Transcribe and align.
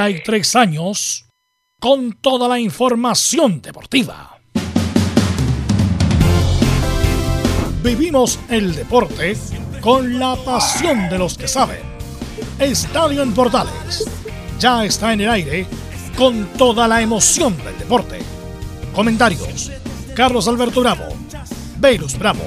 33 0.00 0.56
años 0.56 1.26
con 1.78 2.14
toda 2.14 2.48
la 2.48 2.58
información 2.58 3.60
deportiva. 3.60 4.38
Vivimos 7.82 8.38
el 8.48 8.74
deporte 8.74 9.36
con 9.82 10.18
la 10.18 10.36
pasión 10.36 11.10
de 11.10 11.18
los 11.18 11.36
que 11.36 11.46
saben. 11.46 11.80
Estadio 12.58 13.22
en 13.22 13.34
Portales 13.34 14.08
ya 14.58 14.86
está 14.86 15.12
en 15.12 15.20
el 15.20 15.28
aire 15.28 15.66
con 16.16 16.46
toda 16.54 16.88
la 16.88 17.02
emoción 17.02 17.54
del 17.58 17.78
deporte. 17.78 18.20
Comentarios: 18.94 19.70
Carlos 20.16 20.48
Alberto 20.48 20.80
Bravo, 20.80 21.08
Velus 21.76 22.18
Bravo, 22.18 22.44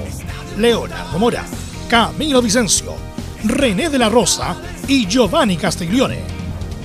Leonardo 0.58 1.20
Mora, 1.20 1.46
Camilo 1.88 2.42
Vicencio, 2.42 2.96
René 3.44 3.92
de 3.92 4.00
la 4.00 4.10
Rosa 4.10 4.58
y 4.88 5.06
Giovanni 5.06 5.56
Castiglione. 5.56 6.43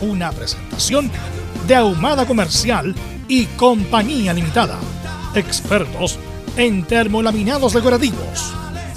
una 0.00 0.30
presentación 0.32 1.10
de 1.66 1.74
Ahumada 1.74 2.26
Comercial 2.26 2.94
y 3.28 3.46
Compañía 3.46 4.32
Limitada. 4.32 4.78
Expertos 5.34 6.18
en 6.56 6.84
termolaminados 6.84 7.74
decorativos 7.74 8.54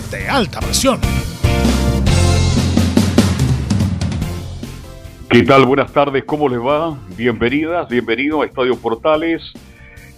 de 0.10 0.28
alta 0.28 0.60
presión. 0.60 1.00
¿Qué 5.30 5.44
tal? 5.44 5.66
Buenas 5.66 5.94
tardes, 5.94 6.26
¿cómo 6.26 6.50
les 6.50 6.60
va? 6.60 6.98
Bienvenidas, 7.16 7.88
bienvenido 7.88 8.42
a 8.42 8.46
Estadio 8.46 8.76
Portales, 8.76 9.54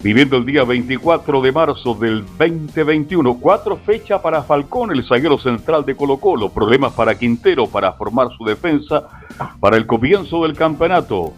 viviendo 0.04 0.36
el 0.36 0.46
día 0.46 0.66
24 0.66 1.42
de 1.42 1.52
marzo 1.54 1.96
del 1.96 2.26
2021. 2.38 3.40
Cuatro 3.40 3.78
fechas 3.78 4.20
para 4.22 4.44
Falcón, 4.44 4.92
el 4.92 5.08
zaguero 5.08 5.38
central 5.38 5.86
de 5.86 5.96
Colo 5.96 6.18
Colo. 6.18 6.50
Problemas 6.50 6.92
para 6.92 7.18
Quintero 7.18 7.68
para 7.68 7.94
formar 7.94 8.28
su 8.38 8.44
defensa 8.44 9.08
para 9.62 9.78
el 9.78 9.88
comienzo 9.88 10.44
del 10.44 10.58
campeonato. 10.58 11.32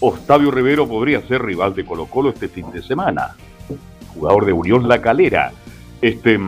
Octavio 0.00 0.50
Rivero 0.50 0.86
podría 0.86 1.26
ser 1.26 1.42
rival 1.42 1.74
de 1.74 1.86
Colo 1.86 2.04
Colo 2.04 2.28
este 2.28 2.48
fin 2.48 2.70
de 2.70 2.82
semana. 2.82 3.34
Jugador 4.14 4.44
de 4.44 4.52
Unión 4.52 4.86
La 4.88 5.00
Calera. 5.00 5.52
Este, 6.02 6.38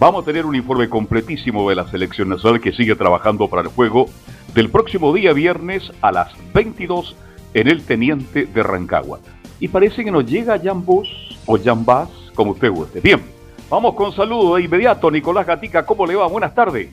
vamos 0.00 0.22
a 0.22 0.26
tener 0.26 0.44
un 0.46 0.56
informe 0.56 0.88
completísimo 0.88 1.68
de 1.68 1.76
la 1.76 1.88
selección 1.88 2.28
nacional 2.28 2.60
que 2.60 2.72
sigue 2.72 2.96
trabajando 2.96 3.46
para 3.46 3.62
el 3.62 3.68
juego 3.68 4.06
del 4.52 4.68
próximo 4.68 5.12
día 5.12 5.32
viernes 5.32 5.92
a 6.00 6.10
las 6.10 6.32
22 6.52 7.14
en 7.54 7.68
el 7.68 7.84
Teniente 7.84 8.46
de 8.46 8.62
Rancagua. 8.64 9.20
Y 9.64 9.68
parece 9.68 10.04
que 10.04 10.10
nos 10.10 10.26
llega 10.26 10.60
Jan 10.62 10.84
Bus 10.84 11.08
o 11.46 11.58
Jan 11.58 11.86
Bass, 11.86 12.10
como 12.34 12.50
usted 12.50 12.70
guste. 12.70 13.00
Bien, 13.00 13.24
vamos 13.70 13.94
con 13.94 14.12
saludo 14.12 14.56
de 14.56 14.64
inmediato. 14.64 15.10
Nicolás 15.10 15.46
Gatica, 15.46 15.86
¿cómo 15.86 16.04
le 16.04 16.14
va? 16.14 16.26
Buenas 16.26 16.54
tardes. 16.54 16.90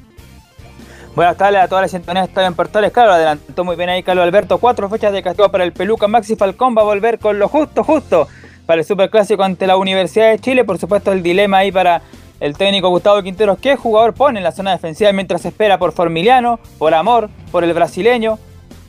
Buenas 1.13 1.35
tardes 1.35 1.59
a 1.59 1.67
todas 1.67 1.81
las 1.81 1.91
sintonías 1.91 2.27
que 2.27 2.31
están 2.31 2.45
en 2.45 2.53
Portales. 2.53 2.93
Claro, 2.93 3.11
adelantó 3.11 3.65
muy 3.65 3.75
bien 3.75 3.89
ahí 3.89 4.03
Carlos 4.03 4.23
Alberto. 4.23 4.57
Cuatro 4.57 4.87
fechas 4.87 5.11
de 5.11 5.21
castigo 5.21 5.51
para 5.51 5.65
el 5.65 5.73
Peluca. 5.73 6.07
Maxi 6.07 6.37
Falcón 6.37 6.73
va 6.73 6.83
a 6.83 6.85
volver 6.85 7.19
con 7.19 7.39
lo 7.39 7.49
justo, 7.49 7.83
justo 7.83 8.29
para 8.65 8.79
el 8.79 8.87
Superclásico 8.87 9.43
ante 9.43 9.67
la 9.67 9.75
Universidad 9.75 10.31
de 10.31 10.39
Chile. 10.39 10.63
Por 10.63 10.77
supuesto, 10.77 11.11
el 11.11 11.21
dilema 11.21 11.57
ahí 11.57 11.73
para 11.73 12.01
el 12.39 12.55
técnico 12.55 12.87
Gustavo 12.87 13.21
Quinteros, 13.21 13.59
¿qué 13.59 13.75
jugador 13.75 14.13
pone 14.13 14.39
en 14.39 14.45
la 14.45 14.53
zona 14.53 14.71
defensiva 14.71 15.11
mientras 15.11 15.43
espera 15.43 15.77
por 15.77 15.91
Formiliano, 15.91 16.57
por 16.77 16.93
Amor, 16.93 17.29
por 17.51 17.65
el 17.65 17.73
brasileño? 17.73 18.39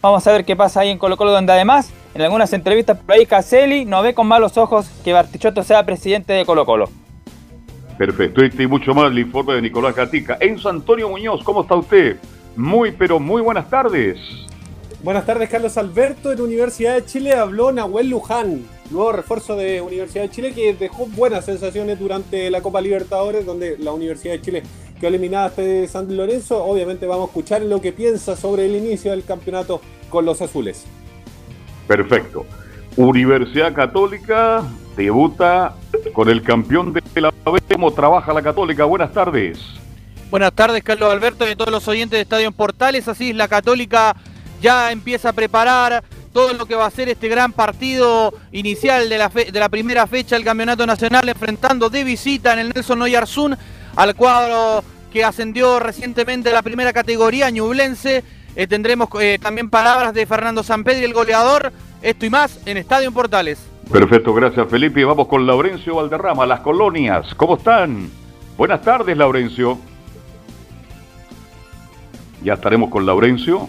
Vamos 0.00 0.24
a 0.24 0.30
ver 0.30 0.44
qué 0.44 0.54
pasa 0.54 0.82
ahí 0.82 0.90
en 0.90 0.98
Colo 0.98 1.16
Colo, 1.16 1.32
donde 1.32 1.52
además, 1.52 1.90
en 2.14 2.22
algunas 2.22 2.52
entrevistas 2.52 2.98
por 2.98 3.14
ahí, 3.14 3.26
Caselli 3.26 3.84
no 3.84 4.02
ve 4.02 4.14
con 4.14 4.26
malos 4.26 4.58
ojos 4.58 4.90
que 5.04 5.12
Bartichotto 5.12 5.62
sea 5.62 5.84
presidente 5.84 6.32
de 6.32 6.44
Colo 6.44 6.66
Colo. 6.66 6.90
Perfecto, 7.96 8.42
y 8.44 8.66
mucho 8.66 8.94
más 8.94 9.10
el 9.10 9.18
informe 9.18 9.54
de 9.54 9.62
Nicolás 9.62 9.94
Gatica. 9.94 10.36
Enzo 10.40 10.68
Antonio 10.68 11.08
Muñoz, 11.08 11.42
¿cómo 11.44 11.62
está 11.62 11.76
usted? 11.76 12.16
Muy, 12.56 12.92
pero 12.92 13.20
muy 13.20 13.40
buenas 13.40 13.68
tardes. 13.70 14.18
Buenas 15.02 15.26
tardes, 15.26 15.48
Carlos 15.48 15.76
Alberto. 15.76 16.32
En 16.32 16.40
Universidad 16.40 16.94
de 16.94 17.04
Chile 17.04 17.32
habló 17.32 17.72
Nahuel 17.72 18.08
Luján, 18.08 18.64
nuevo 18.90 19.12
refuerzo 19.12 19.56
de 19.56 19.80
Universidad 19.80 20.24
de 20.24 20.30
Chile 20.30 20.52
que 20.52 20.74
dejó 20.74 21.06
buenas 21.06 21.44
sensaciones 21.44 21.98
durante 21.98 22.50
la 22.50 22.60
Copa 22.60 22.80
Libertadores, 22.80 23.46
donde 23.46 23.76
la 23.78 23.92
Universidad 23.92 24.34
de 24.34 24.40
Chile 24.40 24.62
quedó 25.00 25.08
eliminada 25.08 25.50
de 25.50 25.88
San 25.88 26.14
Lorenzo. 26.16 26.64
Obviamente 26.64 27.06
vamos 27.06 27.24
a 27.24 27.30
escuchar 27.30 27.62
lo 27.62 27.80
que 27.80 27.92
piensa 27.92 28.36
sobre 28.36 28.66
el 28.66 28.76
inicio 28.76 29.10
del 29.10 29.24
campeonato 29.24 29.80
con 30.08 30.24
los 30.24 30.40
azules. 30.40 30.84
Perfecto. 31.86 32.46
Universidad 32.96 33.72
Católica 33.72 34.62
debuta 34.96 35.74
con 36.12 36.28
el 36.28 36.42
campeón 36.42 36.92
de 36.92 37.20
la 37.20 37.30
B. 37.30 37.60
¿Cómo 37.72 37.92
trabaja 37.92 38.32
la 38.32 38.42
Católica? 38.42 38.84
Buenas 38.84 39.12
tardes. 39.12 39.58
Buenas 40.30 40.52
tardes, 40.52 40.82
Carlos 40.82 41.12
Alberto 41.12 41.48
y 41.50 41.56
todos 41.56 41.70
los 41.70 41.86
oyentes 41.88 42.16
de 42.16 42.22
Estadio 42.22 42.52
Portales. 42.52 43.08
Así 43.08 43.30
es, 43.30 43.36
la 43.36 43.48
Católica 43.48 44.16
ya 44.60 44.92
empieza 44.92 45.30
a 45.30 45.32
preparar 45.32 46.02
todo 46.32 46.54
lo 46.54 46.64
que 46.66 46.74
va 46.74 46.86
a 46.86 46.90
ser 46.90 47.08
este 47.08 47.28
gran 47.28 47.52
partido 47.52 48.32
inicial 48.52 49.08
de 49.08 49.18
la, 49.18 49.28
de 49.28 49.60
la 49.60 49.68
primera 49.68 50.06
fecha 50.06 50.36
del 50.36 50.44
Campeonato 50.44 50.86
Nacional, 50.86 51.28
enfrentando 51.28 51.90
de 51.90 52.04
visita 52.04 52.54
en 52.54 52.60
el 52.60 52.68
Nelson 52.70 53.02
Oyarzún 53.02 53.56
al 53.96 54.14
cuadro 54.14 54.82
que 55.12 55.24
ascendió 55.24 55.78
recientemente 55.78 56.48
a 56.48 56.54
la 56.54 56.62
primera 56.62 56.92
categoría, 56.92 57.50
Ñublense. 57.50 58.24
Eh, 58.54 58.66
tendremos 58.66 59.08
eh, 59.20 59.38
también 59.40 59.70
palabras 59.70 60.12
de 60.14 60.26
Fernando 60.26 60.62
Sampedri, 60.62 61.04
el 61.04 61.14
goleador. 61.14 61.72
Esto 62.02 62.26
y 62.26 62.30
más 62.30 62.60
en 62.66 62.76
Estadio 62.76 63.08
en 63.08 63.14
Portales. 63.14 63.64
Perfecto, 63.90 64.34
gracias 64.34 64.68
Felipe. 64.68 65.04
Vamos 65.04 65.28
con 65.28 65.46
Laurencio 65.46 65.96
Valderrama, 65.96 66.46
las 66.46 66.60
colonias. 66.60 67.34
¿Cómo 67.34 67.56
están? 67.56 68.10
Buenas 68.56 68.82
tardes, 68.82 69.16
Laurencio. 69.16 69.78
Ya 72.42 72.54
estaremos 72.54 72.90
con 72.90 73.06
Laurencio. 73.06 73.68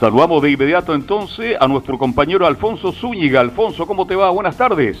Saludamos 0.00 0.42
de 0.42 0.50
inmediato 0.50 0.94
entonces 0.94 1.56
a 1.60 1.66
nuestro 1.66 1.98
compañero 1.98 2.46
Alfonso 2.46 2.92
Zúñiga. 2.92 3.40
Alfonso, 3.40 3.86
¿cómo 3.86 4.06
te 4.06 4.14
va? 4.14 4.30
Buenas 4.30 4.56
tardes. 4.56 4.98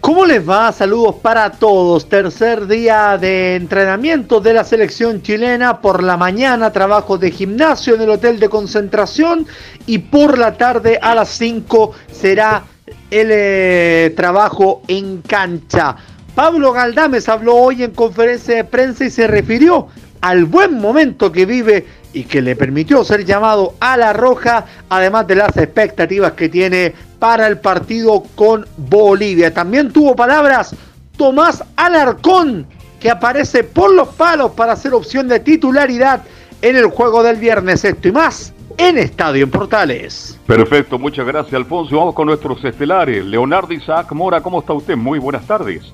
¿Cómo 0.00 0.24
les 0.24 0.48
va? 0.48 0.70
Saludos 0.70 1.16
para 1.16 1.50
todos. 1.50 2.08
Tercer 2.08 2.66
día 2.68 3.18
de 3.18 3.56
entrenamiento 3.56 4.40
de 4.40 4.54
la 4.54 4.62
selección 4.62 5.22
chilena. 5.22 5.80
Por 5.80 6.04
la 6.04 6.16
mañana 6.16 6.72
trabajo 6.72 7.18
de 7.18 7.32
gimnasio 7.32 7.96
en 7.96 8.02
el 8.02 8.10
hotel 8.10 8.38
de 8.38 8.48
concentración 8.48 9.46
y 9.86 9.98
por 9.98 10.38
la 10.38 10.56
tarde 10.56 10.98
a 11.02 11.14
las 11.16 11.30
5 11.30 11.92
será 12.12 12.62
el 13.10 13.28
eh, 13.30 14.14
trabajo 14.16 14.82
en 14.86 15.20
cancha. 15.20 15.96
Pablo 16.34 16.72
Galdames 16.72 17.28
habló 17.28 17.56
hoy 17.56 17.82
en 17.82 17.90
conferencia 17.90 18.54
de 18.54 18.64
prensa 18.64 19.04
y 19.04 19.10
se 19.10 19.26
refirió 19.26 19.88
al 20.20 20.44
buen 20.44 20.78
momento 20.78 21.32
que 21.32 21.44
vive 21.44 21.86
y 22.18 22.24
que 22.24 22.42
le 22.42 22.56
permitió 22.56 23.04
ser 23.04 23.24
llamado 23.24 23.74
a 23.78 23.96
la 23.96 24.12
roja, 24.12 24.64
además 24.88 25.28
de 25.28 25.36
las 25.36 25.56
expectativas 25.56 26.32
que 26.32 26.48
tiene 26.48 26.92
para 27.20 27.46
el 27.46 27.58
partido 27.58 28.24
con 28.34 28.66
Bolivia. 28.76 29.54
También 29.54 29.92
tuvo 29.92 30.16
palabras 30.16 30.74
Tomás 31.16 31.62
Alarcón, 31.76 32.66
que 32.98 33.08
aparece 33.08 33.62
por 33.62 33.94
los 33.94 34.08
palos 34.08 34.50
para 34.50 34.74
ser 34.74 34.94
opción 34.94 35.28
de 35.28 35.38
titularidad 35.38 36.22
en 36.60 36.74
el 36.74 36.86
juego 36.86 37.22
del 37.22 37.36
viernes. 37.36 37.84
Esto 37.84 38.08
y 38.08 38.12
más 38.12 38.52
en 38.78 38.98
Estadio 38.98 39.44
en 39.44 39.52
Portales. 39.52 40.40
Perfecto, 40.44 40.98
muchas 40.98 41.24
gracias 41.24 41.54
Alfonso. 41.54 41.98
Vamos 41.98 42.16
con 42.16 42.26
nuestros 42.26 42.64
estelares. 42.64 43.24
Leonardo 43.24 43.72
Isaac 43.72 44.10
Mora, 44.10 44.40
¿cómo 44.40 44.58
está 44.58 44.72
usted? 44.72 44.96
Muy 44.96 45.20
buenas 45.20 45.46
tardes. 45.46 45.92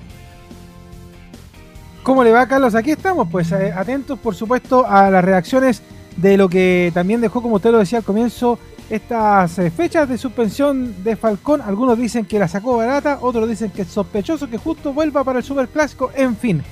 ¿Cómo 2.02 2.24
le 2.24 2.32
va, 2.32 2.46
Carlos? 2.46 2.74
Aquí 2.74 2.92
estamos, 2.92 3.28
pues 3.30 3.50
eh, 3.52 3.72
atentos, 3.74 4.18
por 4.18 4.34
supuesto, 4.34 4.86
a 4.86 5.10
las 5.10 5.24
reacciones 5.24 5.82
de 6.16 6.36
lo 6.36 6.48
que 6.48 6.90
también 6.94 7.20
dejó, 7.20 7.42
como 7.42 7.56
usted 7.56 7.72
lo 7.72 7.78
decía 7.78 7.98
al 7.98 8.04
comienzo, 8.04 8.58
estas 8.90 9.58
eh, 9.58 9.70
fechas 9.70 10.08
de 10.08 10.18
suspensión 10.18 11.02
de 11.02 11.16
Falcón. 11.16 11.60
Algunos 11.62 11.98
dicen 11.98 12.24
que 12.24 12.38
la 12.38 12.48
sacó 12.48 12.76
barata, 12.76 13.18
otros 13.20 13.48
dicen 13.48 13.70
que 13.70 13.82
es 13.82 13.88
sospechoso 13.88 14.48
que 14.48 14.58
justo 14.58 14.92
vuelva 14.92 15.24
para 15.24 15.38
el 15.38 15.44
Superclásico, 15.44 16.10
en 16.14 16.36
fin. 16.36 16.62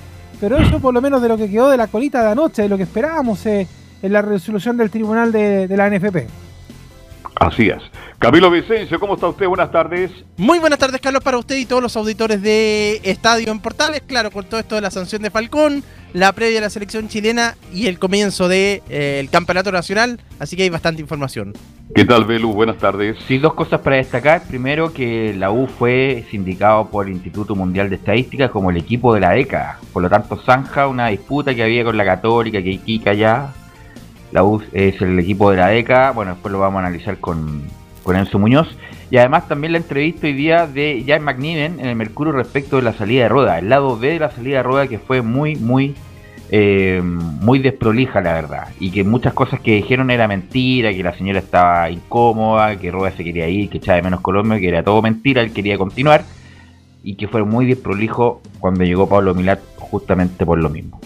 Pero 0.40 0.56
eso 0.56 0.80
por 0.80 0.92
lo 0.92 1.00
menos 1.00 1.22
de 1.22 1.28
lo 1.28 1.36
que 1.36 1.48
quedó 1.48 1.70
de 1.70 1.76
la 1.76 1.86
colita 1.86 2.22
de 2.22 2.30
anoche, 2.30 2.62
de 2.62 2.68
lo 2.68 2.76
que 2.76 2.82
esperábamos 2.82 3.44
eh, 3.46 3.66
en 4.02 4.12
la 4.12 4.22
resolución 4.22 4.76
del 4.76 4.90
tribunal 4.90 5.32
de, 5.32 5.68
de 5.68 5.76
la 5.76 5.88
NFP. 5.88 6.26
Así 7.42 7.68
es. 7.68 7.82
Camilo 8.20 8.52
Vicencio, 8.52 9.00
¿cómo 9.00 9.14
está 9.14 9.26
usted? 9.26 9.48
Buenas 9.48 9.72
tardes. 9.72 10.12
Muy 10.36 10.60
buenas 10.60 10.78
tardes, 10.78 11.00
Carlos, 11.00 11.24
para 11.24 11.38
usted 11.38 11.56
y 11.56 11.66
todos 11.66 11.82
los 11.82 11.96
auditores 11.96 12.40
de 12.40 13.00
Estadio 13.02 13.50
en 13.50 13.58
Portales. 13.58 14.02
Claro, 14.06 14.30
con 14.30 14.44
todo 14.44 14.60
esto 14.60 14.76
de 14.76 14.80
la 14.80 14.92
sanción 14.92 15.22
de 15.22 15.30
Falcón, 15.30 15.82
la 16.12 16.32
previa 16.32 16.56
de 16.56 16.60
la 16.60 16.70
selección 16.70 17.08
chilena 17.08 17.56
y 17.74 17.88
el 17.88 17.98
comienzo 17.98 18.46
del 18.46 18.80
de, 18.88 19.20
eh, 19.20 19.28
Campeonato 19.32 19.72
Nacional, 19.72 20.20
así 20.38 20.56
que 20.56 20.62
hay 20.62 20.70
bastante 20.70 21.02
información. 21.02 21.52
¿Qué 21.96 22.04
tal, 22.04 22.24
Belu? 22.24 22.52
Buenas 22.52 22.78
tardes. 22.78 23.16
Sí, 23.26 23.38
dos 23.38 23.54
cosas 23.54 23.80
para 23.80 23.96
destacar. 23.96 24.44
Primero, 24.46 24.92
que 24.92 25.34
la 25.36 25.50
U 25.50 25.66
fue 25.66 26.24
sindicado 26.30 26.88
por 26.90 27.06
el 27.06 27.14
Instituto 27.14 27.56
Mundial 27.56 27.90
de 27.90 27.96
Estadística 27.96 28.50
como 28.50 28.70
el 28.70 28.76
equipo 28.76 29.12
de 29.14 29.20
la 29.20 29.32
década. 29.32 29.80
Por 29.92 30.04
lo 30.04 30.08
tanto, 30.08 30.40
zanja 30.46 30.86
una 30.86 31.08
disputa 31.08 31.56
que 31.56 31.64
había 31.64 31.82
con 31.82 31.96
la 31.96 32.04
Católica, 32.04 32.62
que 32.62 32.70
Iquica 32.70 33.14
ya. 33.14 33.52
La 34.32 34.44
U 34.44 34.62
es 34.72 35.00
el 35.00 35.18
equipo 35.18 35.50
de 35.50 35.58
la 35.58 35.68
década. 35.68 36.10
Bueno, 36.12 36.32
después 36.32 36.52
lo 36.52 36.58
vamos 36.58 36.82
a 36.82 36.86
analizar 36.86 37.18
con, 37.18 37.62
con 38.02 38.16
Enzo 38.16 38.38
Muñoz. 38.38 38.68
Y 39.10 39.18
además 39.18 39.46
también 39.46 39.72
la 39.72 39.78
entrevista 39.78 40.26
hoy 40.26 40.32
día 40.32 40.66
de 40.66 41.04
Jan 41.06 41.22
McNiven 41.22 41.80
en 41.80 41.86
el 41.86 41.96
Mercurio 41.96 42.32
respecto 42.32 42.76
de 42.76 42.82
la 42.82 42.94
salida 42.94 43.24
de 43.24 43.28
rueda. 43.28 43.58
El 43.58 43.68
lado 43.68 43.98
B 43.98 44.08
de 44.08 44.18
la 44.18 44.30
salida 44.30 44.58
de 44.58 44.62
rueda 44.62 44.86
que 44.86 44.98
fue 44.98 45.20
muy, 45.20 45.56
muy 45.56 45.94
eh, 46.54 47.00
muy 47.02 47.60
desprolija, 47.60 48.20
la 48.20 48.34
verdad. 48.34 48.68
Y 48.78 48.90
que 48.90 49.04
muchas 49.04 49.32
cosas 49.32 49.58
que 49.60 49.76
dijeron 49.76 50.10
era 50.10 50.28
mentira, 50.28 50.92
que 50.92 51.02
la 51.02 51.16
señora 51.16 51.38
estaba 51.38 51.90
incómoda, 51.90 52.76
que 52.76 52.90
Rueda 52.90 53.16
se 53.16 53.24
quería 53.24 53.48
ir, 53.48 53.70
que 53.70 53.78
echaba 53.78 53.96
de 53.96 54.02
menos 54.02 54.20
Colombia, 54.20 54.60
que 54.60 54.68
era 54.68 54.82
todo 54.82 55.00
mentira, 55.00 55.40
él 55.40 55.54
quería 55.54 55.78
continuar. 55.78 56.24
Y 57.02 57.14
que 57.14 57.26
fue 57.26 57.42
muy 57.42 57.64
desprolijo 57.64 58.42
cuando 58.60 58.84
llegó 58.84 59.08
Pablo 59.08 59.34
Milat 59.34 59.60
justamente 59.92 60.46
por 60.46 60.58
lo 60.58 60.70
mismo. 60.70 60.98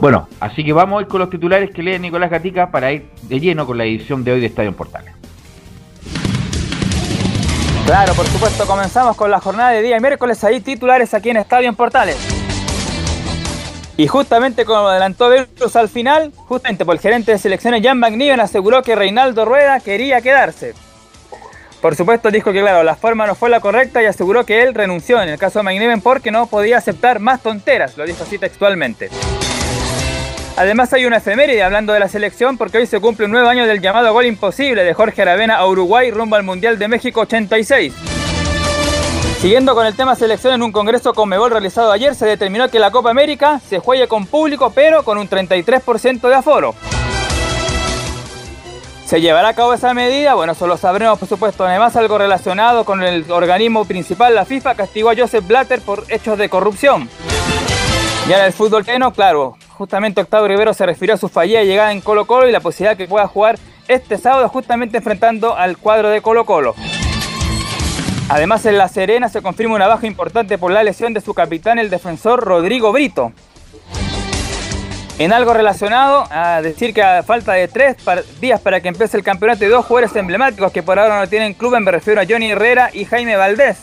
Bueno, 0.00 0.28
así 0.38 0.64
que 0.64 0.72
vamos 0.72 1.00
a 1.00 1.02
ir 1.02 1.08
con 1.08 1.18
los 1.18 1.28
titulares 1.28 1.72
que 1.72 1.82
lee 1.82 1.98
Nicolás 1.98 2.30
Gatica 2.30 2.70
para 2.70 2.92
ir 2.92 3.10
de 3.22 3.40
lleno 3.40 3.66
con 3.66 3.76
la 3.76 3.84
edición 3.84 4.22
de 4.22 4.30
hoy 4.30 4.40
de 4.40 4.46
Estadio 4.46 4.68
en 4.68 4.76
Portales. 4.76 5.12
Claro, 7.84 8.14
por 8.14 8.26
supuesto, 8.26 8.64
comenzamos 8.64 9.16
con 9.16 9.28
la 9.28 9.40
jornada 9.40 9.70
de 9.70 9.82
día 9.82 9.98
miércoles 9.98 10.44
ahí 10.44 10.60
titulares 10.60 11.14
aquí 11.14 11.30
en 11.30 11.38
Estadio 11.38 11.68
en 11.68 11.74
Portales. 11.74 12.16
Y 13.96 14.06
justamente 14.06 14.64
como 14.64 14.86
adelantó 14.86 15.28
Velus 15.30 15.74
al 15.74 15.88
final, 15.88 16.32
justamente 16.46 16.84
por 16.84 16.94
el 16.94 17.00
gerente 17.00 17.32
de 17.32 17.38
selecciones 17.38 17.82
Jan 17.82 17.98
McNiven 17.98 18.38
aseguró 18.38 18.84
que 18.84 18.94
Reinaldo 18.94 19.44
Rueda 19.44 19.80
quería 19.80 20.20
quedarse. 20.20 20.74
Por 21.80 21.94
supuesto 21.94 22.30
dijo 22.30 22.52
que 22.52 22.60
claro, 22.60 22.82
la 22.82 22.96
forma 22.96 23.26
no 23.26 23.36
fue 23.36 23.50
la 23.50 23.60
correcta 23.60 24.02
y 24.02 24.06
aseguró 24.06 24.44
que 24.44 24.62
él 24.62 24.74
renunció 24.74 25.22
en 25.22 25.28
el 25.28 25.38
caso 25.38 25.60
de 25.60 25.62
McNiven 25.62 26.00
porque 26.00 26.32
no 26.32 26.46
podía 26.46 26.78
aceptar 26.78 27.20
más 27.20 27.40
tonteras, 27.40 27.96
lo 27.96 28.04
dijo 28.04 28.24
así 28.24 28.36
textualmente. 28.36 29.10
Además 30.56 30.92
hay 30.92 31.04
una 31.04 31.18
efeméride 31.18 31.62
hablando 31.62 31.92
de 31.92 32.00
la 32.00 32.08
selección 32.08 32.58
porque 32.58 32.78
hoy 32.78 32.86
se 32.86 32.98
cumple 32.98 33.26
un 33.26 33.30
nuevo 33.30 33.48
año 33.48 33.64
del 33.64 33.80
llamado 33.80 34.12
gol 34.12 34.26
imposible 34.26 34.82
de 34.82 34.92
Jorge 34.92 35.22
Aravena 35.22 35.56
a 35.56 35.66
Uruguay 35.68 36.10
rumbo 36.10 36.34
al 36.34 36.42
Mundial 36.42 36.80
de 36.80 36.88
México 36.88 37.20
86. 37.20 37.94
Siguiendo 39.40 39.76
con 39.76 39.86
el 39.86 39.94
tema 39.94 40.16
selección, 40.16 40.54
en 40.54 40.64
un 40.64 40.72
congreso 40.72 41.14
con 41.14 41.28
Mebol 41.28 41.52
realizado 41.52 41.92
ayer 41.92 42.16
se 42.16 42.26
determinó 42.26 42.68
que 42.68 42.80
la 42.80 42.90
Copa 42.90 43.10
América 43.10 43.60
se 43.68 43.78
juegue 43.78 44.08
con 44.08 44.26
público, 44.26 44.72
pero 44.74 45.04
con 45.04 45.16
un 45.16 45.30
33% 45.30 46.28
de 46.28 46.34
aforo. 46.34 46.74
¿Se 49.08 49.22
llevará 49.22 49.48
a 49.48 49.54
cabo 49.54 49.72
esa 49.72 49.94
medida? 49.94 50.34
Bueno, 50.34 50.52
eso 50.52 50.66
lo 50.66 50.76
sabremos, 50.76 51.18
por 51.18 51.26
supuesto. 51.26 51.64
Además, 51.64 51.96
algo 51.96 52.18
relacionado 52.18 52.84
con 52.84 53.02
el 53.02 53.24
organismo 53.30 53.86
principal, 53.86 54.34
la 54.34 54.44
FIFA, 54.44 54.74
castigó 54.74 55.08
a 55.08 55.16
Joseph 55.16 55.46
Blatter 55.46 55.80
por 55.80 56.04
hechos 56.10 56.36
de 56.36 56.50
corrupción. 56.50 57.08
Ya 58.28 58.38
en 58.38 58.44
el 58.44 58.52
fútbol 58.52 58.84
pleno, 58.84 59.10
claro, 59.14 59.56
justamente 59.70 60.20
Octavio 60.20 60.48
Rivero 60.48 60.74
se 60.74 60.84
refirió 60.84 61.14
a 61.14 61.16
su 61.16 61.30
fallida 61.30 61.62
llegada 61.62 61.90
en 61.90 62.02
Colo 62.02 62.26
Colo 62.26 62.50
y 62.50 62.52
la 62.52 62.60
posibilidad 62.60 62.98
que 62.98 63.08
pueda 63.08 63.26
jugar 63.26 63.58
este 63.88 64.18
sábado 64.18 64.46
justamente 64.50 64.98
enfrentando 64.98 65.56
al 65.56 65.78
cuadro 65.78 66.10
de 66.10 66.20
Colo 66.20 66.44
Colo. 66.44 66.74
Además, 68.28 68.66
en 68.66 68.76
La 68.76 68.88
Serena 68.88 69.30
se 69.30 69.40
confirma 69.40 69.74
una 69.74 69.86
baja 69.86 70.06
importante 70.06 70.58
por 70.58 70.70
la 70.70 70.82
lesión 70.82 71.14
de 71.14 71.22
su 71.22 71.32
capitán, 71.32 71.78
el 71.78 71.88
defensor 71.88 72.44
Rodrigo 72.44 72.92
Brito. 72.92 73.32
En 75.18 75.32
algo 75.32 75.52
relacionado, 75.52 76.28
a 76.30 76.62
decir 76.62 76.94
que 76.94 77.02
a 77.02 77.24
falta 77.24 77.52
de 77.54 77.66
tres 77.66 77.96
días 78.40 78.60
para 78.60 78.80
que 78.80 78.86
empiece 78.86 79.16
el 79.16 79.24
campeonato 79.24 79.68
dos 79.68 79.84
jugadores 79.84 80.14
emblemáticos 80.14 80.70
que 80.70 80.84
por 80.84 80.96
ahora 80.96 81.18
no 81.18 81.28
tienen 81.28 81.54
club, 81.54 81.76
me 81.80 81.90
refiero 81.90 82.20
a 82.20 82.24
Johnny 82.24 82.52
Herrera 82.52 82.90
y 82.92 83.04
Jaime 83.04 83.36
Valdés. 83.36 83.78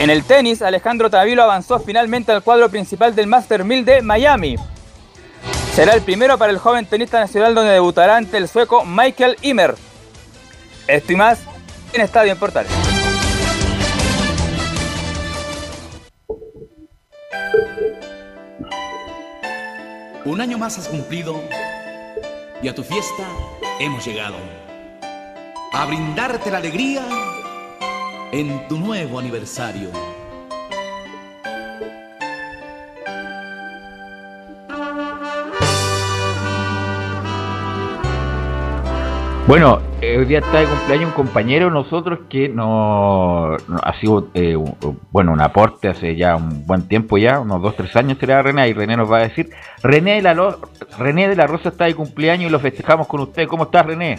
En 0.00 0.10
el 0.10 0.24
tenis, 0.24 0.62
Alejandro 0.62 1.10
Tavilo 1.10 1.44
avanzó 1.44 1.78
finalmente 1.78 2.32
al 2.32 2.42
cuadro 2.42 2.68
principal 2.68 3.14
del 3.14 3.28
Master 3.28 3.62
1000 3.62 3.84
de 3.84 4.02
Miami. 4.02 4.56
Será 5.74 5.94
el 5.94 6.02
primero 6.02 6.36
para 6.38 6.50
el 6.50 6.58
joven 6.58 6.84
tenista 6.84 7.20
nacional 7.20 7.54
donde 7.54 7.72
debutará 7.72 8.16
ante 8.16 8.38
el 8.38 8.48
sueco 8.48 8.84
Michael 8.84 9.36
Immer. 9.42 9.76
Esto 10.88 11.12
y 11.12 11.16
más 11.16 11.38
en 11.92 12.00
Estadio 12.00 12.32
en 12.32 12.38
Portales. 12.38 12.72
Un 20.26 20.40
año 20.40 20.58
más 20.58 20.76
has 20.76 20.88
cumplido 20.88 21.40
y 22.60 22.66
a 22.66 22.74
tu 22.74 22.82
fiesta 22.82 23.28
hemos 23.78 24.04
llegado. 24.04 24.34
A 25.72 25.86
brindarte 25.86 26.50
la 26.50 26.58
alegría 26.58 27.06
en 28.32 28.66
tu 28.66 28.76
nuevo 28.76 29.20
aniversario. 29.20 30.15
Bueno, 39.46 39.80
eh, 40.00 40.18
hoy 40.18 40.24
día 40.24 40.40
está 40.40 40.58
de 40.58 40.66
cumpleaños 40.66 41.10
un 41.10 41.14
compañero 41.14 41.70
nosotros 41.70 42.18
que 42.28 42.48
no, 42.48 43.54
ha 43.54 44.00
sido, 44.00 44.28
eh, 44.34 44.56
bueno, 45.12 45.32
un 45.32 45.40
aporte 45.40 45.86
hace 45.86 46.16
ya 46.16 46.34
un 46.34 46.66
buen 46.66 46.88
tiempo 46.88 47.16
ya, 47.16 47.38
unos 47.38 47.62
dos, 47.62 47.76
tres 47.76 47.94
años 47.94 48.18
será 48.18 48.42
René, 48.42 48.68
y 48.68 48.72
René 48.72 48.96
nos 48.96 49.10
va 49.10 49.18
a 49.18 49.28
decir, 49.28 49.50
René 49.84 50.16
de 50.16 50.22
la, 50.22 50.56
René 50.98 51.28
de 51.28 51.36
la 51.36 51.46
Rosa 51.46 51.68
está 51.68 51.84
de 51.84 51.94
cumpleaños 51.94 52.48
y 52.48 52.50
lo 52.50 52.58
festejamos 52.58 53.06
con 53.06 53.20
usted. 53.20 53.46
¿Cómo 53.46 53.64
estás, 53.64 53.86
René? 53.86 54.18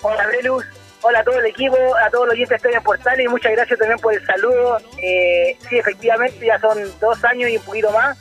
Hola, 0.00 0.26
Brelus. 0.28 0.64
Hola 1.02 1.20
a 1.20 1.24
todo 1.24 1.38
el 1.38 1.46
equipo, 1.46 1.76
a 2.02 2.10
todos 2.10 2.26
los 2.26 2.32
oyentes 2.32 2.50
de 2.50 2.56
Estadio 2.56 2.82
Portal 2.82 3.20
y 3.20 3.28
muchas 3.28 3.52
gracias 3.52 3.78
también 3.78 3.98
por 3.98 4.14
el 4.14 4.24
saludo. 4.24 4.78
Eh, 5.02 5.58
sí, 5.68 5.76
efectivamente, 5.76 6.46
ya 6.46 6.58
son 6.58 6.78
dos 7.00 7.22
años 7.24 7.50
y 7.50 7.58
un 7.58 7.64
poquito 7.64 7.90
más 7.92 8.18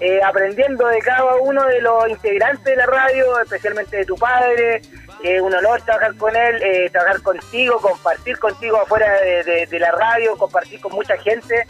eh, 0.00 0.20
aprendiendo 0.22 0.86
de 0.88 0.98
cada 0.98 1.36
uno 1.36 1.64
de 1.66 1.80
los 1.80 2.08
integrantes 2.08 2.64
de 2.64 2.76
la 2.76 2.86
radio, 2.86 3.40
especialmente 3.40 3.96
de 3.96 4.04
tu 4.04 4.16
padre. 4.16 4.82
Es 5.22 5.40
un 5.40 5.54
honor 5.54 5.80
trabajar 5.82 6.14
con 6.16 6.34
él, 6.34 6.62
eh, 6.62 6.90
trabajar 6.90 7.22
contigo, 7.22 7.80
compartir 7.80 8.38
contigo 8.38 8.76
afuera 8.78 9.10
de, 9.20 9.78
la 9.78 9.92
radio, 9.92 10.36
compartir 10.36 10.80
con 10.80 10.92
mucha 10.92 11.16
gente. 11.18 11.66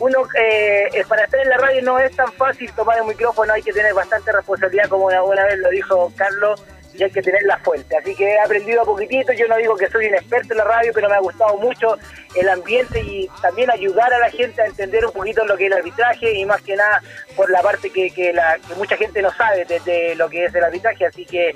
Uno, 0.00 0.22
eh, 0.40 1.04
para 1.08 1.24
estar 1.24 1.40
en 1.40 1.48
la 1.48 1.58
radio 1.58 1.82
no 1.82 1.98
es 1.98 2.14
tan 2.16 2.32
fácil 2.32 2.72
tomar 2.72 2.98
el 2.98 3.04
micrófono, 3.04 3.52
hay 3.52 3.62
que 3.62 3.72
tener 3.72 3.92
bastante 3.94 4.32
responsabilidad, 4.32 4.88
como 4.88 5.06
una 5.06 5.44
vez 5.44 5.58
lo 5.58 5.68
dijo 5.70 6.12
Carlos 6.16 6.64
y 6.98 7.04
hay 7.04 7.10
que 7.10 7.22
tener 7.22 7.42
la 7.44 7.58
fuente. 7.58 7.96
Así 7.96 8.14
que 8.14 8.24
he 8.24 8.40
aprendido 8.40 8.82
a 8.82 8.84
poquitito, 8.84 9.32
yo 9.32 9.46
no 9.46 9.56
digo 9.56 9.76
que 9.76 9.88
soy 9.88 10.06
un 10.06 10.14
experto 10.14 10.52
en 10.52 10.58
la 10.58 10.64
radio, 10.64 10.92
pero 10.92 11.08
me 11.08 11.14
ha 11.14 11.20
gustado 11.20 11.56
mucho 11.58 11.96
el 12.34 12.48
ambiente 12.48 13.00
y 13.00 13.28
también 13.40 13.70
ayudar 13.70 14.12
a 14.12 14.18
la 14.18 14.30
gente 14.30 14.60
a 14.60 14.66
entender 14.66 15.06
un 15.06 15.12
poquito 15.12 15.44
lo 15.44 15.56
que 15.56 15.66
es 15.66 15.72
el 15.72 15.78
arbitraje 15.78 16.34
y 16.34 16.44
más 16.44 16.60
que 16.62 16.74
nada 16.74 17.00
por 17.36 17.50
la 17.50 17.62
parte 17.62 17.90
que, 17.90 18.32
la, 18.32 18.58
que 18.66 18.74
mucha 18.74 18.96
gente 18.96 19.22
no 19.22 19.32
sabe 19.32 19.64
de, 19.64 20.14
lo 20.16 20.28
que 20.28 20.46
es 20.46 20.54
el 20.54 20.64
arbitraje. 20.64 21.06
Así 21.06 21.24
que 21.24 21.54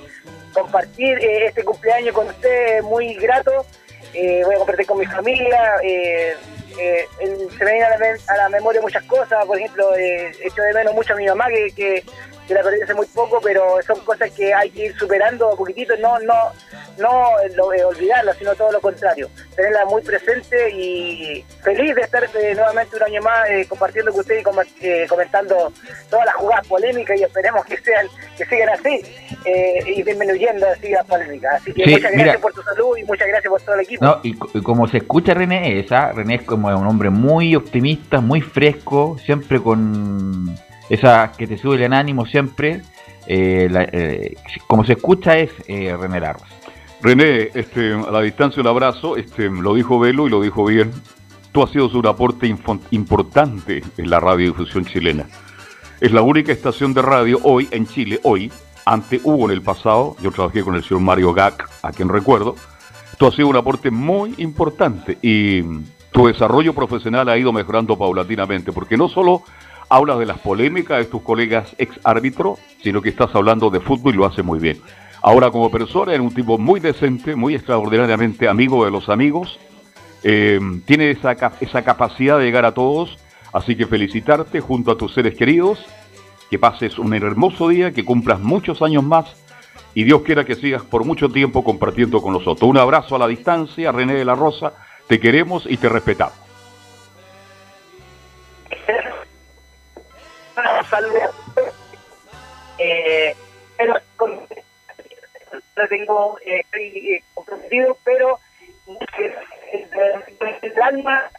compartir 0.52 1.18
eh, 1.18 1.46
este 1.46 1.64
cumpleaños 1.64 2.14
con 2.14 2.28
usted 2.28 2.78
es 2.78 2.84
muy 2.84 3.14
grato. 3.14 3.66
Eh, 4.14 4.42
voy 4.44 4.54
a 4.54 4.58
compartir 4.58 4.86
con 4.86 4.98
mi 4.98 5.06
familia. 5.06 5.74
Eh, 5.82 6.36
se 6.74 7.64
me 7.64 7.72
vienen 7.72 8.18
a 8.28 8.36
la, 8.36 8.48
memoria 8.48 8.80
muchas 8.80 9.04
cosas, 9.04 9.44
por 9.46 9.58
ejemplo, 9.58 9.94
echo 9.96 10.62
de 10.62 10.72
menos 10.74 10.94
mucho 10.94 11.12
a 11.12 11.16
mi 11.16 11.26
mamá 11.26 11.46
que, 11.74 12.04
la 12.48 12.62
perdí 12.62 12.82
hace 12.82 12.92
muy 12.92 13.06
poco, 13.06 13.40
pero 13.40 13.80
son 13.86 13.98
cosas 14.00 14.30
que 14.32 14.52
hay 14.52 14.68
que 14.70 14.86
ir 14.86 14.98
superando 14.98 15.50
un 15.50 15.56
poquitito, 15.56 15.96
no, 15.96 16.18
no, 16.18 16.52
no 16.98 17.30
lo, 17.54 17.72
eh, 17.72 17.84
olvidarlas, 17.84 18.36
sino 18.36 18.54
todo 18.54 18.72
lo 18.72 18.80
contrario, 18.80 19.30
tenerla 19.56 19.86
muy 19.86 20.02
presente 20.02 20.70
y 20.70 21.42
feliz 21.62 21.94
de 21.94 22.02
estar 22.02 22.22
eh, 22.24 22.54
nuevamente 22.54 22.96
un 22.96 23.02
año 23.04 23.22
más 23.22 23.48
eh, 23.48 23.64
compartiendo 23.66 24.10
con 24.10 24.20
ustedes 24.20 24.42
y 24.42 25.06
comentando 25.06 25.72
todas 26.10 26.26
las 26.26 26.34
jugadas 26.34 26.66
polémicas 26.66 27.18
y 27.18 27.22
esperemos 27.22 27.64
que 27.64 27.78
sean, 27.78 28.06
que 28.36 28.44
sigan 28.44 28.68
así 28.68 29.31
y 29.44 30.02
disminuyendo 30.02 30.66
así 30.68 30.90
las 30.90 31.06
polémicas. 31.06 31.60
Así 31.60 31.72
que 31.72 31.86
muchas 31.86 32.12
gracias 32.12 32.36
por 32.38 32.52
tu 32.52 32.62
salud 32.62 32.96
y 32.96 33.04
muchas 33.04 33.28
gracias 33.28 33.50
por 33.50 33.60
todo 33.62 33.74
el 33.74 33.80
equipo. 33.82 34.04
No, 34.04 34.20
y, 34.22 34.34
como 34.34 34.86
se 34.88 34.98
escucha 34.98 35.34
René, 35.34 35.80
esa, 35.80 36.12
René 36.12 36.36
es 36.36 36.42
como 36.42 36.68
un 36.68 36.86
hombre 36.86 37.10
muy 37.10 37.54
optimista, 37.56 38.20
muy 38.20 38.40
fresco, 38.40 39.16
siempre 39.24 39.60
con 39.60 40.54
esa 40.88 41.32
que 41.36 41.46
te 41.46 41.56
sube 41.56 41.84
el 41.84 41.92
ánimo 41.92 42.26
siempre, 42.26 42.82
eh, 43.26 43.68
eh, 43.92 44.34
como 44.66 44.84
se 44.84 44.94
escucha 44.94 45.38
es 45.38 45.50
eh, 45.66 45.96
René 45.98 46.20
Larros. 46.20 46.48
René, 47.00 47.50
este, 47.54 47.94
a 47.94 48.10
la 48.10 48.20
distancia 48.20 48.60
un 48.60 48.68
abrazo, 48.68 49.16
este, 49.16 49.50
lo 49.50 49.74
dijo 49.74 49.98
Velo 49.98 50.26
y 50.26 50.30
lo 50.30 50.40
dijo 50.40 50.64
bien. 50.64 50.92
Tú 51.50 51.62
has 51.62 51.70
sido 51.70 51.88
un 51.88 52.06
aporte 52.06 52.54
importante 52.90 53.82
en 53.98 54.10
la 54.10 54.20
radiodifusión 54.20 54.84
chilena. 54.86 55.26
Es 56.00 56.12
la 56.12 56.22
única 56.22 56.52
estación 56.52 56.94
de 56.94 57.02
radio 57.02 57.38
hoy 57.42 57.68
en 57.70 57.86
Chile, 57.86 58.20
hoy, 58.22 58.50
ante 58.84 59.20
hubo 59.24 59.46
en 59.46 59.52
el 59.52 59.62
pasado, 59.62 60.16
yo 60.20 60.30
trabajé 60.30 60.62
con 60.62 60.74
el 60.74 60.82
señor 60.82 61.02
Mario 61.02 61.32
Gac, 61.32 61.68
a 61.82 61.92
quien 61.92 62.08
recuerdo, 62.08 62.56
tú 63.18 63.26
has 63.26 63.34
sido 63.34 63.48
un 63.48 63.56
aporte 63.56 63.90
muy 63.90 64.34
importante 64.38 65.18
y 65.22 65.62
tu 66.10 66.26
desarrollo 66.26 66.74
profesional 66.74 67.28
ha 67.28 67.38
ido 67.38 67.52
mejorando 67.52 67.96
paulatinamente, 67.96 68.72
porque 68.72 68.96
no 68.96 69.08
solo 69.08 69.42
hablas 69.88 70.18
de 70.18 70.26
las 70.26 70.38
polémicas 70.38 70.98
de 70.98 71.04
tus 71.04 71.22
colegas 71.22 71.74
ex 71.78 71.98
árbitros, 72.04 72.58
sino 72.82 73.02
que 73.02 73.10
estás 73.10 73.34
hablando 73.34 73.70
de 73.70 73.80
fútbol 73.80 74.14
y 74.14 74.18
lo 74.18 74.26
hace 74.26 74.42
muy 74.42 74.58
bien. 74.58 74.80
Ahora 75.22 75.50
como 75.50 75.70
persona 75.70 76.14
era 76.14 76.22
un 76.22 76.34
tipo 76.34 76.58
muy 76.58 76.80
decente, 76.80 77.36
muy 77.36 77.54
extraordinariamente 77.54 78.48
amigo 78.48 78.84
de 78.84 78.90
los 78.90 79.08
amigos. 79.08 79.58
Eh, 80.24 80.58
tiene 80.84 81.10
esa, 81.10 81.36
esa 81.60 81.82
capacidad 81.82 82.38
de 82.38 82.44
llegar 82.44 82.64
a 82.64 82.74
todos. 82.74 83.18
Así 83.52 83.76
que 83.76 83.86
felicitarte 83.86 84.60
junto 84.60 84.90
a 84.90 84.96
tus 84.96 85.14
seres 85.14 85.36
queridos. 85.36 85.78
Que 86.52 86.58
pases 86.58 86.98
un 86.98 87.14
hermoso 87.14 87.68
día, 87.68 87.92
que 87.92 88.04
cumplas 88.04 88.38
muchos 88.38 88.82
años 88.82 89.02
más. 89.02 89.24
Y 89.94 90.04
Dios 90.04 90.20
quiera 90.20 90.44
que 90.44 90.54
sigas 90.54 90.82
por 90.82 91.02
mucho 91.02 91.30
tiempo 91.30 91.64
compartiendo 91.64 92.20
con 92.20 92.34
nosotros. 92.34 92.68
Un 92.68 92.76
abrazo 92.76 93.16
a 93.16 93.18
la 93.18 93.26
distancia, 93.26 93.90
René 93.90 94.12
de 94.12 94.26
la 94.26 94.34
Rosa. 94.34 94.74
Te 95.08 95.18
queremos 95.18 95.64
y 95.66 95.78
te 95.78 95.88
respetamos. 95.88 96.34
Eh, 102.76 103.34
tengo, 105.88 106.38
eh, 106.44 106.62
eh, 106.74 107.22
pero 108.04 108.38
el 110.60 110.82
alma 110.82 111.30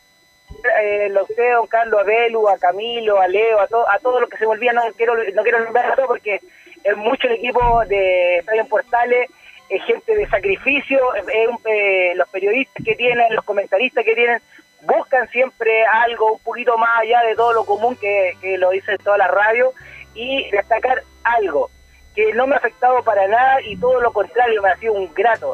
eh, 0.82 1.10
lo 1.10 1.26
sé, 1.28 1.50
don 1.52 1.68
Carlos, 1.68 2.02
a 2.02 2.04
Belu, 2.04 2.48
a 2.48 2.58
Camilo, 2.58 3.20
a 3.20 3.28
Leo, 3.28 3.60
a, 3.60 3.64
a 3.64 4.00
todos 4.00 4.22
los 4.22 4.30
que 4.30 4.38
se 4.38 4.46
volvían, 4.46 4.76
no 4.76 4.82
quiero 4.96 5.16
no 5.34 5.44
quiero 5.44 5.60
nombrar 5.60 5.92
a 5.92 5.96
todos 5.96 6.08
porque 6.08 6.40
es 6.84 6.98
mucho 6.98 7.28
el 7.28 7.36
equipo 7.36 7.84
de 7.88 8.38
Estadio 8.38 8.66
Portales, 8.68 9.30
es 9.70 9.84
gente 9.86 10.16
de 10.16 10.28
sacrificio, 10.28 11.00
eh, 11.16 12.14
los 12.16 12.30
periodistas 12.30 12.84
que 12.84 12.96
tienen, 12.96 13.34
los 13.36 13.46
comentaristas 13.46 14.04
que 14.04 14.16
tienen, 14.16 14.42
buscan 14.82 15.28
siempre 15.30 15.86
algo 15.86 16.34
un 16.34 16.40
poquito 16.40 16.78
más 16.78 17.02
allá 17.02 17.22
de 17.22 17.36
todo 17.36 17.54
lo 17.54 17.66
común 17.66 17.96
que, 17.96 18.34
que 18.42 18.58
lo 18.58 18.72
dice 18.72 18.98
toda 18.98 19.18
la 19.18 19.28
radio 19.28 19.72
y 20.14 20.50
destacar 20.52 21.04
algo 21.24 21.70
que 22.16 22.34
no 22.34 22.48
me 22.48 22.56
ha 22.56 22.60
afectado 22.60 23.04
para 23.04 23.28
nada 23.28 23.62
y 23.62 23.76
todo 23.78 24.00
lo 24.00 24.12
contrario, 24.14 24.62
me 24.62 24.70
ha 24.70 24.78
sido 24.78 24.94
un 24.94 25.14
grato. 25.14 25.54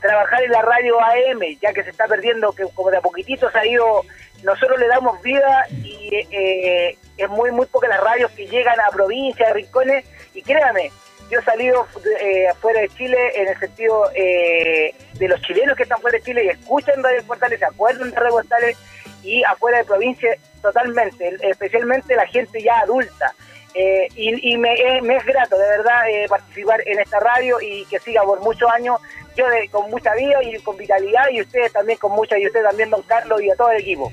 Trabajar 0.00 0.42
en 0.42 0.52
la 0.52 0.62
radio 0.62 0.98
AM, 1.00 1.40
ya 1.60 1.72
que 1.72 1.82
se 1.82 1.90
está 1.90 2.06
perdiendo, 2.06 2.52
que 2.52 2.64
como 2.72 2.90
de 2.90 2.98
a 2.98 3.00
poquitito 3.00 3.50
se 3.50 3.58
ha 3.58 3.66
ido, 3.66 4.02
nosotros 4.42 4.78
le 4.78 4.86
damos 4.88 5.20
vida 5.22 5.66
y 5.70 6.10
eh, 6.30 6.96
es 7.16 7.28
muy, 7.28 7.50
muy 7.50 7.66
pocas 7.66 7.90
las 7.90 8.00
radios 8.00 8.30
que 8.32 8.46
llegan 8.46 8.78
a 8.80 8.90
provincias, 8.90 9.50
a 9.50 9.52
rincones, 9.52 10.04
y 10.34 10.42
créame, 10.42 10.90
yo 11.30 11.40
he 11.40 11.42
salido 11.42 11.86
eh, 12.20 12.46
fuera 12.60 12.80
de 12.80 12.88
Chile 12.90 13.18
en 13.34 13.48
el 13.48 13.58
sentido 13.58 14.10
eh, 14.14 14.94
de 15.14 15.28
los 15.28 15.40
chilenos 15.42 15.76
que 15.76 15.82
están 15.82 16.00
fuera 16.00 16.16
de 16.16 16.24
Chile 16.24 16.44
y 16.44 16.48
escuchan 16.48 17.02
Radio 17.02 17.22
Portales, 17.24 17.58
se 17.58 17.66
acuerdan 17.66 18.10
de 18.10 18.16
Radio 18.16 18.32
Portales 18.32 18.76
y 19.22 19.42
afuera 19.44 19.78
de 19.78 19.84
provincia 19.84 20.30
totalmente, 20.62 21.36
especialmente 21.42 22.16
la 22.16 22.26
gente 22.26 22.62
ya 22.62 22.80
adulta. 22.80 23.34
Eh, 23.74 24.08
y, 24.16 24.56
me, 24.56 24.72
es 24.72 25.24
grato, 25.24 25.56
de 25.56 25.68
verdad, 25.68 26.02
participar 26.28 26.80
en 26.86 26.98
esta 26.98 27.20
radio 27.20 27.60
y 27.60 27.84
que 27.84 27.98
siga 28.00 28.22
por 28.22 28.40
muchos 28.40 28.68
años. 28.70 28.98
Yo 29.38 29.44
con 29.70 29.88
mucha 29.88 30.10
vida 30.16 30.42
y 30.42 30.60
con 30.62 30.76
vitalidad 30.76 31.22
y 31.32 31.40
ustedes 31.40 31.72
también 31.72 31.96
con 31.98 32.10
mucha, 32.10 32.36
y 32.36 32.46
usted 32.46 32.60
también, 32.68 32.90
don 32.90 33.02
Carlos, 33.02 33.40
y 33.40 33.48
a 33.48 33.54
todo 33.54 33.70
el 33.70 33.80
equipo. 33.80 34.12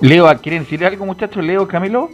Leo, 0.00 0.26
¿quieren 0.42 0.64
decir 0.64 0.84
algo, 0.84 1.06
muchachos? 1.06 1.44
Leo, 1.44 1.68
Camilo. 1.68 2.10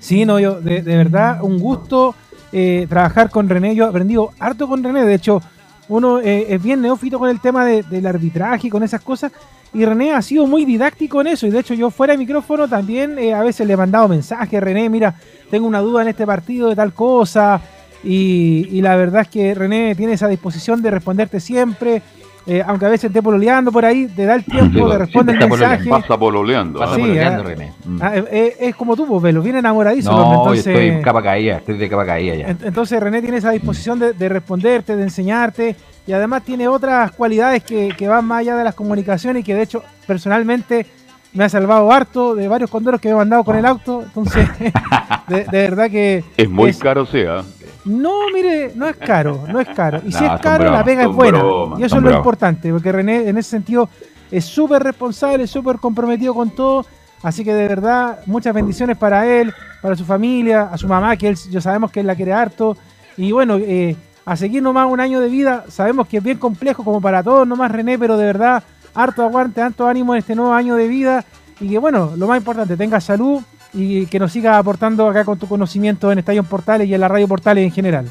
Sí, 0.00 0.24
no, 0.24 0.40
yo, 0.40 0.60
de, 0.60 0.80
de 0.80 0.96
verdad, 0.96 1.42
un 1.42 1.58
gusto 1.58 2.14
eh, 2.52 2.86
trabajar 2.88 3.30
con 3.30 3.48
René. 3.48 3.74
Yo 3.74 3.84
he 3.84 3.88
aprendido 3.88 4.32
harto 4.38 4.66
con 4.66 4.82
René. 4.82 5.04
De 5.04 5.14
hecho, 5.14 5.42
uno 5.88 6.20
eh, 6.20 6.46
es 6.48 6.62
bien 6.62 6.80
neófito 6.80 7.18
con 7.18 7.28
el 7.28 7.40
tema 7.40 7.64
del 7.64 8.06
arbitraje 8.06 8.68
y 8.68 8.70
con 8.70 8.82
esas 8.82 9.00
cosas. 9.00 9.32
Y 9.74 9.84
René 9.84 10.12
ha 10.12 10.20
sido 10.20 10.46
muy 10.46 10.64
didáctico 10.64 11.20
en 11.20 11.28
eso. 11.28 11.46
Y 11.46 11.50
de 11.50 11.60
hecho, 11.60 11.74
yo 11.74 11.90
fuera 11.90 12.12
de 12.12 12.18
micrófono 12.18 12.68
también 12.68 13.18
eh, 13.18 13.32
a 13.32 13.42
veces 13.42 13.66
le 13.66 13.74
he 13.74 13.76
mandado 13.76 14.08
mensajes. 14.08 14.62
René, 14.62 14.88
mira, 14.88 15.14
tengo 15.50 15.66
una 15.66 15.80
duda 15.80 16.02
en 16.02 16.08
este 16.08 16.26
partido 16.26 16.68
de 16.68 16.76
tal 16.76 16.92
cosa. 16.92 17.60
Y, 18.04 18.68
y 18.70 18.80
la 18.80 18.96
verdad 18.96 19.22
es 19.22 19.28
que 19.28 19.54
René 19.54 19.94
tiene 19.94 20.14
esa 20.14 20.28
disposición 20.28 20.82
de 20.82 20.90
responderte 20.90 21.40
siempre. 21.40 22.02
Eh, 22.44 22.60
aunque 22.66 22.86
a 22.86 22.88
veces 22.88 23.04
esté 23.04 23.22
pololeando 23.22 23.70
por 23.70 23.84
ahí, 23.84 24.08
te 24.08 24.24
da 24.24 24.34
el 24.34 24.44
tiempo 24.44 24.88
de 24.88 24.98
responder 24.98 25.40
el 25.40 25.48
mensaje. 25.48 25.88
Pasa 25.88 26.18
pololeando. 26.18 26.80
Pasa 26.80 26.96
sí, 26.96 27.00
pololeando, 27.02 27.44
René. 27.44 27.72
Mm. 27.84 27.98
Ah, 28.02 28.12
eh, 28.16 28.56
es 28.58 28.74
como 28.74 28.96
tú, 28.96 29.06
pues, 29.06 29.22
Velo, 29.22 29.42
viene 29.42 29.60
enamoradísimo. 29.60 30.16
No, 30.16 30.34
entonces, 30.38 30.64
yo 30.64 30.70
estoy 30.72 30.88
en 30.88 31.02
capa 31.02 31.22
caída, 31.22 31.58
estoy 31.58 31.78
de 31.78 31.88
capa 31.88 32.04
caída 32.04 32.34
ya. 32.34 32.48
Entonces 32.48 33.00
René 33.00 33.22
tiene 33.22 33.36
esa 33.36 33.50
disposición 33.50 34.00
de, 34.00 34.12
de 34.12 34.28
responderte, 34.28 34.96
de 34.96 35.02
enseñarte, 35.04 35.76
y 36.04 36.12
además 36.12 36.42
tiene 36.42 36.66
otras 36.66 37.12
cualidades 37.12 37.62
que, 37.62 37.94
que, 37.96 38.08
van 38.08 38.24
más 38.24 38.40
allá 38.40 38.56
de 38.56 38.64
las 38.64 38.74
comunicaciones 38.74 39.42
y 39.42 39.44
que 39.44 39.54
de 39.54 39.62
hecho 39.62 39.84
personalmente 40.08 40.86
me 41.32 41.44
ha 41.44 41.48
salvado 41.48 41.92
harto 41.92 42.34
de 42.34 42.48
varios 42.48 42.70
condoros 42.70 43.00
que 43.00 43.08
me 43.08 43.14
he 43.14 43.18
mandado 43.18 43.44
con 43.44 43.56
el 43.56 43.64
auto. 43.64 44.02
Entonces, 44.02 44.48
de, 45.28 45.44
de 45.44 45.58
verdad 45.58 45.88
que... 45.88 46.24
Es 46.36 46.50
muy 46.50 46.70
es, 46.70 46.78
caro, 46.78 47.06
sea. 47.06 47.44
No, 47.84 48.30
mire, 48.32 48.72
no 48.74 48.88
es 48.88 48.96
caro, 48.96 49.44
no 49.48 49.60
es 49.60 49.68
caro. 49.68 50.00
Y 50.04 50.10
no, 50.12 50.18
si 50.18 50.24
es 50.24 50.40
caro, 50.40 50.64
bromas, 50.64 50.80
la 50.80 50.84
pega 50.84 51.02
es 51.02 51.08
buena. 51.08 51.38
Bromas, 51.38 51.80
y 51.80 51.84
eso 51.84 51.96
es 51.96 52.02
lo 52.02 52.08
bromas. 52.08 52.20
importante, 52.20 52.72
porque 52.72 52.92
René 52.92 53.28
en 53.28 53.38
ese 53.38 53.50
sentido 53.50 53.88
es 54.30 54.44
súper 54.44 54.82
responsable, 54.82 55.46
súper 55.46 55.76
comprometido 55.76 56.34
con 56.34 56.50
todo. 56.50 56.86
Así 57.22 57.44
que 57.44 57.54
de 57.54 57.68
verdad, 57.68 58.20
muchas 58.26 58.52
bendiciones 58.54 58.96
para 58.96 59.26
él, 59.26 59.52
para 59.80 59.94
su 59.94 60.04
familia, 60.04 60.68
a 60.72 60.78
su 60.78 60.88
mamá, 60.88 61.16
que 61.16 61.28
él, 61.28 61.36
yo 61.50 61.60
sabemos 61.60 61.90
que 61.92 62.00
él 62.00 62.06
la 62.06 62.16
quiere 62.16 62.32
harto. 62.32 62.76
Y 63.16 63.30
bueno, 63.30 63.58
eh, 63.58 63.96
a 64.24 64.36
seguir 64.36 64.62
nomás 64.62 64.90
un 64.90 65.00
año 65.00 65.20
de 65.20 65.28
vida, 65.28 65.64
sabemos 65.68 66.08
que 66.08 66.18
es 66.18 66.22
bien 66.22 66.38
complejo 66.38 66.84
como 66.84 67.00
para 67.00 67.22
todos 67.22 67.46
nomás 67.46 67.70
René, 67.70 67.98
pero 67.98 68.16
de 68.16 68.26
verdad, 68.26 68.62
harto 68.94 69.22
aguante, 69.22 69.60
harto 69.60 69.86
ánimo 69.86 70.14
en 70.14 70.18
este 70.18 70.34
nuevo 70.34 70.52
año 70.52 70.76
de 70.76 70.88
vida. 70.88 71.24
Y 71.60 71.68
que 71.68 71.78
bueno, 71.78 72.12
lo 72.16 72.26
más 72.26 72.38
importante, 72.38 72.76
tenga 72.76 73.00
salud, 73.00 73.42
y 73.72 74.06
que 74.06 74.18
nos 74.18 74.32
siga 74.32 74.58
aportando 74.58 75.08
acá 75.08 75.24
con 75.24 75.38
tu 75.38 75.48
conocimiento 75.48 76.10
en 76.12 76.18
Estadio 76.18 76.42
Portales 76.44 76.88
y 76.88 76.94
en 76.94 77.00
la 77.00 77.08
Radio 77.08 77.28
Portales 77.28 77.64
en 77.64 77.72
general. 77.72 78.04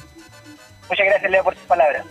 Muchas 0.90 1.06
gracias, 1.06 1.32
Leo, 1.32 1.44
por 1.44 1.56
tus 1.56 1.64
palabras. 1.66 2.06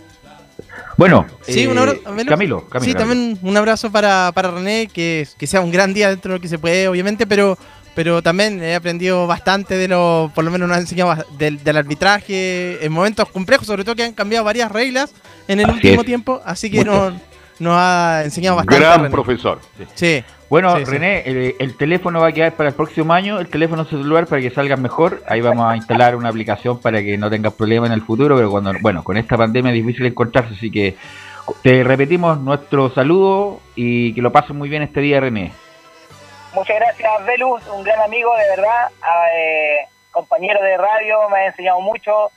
Bueno, 0.97 1.25
sí, 1.41 1.63
eh, 1.63 1.67
un 1.67 1.77
abrazo, 1.77 2.01
Camilo, 2.03 2.29
Camilo, 2.31 2.59
Sí, 2.61 2.93
Camilo. 2.93 2.97
también 2.99 3.39
un 3.41 3.57
abrazo 3.57 3.91
para, 3.91 4.31
para 4.33 4.51
René, 4.51 4.87
que, 4.87 5.27
que 5.37 5.47
sea 5.47 5.61
un 5.61 5.71
gran 5.71 5.93
día 5.93 6.09
dentro 6.09 6.31
de 6.31 6.37
lo 6.37 6.41
que 6.41 6.47
se 6.47 6.59
puede, 6.59 6.87
obviamente, 6.87 7.25
pero 7.27 7.57
pero 7.93 8.21
también 8.23 8.63
he 8.63 8.73
aprendido 8.73 9.27
bastante 9.27 9.75
de 9.75 9.89
lo, 9.89 10.31
por 10.33 10.45
lo 10.45 10.51
menos 10.51 10.69
nos 10.69 10.77
ha 10.77 10.81
enseñado 10.81 11.13
del, 11.37 11.61
del 11.61 11.75
arbitraje 11.75 12.85
en 12.85 12.89
momentos 12.91 13.29
complejos, 13.29 13.67
sobre 13.67 13.83
todo 13.83 13.95
que 13.97 14.03
han 14.05 14.13
cambiado 14.13 14.45
varias 14.45 14.71
reglas 14.71 15.11
en 15.49 15.59
el 15.59 15.65
Así 15.65 15.73
último 15.75 16.01
es. 16.01 16.05
tiempo, 16.05 16.41
así 16.45 16.71
que 16.71 16.85
nos, 16.85 17.13
nos 17.61 17.75
ha 17.77 18.21
enseñado 18.25 18.57
bastante. 18.57 18.79
Gran 18.81 18.97
René. 19.03 19.09
profesor. 19.11 19.59
Sí. 19.95 20.23
Bueno, 20.49 20.75
Sí, 20.77 20.85
sí. 20.85 20.91
René, 20.91 21.21
el, 21.25 21.55
el 21.59 21.77
teléfono 21.77 22.19
va 22.19 22.27
a 22.27 22.31
quedar 22.33 22.53
para 22.53 22.69
el 22.69 22.75
próximo 22.75 23.13
año, 23.13 23.39
el 23.39 23.47
teléfono 23.47 23.85
celular 23.85 24.27
para 24.27 24.41
que 24.41 24.49
salgas 24.49 24.79
mejor. 24.79 25.23
Ahí 25.27 25.39
vamos 25.39 25.71
a 25.71 25.77
instalar 25.77 26.15
una 26.15 26.27
aplicación 26.29 26.79
para 26.81 27.01
que 27.01 27.17
no 27.17 27.29
tengas 27.29 27.53
problemas 27.53 27.87
en 27.89 27.93
el 27.93 28.01
futuro, 28.01 28.35
pero 28.35 28.49
cuando, 28.51 28.73
bueno, 28.81 29.03
con 29.03 29.15
esta 29.15 29.37
pandemia 29.37 29.71
es 29.71 29.75
difícil 29.75 30.05
encontrarse, 30.05 30.53
así 30.55 30.69
que 30.69 30.97
te 31.63 31.83
repetimos 31.83 32.37
nuestro 32.39 32.89
saludo 32.93 33.61
y 33.75 34.13
que 34.13 34.21
lo 34.21 34.31
pasen 34.31 34.57
muy 34.57 34.67
bien 34.67 34.81
este 34.83 34.99
día, 34.99 35.19
René. 35.21 35.53
Muchas 36.53 36.75
gracias, 36.75 37.25
Velus, 37.25 37.61
un 37.73 37.83
gran 37.83 38.01
amigo, 38.01 38.31
de 38.35 38.49
verdad, 38.57 38.89
eh, 39.37 39.87
compañero 40.11 40.61
de 40.61 40.75
radio, 40.75 41.29
me 41.29 41.37
ha 41.39 41.45
enseñado 41.47 41.79
mucho. 41.79 42.29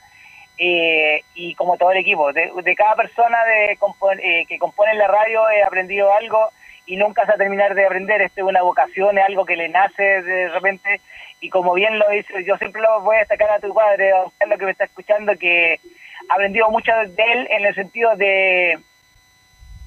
Eh, 0.57 1.21
y 1.33 1.53
como 1.55 1.77
todo 1.77 1.91
el 1.91 1.97
equipo, 1.97 2.31
de, 2.31 2.51
de 2.63 2.75
cada 2.75 2.95
persona 2.95 3.37
de 3.43 3.75
compon 3.77 4.19
eh, 4.19 4.45
que 4.47 4.57
compone 4.57 4.93
la 4.95 5.07
radio 5.07 5.49
he 5.49 5.63
aprendido 5.63 6.13
algo 6.13 6.49
y 6.85 6.95
nunca 6.97 7.25
se 7.25 7.33
a 7.33 7.37
terminar 7.37 7.75
de 7.75 7.85
aprender. 7.85 8.21
Esto 8.21 8.41
es 8.41 8.47
una 8.47 8.61
vocación, 8.61 9.17
es 9.17 9.25
algo 9.25 9.45
que 9.45 9.55
le 9.55 9.69
nace 9.69 10.21
de 10.21 10.49
repente. 10.49 11.01
Y 11.41 11.49
como 11.49 11.73
bien 11.73 11.99
lo 11.99 12.09
dice, 12.09 12.43
yo 12.45 12.57
siempre 12.57 12.81
lo 12.81 13.01
voy 13.01 13.17
a 13.17 13.19
destacar 13.19 13.51
a 13.51 13.59
tu 13.59 13.73
padre, 13.73 14.11
a 14.11 14.23
usted 14.23 14.47
lo 14.47 14.57
que 14.57 14.65
me 14.65 14.71
está 14.71 14.85
escuchando, 14.85 15.33
que 15.37 15.79
aprendido 16.29 16.69
mucho 16.69 16.91
de 16.91 17.23
él 17.23 17.47
en 17.51 17.65
el 17.65 17.75
sentido 17.75 18.15
de, 18.15 18.79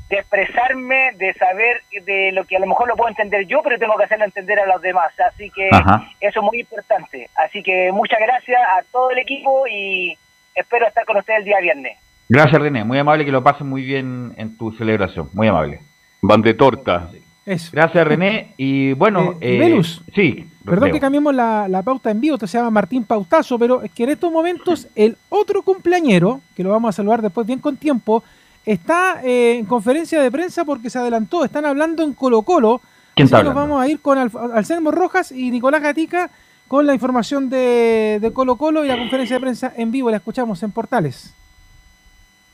de 0.08 0.16
expresarme, 0.16 1.12
de 1.14 1.34
saber 1.34 1.82
de 2.02 2.32
lo 2.32 2.44
que 2.44 2.56
a 2.56 2.60
lo 2.60 2.66
mejor 2.66 2.88
lo 2.88 2.96
puedo 2.96 3.08
entender 3.08 3.46
yo, 3.46 3.62
pero 3.62 3.78
tengo 3.78 3.96
que 3.96 4.04
hacerlo 4.04 4.25
entender 4.25 4.60
a 4.60 4.66
los 4.66 4.82
demás. 4.82 5.12
Así 5.20 5.50
que 5.50 5.68
Ajá. 5.72 6.06
eso 6.20 6.40
es 6.40 6.44
muy 6.44 6.60
importante. 6.60 7.30
Así 7.34 7.62
que 7.62 7.90
muchas 7.92 8.20
gracias 8.20 8.60
a 8.60 8.82
todo 8.92 9.10
el 9.10 9.18
equipo 9.18 9.66
y 9.66 10.16
espero 10.59 10.87
estar 10.87 11.05
con 11.05 11.17
ustedes 11.17 11.41
el 11.41 11.45
día 11.47 11.61
viernes. 11.61 11.97
Gracias, 12.29 12.61
René. 12.61 12.85
Muy 12.85 12.99
amable 12.99 13.25
que 13.25 13.33
lo 13.33 13.43
pasen 13.43 13.69
muy 13.69 13.83
bien 13.83 14.35
en 14.37 14.57
tu 14.57 14.73
celebración. 14.73 15.29
Muy 15.33 15.49
amable. 15.49 15.81
Van 16.21 16.43
de 16.43 16.55
torta. 16.55 17.11
Eso. 17.47 17.71
Gracias, 17.73 18.07
René. 18.07 18.53
Y 18.59 18.93
bueno, 18.93 19.33
Eh, 19.41 19.57
eh, 19.57 19.59
Velus. 19.59 20.03
sí. 20.15 20.47
Perdón 20.65 20.88
Leo. 20.88 20.95
que 20.95 21.00
cambiemos 21.00 21.35
la, 21.35 21.67
la 21.67 21.83
pauta 21.83 22.11
en 22.11 22.21
vivo, 22.21 22.35
esto 22.35 22.47
se 22.47 22.59
llama 22.59 22.71
Martín 22.71 23.05
Pautazo, 23.05 23.59
pero 23.59 23.81
es 23.83 23.91
que 23.91 24.05
en 24.05 24.11
estos 24.11 24.31
momentos 24.31 24.87
el 24.95 25.17
otro 25.31 25.62
cumpleañero, 25.62 26.43
que 26.55 26.62
lo 26.62 26.71
vamos 26.71 26.91
a 26.91 26.93
saludar 26.93 27.23
después 27.23 27.47
bien 27.47 27.59
con 27.61 27.79
tiempo, 27.79 28.23
está 28.67 29.23
eh, 29.25 29.57
en 29.59 29.65
conferencia 29.65 30.21
de 30.21 30.31
prensa 30.31 30.67
porque 30.67 30.91
se 30.91 30.99
adelantó, 30.99 31.43
están 31.45 31.65
hablando 31.65 32.03
en 32.03 32.12
Colo 32.12 32.43
Colo. 32.43 32.83
¿Quién 33.15 33.25
está 33.25 33.43
nos 33.43 33.55
vamos 33.55 33.81
a 33.83 33.88
ir 33.88 34.00
con 34.00 34.19
Alf- 34.19 34.53
Anselmo 34.55 34.91
Rojas 34.91 35.33
y 35.33 35.50
Nicolás 35.50 35.81
Gatica 35.83 36.31
con 36.68 36.87
la 36.87 36.94
información 36.94 37.48
de, 37.48 38.18
de 38.20 38.32
Colo 38.32 38.56
Colo 38.56 38.84
y 38.84 38.88
la 38.88 38.98
conferencia 38.98 39.37
de 39.37 39.40
prensa 39.40 39.72
en 39.76 39.90
vivo, 39.90 40.10
la 40.10 40.18
escuchamos 40.18 40.62
en 40.62 40.70
Portales. 40.70 41.32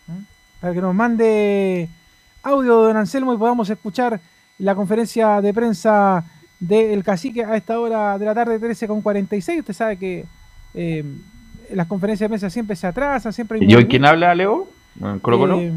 ¿Mm? 0.06 0.22
Para 0.60 0.72
que 0.72 0.80
nos 0.80 0.94
mande 0.94 1.88
audio 2.42 2.82
de 2.82 2.88
don 2.88 2.96
Anselmo 2.96 3.34
y 3.34 3.36
podamos 3.36 3.68
escuchar 3.68 4.20
la 4.58 4.74
conferencia 4.74 5.40
de 5.40 5.52
prensa 5.52 6.24
del 6.60 7.02
cacique 7.02 7.44
a 7.44 7.56
esta 7.56 7.78
hora 7.80 8.16
de 8.18 8.24
la 8.24 8.34
tarde, 8.34 8.58
13 8.58 8.86
con 8.86 9.02
46. 9.02 9.60
Usted 9.60 9.74
sabe 9.74 9.96
que 9.96 10.24
eh, 10.74 11.04
las 11.72 11.86
conferencias 11.86 12.26
de 12.26 12.30
prensa 12.30 12.50
siempre 12.50 12.76
se 12.76 12.86
atrasan, 12.86 13.32
siempre 13.32 13.58
hay... 13.60 13.66
¿Y 13.70 13.74
hoy 13.74 13.86
quién 13.86 14.04
habla, 14.04 14.34
Leo? 14.34 14.68
¿Colo 15.20 15.38
Colo? 15.38 15.58
Eh, 15.58 15.72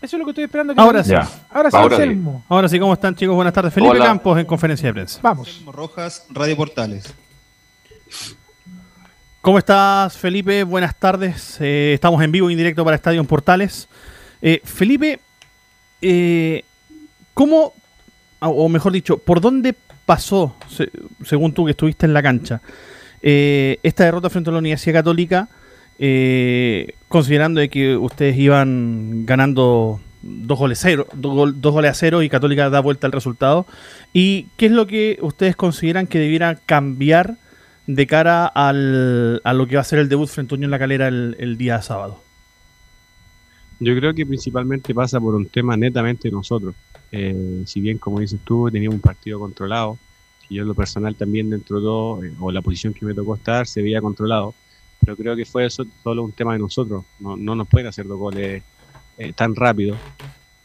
eso 0.00 0.16
es 0.16 0.18
lo 0.18 0.24
que 0.24 0.30
estoy 0.30 0.44
esperando. 0.44 0.74
Que 0.74 0.80
ahora 0.80 1.04
sí. 1.04 1.12
Ahora 1.50 1.70
sí, 1.70 1.76
ahora 1.76 1.96
sí. 1.96 2.22
Ahora 2.48 2.68
sí, 2.68 2.78
¿cómo 2.80 2.92
están 2.94 3.14
chicos? 3.14 3.36
Buenas 3.36 3.52
tardes. 3.52 3.72
Felipe 3.72 3.98
Campos 3.98 4.38
en 4.38 4.46
conferencia 4.46 4.88
de 4.88 4.94
prensa. 4.94 5.20
Vamos. 5.22 5.62
Rojas, 5.66 6.26
Radio 6.30 6.56
Portales. 6.56 7.14
¿Cómo 9.42 9.58
estás, 9.58 10.16
Felipe? 10.16 10.62
Buenas 10.62 10.96
tardes. 10.96 11.56
Eh, 11.60 11.92
estamos 11.94 12.22
en 12.22 12.30
vivo 12.30 12.48
y 12.48 12.52
en 12.52 12.58
directo 12.58 12.84
para 12.84 12.94
Estadio 12.94 13.24
Portales. 13.24 13.88
Eh, 14.40 14.60
Felipe, 14.62 15.18
eh, 16.00 16.62
¿cómo, 17.34 17.74
o 18.38 18.68
mejor 18.68 18.92
dicho, 18.92 19.18
por 19.18 19.40
dónde 19.40 19.74
pasó, 20.06 20.54
según 21.24 21.52
tú 21.52 21.64
que 21.64 21.72
estuviste 21.72 22.06
en 22.06 22.14
la 22.14 22.22
cancha, 22.22 22.60
esta 23.20 24.04
derrota 24.04 24.30
frente 24.30 24.50
a 24.50 24.52
la 24.52 24.60
Universidad 24.60 25.00
Católica, 25.00 25.48
considerando 27.08 27.60
de 27.60 27.68
que 27.68 27.96
ustedes 27.96 28.36
iban 28.36 29.26
ganando 29.26 30.00
dos 30.22 30.58
goles, 30.58 30.78
cero, 30.80 31.08
dos, 31.14 31.54
goles 31.60 31.90
a 31.90 31.94
cero 31.94 32.22
y 32.22 32.28
Católica 32.28 32.70
da 32.70 32.78
vuelta 32.78 33.08
al 33.08 33.12
resultado? 33.12 33.66
¿Y 34.12 34.46
qué 34.56 34.66
es 34.66 34.72
lo 34.72 34.86
que 34.86 35.18
ustedes 35.20 35.56
consideran 35.56 36.06
que 36.06 36.20
debiera 36.20 36.54
cambiar? 36.54 37.41
De 37.86 38.06
cara 38.06 38.46
al, 38.46 39.40
a 39.44 39.52
lo 39.52 39.66
que 39.66 39.76
va 39.76 39.82
a 39.82 39.84
ser 39.84 39.98
el 39.98 40.08
debut 40.08 40.28
frente 40.28 40.54
a 40.54 40.56
Unión 40.56 40.70
La 40.70 40.78
Calera 40.78 41.08
el, 41.08 41.56
día 41.58 41.82
sábado? 41.82 42.22
Yo 43.80 43.96
creo 43.96 44.14
que 44.14 44.24
principalmente 44.24 44.94
pasa 44.94 45.20
por 45.20 45.34
un 45.34 45.46
tema 45.46 45.76
netamente 45.76 46.28
de 46.28 46.32
nosotros. 46.32 46.74
Eh, 47.10 47.62
si 47.66 47.80
bien, 47.80 47.98
como 47.98 48.20
dices 48.20 48.40
tú, 48.44 48.70
teníamos 48.70 48.94
un 48.96 49.00
partido 49.00 49.40
controlado, 49.40 49.98
yo 50.48 50.62
en 50.62 50.68
lo 50.68 50.74
personal 50.74 51.16
también 51.16 51.50
dentro 51.50 51.78
de 51.78 51.82
todo, 51.82 52.24
eh, 52.24 52.32
o 52.38 52.52
la 52.52 52.62
posición 52.62 52.94
que 52.94 53.04
me 53.04 53.14
tocó 53.14 53.34
estar, 53.34 53.66
se 53.66 53.82
veía 53.82 54.00
controlado, 54.00 54.54
pero 55.00 55.16
creo 55.16 55.34
que 55.34 55.44
fue 55.44 55.66
eso 55.66 55.84
solo 56.02 56.22
un 56.22 56.32
tema 56.32 56.52
de 56.52 56.60
nosotros. 56.60 57.04
No, 57.18 57.36
no 57.36 57.54
nos 57.54 57.66
pueden 57.66 57.88
hacer 57.88 58.06
dos 58.06 58.18
goles 58.18 58.62
eh, 59.18 59.32
tan 59.32 59.54
rápido. 59.54 59.96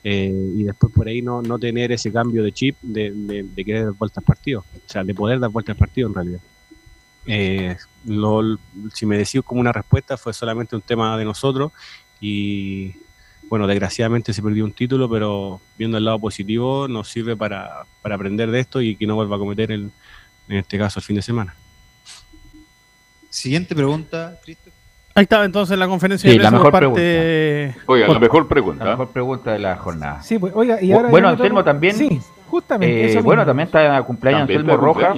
y 0.03 0.63
después 0.63 0.93
por 0.93 1.07
ahí 1.07 1.21
no, 1.21 1.41
no 1.41 1.59
tener 1.59 1.91
ese 1.91 2.13
cambio 2.13 2.41
de 2.43 2.53
chip 2.53 2.77
de, 2.81 3.11
de, 3.11 3.43
de 3.43 3.65
querer 3.65 3.85
dar 3.85 3.93
vueltas 3.93 4.19
al 4.19 4.23
partido, 4.23 4.59
o 4.61 4.89
sea, 4.89 5.03
de 5.03 5.13
poder 5.13 5.39
dar 5.39 5.49
vueltas 5.49 5.73
al 5.73 5.79
partido 5.79 6.07
en 6.07 6.13
realidad. 6.13 6.39
Eh, 7.27 7.75
si 8.93 9.05
me 9.05 9.17
decís 9.17 9.41
como 9.43 9.59
una 9.59 9.73
respuesta, 9.73 10.17
fue 10.17 10.33
solamente 10.33 10.75
un 10.75 10.81
tema 10.81 11.17
de 11.17 11.25
nosotros 11.25 11.71
y 12.21 12.95
bueno, 13.49 13.67
desgraciadamente 13.67 14.33
se 14.33 14.41
perdió 14.41 14.65
un 14.65 14.71
título, 14.71 15.09
pero 15.09 15.61
viendo 15.77 15.97
el 15.97 16.05
lado 16.05 16.19
positivo 16.19 16.87
nos 16.87 17.09
sirve 17.09 17.35
para, 17.35 17.85
aprender 18.03 18.49
de 18.51 18.59
esto 18.59 18.81
y 18.81 18.95
que 18.95 19.05
no 19.05 19.15
vuelva 19.15 19.35
a 19.35 19.39
cometer 19.39 19.71
el, 19.71 19.91
en 20.47 20.57
este 20.57 20.77
caso 20.77 20.99
el 20.99 21.05
fin 21.05 21.17
de 21.17 21.21
semana. 21.21 21.55
Siguiente 23.29 23.75
pregunta, 23.75 24.39
Cristo. 24.43 24.71
Ahí 25.13 25.23
estaba 25.23 25.45
entonces 25.45 25.77
la 25.77 25.87
conferencia 25.87 26.29
de 26.29 26.37
la 26.37 26.51
mejor 26.51 26.71
pregunta. 26.71 27.01
Oiga, 27.87 28.07
la 28.07 28.19
mejor 28.19 28.47
pregunta. 28.47 28.85
La 28.85 28.91
mejor 28.91 29.09
pregunta 29.09 29.51
de 29.51 29.59
la 29.59 29.75
jornada. 29.75 30.21
Sí, 30.21 30.37
pues, 30.37 30.53
oiga, 30.55 30.81
y 30.81 30.91
ahora 30.91 31.09
bueno, 31.09 31.27
Anselmo 31.29 31.63
también. 31.63 31.95
Sí, 31.95 32.21
justamente. 32.47 33.13
Eh, 33.13 33.21
bueno, 33.21 33.45
también 33.45 33.67
está 33.67 34.01
cumpleaños 34.03 34.41
Anselmo 34.41 34.77
Roja 34.77 35.15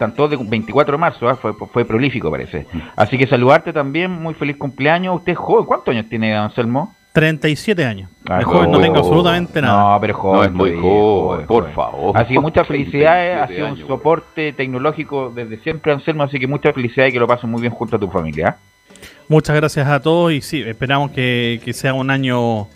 están 0.00 0.14
todos 0.14 0.30
de 0.30 0.38
24 0.38 0.92
de 0.92 0.98
marzo, 0.98 1.28
¿ah? 1.28 1.36
fue, 1.36 1.52
fue 1.52 1.84
prolífico 1.84 2.30
parece. 2.30 2.66
Así 2.96 3.18
que 3.18 3.26
saludarte 3.26 3.70
también, 3.70 4.10
muy 4.10 4.32
feliz 4.32 4.56
cumpleaños. 4.56 5.16
Usted 5.16 5.32
es 5.32 5.38
joven, 5.38 5.66
¿cuántos 5.66 5.92
años 5.92 6.06
tiene 6.08 6.34
Anselmo? 6.34 6.94
37 7.12 7.84
años. 7.84 8.08
Ah, 8.26 8.40
joven, 8.42 8.70
no 8.70 8.80
tengo 8.80 8.96
absolutamente 8.96 9.60
nada. 9.60 9.92
No, 9.92 10.00
pero 10.00 10.14
joven. 10.14 10.38
No, 10.38 10.44
es 10.44 10.52
muy 10.52 10.80
joven, 10.80 11.46
por 11.46 11.70
favor. 11.72 12.16
Así 12.16 12.32
que 12.32 12.40
muchas 12.40 12.66
felicidades, 12.66 13.42
ha 13.42 13.46
sido 13.48 13.68
un 13.68 13.76
soporte 13.86 14.54
tecnológico 14.54 15.30
desde 15.34 15.58
siempre, 15.58 15.92
Anselmo, 15.92 16.22
así 16.22 16.38
que 16.38 16.46
muchas 16.46 16.74
felicidades 16.74 17.10
y 17.10 17.12
que 17.12 17.20
lo 17.20 17.26
pasen 17.26 17.50
muy 17.50 17.60
bien 17.60 17.74
junto 17.74 17.96
a 17.96 17.98
tu 17.98 18.08
familia. 18.08 18.56
¿ah? 18.56 19.04
Muchas 19.28 19.54
gracias 19.54 19.86
a 19.86 20.00
todos 20.00 20.32
y 20.32 20.40
sí, 20.40 20.62
esperamos 20.62 21.10
que, 21.10 21.60
que 21.62 21.74
sea 21.74 21.92
un 21.92 22.08
año 22.08 22.68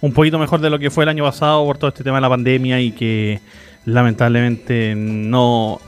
un 0.00 0.12
poquito 0.12 0.36
mejor 0.36 0.60
de 0.60 0.68
lo 0.68 0.80
que 0.80 0.90
fue 0.90 1.04
el 1.04 1.10
año 1.10 1.22
pasado 1.22 1.64
por 1.64 1.78
todo 1.78 1.88
este 1.88 2.02
tema 2.02 2.16
de 2.16 2.22
la 2.22 2.28
pandemia 2.28 2.80
y 2.80 2.90
que 2.90 3.38
lamentablemente 3.84 4.94
no, 4.96 5.80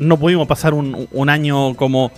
no 0.00 0.16
pudimos 0.18 0.48
pasar 0.48 0.74
un, 0.74 1.06
un 1.12 1.28
año 1.28 1.74
como, 1.76 2.10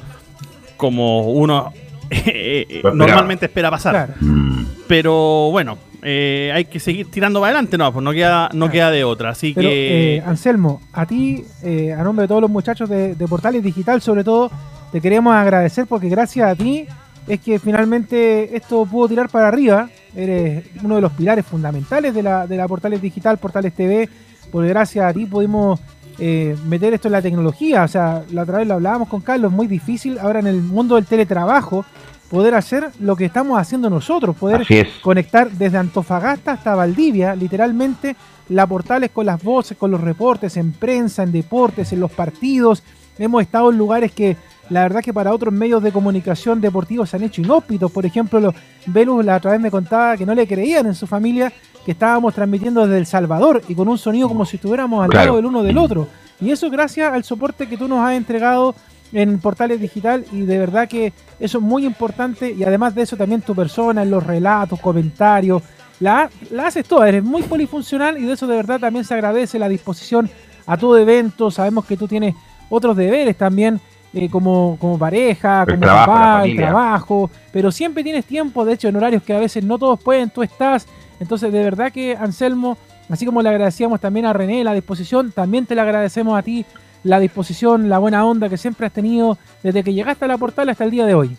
como 0.77 1.33
uno 1.33 1.73
eh, 2.27 2.83
normalmente 2.95 3.47
espera 3.47 3.71
pasar. 3.71 4.15
Mm. 4.21 4.67
Pero 4.87 5.51
bueno, 5.51 5.79
eh, 6.03 6.51
hay 6.55 6.67
que 6.67 6.79
seguir 6.79 7.11
tirando 7.11 7.41
para 7.41 7.53
adelante, 7.53 7.79
no, 7.79 7.93
pues 7.93 8.05
no 8.05 8.13
queda, 8.13 8.51
no 8.53 8.71
queda 8.71 8.91
de 8.91 9.05
otra. 9.05 9.31
Así 9.31 9.55
que. 9.55 10.17
Eh, 10.17 10.23
Anselmo, 10.25 10.83
a 10.93 11.07
ti, 11.07 11.45
a 11.65 12.03
nombre 12.03 12.25
de 12.25 12.29
todos 12.29 12.43
los 12.43 12.51
muchachos 12.51 12.89
de, 12.89 13.17
Portales 13.29 13.63
Digital, 13.63 14.03
sobre 14.03 14.25
todo, 14.25 14.51
te 14.91 15.01
queremos 15.01 15.35
agradecer 15.35 15.87
porque 15.87 16.09
gracias 16.09 16.51
a 16.51 16.55
ti 16.55 16.87
es 17.27 17.41
que 17.41 17.59
finalmente 17.59 18.55
esto 18.57 18.85
pudo 18.85 19.09
tirar 19.09 19.29
para 19.29 19.49
arriba. 19.49 19.89
Eres 20.15 20.65
uno 20.83 20.97
de 20.97 21.01
los 21.01 21.13
pilares 21.13 21.47
fundamentales 21.47 22.13
de 22.13 22.23
la, 22.23 22.47
de 22.47 22.57
la 22.57 22.69
Portales 22.69 23.01
Digital, 23.01 23.39
Portales 23.39 23.73
TV, 23.73 24.09
porque 24.51 24.69
gracias 24.69 25.07
a 25.07 25.13
ti 25.15 25.25
pudimos 25.25 25.81
eh, 26.19 26.57
meter 26.67 26.95
esto 26.95 27.09
en 27.09 27.13
la 27.13 27.23
tecnología. 27.23 27.85
O 27.85 27.89
sea, 27.89 28.25
la 28.31 28.43
otra 28.43 28.59
vez 28.59 28.69
lo 28.69 28.75
hablábamos 28.75 29.09
con 29.09 29.21
Carlos, 29.21 29.51
es 29.51 29.57
muy 29.57 29.67
difícil 29.67 30.19
ahora 30.19 30.41
en 30.41 30.47
el 30.47 30.63
mundo 30.63 30.97
del 30.97 31.07
teletrabajo 31.07 31.85
poder 32.31 32.55
hacer 32.55 32.91
lo 32.99 33.15
que 33.15 33.27
estamos 33.27 33.59
haciendo 33.59 33.91
nosotros, 33.91 34.35
poder 34.35 34.67
conectar 35.03 35.51
desde 35.51 35.77
Antofagasta 35.77 36.53
hasta 36.53 36.75
Valdivia, 36.75 37.37
literalmente, 37.37 38.17
la 38.49 38.67
portales 38.67 39.11
con 39.11 39.27
las 39.27 39.43
voces, 39.43 39.77
con 39.77 39.91
los 39.91 40.01
reportes, 40.01 40.57
en 40.57 40.73
prensa, 40.73 41.23
en 41.23 41.31
deportes, 41.31 41.93
en 41.93 42.01
los 42.01 42.11
partidos. 42.11 42.83
Hemos 43.19 43.43
estado 43.43 43.71
en 43.71 43.77
lugares 43.77 44.13
que 44.13 44.39
la 44.71 44.83
verdad 44.83 45.03
que 45.03 45.13
para 45.13 45.35
otros 45.35 45.53
medios 45.53 45.83
de 45.83 45.93
comunicación 45.93 46.61
deportivos 46.61 47.11
se 47.11 47.17
han 47.17 47.25
hecho 47.25 47.43
inhóspitos. 47.43 47.93
Por 47.93 48.07
ejemplo, 48.07 48.41
los 48.41 48.55
Velus 48.87 49.23
la 49.23 49.37
otra 49.37 49.53
vez 49.53 49.61
me 49.61 49.71
contaba 49.71 50.17
que 50.17 50.25
no 50.25 50.35
le 50.35 50.47
creían 50.47 50.87
en 50.87 50.95
su 50.95 51.07
familia 51.07 51.53
que 51.85 51.93
estábamos 51.93 52.35
transmitiendo 52.35 52.83
desde 52.83 52.99
El 52.99 53.07
Salvador 53.07 53.63
y 53.69 53.75
con 53.75 53.89
un 53.89 53.99
sonido 53.99 54.29
como 54.29 54.45
si 54.45 54.57
estuviéramos 54.57 55.05
al 55.05 55.11
lado 55.11 55.37
del 55.37 55.47
uno 55.47 55.63
del 55.63 55.79
otro. 55.79 56.09
Y 56.41 56.51
eso 56.51 56.71
gracias 56.71 57.13
al 57.13 57.25
soporte 57.25 57.69
que 57.69 57.77
tú 57.77 57.89
nos 57.89 58.01
has 58.01 58.15
entregado 58.15 58.75
en 59.13 59.39
Portales 59.39 59.81
Digital 59.81 60.25
y 60.33 60.43
de 60.43 60.59
verdad 60.59 60.89
que 60.89 61.13
eso 61.39 61.59
es 61.59 61.65
muy 61.65 61.85
importante 61.85 62.53
y 62.53 62.65
además 62.65 62.95
de 62.95 63.03
eso 63.03 63.17
también 63.17 63.43
tu 63.43 63.55
persona, 63.55 64.03
en 64.03 64.11
los 64.11 64.25
relatos, 64.25 64.81
comentarios, 64.81 65.63
la, 66.01 66.31
la 66.51 66.67
haces 66.67 66.87
toda, 66.87 67.09
eres 67.09 67.23
muy 67.23 67.43
polifuncional 67.43 68.19
y 68.19 68.23
de 68.23 68.33
eso 68.33 68.47
de 68.47 68.57
verdad 68.57 68.81
también 68.81 69.05
se 69.05 69.15
agradece 69.15 69.59
la 69.59 69.69
disposición 69.69 70.31
a 70.67 70.77
todo 70.77 70.99
evento, 70.99 71.51
sabemos 71.51 71.85
que 71.85 71.97
tú 71.97 72.09
tienes 72.09 72.35
otros 72.71 72.97
deberes 72.97 73.37
también 73.37 73.81
eh, 74.15 74.29
como, 74.29 74.77
como 74.81 74.99
pareja, 74.99 75.65
como 75.67 75.81
papá, 75.81 76.45
el 76.45 76.57
trabajo, 76.57 77.31
pero 77.53 77.71
siempre 77.71 78.03
tienes 78.03 78.25
tiempo, 78.25 78.65
de 78.65 78.75
hecho 78.75 78.89
en 78.89 78.97
horarios 78.97 79.23
que 79.23 79.35
a 79.35 79.39
veces 79.39 79.65
no 79.65 79.79
todos 79.79 80.03
pueden, 80.03 80.31
tú 80.31 80.43
estás 80.43 80.87
entonces, 81.23 81.53
de 81.53 81.63
verdad 81.63 81.93
que 81.93 82.17
Anselmo, 82.17 82.77
así 83.09 83.25
como 83.25 83.43
le 83.43 83.49
agradecíamos 83.49 84.01
también 84.01 84.27
a 84.27 84.33
René 84.33 84.65
la 84.65 84.75
disposición, 84.75 85.31
también 85.31 85.67
te 85.67 85.77
le 85.77 85.81
agradecemos 85.81 86.37
a 86.37 86.43
ti 86.43 86.67
la 87.05 87.21
disposición, 87.21 87.89
la 87.89 87.99
buena 87.99 88.27
onda 88.27 88.49
que 88.49 88.57
siempre 88.57 88.89
has 88.89 88.93
tenido 88.93 89.39
desde 89.63 89.85
que 89.85 89.95
llegaste 89.95 90.25
a 90.25 90.29
la 90.29 90.37
portal 90.37 90.69
hasta 90.69 90.83
el 90.83 90.91
día 90.91 91.07
de 91.07 91.15
hoy. 91.15 91.37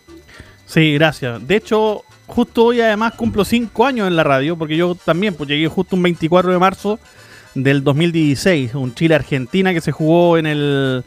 Sí, 0.66 0.94
gracias. 0.94 1.46
De 1.46 1.58
hecho, 1.58 2.06
justo 2.28 2.64
hoy 2.64 2.80
además 2.80 3.16
cumplo 3.16 3.44
cinco 3.44 3.86
años 3.86 4.08
en 4.08 4.16
la 4.16 4.24
radio, 4.24 4.58
porque 4.58 4.78
yo 4.78 4.96
también 4.96 5.34
pues 5.34 5.50
llegué 5.50 5.68
justo 5.68 5.98
un 5.98 6.04
24 6.04 6.54
de 6.54 6.60
marzo 6.60 6.98
del 7.54 7.84
2016, 7.84 8.76
un 8.76 8.96
Chile-Argentina 8.96 9.74
que 9.74 9.82
se 9.82 9.92
jugó 9.92 10.38
en 10.38 10.46
el 10.46 11.04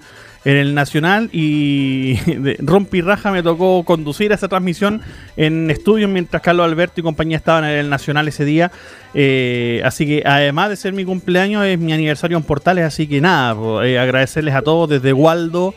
en 0.46 0.56
el 0.56 0.74
Nacional 0.74 1.28
y 1.32 2.14
de 2.38 2.56
rompi 2.61 3.00
raja 3.00 3.32
me 3.32 3.42
tocó 3.42 3.82
conducir 3.82 4.30
esa 4.30 4.46
transmisión 4.46 5.02
en 5.37 5.68
estudios 5.72 6.09
mientras 6.09 6.40
Carlos 6.40 6.64
Alberto 6.64 7.00
y 7.00 7.02
compañía 7.02 7.37
estaban 7.37 7.64
en 7.64 7.72
el 7.72 7.90
Nacional 7.90 8.28
ese 8.28 8.44
día. 8.44 8.70
Eh, 9.12 9.82
así 9.85 10.06
que 10.06 10.22
además 10.24 10.70
de 10.70 10.76
ser 10.76 10.92
mi 10.92 11.04
cumpleaños 11.04 11.66
es 11.66 11.80
mi 11.80 11.92
aniversario 11.92 12.37
en 12.37 12.44
Portales, 12.44 12.85
así 12.85 13.09
que 13.09 13.20
nada, 13.20 13.85
eh, 13.85 13.98
agradecerles 13.98 14.54
a 14.54 14.62
todos 14.62 14.88
desde 14.88 15.12
Waldo. 15.12 15.74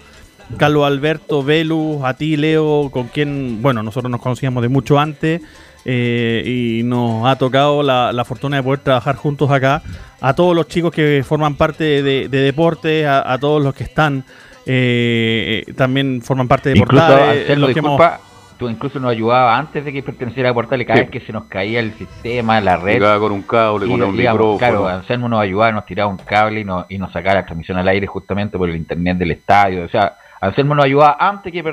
Carlos 0.58 0.86
Alberto, 0.86 1.44
Velus, 1.44 2.04
a 2.04 2.16
ti, 2.16 2.38
Leo, 2.38 2.90
con 2.92 3.08
quien, 3.08 3.62
bueno, 3.62 3.84
nosotros 3.84 4.10
nos 4.10 4.22
conocíamos 4.22 4.64
de 4.64 4.70
mucho 4.70 5.00
antes 5.00 5.42
eh, 5.86 6.44
y 6.46 6.84
nos 6.84 7.28
ha 7.28 7.36
tocado 7.38 7.84
la, 7.84 8.24
fortuna 8.26 8.58
de 8.58 8.64
poder 8.64 8.80
trabajar 8.80 9.16
juntos 9.16 9.50
acá. 9.52 9.82
A 10.22 10.34
todos 10.36 10.56
los 10.56 10.68
chicos 10.68 10.92
que 10.92 11.24
forman 11.26 11.56
parte 11.56 12.04
de, 12.04 12.28
deporte, 12.28 13.08
a, 13.08 13.38
todos 13.40 13.64
los 13.64 13.74
que 13.74 13.84
están 13.84 14.26
eh, 14.72 15.74
también 15.76 16.22
forman 16.22 16.48
parte 16.48 16.70
de 16.70 16.78
incluso, 16.78 17.08
Portales. 17.08 18.20
tú 18.56 18.70
incluso 18.70 19.00
nos 19.00 19.10
ayudabas 19.10 19.60
antes 19.60 19.84
de 19.84 19.92
que 19.92 20.04
perteneciera 20.04 20.52
a 20.52 20.54
Portales, 20.54 20.86
cada 20.86 21.00
vez 21.00 21.10
que 21.10 21.22
se 21.22 21.34
nos 21.34 21.46
caía 21.46 21.80
el 21.80 21.94
sistema, 21.94 22.62
la 22.62 22.78
red. 22.78 23.02
con 23.20 23.32
un 23.32 23.42
cable, 23.42 23.88
con 23.88 24.00
un 24.00 24.16
micrófono. 24.16 24.58
Claro, 24.60 24.88
Anselmo 24.88 25.28
nos 25.28 25.42
ayudaba, 25.42 25.72
nos 25.72 25.88
tiraba 25.88 26.12
un 26.12 26.18
cable 26.18 26.60
y 26.60 26.66
nos, 26.66 26.86
y 26.88 27.00
nos 27.00 27.12
sacaba 27.12 27.36
la 27.36 27.46
transmisión 27.46 27.80
al 27.80 27.88
aire 27.88 28.06
justamente 28.06 28.60
por 28.60 28.70
el 28.70 28.76
internet 28.76 29.18
del 29.18 29.32
estadio. 29.32 29.86
O 29.86 29.90
sea, 29.90 30.18
Anselmo 30.40 30.76
nos 30.76 30.86
ayudaba 30.86 31.18
antes 31.20 31.52
que 31.52 31.64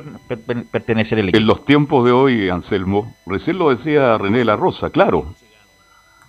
pertenecer 0.71 1.19
al 1.19 1.29
equipo. 1.29 1.39
En 1.39 1.47
los 1.47 1.67
tiempos 1.67 2.03
de 2.03 2.13
hoy, 2.13 2.49
Anselmo, 2.49 3.15
recién 3.27 3.59
lo 3.59 3.77
decía 3.77 4.17
René 4.17 4.43
La 4.43 4.57
Rosa, 4.57 4.89
claro. 4.89 5.35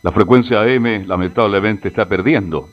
La 0.04 0.12
frecuencia 0.12 0.62
AM 0.64 1.08
lamentablemente 1.08 1.88
está 1.88 2.10
perdiendo. 2.10 2.68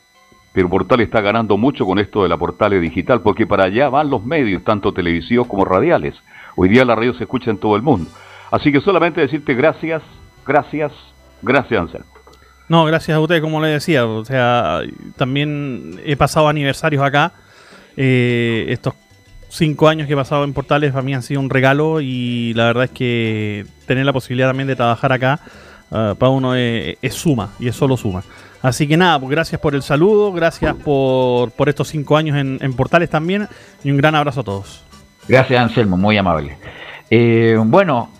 Pero 0.55 0.71
Portal 0.71 1.01
está 1.01 1.21
ganando 1.21 1.57
mucho 1.59 1.85
con 1.85 1.99
esto 1.99 2.23
de 2.23 2.29
la 2.29 2.39
portales 2.39 2.81
digital, 2.81 3.21
porque 3.23 3.45
para 3.45 3.65
allá 3.65 3.89
van 3.89 4.09
los 4.09 4.25
medios, 4.25 4.63
tanto 4.63 4.95
televisivos 4.95 5.49
como 5.49 5.65
radiales. 5.65 6.15
Hoy 6.55 6.69
día 6.69 6.85
la 6.85 6.95
radio 6.95 7.13
se 7.15 7.25
escucha 7.25 7.51
en 7.51 7.59
todo 7.59 7.75
el 7.75 7.83
mundo. 7.83 8.09
Así 8.53 8.71
que 8.71 8.81
solamente 8.81 9.21
decirte 9.21 9.53
gracias, 9.55 10.01
gracias, 10.47 10.93
gracias, 11.43 11.81
Anselmo. 11.81 12.07
No, 12.69 12.85
gracias 12.85 13.17
a 13.17 13.21
usted, 13.21 13.43
como 13.43 13.61
le 13.61 13.69
decía. 13.69 14.07
O 14.07 14.25
sea, 14.25 14.83
también 15.17 16.01
he 16.05 16.17
pasado 16.17 16.47
aniversarios 16.47 17.03
acá. 17.03 17.33
Eh, 17.97 18.67
estos 18.69 18.95
cinco 19.49 19.89
años 19.89 20.07
que 20.07 20.13
he 20.13 20.17
pasado 20.17 20.45
en 20.45 20.53
Portales 20.53 20.93
para 20.93 21.03
mí 21.03 21.15
han 21.15 21.25
sido 21.25 21.41
un 21.41 21.51
regalo 21.51 22.01
y 22.01 22.55
la 22.55 22.67
verdad 22.67 22.85
es 22.85 22.91
que 22.93 23.67
tener 23.87 24.07
la 24.07 24.13
posibilidad 24.13 24.49
también 24.49 24.69
de 24.69 24.77
trabajar 24.77 25.13
acá 25.13 25.41
ah, 25.91 26.15
para 26.19 26.31
uno 26.31 26.55
es, 26.57 26.97
es 27.03 27.15
suma 27.15 27.51
y 27.59 27.67
es 27.67 27.75
solo 27.75 27.97
suma. 27.97 28.23
Así 28.65 28.89
que 28.89 28.97
nada, 28.97 29.19
pues 29.21 29.31
gracias 29.31 29.61
por 29.61 29.75
el 29.75 29.83
saludo, 29.83 30.33
gracias 30.33 30.75
por, 30.75 31.51
por 31.53 31.69
estos 31.69 31.87
cinco 31.89 32.17
años 32.17 32.37
en, 32.39 32.59
en 32.63 32.73
Portales 32.73 33.11
también 33.11 33.47
y 33.85 33.91
un 33.91 33.97
gran 33.99 34.15
abrazo 34.15 34.41
a 34.41 34.45
todos. 34.45 34.83
Gracias, 35.29 35.61
Anselmo, 35.63 35.97
muy 35.99 36.17
amable. 36.17 36.57
Eh, 37.11 37.57
bueno, 37.65 38.11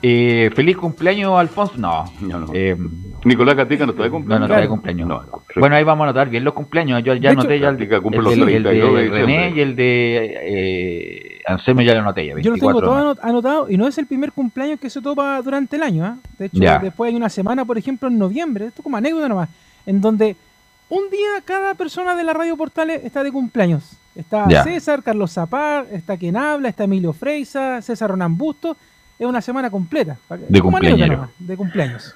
eh, 0.00 0.50
feliz 0.54 0.76
cumpleaños, 0.76 1.32
Alfonso. 1.38 1.74
No, 1.76 2.04
No, 2.20 2.38
no. 2.40 2.46
eh, 2.54 2.76
Nicolás 3.24 3.56
Gatica 3.56 3.84
no 3.86 3.90
está 3.92 4.04
de 4.04 4.08
no, 4.10 4.14
cumpleaños. 4.14 4.48
no 4.48 4.54
está 4.54 4.62
de 4.62 4.68
cumpleaños. 4.68 5.08
No, 5.08 5.22
no. 5.24 5.42
Bueno, 5.56 5.74
ahí 5.74 5.82
vamos 5.82 6.04
a 6.04 6.10
anotar 6.10 6.28
bien 6.30 6.44
los 6.44 6.54
cumpleaños. 6.54 7.02
Yo 7.02 7.14
ya 7.14 7.30
anoté 7.30 7.58
ya 7.58 7.68
el, 7.70 7.74
el 7.82 7.82
el 7.82 8.00
32 8.00 8.94
de 8.94 9.08
René 9.10 9.52
y 9.56 9.60
el 9.60 9.74
de 9.74 10.36
eh, 10.44 11.38
Anselmo 11.46 11.82
ya 11.82 11.94
lo 11.94 12.00
anoté 12.00 12.26
ya. 12.26 12.32
Yo 12.40 12.50
lo 12.52 12.56
tengo 12.56 12.80
24 12.80 12.80
todo 12.80 13.16
anotado 13.28 13.66
y 13.68 13.76
no 13.76 13.88
es 13.88 13.98
el 13.98 14.06
primer 14.06 14.30
cumpleaños 14.30 14.78
que 14.78 14.88
se 14.88 15.00
topa 15.02 15.42
durante 15.42 15.74
el 15.74 15.82
año. 15.82 16.04
¿ah? 16.04 16.16
De 16.38 16.46
hecho, 16.46 16.58
Ya. 16.58 16.78
después 16.78 17.10
hay 17.10 17.16
una 17.16 17.28
semana, 17.28 17.64
por 17.64 17.76
ejemplo, 17.76 18.06
en 18.08 18.18
noviembre, 18.18 18.66
esto 18.66 18.82
como 18.84 18.96
anécdota 18.96 19.28
nomás, 19.28 19.48
en 19.88 20.02
donde 20.02 20.36
un 20.90 21.08
día 21.10 21.40
cada 21.44 21.74
persona 21.74 22.14
de 22.14 22.22
la 22.22 22.34
Radio 22.34 22.56
Portales 22.56 23.04
está 23.04 23.24
de 23.24 23.32
cumpleaños. 23.32 23.96
Está 24.14 24.46
Ya. 24.48 24.62
César, 24.62 25.02
Carlos 25.02 25.32
Zapar, 25.32 25.86
está 25.92 26.16
quien 26.16 26.36
habla, 26.36 26.68
está 26.68 26.84
Emilio 26.84 27.12
Freisa, 27.12 27.80
César 27.80 28.10
Ronan 28.10 28.36
Busto. 28.36 28.76
Es 29.18 29.26
una 29.26 29.40
semana 29.40 29.70
completa. 29.70 30.16
De 30.48 30.60
nomás, 30.60 31.30
de 31.38 31.56
cumpleaños. 31.56 32.14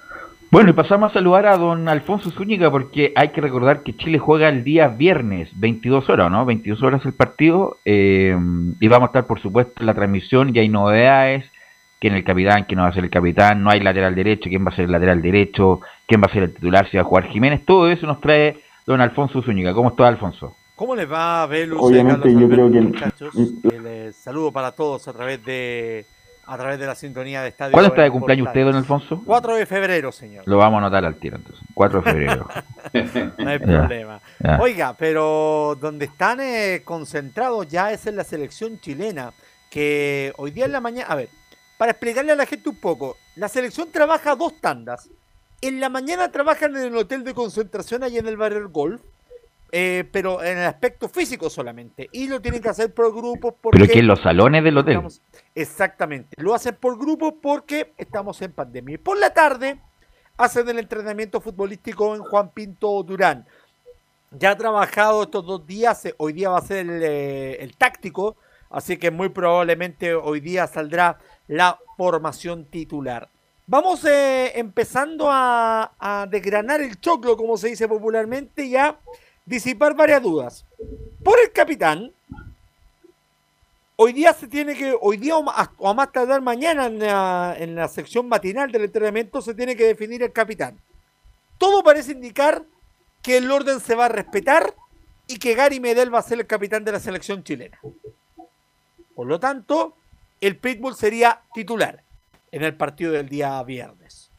Bueno, 0.50 0.68
y 0.68 0.72
pasamos 0.74 1.10
a 1.10 1.14
saludar 1.14 1.46
a 1.46 1.56
don 1.56 1.88
Alfonso 1.88 2.30
Zúñiga 2.30 2.70
porque 2.70 3.14
hay 3.16 3.28
que 3.28 3.40
recordar 3.40 3.82
que 3.82 3.96
Chile 3.96 4.18
juega 4.18 4.50
el 4.50 4.64
día 4.64 4.88
viernes, 4.88 5.48
22 5.54 6.10
horas, 6.10 6.30
¿no? 6.30 6.44
22 6.44 6.82
horas 6.82 7.06
el 7.06 7.14
partido 7.14 7.78
eh, 7.86 8.36
y 8.78 8.88
vamos 8.88 9.06
a 9.06 9.10
estar, 9.10 9.26
por 9.26 9.40
supuesto, 9.40 9.72
en 9.80 9.86
la 9.86 9.94
transmisión 9.94 10.54
y 10.54 10.58
hay 10.58 10.68
novedades, 10.68 11.46
quién 12.02 12.14
es 12.14 12.18
el 12.18 12.24
capitán, 12.24 12.64
quién 12.64 12.78
no 12.78 12.82
va 12.82 12.88
a 12.88 12.92
ser 12.92 13.04
el 13.04 13.10
capitán, 13.10 13.62
no 13.62 13.70
hay 13.70 13.78
lateral 13.78 14.12
derecho, 14.12 14.50
quién 14.50 14.66
va 14.66 14.70
a 14.70 14.74
ser 14.74 14.86
el 14.86 14.92
lateral 14.92 15.22
derecho, 15.22 15.80
quién 16.04 16.20
va 16.20 16.26
a 16.28 16.32
ser 16.32 16.42
el 16.42 16.52
titular, 16.54 16.90
si 16.90 16.96
va 16.96 17.02
a 17.02 17.06
jugar 17.06 17.28
Jiménez, 17.28 17.64
todo 17.64 17.88
eso 17.88 18.06
nos 18.08 18.20
trae 18.20 18.58
don 18.84 19.00
Alfonso 19.00 19.40
Zúñiga. 19.40 19.72
¿Cómo 19.72 19.90
está, 19.90 20.08
Alfonso? 20.08 20.56
¿Cómo 20.74 20.96
les 20.96 21.08
va, 21.10 21.46
Velus? 21.46 21.78
Obviamente, 21.80 22.22
Carlos 22.22 22.40
yo 22.42 22.48
creo 22.48 22.72
que- 22.72 22.80
muchachos? 22.80 23.34
El 23.36 23.86
eh, 23.86 24.12
saludo 24.12 24.50
para 24.50 24.72
todos 24.72 25.06
a 25.06 25.12
través 25.12 25.44
de 25.44 26.04
a 26.44 26.58
través 26.58 26.80
de 26.80 26.86
la 26.86 26.96
sintonía 26.96 27.40
de 27.42 27.50
Estadio. 27.50 27.70
¿Cuándo 27.72 27.90
está 27.90 28.02
de 28.02 28.10
cumpleaños 28.10 28.48
usted, 28.48 28.64
don 28.64 28.74
Alfonso? 28.74 29.22
4 29.24 29.54
de 29.54 29.64
febrero, 29.64 30.10
señor. 30.10 30.42
Lo 30.46 30.56
vamos 30.56 30.78
a 30.78 30.86
anotar 30.86 31.04
al 31.04 31.14
tiro, 31.14 31.36
entonces. 31.36 31.64
4 31.72 32.02
de 32.02 32.10
febrero. 32.10 32.48
No 33.38 33.48
hay 33.48 33.58
Ya, 33.60 33.64
problema. 33.64 34.20
ya. 34.40 34.58
Oiga, 34.60 34.94
pero 34.98 35.78
donde 35.80 36.06
están 36.06 36.40
eh, 36.40 36.82
concentrados 36.84 37.68
ya 37.68 37.92
es 37.92 38.08
en 38.08 38.16
la 38.16 38.24
selección 38.24 38.80
chilena, 38.80 39.30
que 39.70 40.32
hoy 40.36 40.50
día 40.50 40.64
en 40.64 40.72
la 40.72 40.80
mañana, 40.80 41.06
a 41.08 41.14
ver, 41.14 41.28
para 41.82 41.90
explicarle 41.90 42.30
a 42.30 42.36
la 42.36 42.46
gente 42.46 42.68
un 42.68 42.76
poco, 42.76 43.16
la 43.34 43.48
selección 43.48 43.90
trabaja 43.90 44.36
dos 44.36 44.60
tandas. 44.60 45.10
En 45.60 45.80
la 45.80 45.88
mañana 45.88 46.30
trabajan 46.30 46.76
en 46.76 46.84
el 46.84 46.96
hotel 46.96 47.24
de 47.24 47.34
concentración 47.34 48.04
ahí 48.04 48.18
en 48.18 48.28
el 48.28 48.36
barrio 48.36 48.70
Golf, 48.70 49.00
eh, 49.72 50.08
pero 50.12 50.40
en 50.44 50.58
el 50.58 50.64
aspecto 50.66 51.08
físico 51.08 51.50
solamente. 51.50 52.08
Y 52.12 52.28
lo 52.28 52.40
tienen 52.40 52.62
que 52.62 52.68
hacer 52.68 52.94
por 52.94 53.12
grupos 53.12 53.54
porque... 53.60 53.80
Pero 53.80 53.92
que 53.92 53.98
en 53.98 54.06
los 54.06 54.20
salones 54.20 54.62
del 54.62 54.78
hotel. 54.78 54.92
Estamos- 54.92 55.22
exactamente. 55.56 56.36
Lo 56.40 56.54
hacen 56.54 56.76
por 56.76 56.96
grupo 56.96 57.40
porque 57.40 57.92
estamos 57.98 58.40
en 58.42 58.52
pandemia. 58.52 58.94
Y 58.94 58.98
por 58.98 59.18
la 59.18 59.34
tarde 59.34 59.80
hacen 60.36 60.68
el 60.68 60.78
entrenamiento 60.78 61.40
futbolístico 61.40 62.14
en 62.14 62.22
Juan 62.22 62.50
Pinto 62.50 63.02
Durán. 63.02 63.44
Ya 64.30 64.52
ha 64.52 64.56
trabajado 64.56 65.24
estos 65.24 65.44
dos 65.44 65.66
días. 65.66 66.04
eh, 66.06 66.14
Hoy 66.18 66.32
día 66.32 66.50
va 66.50 66.58
a 66.58 66.62
ser 66.62 66.88
el, 66.88 67.02
eh, 67.02 67.56
el 67.60 67.76
táctico. 67.76 68.36
Así 68.70 68.96
que 68.96 69.10
muy 69.10 69.28
probablemente 69.28 70.14
hoy 70.14 70.40
día 70.40 70.66
saldrá 70.66 71.18
la 71.48 71.78
formación 71.96 72.64
titular. 72.64 73.28
Vamos 73.66 74.04
eh, 74.04 74.52
empezando 74.58 75.28
a, 75.30 76.26
desgranar 76.30 76.80
el 76.80 77.00
choclo, 77.00 77.36
como 77.36 77.56
se 77.56 77.68
dice 77.68 77.88
popularmente, 77.88 78.64
y 78.64 78.76
a 78.76 78.98
disipar 79.46 79.94
varias 79.94 80.22
dudas. 80.22 80.64
Por 81.22 81.38
el 81.40 81.52
capitán, 81.52 82.12
Hoy 83.94 84.14
día 84.14 84.32
se 84.32 84.48
tiene 84.48 84.74
que, 84.74 84.96
hoy 85.00 85.16
día 85.16 85.36
o 85.36 85.88
a 85.88 85.94
más 85.94 86.10
tardar 86.10 86.40
mañana 86.40 86.86
en 86.86 86.98
la, 86.98 87.54
en 87.56 87.76
la 87.76 87.86
sección 87.86 88.26
matinal 88.26 88.72
del 88.72 88.84
entrenamiento 88.84 89.40
se 89.40 89.54
tiene 89.54 89.76
que 89.76 89.84
definir 89.84 90.22
el 90.24 90.32
capitán. 90.32 90.80
Todo 91.56 91.84
parece 91.84 92.10
indicar 92.10 92.64
que 93.22 93.36
el 93.36 93.48
orden 93.48 93.78
se 93.78 93.94
va 93.94 94.06
a 94.06 94.08
respetar 94.08 94.74
y 95.28 95.38
que 95.38 95.54
Gary 95.54 95.78
Medel 95.78 96.12
va 96.12 96.18
a 96.18 96.22
ser 96.22 96.40
el 96.40 96.46
capitán 96.46 96.84
de 96.84 96.92
la 96.92 97.00
selección 97.00 97.44
chilena. 97.44 97.78
Por 99.14 99.26
lo 99.26 99.38
tanto, 99.38 99.94
el 100.42 100.56
Pitbull 100.56 100.96
sería 100.96 101.40
titular 101.54 102.02
en 102.50 102.64
el 102.64 102.74
partido 102.74 103.12
del 103.12 103.28
día 103.28 103.62
viernes. 103.62 104.30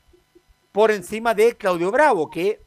Por 0.73 0.91
encima 0.91 1.33
de 1.33 1.55
Claudio 1.55 1.91
Bravo, 1.91 2.29
que 2.29 2.59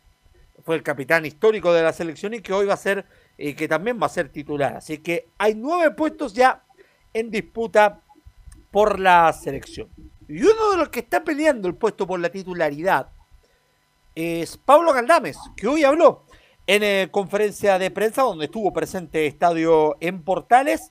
fue 0.65 0.75
el 0.75 0.83
capitán 0.83 1.27
histórico 1.27 1.73
de 1.73 1.83
la 1.83 1.93
selección 1.93 2.33
y 2.33 2.41
que 2.41 2.55
hoy 2.55 2.67
va 2.67 2.75
a 2.75 2.79
ser, 2.79 3.05
y 3.37 3.53
que 3.53 3.69
también 3.69 4.01
va 4.01 4.07
a 4.07 4.11
ser 4.11 4.31
titular. 4.31 4.77
Así 4.77 4.99
que 4.99 5.29
hay 5.37 5.55
nueve 5.55 5.95
puestos 5.95 6.33
ya 6.33 6.65
en 7.13 7.31
disputa 7.31 8.01
por 8.71 8.99
la 8.99 9.31
selección. 9.35 9.89
Y 10.29 10.43
uno 10.43 10.71
de 10.71 10.79
los 10.79 10.89
que 10.89 11.01
está 11.01 11.23
peleando 11.23 11.69
el 11.69 11.75
puesto 11.75 12.07
por 12.07 12.19
la 12.19 12.31
titularidad 12.31 13.09
es 14.15 14.57
Pablo 14.57 14.95
Galdames, 14.95 15.37
que 15.57 15.69
hoy 15.69 15.85
habló 15.85 16.25
en 16.67 16.83
eh, 16.83 17.09
conferencia 17.11 17.79
de 17.79 17.91
prensa 17.91 18.23
donde 18.23 18.47
estuvo 18.47 18.73
presente 18.73 19.27
Estadio 19.27 19.99
en 20.01 20.23
Portales 20.23 20.91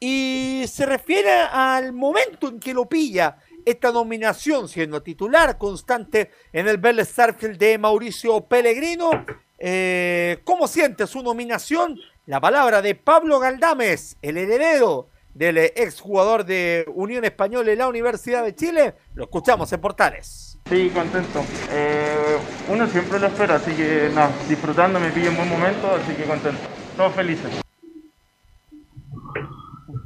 y 0.00 0.64
se 0.68 0.86
refiere 0.86 1.32
al 1.32 1.92
momento 1.92 2.48
en 2.48 2.60
que 2.60 2.74
lo 2.74 2.86
pilla 2.86 3.38
esta 3.64 3.90
nominación 3.90 4.68
siendo 4.68 5.02
titular 5.02 5.58
constante 5.58 6.30
en 6.52 6.68
el 6.68 6.78
Vélez 6.78 7.08
Sarfield 7.08 7.58
de 7.58 7.78
Mauricio 7.78 8.42
Pellegrino. 8.42 9.10
Eh, 9.58 10.38
¿Cómo 10.44 10.68
siente 10.68 11.06
su 11.06 11.22
nominación? 11.22 11.98
La 12.26 12.40
palabra 12.40 12.82
de 12.82 12.94
Pablo 12.94 13.40
Galdames, 13.40 14.16
el 14.22 14.36
heredero 14.36 15.08
del 15.34 15.58
exjugador 15.58 16.44
de 16.44 16.84
Unión 16.94 17.24
Española 17.24 17.72
y 17.72 17.76
la 17.76 17.88
Universidad 17.88 18.44
de 18.44 18.54
Chile. 18.54 18.94
Lo 19.14 19.24
escuchamos 19.24 19.72
en 19.72 19.80
Portales. 19.80 20.58
Sí, 20.68 20.90
contento. 20.94 21.44
Eh, 21.70 22.36
uno 22.68 22.86
siempre 22.86 23.18
lo 23.18 23.26
espera, 23.26 23.56
así 23.56 23.72
que 23.72 24.10
nada, 24.14 24.30
disfrutando, 24.48 24.98
me 24.98 25.10
pillo 25.10 25.30
en 25.30 25.36
buen 25.36 25.48
momento, 25.48 25.94
así 25.94 26.14
que 26.14 26.24
contento. 26.24 26.60
Todos 26.96 27.14
felices. 27.14 27.60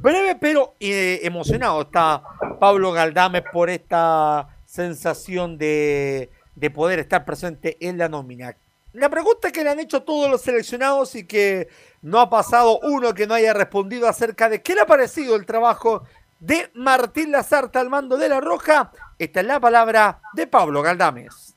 Breve 0.01 0.35
pero 0.39 0.75
eh, 0.79 1.19
emocionado 1.23 1.81
está 1.81 2.23
Pablo 2.59 2.91
Galdames 2.91 3.43
por 3.51 3.69
esta 3.69 4.47
sensación 4.65 5.57
de, 5.57 6.31
de 6.55 6.69
poder 6.71 6.99
estar 6.99 7.23
presente 7.25 7.77
en 7.79 7.97
la 7.97 8.09
nómina. 8.09 8.55
La 8.93 9.09
pregunta 9.09 9.51
que 9.51 9.63
le 9.63 9.69
han 9.69 9.79
hecho 9.79 10.03
todos 10.03 10.29
los 10.29 10.41
seleccionados 10.41 11.15
y 11.15 11.25
que 11.25 11.69
no 12.01 12.19
ha 12.19 12.29
pasado 12.29 12.79
uno 12.83 13.13
que 13.13 13.27
no 13.27 13.33
haya 13.33 13.53
respondido 13.53 14.07
acerca 14.07 14.49
de 14.49 14.61
qué 14.61 14.75
le 14.75 14.81
ha 14.81 14.85
parecido 14.85 15.35
el 15.35 15.45
trabajo 15.45 16.03
de 16.39 16.71
Martín 16.73 17.31
Lazarta 17.31 17.79
al 17.79 17.89
mando 17.89 18.17
de 18.17 18.27
la 18.27 18.41
Roja, 18.41 18.91
esta 19.19 19.39
es 19.41 19.45
la 19.45 19.59
palabra 19.59 20.19
de 20.33 20.47
Pablo 20.47 20.81
Galdames. 20.81 21.55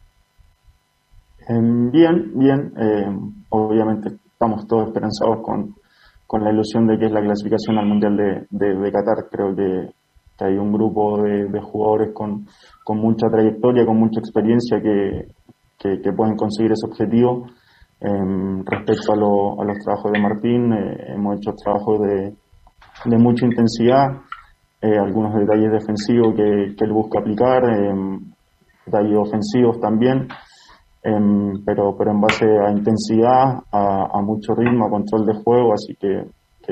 Em, 1.49 1.91
bien, 1.91 2.39
bien. 2.39 2.73
eh, 2.79 3.19
obviamente 3.49 4.13
estamos 4.33 4.69
todos 4.69 4.89
esperanzados 4.89 5.41
con, 5.43 5.75
con 6.35 6.43
la 6.43 6.51
ilusión 6.51 6.89
de 6.89 6.99
que 6.99 7.07
es 7.07 7.13
la 7.13 7.21
clasificación 7.23 7.79
al 7.79 7.87
Mundial 7.87 8.17
de, 8.17 8.47
de- 8.51 8.91
Qatar. 8.91 9.29
Creo 9.31 9.55
que, 9.55 9.91
que 10.37 10.45
hay 10.45 10.57
un 10.59 10.73
grupo 10.73 11.23
de, 11.23 11.45
de 11.49 11.61
jugadores 11.61 12.13
con, 12.13 12.45
con 12.83 12.99
mucha 12.99 13.29
trayectoria, 13.31 13.87
con 13.87 14.01
mucha 14.01 14.19
experiencia 14.19 14.81
que, 14.83 15.29
que- 15.79 16.01
que 16.03 16.13
pueden 16.13 16.35
conseguir 16.35 16.73
ese 16.73 16.89
objetivo. 16.89 17.47
Em, 18.01 18.65
respecto 18.67 19.13
a, 19.13 19.17
lo- 19.17 19.63
a 19.63 19.65
los 19.65 19.79
trabajos 19.79 20.11
de 20.11 20.21
Martín, 20.21 20.73
eh, 20.73 21.15
hemos 21.15 21.37
hecho 21.37 21.53
trabajos 21.55 22.01
de, 22.01 22.35
de 23.05 23.17
mucha 23.19 23.47
intensidad, 23.47 24.07
eh, 24.83 24.99
algunos 24.99 25.37
detalles 25.37 25.71
defensivos 25.71 26.35
que, 26.35 26.75
que 26.77 26.85
él 26.85 26.93
busca 26.93 27.21
aplicar, 27.21 27.63
em, 27.79 28.19
detalles 28.87 29.17
ofensivos 29.19 29.79
también, 29.79 30.27
em, 31.05 31.63
pero, 31.65 31.95
pero 31.97 32.11
en 32.11 32.21
base 32.21 32.45
a 32.45 32.71
intensidad, 32.71 33.63
a, 33.71 34.21
mucho 34.23 34.55
ritmo, 34.55 34.87
a 34.87 34.91
control 34.91 35.27
de 35.27 35.35
juego, 35.35 35.73
así 35.75 35.95
que, 35.97 36.25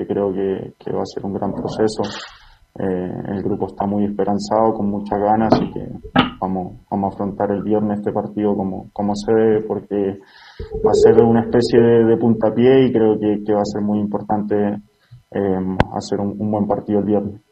creo 0.06 0.32
que, 0.32 0.92
va 0.92 1.02
a 1.02 1.06
ser 1.06 1.24
un 1.24 1.34
gran 1.34 1.52
proceso. 1.52 2.02
Eh, 2.78 3.12
el 3.28 3.42
grupo 3.42 3.66
está 3.66 3.86
muy 3.86 4.06
esperanzado, 4.06 4.72
con 4.72 4.90
muchas 4.90 5.20
ganas, 5.20 5.52
así 5.52 5.70
que 5.72 5.86
vamos, 6.40 6.78
vamos 6.90 7.12
a 7.12 7.14
afrontar 7.14 7.52
el 7.52 7.62
viernes 7.62 7.98
este 7.98 8.12
partido 8.12 8.56
como, 8.56 8.88
como 8.94 9.14
se 9.14 9.32
debe, 9.32 9.60
porque 9.60 10.18
va 10.84 10.90
a 10.90 10.94
ser 10.94 11.22
una 11.22 11.42
especie 11.42 11.78
de, 11.78 12.16
puntapié 12.16 12.86
y 12.86 12.92
creo 12.92 13.18
que, 13.18 13.52
va 13.52 13.60
a 13.60 13.70
ser 13.70 13.82
muy 13.82 13.98
importante 13.98 14.56
em, 15.30 15.76
hacer 15.94 16.20
un 16.20 16.50
buen 16.50 16.66
partido 16.66 17.00
el 17.00 17.04
viernes. 17.04 17.51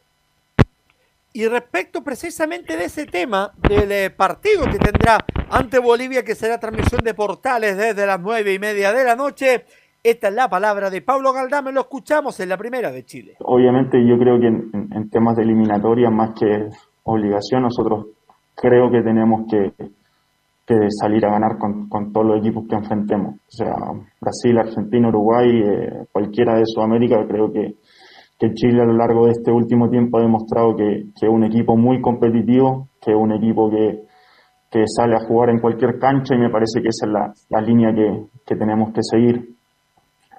Y 1.33 1.47
respecto 1.47 2.03
precisamente 2.03 2.77
de 2.77 2.87
ese 2.87 3.07
tema, 3.07 3.53
del 3.69 3.93
eh, 3.93 4.11
partido 4.11 4.65
que 4.65 4.79
tendrá 4.79 5.19
ante 5.49 5.79
Bolivia, 5.79 6.25
que 6.25 6.35
será 6.35 6.59
transmisión 6.59 7.03
de 7.05 7.15
portales 7.15 7.77
desde 7.77 8.05
las 8.05 8.21
nueve 8.21 8.53
y 8.53 8.59
media 8.59 8.93
de 8.93 9.05
la 9.05 9.15
noche, 9.15 9.65
esta 10.03 10.29
es 10.29 10.35
la 10.35 10.49
palabra 10.49 10.91
de 10.91 11.03
Pablo 11.03 11.33
Galdame, 11.33 11.71
lo 11.73 11.83
escuchamos 11.83 12.41
en 12.41 12.49
la 12.49 12.57
primera 12.57 12.91
de 12.91 13.05
Chile. 13.05 13.37
Obviamente 13.41 13.99
yo 14.05 14.19
creo 14.19 14.41
que 14.41 14.47
en, 14.47 15.11
temas 15.11 15.37
de 15.37 15.45
eliminatoria, 15.45 16.11
más 16.11 16.31
que 16.39 16.69
obligación, 17.05 17.63
nosotros 17.63 18.07
creo 18.57 18.91
que 18.91 19.03
tenemos 19.03 19.43
que, 19.49 19.73
que 20.67 20.77
salir 21.01 21.25
a 21.27 21.31
ganar 21.31 21.59
con, 21.59 21.89
con 21.89 22.13
todos 22.13 22.27
los 22.27 22.39
equipos 22.41 22.65
que 22.69 22.75
enfrentemos. 22.75 23.35
O 23.35 23.51
sea, 23.51 23.75
Brasil, 24.21 24.59
Argentina, 24.59 25.09
Uruguay, 25.09 25.63
eh, 25.65 26.07
cualquiera 26.11 26.57
de 26.57 26.65
Sudamérica, 26.65 27.25
creo 27.29 27.53
que, 27.53 27.75
que 28.41 28.55
Chile 28.55 28.81
a 28.81 28.87
lo 28.87 28.95
largo 28.95 29.27
de 29.27 29.33
este 29.33 29.53
último 29.53 29.91
tiempo 29.91 30.19
ha 30.19 30.23
demostrado 30.23 30.75
que, 30.75 31.01
es 31.15 31.29
un 31.29 31.45
equipo 31.45 31.77
muy 31.77 32.01
competitivo, 32.01 32.89
que 33.01 33.11
es 33.13 33.17
un 33.17 33.33
equipo 33.33 33.71
que, 33.71 34.01
que 34.71 34.85
sale 34.87 35.15
a 35.15 35.27
jugar 35.29 35.51
en 35.51 35.61
cualquier 35.61 35.99
cancha 35.99 36.35
y 36.35 36.39
me 36.39 36.49
parece 36.49 36.81
que 36.81 36.89
esa 36.89 37.07
es 37.07 37.13
la, 37.13 37.33
la 37.51 37.61
línea 37.61 37.93
que, 37.95 38.25
que 38.47 38.57
tenemos 38.57 38.95
que 38.95 39.03
seguir. 39.03 39.47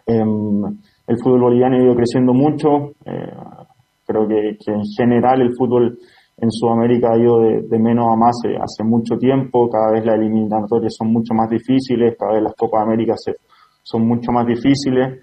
Em, 0.07 0.63
el 1.07 1.17
fútbol 1.23 1.41
boliviano 1.41 1.77
ha 1.77 1.83
ido 1.83 1.95
creciendo 1.95 2.33
mucho. 2.33 2.91
eh, 3.05 3.33
creo 4.07 4.27
que, 4.27 4.57
en 4.71 4.83
general 4.97 5.41
el 5.41 5.51
fútbol 5.55 5.95
en 6.37 6.49
Sudamérica 6.51 7.11
ha 7.13 7.17
ido 7.19 7.39
de, 7.41 7.61
de 7.69 7.79
menos 7.79 8.07
a 8.11 8.15
más 8.15 8.35
eh, 8.45 8.55
hace 8.59 8.83
mucho 8.83 9.15
tiempo. 9.17 9.69
Cada 9.69 9.91
vez 9.91 10.03
las 10.05 10.15
eliminatorias 10.15 10.95
son 10.97 11.11
mucho 11.13 11.35
más 11.35 11.49
difíciles, 11.51 12.15
cada 12.17 12.33
vez 12.33 12.41
las 12.43 12.55
Copas 12.55 12.81
América 12.81 13.13
se- 13.15 13.35
son 13.83 14.07
mucho 14.07 14.31
más 14.31 14.47
difíciles. 14.47 15.19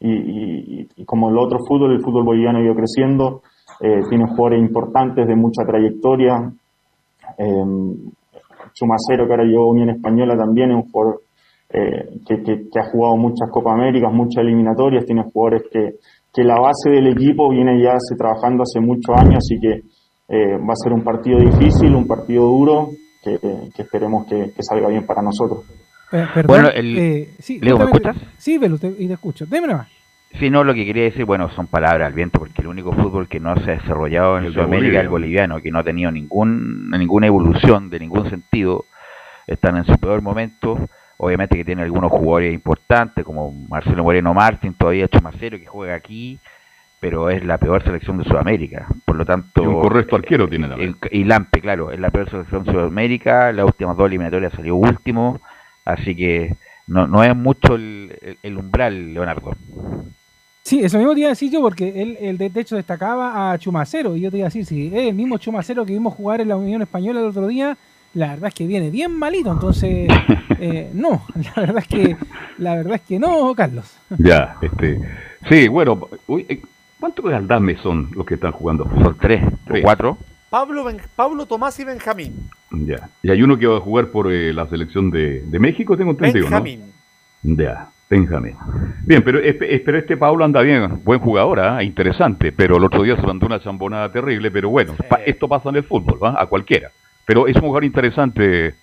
Y, 0.00 0.88
y- 0.96 1.04
como 1.04 1.28
el 1.30 1.38
otro 1.38 1.58
fútbol, 1.68 1.92
el 1.92 2.02
fútbol 2.02 2.24
boliviano 2.24 2.58
ha 2.58 2.62
ido 2.62 2.74
creciendo. 2.74 3.42
eh, 3.82 4.00
tiene 4.10 4.26
jugadores 4.26 4.60
importantes 4.60 5.26
de 5.26 5.36
mucha 5.36 5.64
trayectoria. 5.64 6.52
em, 7.38 7.94
Chumacero, 8.74 9.26
que 9.26 9.32
ahora 9.32 9.44
llegó 9.44 9.64
a 9.64 9.70
Unión 9.72 9.90
Española 9.90 10.36
también, 10.36 10.70
es 10.70 10.76
un 10.76 10.90
jugador 10.90 11.20
eh, 11.72 12.18
que, 12.26 12.42
que- 12.42 12.78
ha 12.80 12.90
jugado 12.90 13.16
muchas 13.16 13.48
Copas 13.50 13.74
Américas, 13.74 14.12
muchas 14.12 14.42
eliminatorias, 14.44 15.04
tiene 15.06 15.22
jugadores 15.32 15.62
que, 15.72 15.94
que 16.32 16.42
la 16.44 16.58
base 16.60 16.90
del 16.90 17.06
equipo 17.08 17.48
viene 17.50 17.80
ya 17.82 17.92
hace, 17.92 18.16
trabajando 18.18 18.62
hace 18.64 18.80
muchos 18.80 19.16
años, 19.16 19.36
así 19.38 19.58
que 19.60 19.72
eh, 20.28 20.56
va 20.58 20.72
a 20.72 20.76
ser 20.82 20.92
un 20.92 21.02
partido 21.02 21.38
difícil, 21.38 21.94
un 21.94 22.06
partido 22.06 22.44
duro, 22.46 22.88
que, 23.24 23.38
esperemos 23.82 24.26
que 24.26 24.52
salga 24.60 24.88
bien 24.88 25.04
para 25.06 25.22
nosotros. 25.22 25.64
Eh, 26.12 26.26
perdón, 26.34 26.46
Bueno, 26.46 26.68
el- 26.74 26.98
eh, 26.98 27.28
sí, 27.38 27.60
Leo, 27.60 27.78
¿me 27.78 27.84
escuchas? 27.84 28.16
Sí, 28.38 28.58
Belu, 28.58 28.78
te, 28.78 28.88
y 28.98 29.06
te 29.06 29.12
escucho. 29.14 29.46
Dime 29.46 29.66
nomás. 29.68 29.88
Sí, 30.38 30.48
no, 30.48 30.62
lo 30.62 30.74
que 30.74 30.84
quería 30.86 31.04
decir, 31.04 31.24
bueno, 31.24 31.50
son 31.50 31.66
palabras 31.66 32.06
al 32.06 32.12
viento, 32.12 32.38
porque 32.38 32.62
el 32.62 32.68
único 32.68 32.92
fútbol 32.92 33.26
que 33.28 33.40
no 33.40 33.54
se 33.64 33.72
ha 33.72 33.74
desarrollado 33.74 34.38
en 34.38 34.44
El 34.44 34.52
Sudamérica 34.52 34.76
Bolivia. 34.78 34.98
es 35.00 35.04
el 35.04 35.08
boliviano, 35.10 35.60
que 35.60 35.70
no 35.72 35.78
ha 35.80 35.84
tenido 35.84 36.10
ningún, 36.12 36.88
ninguna 36.90 37.26
evolución 37.26 37.90
de 37.90 37.98
ningún 37.98 38.30
sentido, 38.30 38.84
están 39.48 39.76
en 39.76 39.84
su 39.84 39.98
peor 39.98 40.22
momento, 40.22 40.78
obviamente 41.16 41.56
que 41.56 41.64
tiene 41.64 41.82
algunos 41.82 42.12
jugadores 42.12 42.54
importantes, 42.54 43.24
como 43.24 43.50
Marcelo 43.68 44.04
Moreno 44.04 44.32
Martín, 44.32 44.74
todavía 44.74 45.08
Chumacero, 45.08 45.58
que 45.58 45.66
juega 45.66 45.96
aquí, 45.96 46.38
pero 47.00 47.28
es 47.28 47.44
la 47.44 47.58
peor 47.58 47.82
selección 47.82 48.18
de 48.18 48.24
Sudamérica, 48.24 48.86
por 49.04 49.16
lo 49.16 49.24
tanto... 49.24 49.64
Y 49.64 49.66
un 49.66 49.80
correcto 49.80 50.14
arquero 50.14 50.48
tiene 50.48 50.68
también. 50.68 50.94
Y 51.10 51.24
Lampe, 51.24 51.60
claro, 51.60 51.90
es 51.90 51.98
la 51.98 52.10
peor 52.10 52.30
selección 52.30 52.62
de 52.64 52.70
Sudamérica, 52.72 53.52
las 53.52 53.64
últimas 53.66 53.96
dos 53.96 54.06
eliminatorias 54.06 54.52
salió 54.52 54.76
último, 54.76 55.40
así 55.92 56.14
que 56.14 56.54
no, 56.86 57.06
no 57.06 57.22
es 57.24 57.34
mucho 57.36 57.74
el, 57.76 58.16
el- 58.20 58.38
el 58.42 58.56
umbral, 58.56 59.14
Leonardo. 59.14 59.52
Sí, 60.62 60.80
eso 60.84 60.98
mismo 60.98 61.14
te 61.14 61.20
iba 61.20 61.28
a 61.28 61.30
decir 61.30 61.50
yo, 61.50 61.60
porque 61.60 61.88
él, 62.02 62.16
él 62.20 62.36
de 62.38 62.50
hecho 62.60 62.76
destacaba 62.76 63.50
a 63.52 63.58
Chumacero, 63.58 64.14
y 64.16 64.20
yo 64.20 64.30
te 64.30 64.36
iba 64.38 64.46
a 64.46 64.50
decir, 64.50 64.64
si 64.66 64.86
es 64.88 65.08
el 65.08 65.14
mismo 65.14 65.38
Chumacero 65.38 65.84
que 65.86 65.92
vimos 65.94 66.14
jugar 66.14 66.40
en 66.40 66.48
la 66.48 66.56
Unión 66.56 66.82
Española 66.82 67.20
el 67.20 67.26
otro 67.26 67.46
día, 67.48 67.76
la 68.14 68.28
verdad 68.30 68.48
es 68.48 68.54
que 68.54 68.66
viene 68.66 68.90
bien 68.90 69.16
malito, 69.16 69.50
entonces, 69.50 70.08
eh, 70.58 70.90
no, 70.92 71.22
la 71.34 71.52
verdad 71.62 71.78
es 71.78 71.86
que, 71.88 72.16
la 72.58 72.74
verdad 72.76 72.94
es 72.96 73.00
que 73.02 73.18
no, 73.18 73.54
Carlos. 73.54 73.96
Ya, 74.18 74.56
este. 74.60 75.00
Sí, 75.48 75.68
bueno, 75.68 76.08
uy, 76.26 76.44
eh, 76.48 76.60
¿cuántos 77.00 77.24
Galdames 77.24 77.80
son 77.80 78.10
los 78.14 78.26
que 78.26 78.34
están 78.34 78.52
jugando? 78.52 78.84
Son 79.02 79.16
tres, 79.18 79.42
o 79.68 79.74
cuatro. 79.82 80.18
Pablo, 80.50 80.84
Ben- 80.84 81.00
Pablo 81.16 81.46
Tomás 81.46 81.78
y 81.80 81.84
Benjamín. 81.84 82.34
Ya. 82.70 83.10
Y 83.22 83.30
hay 83.30 83.42
uno 83.42 83.58
que 83.58 83.66
va 83.66 83.78
a 83.78 83.80
jugar 83.80 84.08
por 84.08 84.30
eh, 84.32 84.52
la 84.52 84.66
selección 84.68 85.10
de, 85.10 85.40
de 85.42 85.58
México, 85.58 85.96
tengo 85.96 86.12
entendido, 86.12 86.44
Benjamín. 86.46 86.92
¿no? 87.42 87.62
Ya, 87.62 87.88
Benjamín. 88.08 88.56
Bien, 89.04 89.22
pero, 89.22 89.38
este- 89.40 89.80
pero 89.80 89.98
este 89.98 90.16
Pablo 90.16 90.44
anda 90.44 90.60
bien, 90.62 91.02
buen 91.04 91.18
jugador, 91.20 91.60
¿ah? 91.60 91.82
interesante, 91.82 92.52
pero 92.52 92.76
el 92.76 92.84
otro 92.84 93.02
día 93.02 93.16
se 93.16 93.22
mandó 93.26 93.46
una 93.46 93.60
chambonada 93.60 94.10
terrible, 94.12 94.50
pero 94.50 94.68
bueno, 94.68 94.94
pa- 95.08 95.20
esto 95.26 95.48
pasa 95.48 95.68
en 95.70 95.76
el 95.76 95.84
fútbol, 95.84 96.22
¿va? 96.22 96.40
A 96.40 96.46
cualquiera. 96.46 96.90
Pero 97.26 97.46
es 97.46 97.54
un 97.56 97.62
jugador 97.62 97.84
interesante, 97.84 98.74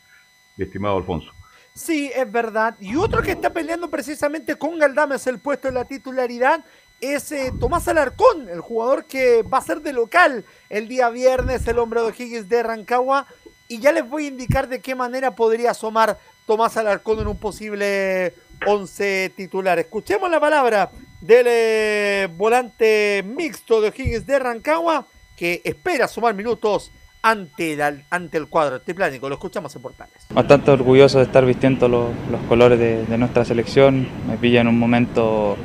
estimado 0.57 0.97
Alfonso. 0.97 1.31
Sí, 1.73 2.09
es 2.15 2.29
verdad. 2.31 2.75
Y 2.79 2.95
otro 2.95 3.21
que 3.21 3.31
está 3.31 3.51
peleando 3.53 3.89
precisamente 3.89 4.55
con 4.55 4.79
Galdames 4.79 5.27
el 5.27 5.39
puesto 5.39 5.67
de 5.67 5.73
la 5.75 5.85
titularidad 5.85 6.63
es 6.99 7.31
eh, 7.31 7.51
Tomás 7.59 7.87
Alarcón, 7.87 8.49
el 8.49 8.61
jugador 8.61 9.05
que 9.05 9.43
va 9.43 9.59
a 9.59 9.61
ser 9.61 9.81
de 9.81 9.93
local 9.93 10.43
el 10.69 10.87
día 10.87 11.09
viernes, 11.09 11.67
el 11.67 11.77
hombre 11.77 12.01
de 12.01 12.07
O'Higgins 12.07 12.49
de 12.49 12.63
Rancagua. 12.63 13.27
Y 13.67 13.79
ya 13.79 13.91
les 13.91 14.07
voy 14.09 14.25
a 14.25 14.27
indicar 14.29 14.67
de 14.67 14.79
qué 14.81 14.95
manera 14.95 15.31
podría 15.31 15.71
asomar 15.71 16.17
Tomás 16.45 16.77
Alarcón 16.77 17.19
en 17.19 17.27
un 17.27 17.37
posible 17.37 18.33
11 18.65 19.33
titular. 19.35 19.77
Escuchemos 19.79 20.29
la 20.31 20.39
palabra 20.39 20.89
del 21.21 21.45
eh, 21.49 22.27
volante 22.37 23.23
mixto 23.25 23.81
de 23.81 23.89
O'Higgins 23.89 24.25
de 24.25 24.39
Rancagua 24.39 25.05
que 25.35 25.61
espera 25.65 26.07
sumar 26.07 26.33
minutos 26.33 26.91
ante, 27.21 27.75
la- 27.75 27.95
ante 28.09 28.37
el 28.37 28.47
cuadro 28.47 28.79
triplánico. 28.81 29.27
Lo 29.27 29.35
escuchamos 29.35 29.75
en 29.75 29.81
Portales. 29.81 30.13
Bastante 30.29 30.71
orgulloso 30.71 31.17
de 31.17 31.25
estar 31.25 31.45
vistiendo 31.45 31.89
los, 31.89 32.09
los 32.31 32.41
colores 32.47 32.79
de, 32.79 33.17
nuestra 33.17 33.43
selección. 33.43 34.07
Me 34.27 34.37
pilla 34.37 34.61
en 34.61 34.67
un 34.69 34.79
momento 34.79 35.57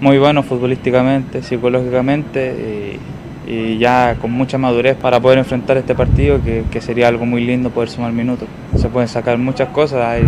muy 0.00 0.18
bueno 0.18 0.42
futbolísticamente, 0.42 1.42
psicológicamente 1.42 2.98
y 3.46 3.78
ya 3.78 4.16
con 4.20 4.30
mucha 4.32 4.58
madurez 4.58 4.96
para 4.96 5.20
poder 5.20 5.38
enfrentar 5.38 5.76
este 5.76 5.94
partido 5.94 6.42
que, 6.42 6.64
que 6.70 6.80
sería 6.80 7.08
algo 7.08 7.26
muy 7.26 7.44
lindo 7.44 7.70
poder 7.70 7.88
sumar 7.88 8.12
minutos. 8.12 8.48
Se 8.76 8.88
pueden 8.88 9.08
sacar 9.08 9.38
muchas 9.38 9.68
cosas, 9.68 10.06
hay, 10.06 10.24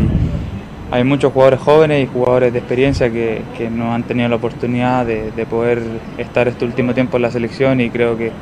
hay 0.90 1.04
muchos 1.04 1.32
jugadores 1.32 1.60
jóvenes 1.60 2.04
y 2.04 2.06
jugadores 2.06 2.52
de 2.52 2.58
experiencia 2.58 3.10
que, 3.10 3.42
que 3.56 3.70
no 3.70 3.92
han 3.94 4.02
tenido 4.02 4.28
la 4.28 4.36
oportunidad 4.36 5.06
de, 5.06 5.30
de 5.32 5.46
poder 5.46 5.82
estar 6.18 6.48
este 6.48 6.64
último 6.64 6.94
tiempo 6.94 7.16
en 7.16 7.22
la 7.22 7.30
selección 7.30 7.80
y 7.80 7.90
creo 7.90 8.16
que 8.16 8.32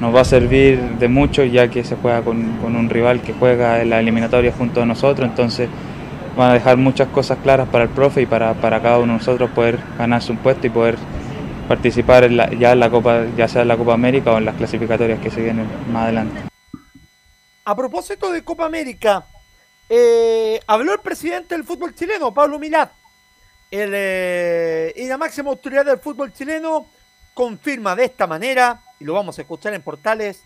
nos 0.00 0.14
va 0.14 0.20
a 0.20 0.24
servir 0.24 0.80
de 0.98 1.08
mucho 1.08 1.44
ya 1.44 1.68
que 1.68 1.84
se 1.84 1.96
juega 1.96 2.22
con, 2.22 2.56
con 2.62 2.76
un 2.76 2.88
rival 2.90 3.20
que 3.20 3.32
juega 3.32 3.80
en 3.82 3.90
la 3.90 4.00
eliminatoria 4.00 4.52
junto 4.52 4.82
a 4.82 4.86
nosotros, 4.86 5.28
entonces 5.28 5.68
van 6.36 6.50
a 6.50 6.54
dejar 6.54 6.76
muchas 6.76 7.08
cosas 7.08 7.38
claras 7.42 7.68
para 7.68 7.84
el 7.84 7.90
profe 7.90 8.22
y 8.22 8.26
para, 8.26 8.54
para 8.54 8.80
cada 8.80 8.98
uno 8.98 9.12
de 9.12 9.18
nosotros 9.18 9.50
poder 9.50 9.78
ganarse 9.98 10.32
un 10.32 10.38
puesto 10.38 10.66
y 10.66 10.70
poder 10.70 10.96
participar 11.68 12.24
en 12.24 12.36
la- 12.36 12.52
ya 12.52 12.72
en 12.72 12.80
la 12.80 12.90
Copa, 12.90 13.24
ya 13.36 13.48
sea 13.48 13.62
en 13.62 13.68
la 13.68 13.76
Copa 13.76 13.94
América 13.94 14.32
o 14.32 14.38
en 14.38 14.44
las 14.44 14.56
clasificatorias 14.56 15.20
que 15.20 15.30
se 15.30 15.42
vienen 15.42 15.66
más 15.92 16.04
adelante. 16.04 16.42
A 17.64 17.74
propósito 17.74 18.30
de 18.30 18.42
Copa 18.44 18.66
América, 18.66 19.26
eh, 19.88 20.60
habló 20.66 20.92
el 20.92 21.00
presidente 21.00 21.54
del 21.54 21.64
fútbol 21.64 21.94
chileno, 21.94 22.32
Pablo 22.32 22.58
Milat. 22.58 22.92
El, 23.70 23.90
eh, 23.94 24.92
y 24.96 25.06
la 25.06 25.18
máxima 25.18 25.50
autoridad 25.50 25.84
del 25.84 25.98
fútbol 25.98 26.32
chileno 26.32 26.86
confirma 27.32 27.96
de 27.96 28.04
esta 28.04 28.26
manera, 28.26 28.80
y 29.00 29.04
lo 29.04 29.14
vamos 29.14 29.38
a 29.38 29.42
escuchar 29.42 29.74
en 29.74 29.82
portales, 29.82 30.42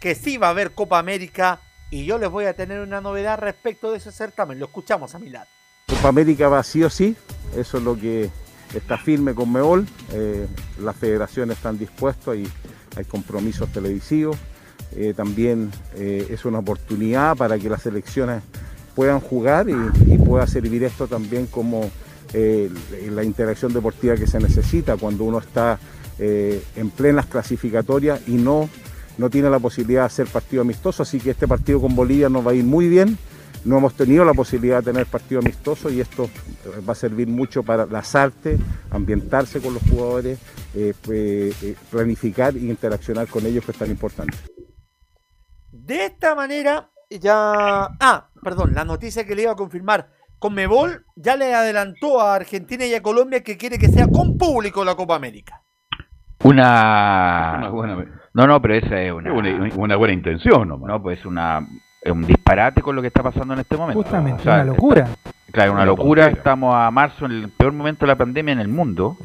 que 0.00 0.14
sí 0.14 0.36
va 0.36 0.48
a 0.48 0.50
haber 0.50 0.72
Copa 0.72 0.98
América 0.98 1.60
y 1.90 2.04
yo 2.06 2.18
les 2.18 2.28
voy 2.30 2.46
a 2.46 2.54
tener 2.56 2.80
una 2.80 3.00
novedad 3.00 3.38
respecto 3.38 3.92
de 3.92 3.98
ese 3.98 4.10
certamen. 4.10 4.58
Lo 4.58 4.66
escuchamos 4.66 5.14
a 5.14 5.18
Milat. 5.18 5.46
Copa 5.86 6.08
América 6.08 6.48
va 6.48 6.62
sí 6.64 6.82
o 6.82 6.90
sí, 6.90 7.14
eso 7.56 7.76
es 7.78 7.84
lo 7.84 7.96
que 7.96 8.30
está 8.74 8.98
firme 8.98 9.34
con 9.34 9.52
Meol, 9.52 9.86
eh, 10.12 10.46
las 10.80 10.96
federaciones 10.96 11.56
están 11.56 11.78
dispuestas 11.78 12.36
y 12.36 12.48
hay 12.96 13.04
compromisos 13.04 13.70
televisivos, 13.72 14.36
Eh, 14.94 15.14
también 15.16 15.70
eh, 15.96 16.26
es 16.28 16.44
una 16.44 16.58
oportunidad 16.58 17.34
para 17.34 17.58
que 17.58 17.70
las 17.70 17.80
selecciones 17.80 18.42
puedan 18.94 19.20
jugar 19.20 19.66
y, 19.70 20.18
pueda 20.18 20.46
servir 20.46 20.84
esto 20.84 21.06
también 21.06 21.46
como 21.46 21.90
la 22.34 23.24
interacción 23.24 23.72
deportiva 23.72 24.16
que 24.16 24.26
se 24.26 24.38
necesita 24.38 24.98
cuando 24.98 25.24
uno 25.24 25.38
está 25.38 25.78
en 26.18 26.90
plenas 26.90 27.24
clasificatorias 27.26 28.20
y 28.28 28.32
no, 28.32 28.68
no 29.18 29.30
tiene 29.30 29.48
la 29.48 29.58
posibilidad 29.58 30.02
de 30.02 30.06
hacer 30.06 30.26
partido 30.26 30.62
amistoso, 30.62 31.02
así 31.02 31.18
que 31.20 31.30
este 31.30 31.48
partido 31.48 31.80
con 31.80 31.94
Bolivia 31.94 32.28
nos 32.28 32.46
va 32.46 32.50
a 32.52 32.54
ir 32.54 32.64
muy 32.64 32.88
bien. 32.88 33.18
No 33.64 33.78
hemos 33.78 33.94
tenido 33.94 34.24
la 34.24 34.34
posibilidad 34.34 34.78
de 34.82 34.90
tener 34.92 35.06
partido 35.06 35.40
amistoso 35.40 35.88
y 35.90 36.00
esto 36.00 36.24
eh, 36.24 36.80
va 36.86 36.92
a 36.92 36.96
servir 36.96 37.28
mucho 37.28 37.62
para 37.62 37.86
las 37.86 38.14
artes, 38.16 38.58
ambientarse 38.90 39.60
con 39.60 39.74
los 39.74 39.82
jugadores, 39.84 40.38
eh, 40.74 40.92
eh, 41.10 41.52
eh, 41.62 41.74
planificar 41.90 42.56
e 42.56 42.60
interaccionar 42.60 43.28
con 43.28 43.46
ellos, 43.46 43.64
que 43.64 43.70
es 43.72 43.78
tan 43.78 43.90
importante. 43.90 44.36
De 45.70 46.06
esta 46.06 46.34
manera, 46.34 46.90
ya. 47.10 47.84
Ah, 48.00 48.28
perdón, 48.42 48.74
la 48.74 48.84
noticia 48.84 49.24
que 49.26 49.34
le 49.36 49.42
iba 49.42 49.52
a 49.52 49.56
confirmar. 49.56 50.10
Conmebol 50.38 51.06
ya 51.14 51.36
le 51.36 51.54
adelantó 51.54 52.20
a 52.20 52.34
Argentina 52.34 52.84
y 52.84 52.94
a 52.94 53.02
Colombia 53.02 53.44
que 53.44 53.56
quiere 53.56 53.78
que 53.78 53.88
sea 53.88 54.08
con 54.08 54.36
público 54.36 54.84
la 54.84 54.96
Copa 54.96 55.14
América. 55.14 55.62
Una... 56.42 57.58
Una 57.58 57.70
buena- 57.70 58.20
No, 58.34 58.46
no, 58.48 58.60
pero 58.60 58.74
esa 58.74 59.00
es 59.00 59.12
una... 59.12 59.32
Una- 59.32 59.70
una 59.76 59.96
buena 59.96 60.14
intención 60.14 60.66
nomás. 60.68 60.88
No, 60.88 61.00
pues 61.02 61.24
una... 61.24 61.60
Es 62.02 62.10
un 62.10 62.22
disparate 62.22 62.82
con 62.82 62.96
lo 62.96 63.02
que 63.02 63.08
está 63.08 63.22
pasando 63.22 63.54
en 63.54 63.60
este 63.60 63.76
momento. 63.76 64.02
Justamente, 64.02 64.40
O 64.40 64.44
sea, 64.44 64.54
una 64.54 64.64
locura. 64.64 65.08
Claro, 65.52 65.72
una 65.72 65.82
Una 65.82 65.86
locura. 65.86 66.26
Estamos 66.26 66.74
a 66.74 66.90
marzo, 66.90 67.26
en 67.26 67.32
el 67.32 67.48
peor 67.50 67.72
momento 67.72 68.04
de 68.04 68.08
la 68.08 68.16
pandemia 68.16 68.52
en 68.52 68.60
el 68.60 68.68
mundo. 68.68 69.16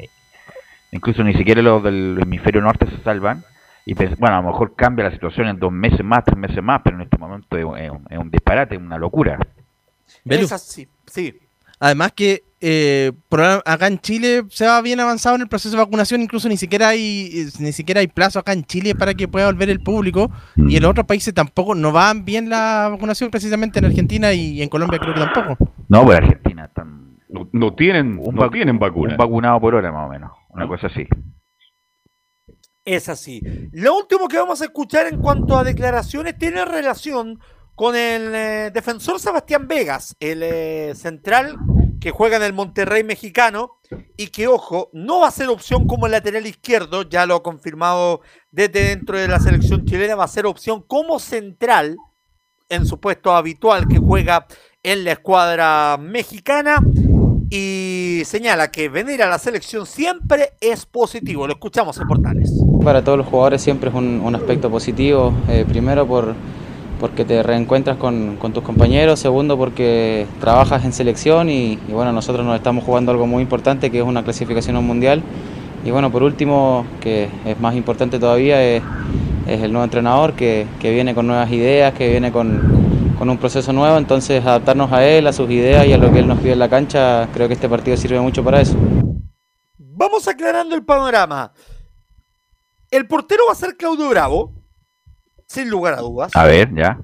Incluso 0.92 1.24
ni 1.24 1.34
siquiera 1.34 1.60
los 1.60 1.82
del 1.82 2.18
hemisferio 2.22 2.60
norte 2.60 2.86
se 2.88 3.02
salvan. 3.02 3.44
Y 3.84 3.94
bueno, 3.94 4.36
a 4.36 4.42
lo 4.42 4.48
mejor 4.48 4.76
cambia 4.76 5.06
la 5.06 5.10
situación 5.10 5.48
en 5.48 5.58
dos 5.58 5.72
meses 5.72 6.04
más, 6.04 6.24
tres 6.24 6.36
meses 6.36 6.62
más, 6.62 6.82
pero 6.84 6.96
en 6.96 7.02
este 7.02 7.18
momento 7.18 7.56
es, 7.56 7.64
es 7.82 7.90
un, 7.90 8.06
es 8.10 8.18
un 8.18 8.30
disparate, 8.30 8.76
una 8.76 8.98
locura. 8.98 9.38
Belu. 10.24 10.44
Es 10.44 10.52
así, 10.52 10.86
sí. 11.06 11.40
Además 11.80 12.12
que 12.12 12.44
eh, 12.60 13.12
acá 13.64 13.86
en 13.86 13.98
Chile 14.00 14.44
se 14.50 14.66
va 14.66 14.80
bien 14.82 14.98
avanzado 15.00 15.36
en 15.36 15.42
el 15.42 15.48
proceso 15.48 15.76
de 15.76 15.82
vacunación, 15.82 16.22
incluso 16.22 16.48
ni 16.48 16.56
siquiera 16.56 16.88
hay 16.88 17.30
eh, 17.32 17.48
ni 17.60 17.72
siquiera 17.72 18.00
hay 18.00 18.08
plazo 18.08 18.38
acá 18.38 18.52
en 18.52 18.64
Chile 18.64 18.94
para 18.94 19.14
que 19.14 19.28
pueda 19.28 19.46
volver 19.46 19.70
el 19.70 19.80
público 19.80 20.30
y 20.56 20.76
en 20.76 20.82
los 20.82 20.90
otros 20.90 21.06
países 21.06 21.32
tampoco 21.32 21.74
no 21.74 21.92
van 21.92 22.24
bien 22.24 22.48
la 22.48 22.88
vacunación 22.90 23.30
precisamente 23.30 23.78
en 23.78 23.84
Argentina 23.84 24.32
y 24.32 24.60
en 24.60 24.68
Colombia 24.68 24.98
creo 24.98 25.14
que 25.14 25.20
tampoco. 25.20 25.72
No, 25.88 26.04
pues 26.04 26.18
Argentina 26.18 26.64
están 26.64 27.18
No, 27.28 27.48
no 27.52 27.74
tienen, 27.74 28.18
un, 28.18 28.34
no 28.34 28.50
tienen 28.50 28.78
vacuna. 28.78 29.12
un 29.12 29.16
vacunado 29.18 29.60
por 29.60 29.74
hora 29.74 29.92
más 29.92 30.06
o 30.06 30.10
menos, 30.10 30.32
una 30.50 30.66
cosa 30.66 30.88
así. 30.88 31.06
Es 32.84 33.08
así. 33.08 33.42
Lo 33.72 33.96
último 33.96 34.28
que 34.28 34.38
vamos 34.38 34.62
a 34.62 34.64
escuchar 34.64 35.06
en 35.06 35.20
cuanto 35.20 35.58
a 35.58 35.62
declaraciones 35.62 36.38
tiene 36.38 36.64
relación 36.64 37.38
con 37.74 37.94
el 37.94 38.34
eh, 38.34 38.70
defensor 38.72 39.20
Sebastián 39.20 39.68
Vegas, 39.68 40.16
el 40.18 40.42
eh, 40.42 40.94
central 40.96 41.56
que 42.00 42.10
juega 42.10 42.36
en 42.36 42.42
el 42.42 42.52
Monterrey 42.52 43.04
mexicano 43.04 43.78
y 44.16 44.28
que, 44.28 44.46
ojo, 44.46 44.90
no 44.92 45.20
va 45.20 45.28
a 45.28 45.32
ser 45.32 45.48
opción 45.48 45.86
como 45.86 46.08
lateral 46.08 46.46
izquierdo, 46.46 47.02
ya 47.02 47.26
lo 47.26 47.36
ha 47.36 47.42
confirmado 47.42 48.20
desde 48.50 48.88
dentro 48.88 49.18
de 49.18 49.28
la 49.28 49.40
selección 49.40 49.84
chilena, 49.84 50.14
va 50.14 50.24
a 50.24 50.28
ser 50.28 50.46
opción 50.46 50.82
como 50.86 51.18
central 51.18 51.96
en 52.68 52.86
su 52.86 53.00
puesto 53.00 53.32
habitual 53.32 53.88
que 53.88 53.98
juega 53.98 54.46
en 54.82 55.04
la 55.04 55.12
escuadra 55.12 55.96
mexicana 55.98 56.80
y 57.50 58.22
señala 58.26 58.70
que 58.70 58.88
venir 58.88 59.22
a 59.22 59.28
la 59.28 59.38
selección 59.38 59.86
siempre 59.86 60.50
es 60.60 60.84
positivo. 60.84 61.46
Lo 61.46 61.54
escuchamos 61.54 61.98
en 61.98 62.06
Portales. 62.06 62.52
Para 62.84 63.02
todos 63.02 63.18
los 63.18 63.26
jugadores 63.26 63.62
siempre 63.62 63.88
es 63.88 63.96
un, 63.96 64.34
aspecto 64.34 64.70
positivo. 64.70 65.32
eh, 65.48 65.64
primero 65.66 66.06
por, 66.06 66.34
porque 66.98 67.24
te 67.24 67.42
reencuentras 67.42 67.96
con, 67.96 68.36
con 68.36 68.52
tus 68.52 68.62
compañeros. 68.62 69.20
Segundo 69.20 69.56
porque 69.56 70.26
trabajas 70.40 70.84
en 70.84 70.92
selección 70.92 71.48
y, 71.48 71.76
bueno, 71.88 72.12
nosotros 72.12 72.44
nos 72.44 72.56
estamos 72.56 72.84
jugando 72.84 73.12
algo 73.12 73.26
muy 73.26 73.42
importante 73.42 73.90
que 73.90 73.98
es 73.98 74.04
una 74.04 74.24
clasificación 74.24 74.76
a 74.76 74.78
un 74.80 74.86
mundial. 74.86 75.22
Y 75.84 75.90
bueno, 75.90 76.10
por 76.10 76.22
último, 76.22 76.84
que 77.00 77.28
es 77.44 77.60
más 77.60 77.74
importante 77.76 78.18
todavía, 78.18 78.62
es, 78.62 78.82
es 79.46 79.62
el 79.62 79.72
nuevo 79.72 79.84
entrenador 79.84 80.34
que, 80.34 80.66
que 80.80 80.92
viene 80.92 81.14
con 81.14 81.26
nuevas 81.26 81.50
ideas, 81.52 81.94
que 81.94 82.10
viene 82.10 82.32
con, 82.32 83.14
con 83.18 83.30
un 83.30 83.38
proceso 83.38 83.72
nuevo. 83.72 83.96
Entonces 83.96 84.44
adaptarnos 84.44 84.92
a 84.92 85.06
él, 85.06 85.26
a 85.26 85.32
sus 85.32 85.48
ideas 85.50 85.86
y 85.86 85.92
a 85.92 85.98
lo 85.98 86.12
que 86.12 86.18
él 86.18 86.26
nos 86.26 86.38
pide 86.40 86.52
en 86.52 86.58
la 86.58 86.68
cancha, 86.68 87.28
creo 87.32 87.46
que 87.46 87.54
este 87.54 87.68
partido 87.68 87.96
sirve 87.96 88.20
mucho 88.20 88.42
para 88.42 88.60
eso. 88.60 88.76
Vamos 89.78 90.26
aclarando 90.28 90.74
el 90.74 90.84
panorama. 90.84 91.52
El 92.90 93.06
portero 93.06 93.44
va 93.46 93.52
a 93.52 93.56
ser 93.56 93.76
Claudio 93.76 94.08
Bravo, 94.08 94.57
sin 95.48 95.70
lugar 95.70 95.94
a 95.94 96.00
dudas. 96.00 96.34
A 96.36 96.44
ver, 96.44 96.72
ya. 96.74 97.00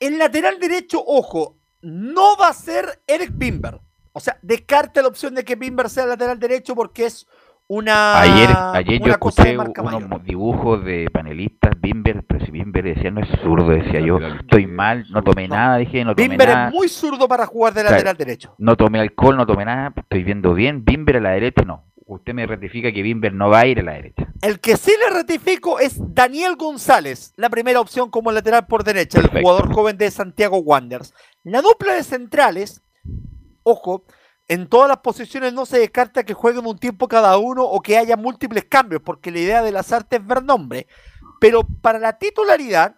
El 0.00 0.18
lateral 0.18 0.58
derecho, 0.58 1.02
ojo, 1.06 1.58
no 1.82 2.36
va 2.36 2.48
a 2.48 2.52
ser 2.54 3.02
Eric 3.06 3.30
Bimber. 3.34 3.80
O 4.12 4.20
sea, 4.20 4.38
descarta 4.42 5.00
la 5.02 5.08
opción 5.08 5.34
de 5.34 5.44
que 5.44 5.54
Bimber 5.54 5.88
sea 5.88 6.06
lateral 6.06 6.38
derecho 6.38 6.74
porque 6.74 7.06
es 7.06 7.26
una. 7.68 8.20
Ayer, 8.20 8.50
ayer 8.74 8.98
yo 8.98 9.04
una 9.06 9.16
cosa 9.16 9.44
de 9.44 9.52
escuché 9.52 9.80
unos 9.80 10.02
mayor. 10.02 10.22
dibujos 10.22 10.84
de 10.84 11.08
panelistas, 11.10 11.72
Bimber, 11.80 12.24
pero 12.26 12.44
si 12.44 12.50
Bimber 12.50 12.84
decía 12.84 13.10
no 13.10 13.20
es 13.20 13.28
zurdo, 13.42 13.68
decía 13.70 14.00
yo, 14.00 14.18
estoy 14.18 14.66
mal, 14.66 15.06
no 15.10 15.22
tomé 15.22 15.48
nada, 15.48 15.78
dije, 15.78 16.04
no 16.04 16.14
tomé 16.14 16.28
Bimber 16.28 16.48
nada. 16.48 16.68
es 16.68 16.74
muy 16.74 16.88
zurdo 16.88 17.28
para 17.28 17.46
jugar 17.46 17.72
de 17.72 17.84
lateral 17.84 18.16
derecho. 18.16 18.54
No 18.58 18.76
tomé 18.76 19.00
alcohol, 19.00 19.36
no 19.36 19.46
tomé 19.46 19.64
nada, 19.64 19.92
estoy 19.96 20.24
viendo 20.24 20.52
bien. 20.52 20.84
Bimber 20.84 21.16
a 21.16 21.20
la 21.20 21.30
derecha 21.30 21.62
no. 21.64 21.84
Usted 22.12 22.34
me 22.34 22.46
ratifica 22.46 22.92
que 22.92 23.02
Bimber 23.02 23.32
no 23.32 23.48
va 23.48 23.60
a 23.60 23.66
ir 23.66 23.80
a 23.80 23.82
la 23.82 23.94
derecha. 23.94 24.28
El 24.42 24.60
que 24.60 24.76
sí 24.76 24.92
le 24.98 25.14
ratifico 25.14 25.80
es 25.80 25.96
Daniel 25.98 26.56
González, 26.56 27.32
la 27.36 27.48
primera 27.48 27.80
opción 27.80 28.10
como 28.10 28.32
lateral 28.32 28.66
por 28.66 28.84
derecha, 28.84 29.20
el 29.20 29.28
jugador 29.28 29.72
joven 29.72 29.96
de 29.96 30.10
Santiago 30.10 30.58
Wanderers. 30.58 31.14
La 31.42 31.62
dupla 31.62 31.94
de 31.94 32.02
centrales, 32.02 32.82
ojo, 33.62 34.04
en 34.48 34.68
todas 34.68 34.88
las 34.88 34.98
posiciones 34.98 35.54
no 35.54 35.64
se 35.64 35.78
descarta 35.78 36.24
que 36.24 36.34
jueguen 36.34 36.66
un 36.66 36.78
tiempo 36.78 37.08
cada 37.08 37.38
uno 37.38 37.64
o 37.64 37.80
que 37.80 37.96
haya 37.96 38.16
múltiples 38.16 38.64
cambios, 38.64 39.00
porque 39.02 39.30
la 39.30 39.38
idea 39.38 39.62
de 39.62 39.72
las 39.72 39.92
artes 39.92 40.20
es 40.20 40.26
ver 40.26 40.42
nombre. 40.42 40.86
Pero 41.40 41.66
para 41.80 41.98
la 41.98 42.18
titularidad, 42.18 42.96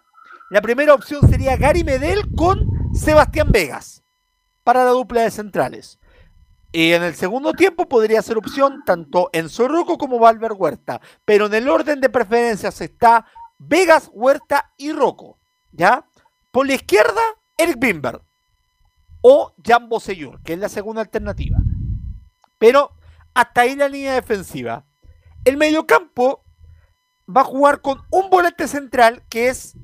la 0.49 0.61
primera 0.61 0.93
opción 0.93 1.27
sería 1.29 1.55
Gary 1.55 1.83
Medel 1.83 2.23
con 2.35 2.67
Sebastián 2.93 3.51
Vegas 3.51 4.03
para 4.63 4.83
la 4.83 4.91
dupla 4.91 5.21
de 5.21 5.31
centrales. 5.31 5.99
Y 6.75 6.91
en 6.91 7.03
el 7.03 7.15
segundo 7.15 7.53
tiempo 7.53 7.87
podría 7.87 8.21
ser 8.21 8.37
opción 8.37 8.83
tanto 8.85 9.29
Enzo 9.31 9.69
Rocco 9.69 9.97
como 9.97 10.19
Valver 10.19 10.51
Huerta. 10.51 10.99
Pero 11.23 11.45
en 11.45 11.53
el 11.53 11.69
orden 11.69 12.01
de 12.01 12.09
preferencias 12.09 12.81
está 12.81 13.25
Vegas, 13.57 14.09
Huerta 14.11 14.73
y 14.75 14.91
Rocco. 14.91 15.39
¿Ya? 15.71 16.05
Por 16.51 16.67
la 16.67 16.73
izquierda, 16.73 17.21
Eric 17.57 17.79
Bimber. 17.79 18.21
O 19.21 19.53
Jan 19.65 19.87
Bosellur, 19.87 20.41
que 20.43 20.51
es 20.51 20.59
la 20.59 20.67
segunda 20.67 20.99
alternativa. 20.99 21.59
Pero 22.59 22.91
hasta 23.33 23.61
ahí 23.61 23.77
la 23.77 23.87
línea 23.87 24.15
defensiva. 24.15 24.85
El 25.45 25.55
mediocampo 25.55 26.43
va 27.25 27.39
a 27.39 27.45
jugar 27.45 27.79
con 27.79 28.01
un 28.11 28.29
volante 28.29 28.67
central 28.67 29.23
que 29.29 29.47
es 29.47 29.77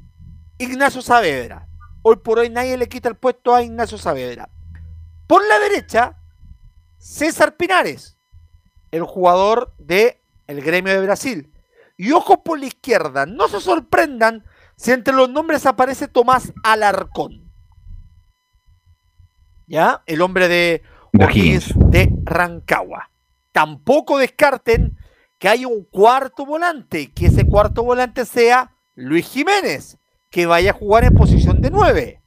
Ignacio 0.58 1.01
Saavedra. 1.01 1.69
Hoy 2.01 2.17
por 2.17 2.39
hoy 2.39 2.49
nadie 2.49 2.75
le 2.75 2.89
quita 2.89 3.08
el 3.08 3.15
puesto 3.15 3.56
a 3.56 3.63
Ignacio 3.63 3.97
Saavedra. 3.97 4.49
Por 5.25 5.47
la 5.47 5.58
derecha, 5.58 6.17
César 7.02 7.58
Pinares, 7.58 8.16
el 8.92 9.02
jugador 9.02 9.74
de 9.80 10.22
el 10.46 10.62
gremio 10.62 10.94
de 10.94 11.02
Brasil. 11.02 11.52
Y 11.98 12.12
ojo 12.12 12.44
por 12.44 12.60
la 12.60 12.68
izquierda, 12.68 13.26
no 13.26 13.48
se 13.48 13.60
sorprendan 13.60 14.46
si 14.76 14.92
entre 14.92 15.14
los 15.14 15.28
nombres 15.28 15.66
aparece 15.66 16.08
Tomás 16.08 16.54
Alarcón. 16.64 17.52
¿Ya? 19.66 20.04
El 20.06 20.22
hombre 20.22 20.48
de 20.48 20.84
O'Higgins 21.20 21.74
de 21.76 22.14
Rancagua. 22.24 23.10
Tampoco 23.52 24.20
descarten 24.20 24.96
que 25.40 25.50
hay 25.50 25.66
un 25.66 25.86
cuarto 25.86 26.46
volante, 26.46 27.12
que 27.12 27.28
ese 27.28 27.48
cuarto 27.48 27.84
volante 27.84 28.26
sea 28.26 28.76
Luis 28.94 29.28
Jiménez, 29.28 29.98
que 30.30 30.46
vaya 30.46 30.70
a 30.70 30.76
jugar 30.76 31.06
en 31.06 31.16
posición 31.16 31.62
de 31.62 31.72
9. 31.72 32.22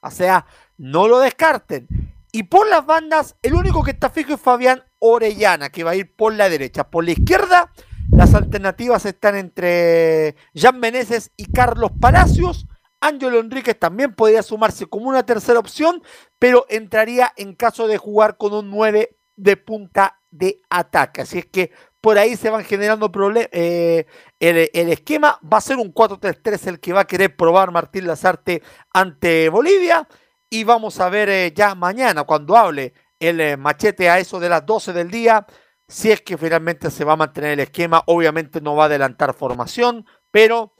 O 0.00 0.10
sea, 0.10 0.46
no 0.78 1.08
lo 1.08 1.18
descarten. 1.18 2.10
Y 2.32 2.44
por 2.44 2.68
las 2.68 2.86
bandas, 2.86 3.36
el 3.42 3.54
único 3.54 3.82
que 3.82 3.90
está 3.90 4.10
fijo 4.10 4.34
es 4.34 4.40
Fabián 4.40 4.84
Orellana, 4.98 5.70
que 5.70 5.84
va 5.84 5.92
a 5.92 5.96
ir 5.96 6.14
por 6.14 6.34
la 6.34 6.48
derecha. 6.48 6.88
Por 6.88 7.04
la 7.04 7.12
izquierda, 7.12 7.72
las 8.12 8.34
alternativas 8.34 9.04
están 9.04 9.36
entre 9.36 10.36
Jan 10.54 10.78
Meneses 10.78 11.32
y 11.36 11.46
Carlos 11.46 11.90
Palacios. 12.00 12.66
Ángelo 13.00 13.40
Enríquez 13.40 13.78
también 13.78 14.14
podría 14.14 14.42
sumarse 14.42 14.86
como 14.86 15.08
una 15.08 15.24
tercera 15.24 15.58
opción, 15.58 16.02
pero 16.38 16.66
entraría 16.68 17.32
en 17.36 17.54
caso 17.54 17.88
de 17.88 17.98
jugar 17.98 18.36
con 18.36 18.52
un 18.52 18.70
9 18.70 19.16
de 19.36 19.56
punta 19.56 20.20
de 20.30 20.60
ataque. 20.68 21.22
Así 21.22 21.38
es 21.38 21.46
que 21.46 21.72
por 22.00 22.18
ahí 22.18 22.36
se 22.36 22.50
van 22.50 22.64
generando 22.64 23.10
problemas. 23.10 23.48
el, 23.52 24.06
el 24.38 24.88
esquema 24.88 25.38
va 25.42 25.58
a 25.58 25.62
ser 25.62 25.78
un 25.78 25.92
4-3-3 25.92 26.66
el 26.68 26.80
que 26.80 26.92
va 26.92 27.00
a 27.00 27.06
querer 27.06 27.34
probar 27.36 27.72
Martín 27.72 28.06
Lazarte 28.06 28.62
ante 28.92 29.48
Bolivia. 29.48 30.06
Y 30.50 30.64
vamos 30.64 30.98
a 30.98 31.08
ver 31.08 31.28
eh, 31.28 31.52
ya 31.54 31.76
mañana, 31.76 32.24
cuando 32.24 32.56
hable 32.56 32.92
el 33.20 33.40
eh, 33.40 33.56
machete 33.56 34.10
a 34.10 34.18
eso 34.18 34.40
de 34.40 34.48
las 34.48 34.66
12 34.66 34.92
del 34.92 35.08
día, 35.08 35.46
si 35.86 36.10
es 36.10 36.22
que 36.22 36.36
finalmente 36.36 36.90
se 36.90 37.04
va 37.04 37.12
a 37.12 37.16
mantener 37.16 37.52
el 37.52 37.60
esquema. 37.60 38.02
Obviamente 38.06 38.60
no 38.60 38.74
va 38.74 38.84
a 38.84 38.86
adelantar 38.86 39.32
formación, 39.32 40.04
pero 40.32 40.74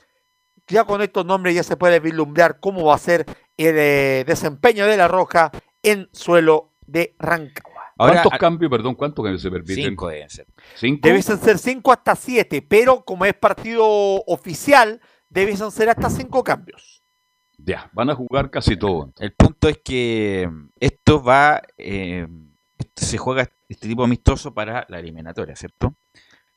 ya 0.66 0.84
con 0.84 1.02
estos 1.02 1.24
nombres 1.24 1.54
ya 1.54 1.62
se 1.62 1.76
puede 1.76 2.00
vislumbrar 2.00 2.58
cómo 2.58 2.84
va 2.84 2.96
a 2.96 2.98
ser 2.98 3.24
el 3.56 3.76
eh, 3.78 4.24
desempeño 4.26 4.86
de 4.86 4.96
la 4.96 5.06
Roja 5.06 5.52
en 5.82 6.08
suelo 6.12 6.72
de 6.86 7.14
Rancagua. 7.20 7.92
¿Cuántos 7.96 8.32
cambios, 8.38 8.70
perdón, 8.70 8.94
cuántos 8.94 9.22
cambios 9.22 9.42
se 9.42 9.50
permiten? 9.50 9.84
Cinco 9.84 10.08
deben 10.08 10.30
ser. 10.30 10.46
¿Cinco? 10.74 11.06
Debiesen 11.06 11.38
ser 11.38 11.58
5 11.58 11.92
hasta 11.92 12.16
7, 12.16 12.62
pero 12.62 13.04
como 13.04 13.26
es 13.26 13.34
partido 13.34 13.84
oficial, 14.26 15.00
debiesen 15.28 15.70
ser 15.70 15.90
hasta 15.90 16.08
5 16.08 16.42
cambios. 16.42 16.99
Ya, 17.64 17.90
van 17.92 18.10
a 18.10 18.14
jugar 18.14 18.50
casi 18.50 18.76
todo. 18.76 19.12
El 19.18 19.32
punto 19.32 19.68
es 19.68 19.78
que 19.78 20.48
esto 20.78 21.22
va, 21.22 21.62
eh, 21.76 22.26
esto 22.78 23.04
se 23.04 23.18
juega 23.18 23.48
este 23.68 23.88
tipo 23.88 24.04
amistoso 24.04 24.52
para 24.54 24.86
la 24.88 24.98
eliminatoria, 24.98 25.54
¿cierto? 25.56 25.94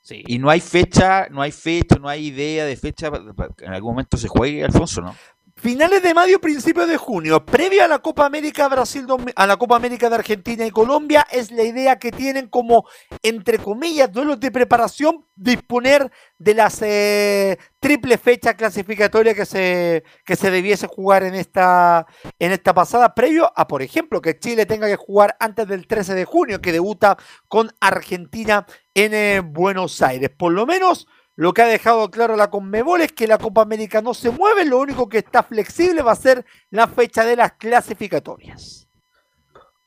Sí. 0.01 0.23
Y 0.27 0.37
no 0.37 0.49
hay 0.49 0.59
fecha, 0.59 1.27
no 1.29 1.41
hay 1.41 1.51
fecha, 1.51 1.95
no 1.95 2.09
hay 2.09 2.27
idea 2.27 2.65
de 2.65 2.75
fecha. 2.75 3.11
En 3.59 3.73
algún 3.73 3.91
momento 3.91 4.17
se 4.17 4.27
juegue, 4.27 4.63
Alfonso, 4.63 5.01
¿no? 5.01 5.15
Finales 5.63 6.03
de 6.03 6.13
mayo, 6.13 6.41
principios 6.41 6.89
de 6.89 6.97
junio, 6.97 7.45
previo 7.45 7.85
a 7.85 7.87
la 7.87 7.99
Copa 7.99 8.25
América 8.25 8.67
Brasil, 8.67 9.07
a 9.33 9.47
la 9.47 9.55
Copa 9.55 9.77
América 9.77 10.09
de 10.09 10.15
Argentina 10.15 10.65
y 10.65 10.71
Colombia, 10.71 11.25
es 11.31 11.51
la 11.51 11.63
idea 11.63 11.99
que 11.99 12.11
tienen 12.11 12.49
como, 12.49 12.85
entre 13.21 13.59
comillas, 13.59 14.11
duelos 14.11 14.41
de 14.41 14.51
preparación, 14.51 15.25
disponer 15.37 16.11
de 16.37 16.53
las 16.53 16.81
eh, 16.81 17.57
triple 17.79 18.17
fecha 18.17 18.55
clasificatoria 18.57 19.33
que 19.33 19.45
se, 19.45 20.03
que 20.25 20.35
se 20.35 20.51
debiese 20.51 20.87
jugar 20.87 21.23
en 21.23 21.33
esta, 21.33 22.07
en 22.39 22.51
esta 22.51 22.73
pasada, 22.73 23.15
previo 23.15 23.49
a, 23.55 23.65
por 23.65 23.81
ejemplo, 23.81 24.21
que 24.21 24.37
Chile 24.37 24.65
tenga 24.65 24.87
que 24.87 24.97
jugar 24.97 25.37
antes 25.39 25.65
del 25.65 25.87
13 25.87 26.13
de 26.13 26.25
junio, 26.25 26.59
que 26.59 26.73
debuta 26.73 27.17
con 27.47 27.71
Argentina 27.79 28.65
en 28.95 29.13
eh, 29.13 29.39
Buenos 29.39 30.01
Aires. 30.01 30.29
Por 30.29 30.51
lo 30.51 30.65
menos 30.65 31.07
lo 31.35 31.53
que 31.53 31.63
ha 31.63 31.67
dejado 31.67 32.09
claro 32.11 32.35
la 32.35 32.49
Conmebol 32.49 33.01
es 33.01 33.11
que 33.11 33.27
la 33.27 33.37
Copa 33.37 33.61
América 33.61 34.01
no 34.01 34.13
se 34.13 34.29
mueve, 34.29 34.65
lo 34.65 34.79
único 34.79 35.09
que 35.09 35.19
está 35.19 35.43
flexible 35.43 36.01
va 36.01 36.11
a 36.11 36.15
ser 36.15 36.45
la 36.69 36.87
fecha 36.87 37.25
de 37.25 37.35
las 37.35 37.53
clasificatorias. 37.53 38.87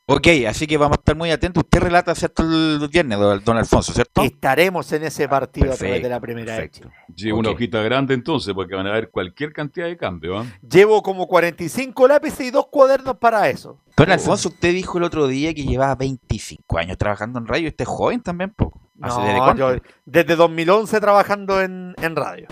Ok, 0.09 0.29
así 0.49 0.69
que 0.69 0.77
vamos 0.77 0.99
a 0.99 1.01
estar 1.01 1.17
muy 1.17 1.33
atentos. 1.33 1.65
Usted 1.65 1.81
relata, 1.81 2.15
¿cierto? 2.15 2.45
El 2.45 2.89
viernes, 2.89 3.19
don 3.45 3.57
Alfonso, 3.57 3.93
¿cierto? 3.93 4.23
Estaremos 4.23 4.93
en 4.93 5.03
ese 5.03 5.29
partido 5.29 5.73
a 5.73 5.77
través 5.77 6.01
de 6.01 6.09
la 6.09 6.21
primera 6.21 6.59
de 6.59 6.71
Chile. 6.71 6.91
Lleva 7.13 7.39
una 7.39 7.51
hojita 7.51 7.83
grande 7.83 8.15
entonces, 8.15 8.55
porque 8.55 8.77
van 8.77 8.87
a 8.87 8.93
ver 8.93 9.11
cualquier 9.11 9.53
cantidad 9.53 9.87
de 9.87 9.97
cambio. 9.97 10.39
¿ah? 10.39 10.47
Llevo 10.63 11.03
como 11.03 11.27
45 11.27 12.07
lápices 12.07 12.47
y 12.47 12.51
dos 12.53 12.69
cuadernos 12.69 13.17
para 13.17 13.49
eso. 13.51 13.81
Don 13.97 14.09
Alfonso, 14.13 14.51
usted 14.51 14.73
dijo 14.75 14.99
el 14.99 15.05
otro 15.05 15.27
día 15.27 15.53
que 15.53 15.65
llevaba 15.65 15.97
25 15.97 16.79
años 16.79 16.97
trabajando 16.99 17.41
en 17.41 17.47
radio. 17.49 17.69
Usted 17.69 17.83
es 17.83 17.89
joven 17.89 18.23
también, 18.23 18.51
poco. 18.51 18.86
¿Hace 19.03 19.21
desde 19.21 19.39
No, 19.39 19.45
cuándo? 19.45 19.75
yo 19.75 19.81
desde 20.05 20.37
2011 20.37 21.01
trabajando 21.01 21.61
en, 21.61 21.95
en 22.03 22.17
radio. 22.17 22.47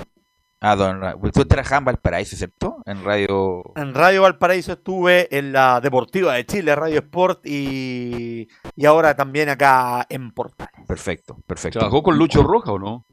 Ah, 0.60 0.76
don 0.76 0.98
Ra- 1.00 1.14
Usted 1.20 1.46
trabajaba 1.46 1.78
en 1.80 1.84
Valparaíso, 1.84 2.36
¿cierto? 2.36 2.78
En 2.86 3.04
radio. 3.04 3.62
En 3.76 3.92
Radio 3.92 4.22
Valparaíso 4.22 4.72
estuve 4.72 5.28
en 5.36 5.52
la 5.52 5.80
Deportiva 5.82 6.32
de 6.34 6.46
Chile, 6.46 6.74
Radio 6.74 7.00
Sport 7.00 7.44
y, 7.46 8.48
y 8.74 8.86
ahora 8.86 9.14
también 9.14 9.50
acá 9.50 10.06
en 10.08 10.30
Portales. 10.32 10.86
Perfecto, 10.88 11.36
perfecto. 11.46 11.80
¿Trabajó 11.80 12.02
con 12.02 12.16
Lucho 12.16 12.42
Roja 12.42 12.72
o 12.72 12.78
no? 12.78 13.04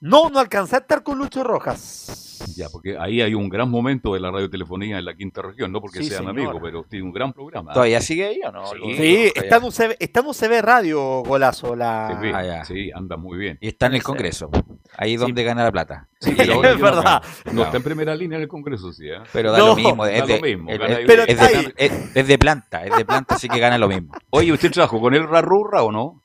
No, 0.00 0.30
no 0.30 0.38
alcancé 0.38 0.76
a 0.76 0.78
estar 0.78 1.02
con 1.02 1.18
Lucho 1.18 1.42
Rojas. 1.42 2.24
Ya, 2.56 2.68
porque 2.68 2.96
ahí 2.96 3.20
hay 3.20 3.34
un 3.34 3.48
gran 3.48 3.68
momento 3.68 4.14
de 4.14 4.20
la 4.20 4.30
radiotelefonía 4.30 4.98
en 4.98 5.04
la 5.04 5.14
quinta 5.14 5.42
región, 5.42 5.72
no 5.72 5.80
porque 5.80 5.98
Sí, 5.98 6.08
sean 6.08 6.28
amigos, 6.28 6.56
pero 6.62 6.84
tiene 6.84 7.04
un 7.04 7.12
gran 7.12 7.32
programa. 7.32 7.72
¿Todavía 7.72 8.00
sigue 8.00 8.26
ahí 8.26 8.40
o 8.46 8.52
no? 8.52 8.64
Sí, 8.66 8.76
Sí, 8.96 9.32
está 9.34 9.56
en, 9.56 9.64
UCB, 9.64 9.96
está 9.98 10.20
en 10.20 10.26
UCB 10.26 10.62
Radio, 10.62 11.00
golazo. 11.24 11.74
La... 11.74 12.06
Ah, 12.32 12.64
sí, 12.64 12.92
anda 12.94 13.16
muy 13.16 13.38
bien. 13.38 13.58
Y 13.60 13.66
está 13.68 13.86
en 13.86 13.94
el 13.94 14.02
Congreso. 14.04 14.50
Ahí 14.96 15.14
es 15.14 15.20
donde 15.20 15.42
gana 15.42 15.64
la 15.64 15.72
plata. 15.72 16.08
Sí, 16.20 16.32
pero 16.36 16.62
es 16.64 16.76
no 16.78 16.82
verdad. 16.84 17.22
está- 17.24 17.52
No, 17.52 17.62
está 17.64 17.76
en 17.78 17.82
primera 17.82 18.14
línea 18.14 18.36
en 18.36 18.42
el 18.42 18.48
Congreso, 18.48 18.92
sí. 18.92 19.08
¿eh? 19.08 19.18
Pero 19.32 19.50
da 19.50 19.58
No, 19.58 19.66
lo 19.68 19.76
mismo. 19.76 20.04
da 20.04 20.12
Es 20.12 20.26
de, 20.26 20.36
lo 20.36 20.42
mismo, 20.42 20.70
es- 20.70 20.78
gana 20.78 20.94
es- 20.94 21.00
igual. 21.00 21.24
es 21.28 21.38
de- 21.38 21.74
es- 21.76 22.16
es 22.16 22.26
de 22.28 22.38
planta. 22.38 22.84
Es 22.84 22.96
de 22.96 23.04
planta, 23.04 23.34
así 23.34 23.48
que 23.48 23.58
gana 23.58 23.78
lo 23.78 23.88
mismo. 23.88 24.12
Oye, 24.30 24.52
¿usted 24.52 24.70
trabajó 24.70 25.00
con 25.00 25.14
el 25.14 25.28
Rarrurra 25.28 25.82
o 25.82 25.90
no? 25.90 26.22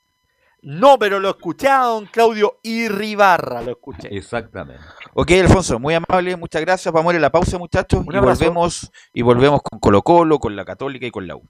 No, 0.66 0.97
pero 0.97 1.20
lo 1.20 1.30
escuché 1.32 1.68
a 1.68 1.84
don 1.84 2.05
Claudio 2.05 2.59
Irribarra, 2.64 3.61
lo 3.61 3.72
escuché. 3.72 4.07
Exactamente. 4.16 4.82
Ok, 5.14 5.32
Alfonso, 5.32 5.78
muy 5.78 5.93
amable, 5.93 6.38
muchas 6.38 6.61
gracias. 6.61 6.93
Vamos 6.93 7.11
a 7.11 7.14
ir 7.16 7.18
a 7.18 7.22
la 7.24 7.32
pausa, 7.32 7.57
muchachos. 7.57 8.05
Y 8.09 8.18
volvemos, 8.18 8.89
y 9.14 9.22
volvemos 9.24 9.61
con 9.61 9.80
Colo 9.80 10.01
Colo, 10.03 10.39
con 10.39 10.55
la 10.55 10.64
Católica 10.64 11.05
y 11.05 11.11
con 11.11 11.28
la 11.28 11.36
U. 11.36 11.43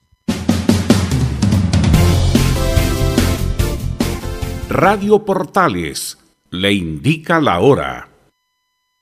Radio 4.68 5.24
Portales 5.24 6.18
le 6.50 6.72
indica 6.72 7.40
la 7.40 7.60
hora. 7.60 8.08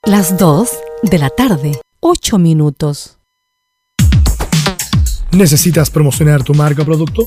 Las 0.04 0.36
2 0.36 0.78
de 1.04 1.18
la 1.18 1.30
tarde, 1.30 1.80
8 2.00 2.36
minutos. 2.36 3.18
¿Necesitas 5.30 5.88
promocionar 5.88 6.44
tu 6.44 6.52
marca 6.52 6.82
o 6.82 6.84
producto? 6.84 7.26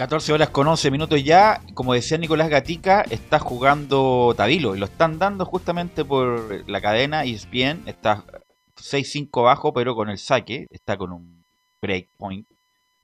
14 0.00 0.32
horas 0.32 0.48
con 0.48 0.66
11 0.66 0.90
minutos 0.90 1.22
ya. 1.22 1.60
Como 1.74 1.92
decía 1.92 2.16
Nicolás 2.16 2.48
Gatica, 2.48 3.02
está 3.02 3.38
jugando 3.38 4.32
Tabilo 4.34 4.74
y 4.74 4.78
lo 4.78 4.86
están 4.86 5.18
dando 5.18 5.44
justamente 5.44 6.06
por 6.06 6.66
la 6.66 6.80
cadena 6.80 7.24
ESPN. 7.24 7.86
Está 7.86 8.24
6-5 8.76 9.44
bajo, 9.44 9.74
pero 9.74 9.94
con 9.94 10.08
el 10.08 10.16
saque. 10.16 10.66
Está 10.70 10.96
con 10.96 11.12
un 11.12 11.44
break 11.82 12.08
point. 12.16 12.48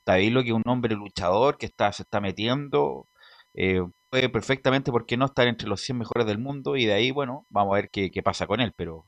Tabilo, 0.05 0.43
que 0.43 0.49
es 0.49 0.55
un 0.55 0.63
hombre 0.65 0.95
luchador 0.95 1.59
que 1.59 1.67
está, 1.67 1.93
se 1.93 2.05
está 2.05 2.19
metiendo. 2.23 3.07
Eh, 3.53 3.83
puede 4.09 4.31
perfectamente, 4.31 4.91
¿por 4.91 5.05
qué 5.05 5.19
no 5.19 5.27
estar 5.27 5.47
entre 5.49 5.69
los 5.69 5.83
100 5.83 5.99
mejores 5.99 6.27
del 6.27 6.39
mundo? 6.39 6.77
Y 6.79 6.87
de 6.87 6.95
ahí, 6.95 7.11
bueno, 7.11 7.45
vamos 7.51 7.75
a 7.75 7.77
ver 7.77 7.91
qué, 7.91 8.23
pasa 8.25 8.47
con 8.47 8.63
él. 8.63 8.73
Pero 8.75 9.05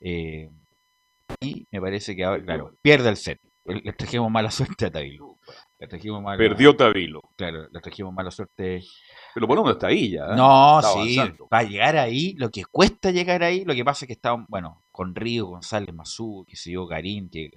eh, 0.00 0.48
y 1.42 1.66
me 1.70 1.80
parece 1.82 2.16
que 2.16 2.22
claro, 2.42 2.72
pierde 2.80 3.10
el 3.10 3.18
set. 3.18 3.38
Le 3.66 3.92
trajimos 3.92 4.30
mala 4.30 4.50
suerte 4.50 4.86
a 4.86 4.90
Tabilo. 4.90 5.36
Le 5.80 5.86
trajimos 5.86 6.20
mala- 6.22 6.36
Perdió 6.38 6.74
Tabilo. 6.76 7.20
Claro, 7.36 7.68
le 7.70 7.80
trajimos 7.80 8.12
mala 8.12 8.30
suerte. 8.32 8.82
Pero 9.34 9.46
por 9.46 9.56
lo 9.56 9.62
menos 9.62 9.76
está 9.76 9.86
ahí 9.88 10.10
ya. 10.10 10.24
¿eh? 10.24 10.36
No, 10.36 10.80
Está 10.80 10.92
sí, 10.92 11.18
avanzando. 11.18 11.46
para 11.48 11.62
llegar 11.68 11.96
ahí, 11.96 12.34
lo 12.34 12.50
que 12.50 12.64
cuesta 12.64 13.10
llegar 13.12 13.42
ahí, 13.44 13.64
lo 13.64 13.74
que 13.74 13.84
pasa 13.84 14.04
es 14.04 14.08
que 14.08 14.14
está, 14.14 14.34
bueno, 14.48 14.82
con 14.90 15.14
Río, 15.14 15.46
González, 15.46 15.94
Mazú, 15.94 16.44
que 16.48 16.56
se 16.56 16.72
yo, 16.72 16.86
Garín, 16.86 17.30
que 17.30 17.50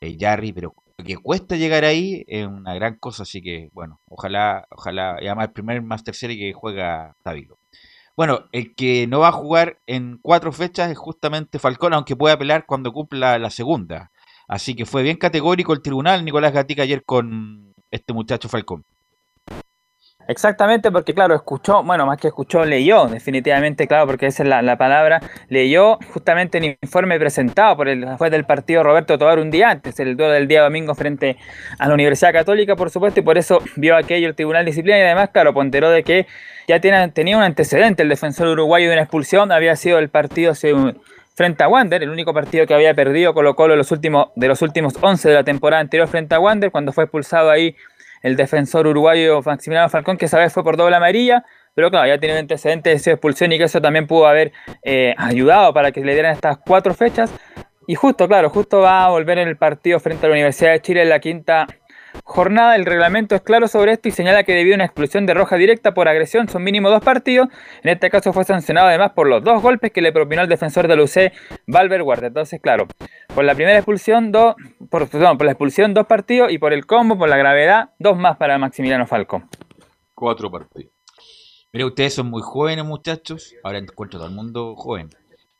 eh, 0.00 0.16
Jarry, 0.18 0.52
pero 0.52 0.74
lo 0.98 1.04
que 1.04 1.16
cuesta 1.16 1.56
llegar 1.56 1.84
ahí 1.84 2.24
es 2.26 2.46
una 2.46 2.74
gran 2.74 2.96
cosa, 2.96 3.22
así 3.22 3.40
que, 3.42 3.70
bueno, 3.72 4.00
ojalá, 4.08 4.66
ojalá, 4.70 5.16
y 5.20 5.26
además 5.26 5.48
el 5.48 5.52
primer 5.52 5.82
Master 5.82 6.14
Series 6.14 6.38
que 6.38 6.52
juega 6.52 7.16
Tabilo. 7.22 7.58
Bueno, 8.16 8.40
el 8.52 8.74
que 8.74 9.06
no 9.06 9.20
va 9.20 9.28
a 9.28 9.32
jugar 9.32 9.78
en 9.86 10.18
cuatro 10.20 10.52
fechas 10.52 10.90
es 10.90 10.98
justamente 10.98 11.58
Falcón, 11.58 11.94
aunque 11.94 12.16
puede 12.16 12.34
apelar 12.34 12.66
cuando 12.66 12.92
cumpla 12.92 13.38
la 13.38 13.48
segunda. 13.48 14.10
Así 14.50 14.74
que 14.74 14.84
fue 14.84 15.04
bien 15.04 15.16
categórico 15.16 15.72
el 15.72 15.80
tribunal, 15.80 16.24
Nicolás 16.24 16.52
Gatica, 16.52 16.82
ayer 16.82 17.04
con 17.04 17.72
este 17.88 18.12
muchacho 18.12 18.48
Falcón. 18.48 18.82
Exactamente, 20.26 20.90
porque 20.90 21.14
claro, 21.14 21.36
escuchó, 21.36 21.84
bueno, 21.84 22.04
más 22.04 22.18
que 22.18 22.28
escuchó, 22.28 22.64
leyó, 22.64 23.06
definitivamente, 23.06 23.86
claro, 23.86 24.06
porque 24.06 24.26
esa 24.26 24.42
es 24.42 24.48
la, 24.48 24.60
la 24.60 24.76
palabra, 24.76 25.20
leyó 25.48 25.98
justamente 26.12 26.58
el 26.58 26.76
informe 26.82 27.18
presentado 27.18 27.76
por 27.76 27.88
el 27.88 28.04
juez 28.16 28.30
del 28.32 28.44
partido 28.44 28.82
Roberto 28.82 29.16
Tobar 29.18 29.38
un 29.38 29.52
día 29.52 29.70
antes, 29.70 29.98
el 30.00 30.16
duelo 30.16 30.32
del 30.32 30.48
día 30.48 30.62
domingo 30.62 30.96
frente 30.96 31.36
a 31.78 31.86
la 31.86 31.94
Universidad 31.94 32.32
Católica, 32.32 32.74
por 32.74 32.90
supuesto, 32.90 33.20
y 33.20 33.22
por 33.22 33.38
eso 33.38 33.60
vio 33.76 33.96
aquello 33.96 34.28
el 34.28 34.34
Tribunal 34.34 34.64
de 34.64 34.72
Disciplina 34.72 34.98
y 34.98 35.02
además, 35.02 35.30
claro, 35.30 35.54
ponderó 35.54 35.90
de 35.90 36.02
que 36.02 36.26
ya 36.66 36.80
tiene, 36.80 37.08
tenía 37.10 37.36
un 37.36 37.44
antecedente 37.44 38.02
el 38.02 38.08
defensor 38.08 38.48
uruguayo 38.48 38.88
de 38.88 38.94
una 38.94 39.02
expulsión, 39.02 39.50
había 39.52 39.74
sido 39.76 39.98
el 39.98 40.10
partido 40.10 40.54
un- 40.74 41.00
frente 41.40 41.64
a 41.64 41.68
Wander, 41.68 42.02
el 42.02 42.10
único 42.10 42.34
partido 42.34 42.66
que 42.66 42.74
había 42.74 42.92
perdido 42.92 43.32
Colo 43.32 43.56
Colo 43.56 43.74
los 43.74 43.90
últimos, 43.92 44.26
de 44.36 44.46
los 44.46 44.60
últimos 44.60 44.92
11 45.00 45.26
de 45.30 45.34
la 45.36 45.42
temporada 45.42 45.80
anterior 45.80 46.06
frente 46.06 46.34
a 46.34 46.38
Wander, 46.38 46.70
cuando 46.70 46.92
fue 46.92 47.04
expulsado 47.04 47.50
ahí 47.50 47.74
el 48.22 48.36
defensor 48.36 48.86
uruguayo 48.86 49.40
Maximiliano 49.40 49.88
Falcón, 49.88 50.18
que 50.18 50.26
esa 50.26 50.36
vez 50.36 50.52
fue 50.52 50.62
por 50.62 50.76
doble 50.76 50.96
amarilla, 50.96 51.46
pero 51.74 51.90
claro, 51.90 52.08
ya 52.08 52.18
tiene 52.18 52.34
un 52.34 52.40
antecedente 52.40 52.90
de 52.90 52.96
expulsión 52.96 53.50
y 53.52 53.56
que 53.56 53.64
eso 53.64 53.80
también 53.80 54.06
pudo 54.06 54.26
haber 54.26 54.52
eh, 54.82 55.14
ayudado 55.16 55.72
para 55.72 55.92
que 55.92 56.04
le 56.04 56.12
dieran 56.12 56.34
estas 56.34 56.58
cuatro 56.58 56.92
fechas. 56.92 57.32
Y 57.86 57.94
justo, 57.94 58.28
claro, 58.28 58.50
justo 58.50 58.80
va 58.80 59.06
a 59.06 59.08
volver 59.08 59.38
en 59.38 59.48
el 59.48 59.56
partido 59.56 59.98
frente 59.98 60.26
a 60.26 60.28
la 60.28 60.34
Universidad 60.34 60.72
de 60.72 60.82
Chile 60.82 61.00
en 61.00 61.08
la 61.08 61.20
quinta 61.20 61.66
jornada. 62.24 62.76
El 62.76 62.86
reglamento 62.86 63.34
es 63.34 63.42
claro 63.42 63.68
sobre 63.68 63.92
esto 63.92 64.08
y 64.08 64.12
señala 64.12 64.44
que 64.44 64.52
debido 64.52 64.74
a 64.74 64.76
una 64.76 64.84
expulsión 64.84 65.26
de 65.26 65.34
roja 65.34 65.56
directa 65.56 65.94
por 65.94 66.08
agresión 66.08 66.48
son 66.48 66.62
mínimo 66.64 66.90
dos 66.90 67.02
partidos. 67.02 67.48
En 67.82 67.90
este 67.90 68.10
caso 68.10 68.32
fue 68.32 68.44
sancionado 68.44 68.88
además 68.88 69.12
por 69.12 69.28
los 69.28 69.42
dos 69.42 69.62
golpes 69.62 69.92
que 69.92 70.02
le 70.02 70.12
propinó 70.12 70.42
el 70.42 70.48
defensor 70.48 70.88
de 70.88 71.00
UC, 71.00 71.32
Valver 71.66 72.02
Guardia. 72.02 72.28
Entonces, 72.28 72.60
claro, 72.60 72.86
por 73.34 73.44
la 73.44 73.54
primera 73.54 73.78
expulsión, 73.78 74.32
dos, 74.32 74.54
por, 74.90 75.08
perdón, 75.08 75.38
por 75.38 75.46
la 75.46 75.52
expulsión, 75.52 75.94
dos 75.94 76.06
partidos 76.06 76.52
y 76.52 76.58
por 76.58 76.72
el 76.72 76.86
combo, 76.86 77.18
por 77.18 77.28
la 77.28 77.36
gravedad, 77.36 77.90
dos 77.98 78.16
más 78.16 78.36
para 78.36 78.58
Maximiliano 78.58 79.06
Falcón. 79.06 79.48
Cuatro 80.14 80.50
partidos. 80.50 80.92
Mira, 81.72 81.86
ustedes 81.86 82.14
son 82.14 82.28
muy 82.28 82.42
jóvenes, 82.42 82.84
muchachos. 82.84 83.54
Ahora 83.62 83.78
encuentro 83.78 84.18
todo 84.18 84.28
el 84.28 84.34
mundo 84.34 84.74
joven. 84.76 85.08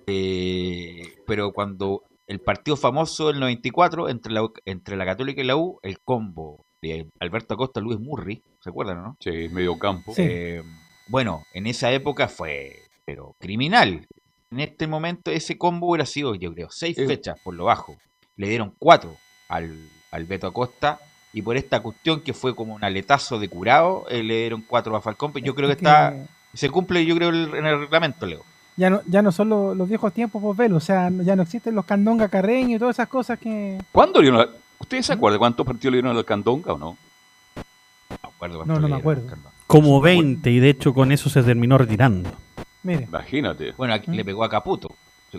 Eh, 0.06 1.02
pero 1.26 1.52
cuando 1.52 2.02
el 2.30 2.40
partido 2.40 2.76
famoso 2.76 3.26
del 3.28 3.40
94 3.40 4.08
entre 4.08 4.32
la, 4.32 4.46
entre 4.64 4.96
la 4.96 5.04
Católica 5.04 5.40
y 5.40 5.44
la 5.44 5.56
U, 5.56 5.80
el 5.82 5.98
combo 5.98 6.64
de 6.80 7.08
Alberto 7.18 7.54
Acosta, 7.54 7.80
Luis 7.80 7.98
Murri, 7.98 8.40
¿se 8.60 8.70
acuerdan, 8.70 9.02
no? 9.02 9.16
Sí, 9.20 9.48
medio 9.50 9.76
campo. 9.78 10.14
Eh, 10.16 10.62
bueno, 11.08 11.42
en 11.52 11.66
esa 11.66 11.90
época 11.92 12.28
fue, 12.28 12.76
pero 13.04 13.34
criminal. 13.40 14.06
En 14.52 14.60
este 14.60 14.86
momento 14.86 15.32
ese 15.32 15.58
combo 15.58 15.88
hubiera 15.90 16.06
sido, 16.06 16.36
yo 16.36 16.52
creo, 16.54 16.68
seis 16.70 16.96
Eh. 16.98 17.06
fechas 17.06 17.38
por 17.42 17.54
lo 17.54 17.64
bajo. 17.64 17.96
Le 18.36 18.48
dieron 18.48 18.74
cuatro 18.78 19.16
al, 19.48 19.90
al 20.12 20.24
Beto 20.24 20.46
Acosta 20.46 21.00
y 21.32 21.42
por 21.42 21.56
esta 21.56 21.80
cuestión 21.80 22.20
que 22.20 22.32
fue 22.32 22.54
como 22.54 22.74
un 22.76 22.84
aletazo 22.84 23.40
de 23.40 23.48
curado, 23.48 24.06
eh, 24.08 24.22
le 24.22 24.38
dieron 24.38 24.62
cuatro 24.62 24.94
a 24.96 25.00
Falcón. 25.00 25.32
Pero 25.32 25.46
yo 25.46 25.54
creo 25.56 25.66
que 25.68 25.72
Es 25.74 25.78
que- 25.78 25.84
está, 25.84 26.28
se 26.54 26.70
cumple, 26.70 27.04
yo 27.04 27.16
creo, 27.16 27.30
el- 27.30 27.54
en 27.56 27.66
el 27.66 27.80
reglamento, 27.80 28.24
Leo. 28.26 28.44
Ya 28.80 28.88
no, 28.88 29.02
ya 29.06 29.20
no 29.20 29.30
son 29.30 29.50
los, 29.50 29.76
los 29.76 29.86
viejos 29.86 30.10
tiempos, 30.10 30.40
pues 30.40 30.56
velo, 30.56 30.76
o 30.76 30.80
sea, 30.80 31.10
ya 31.10 31.36
no 31.36 31.42
existen 31.42 31.74
los 31.74 31.84
candonga 31.84 32.28
carreños 32.28 32.76
y 32.76 32.78
todas 32.78 32.96
esas 32.96 33.08
cosas 33.08 33.38
que... 33.38 33.78
¿Cuándo 33.92 34.22
le 34.22 34.30
¿Ustedes 34.78 35.04
se 35.04 35.12
acuerdan 35.12 35.38
cuántos 35.38 35.66
partidos 35.66 35.92
le 35.92 35.98
dieron 35.98 36.16
al 36.16 36.24
Candonga 36.24 36.72
o 36.72 36.78
no? 36.78 36.96
No, 38.64 38.80
no 38.80 38.88
me 38.88 38.96
acuerdo. 38.96 39.26
Como 39.66 40.00
20 40.00 40.50
y 40.50 40.60
de 40.60 40.70
hecho 40.70 40.94
con 40.94 41.12
eso 41.12 41.28
se 41.28 41.42
terminó 41.42 41.76
retirando. 41.76 42.30
Mire, 42.82 43.04
Imagínate. 43.04 43.72
Bueno, 43.72 43.92
aquí 43.92 44.10
le 44.12 44.24
pegó 44.24 44.44
a 44.44 44.48
Caputo. 44.48 44.88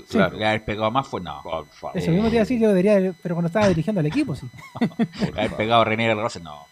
Claro. 0.08 0.38
Le 0.38 0.46
haber 0.46 0.64
pegado 0.64 0.86
a 0.86 0.92
más 0.92 1.08
fue 1.08 1.20
no. 1.20 1.42
eso 1.96 2.12
mismo 2.12 2.30
te 2.30 2.36
iba 2.36 2.42
a 2.42 2.46
decir, 2.46 2.60
yo 2.60 2.70
debería, 2.70 3.14
pero 3.24 3.34
cuando 3.34 3.48
estaba 3.48 3.68
dirigiendo 3.68 4.00
al 4.00 4.06
equipo, 4.06 4.36
sí. 4.36 4.48
Le 5.34 5.42
haber 5.42 5.54
pegado 5.56 5.82
a 5.82 5.86
René 5.86 6.08
de 6.08 6.16
la 6.16 6.22
Rosa, 6.22 6.39
no. 6.39 6.68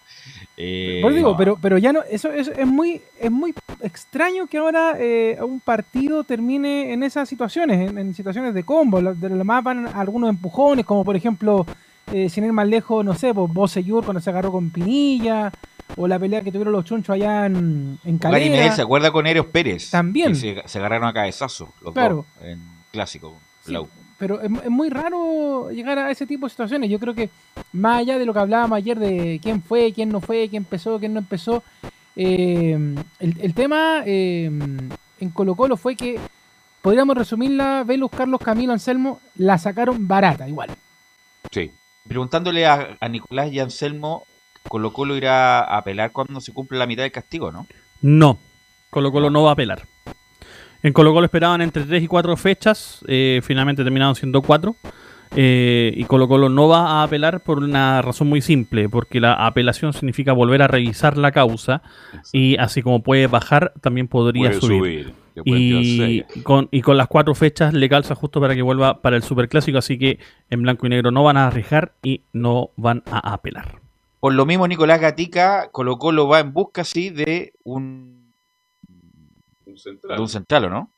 Eh, 0.61 0.99
Por 1.01 1.13
digo, 1.13 1.31
no. 1.31 1.37
pero, 1.37 1.57
pero 1.61 1.77
ya 1.77 1.93
no, 1.93 2.01
eso, 2.09 2.29
eso 2.33 2.51
es 2.51 2.67
muy, 2.67 3.01
es 3.17 3.31
muy 3.31 3.53
extraño 3.81 4.45
que 4.47 4.57
ahora 4.57 4.95
eh, 4.99 5.37
un 5.41 5.61
partido 5.61 6.25
termine 6.25 6.91
en 6.91 7.01
esas 7.03 7.29
situaciones, 7.29 7.89
en, 7.89 7.97
en 7.97 8.13
situaciones 8.13 8.53
de 8.53 8.63
combo. 8.63 9.01
De 9.01 9.29
lo 9.29 9.45
más 9.45 9.63
van 9.63 9.87
algunos 9.87 10.29
empujones, 10.29 10.85
como 10.85 11.05
por 11.05 11.15
ejemplo, 11.15 11.65
eh, 12.11 12.27
sin 12.29 12.43
ir 12.43 12.51
más 12.51 12.67
lejos, 12.67 13.05
no 13.05 13.13
sé, 13.15 13.33
pues 13.33 13.53
Boseyur 13.53 14.03
cuando 14.03 14.19
se 14.19 14.29
agarró 14.31 14.51
con 14.51 14.69
Pinilla, 14.69 15.49
o 15.95 16.07
la 16.09 16.19
pelea 16.19 16.41
que 16.41 16.51
tuvieron 16.51 16.73
los 16.73 16.83
chunchos 16.83 17.13
allá 17.15 17.45
en, 17.45 17.97
en 18.03 18.19
Medel 18.19 18.19
Calera. 18.19 18.75
se 18.75 18.81
acuerda 18.81 19.11
con 19.11 19.27
Eros 19.27 19.45
Pérez. 19.45 19.89
También. 19.91 20.33
que 20.33 20.35
Se, 20.35 20.61
se 20.67 20.77
agarraron 20.79 21.07
a 21.07 21.13
cabezazo 21.13 21.71
los 21.81 21.93
Claro. 21.93 22.25
dos 22.37 22.45
en 22.45 22.59
clásico. 22.91 23.37
Sí. 23.65 23.73
Pero 24.19 24.41
es, 24.41 24.51
es 24.63 24.69
muy 24.69 24.89
raro 24.89 25.71
llegar 25.71 25.97
a 25.97 26.11
ese 26.11 26.27
tipo 26.27 26.45
de 26.45 26.51
situaciones. 26.51 26.89
Yo 26.89 26.99
creo 26.99 27.15
que 27.15 27.29
más 27.71 27.99
allá 27.99 28.19
de 28.19 28.25
lo 28.25 28.33
que 28.33 28.39
hablábamos 28.39 28.77
ayer 28.77 28.99
de 28.99 29.39
quién 29.41 29.63
fue, 29.63 29.93
quién 29.93 30.09
no 30.09 30.21
fue, 30.21 30.49
quién 30.49 30.63
empezó, 30.63 30.99
quién 30.99 31.13
no 31.13 31.19
empezó, 31.19 31.63
eh, 32.15 32.77
el, 33.19 33.35
el 33.39 33.53
tema 33.53 34.03
eh, 34.05 34.45
en 34.45 35.29
Colo 35.31 35.55
Colo 35.55 35.77
fue 35.77 35.95
que, 35.95 36.19
podríamos 36.81 37.17
resumirla, 37.17 37.83
Velus, 37.85 38.11
Carlos, 38.11 38.41
Camilo, 38.43 38.73
Anselmo, 38.73 39.21
la 39.35 39.57
sacaron 39.57 40.07
barata 40.07 40.47
igual. 40.47 40.69
Sí. 41.51 41.71
Preguntándole 42.07 42.65
a, 42.65 42.97
a 42.99 43.07
Nicolás 43.07 43.51
y 43.51 43.59
Anselmo, 43.59 44.25
Colo 44.67 44.91
Colo 44.91 45.15
irá 45.15 45.59
a 45.59 45.77
apelar 45.77 46.11
cuando 46.11 46.41
se 46.41 46.53
cumple 46.53 46.79
la 46.79 46.87
mitad 46.87 47.03
del 47.03 47.11
castigo, 47.11 47.51
¿no? 47.51 47.67
No, 48.01 48.39
Colo 48.89 49.11
Colo 49.11 49.29
no 49.29 49.43
va 49.43 49.51
a 49.51 49.53
apelar. 49.53 49.85
En 50.81 50.93
Colo 50.93 51.13
Colo 51.13 51.25
esperaban 51.25 51.61
entre 51.61 51.83
3 51.83 52.03
y 52.03 52.07
4 52.07 52.37
fechas, 52.37 53.03
eh, 53.07 53.41
finalmente 53.43 53.83
terminaron 53.83 54.15
siendo 54.15 54.41
4. 54.41 54.75
y 55.35 56.03
Colo 56.05 56.27
Colo 56.27 56.49
no 56.49 56.67
va 56.67 56.87
a 56.87 57.03
apelar 57.03 57.41
por 57.41 57.59
una 57.59 58.01
razón 58.01 58.29
muy 58.29 58.41
simple, 58.41 58.89
porque 58.89 59.19
la 59.19 59.45
apelación 59.45 59.93
significa 59.93 60.33
volver 60.33 60.61
a 60.61 60.67
revisar 60.67 61.17
la 61.17 61.31
causa 61.31 61.81
y 62.33 62.57
así 62.57 62.81
como 62.81 63.03
puede 63.03 63.27
bajar, 63.27 63.73
también 63.81 64.07
podría 64.07 64.49
Puede 64.49 64.61
subir. 64.61 65.13
subir, 65.35 66.25
con, 66.43 66.67
y 66.71 66.81
con 66.81 66.97
las 66.97 67.07
cuatro 67.07 67.35
fechas 67.35 67.73
le 67.73 67.87
calza 67.89 68.15
justo 68.15 68.41
para 68.41 68.55
que 68.55 68.61
vuelva 68.61 69.01
para 69.01 69.17
el 69.17 69.23
Superclásico, 69.23 69.77
así 69.77 69.99
que 69.99 70.17
en 70.49 70.63
blanco 70.63 70.87
y 70.87 70.89
negro 70.89 71.11
no 71.11 71.23
van 71.23 71.37
a 71.37 71.47
arriesgar 71.47 71.93
y 72.01 72.21
no 72.33 72.71
van 72.75 73.03
a 73.05 73.33
apelar. 73.33 73.79
Por 74.19 74.33
lo 74.33 74.45
mismo, 74.45 74.67
Nicolás 74.67 74.99
Gatica, 74.99 75.69
Colo 75.71 75.97
Colo 75.97 76.27
va 76.27 76.39
en 76.39 76.51
busca, 76.53 76.83
sí, 76.83 77.09
de 77.09 77.53
un, 77.63 78.18
de 79.83 80.21
un 80.21 80.29
central, 80.29 80.65
¿o 80.65 80.69
no? 80.69 80.91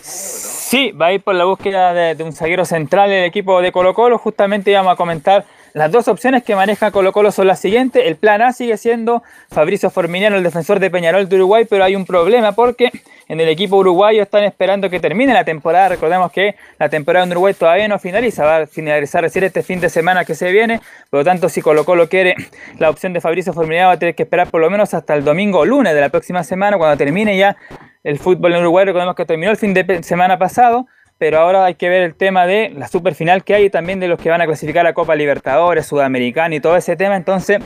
Sí, 0.00 0.90
va 0.92 1.06
a 1.06 1.12
ir 1.12 1.22
por 1.22 1.34
la 1.34 1.44
búsqueda 1.44 1.92
de, 1.92 2.14
de 2.14 2.24
un 2.24 2.32
zaguero 2.32 2.64
central 2.64 3.10
en 3.12 3.18
el 3.18 3.24
equipo 3.24 3.60
de 3.60 3.72
Colo 3.72 3.94
Colo. 3.94 4.18
Justamente 4.18 4.70
íbamos 4.70 4.92
a 4.92 4.96
comentar 4.96 5.44
las 5.76 5.92
dos 5.92 6.08
opciones 6.08 6.42
que 6.42 6.56
maneja 6.56 6.90
Colo 6.90 7.12
Colo 7.12 7.30
son 7.30 7.46
las 7.46 7.60
siguientes. 7.60 8.02
El 8.06 8.16
plan 8.16 8.40
A 8.40 8.54
sigue 8.54 8.78
siendo 8.78 9.22
Fabricio 9.50 9.90
Forminiano, 9.90 10.36
el 10.36 10.42
defensor 10.42 10.80
de 10.80 10.90
Peñarol 10.90 11.28
de 11.28 11.36
Uruguay, 11.36 11.66
pero 11.68 11.84
hay 11.84 11.94
un 11.94 12.06
problema 12.06 12.52
porque 12.52 12.90
en 13.28 13.40
el 13.40 13.48
equipo 13.50 13.76
uruguayo 13.76 14.22
están 14.22 14.44
esperando 14.44 14.88
que 14.88 15.00
termine 15.00 15.34
la 15.34 15.44
temporada. 15.44 15.90
Recordemos 15.90 16.32
que 16.32 16.54
la 16.78 16.88
temporada 16.88 17.26
en 17.26 17.32
Uruguay 17.32 17.52
todavía 17.52 17.88
no 17.88 17.98
finaliza, 17.98 18.46
va 18.46 18.56
a 18.56 18.66
finalizar 18.66 19.22
recién 19.22 19.44
este 19.44 19.62
fin 19.62 19.78
de 19.78 19.90
semana 19.90 20.24
que 20.24 20.34
se 20.34 20.50
viene. 20.50 20.80
Por 21.10 21.20
lo 21.20 21.24
tanto, 21.24 21.50
si 21.50 21.60
Colo 21.60 21.84
Colo 21.84 22.08
quiere 22.08 22.36
la 22.78 22.88
opción 22.88 23.12
de 23.12 23.20
Fabricio 23.20 23.52
Forminiano, 23.52 23.88
va 23.88 23.94
a 23.96 23.98
tener 23.98 24.14
que 24.14 24.22
esperar 24.22 24.50
por 24.50 24.62
lo 24.62 24.70
menos 24.70 24.94
hasta 24.94 25.14
el 25.14 25.24
domingo 25.24 25.58
o 25.58 25.66
lunes 25.66 25.92
de 25.92 26.00
la 26.00 26.08
próxima 26.08 26.42
semana, 26.42 26.78
cuando 26.78 26.96
termine 26.96 27.36
ya 27.36 27.54
el 28.02 28.18
fútbol 28.18 28.54
en 28.54 28.60
Uruguay. 28.62 28.86
Recordemos 28.86 29.14
que 29.14 29.26
terminó 29.26 29.50
el 29.50 29.58
fin 29.58 29.74
de 29.74 30.02
semana 30.02 30.38
pasado, 30.38 30.86
pero 31.18 31.38
ahora 31.38 31.64
hay 31.64 31.74
que 31.74 31.88
ver 31.88 32.02
el 32.02 32.14
tema 32.14 32.46
de 32.46 32.70
la 32.76 32.88
superfinal 32.88 33.42
que 33.44 33.54
hay 33.54 33.64
y 33.66 33.70
también 33.70 34.00
de 34.00 34.08
los 34.08 34.20
que 34.20 34.28
van 34.28 34.40
a 34.40 34.46
clasificar 34.46 34.86
a 34.86 34.92
Copa 34.92 35.14
Libertadores, 35.14 35.86
Sudamericana 35.86 36.54
y 36.54 36.60
todo 36.60 36.76
ese 36.76 36.96
tema. 36.96 37.16
Entonces, 37.16 37.60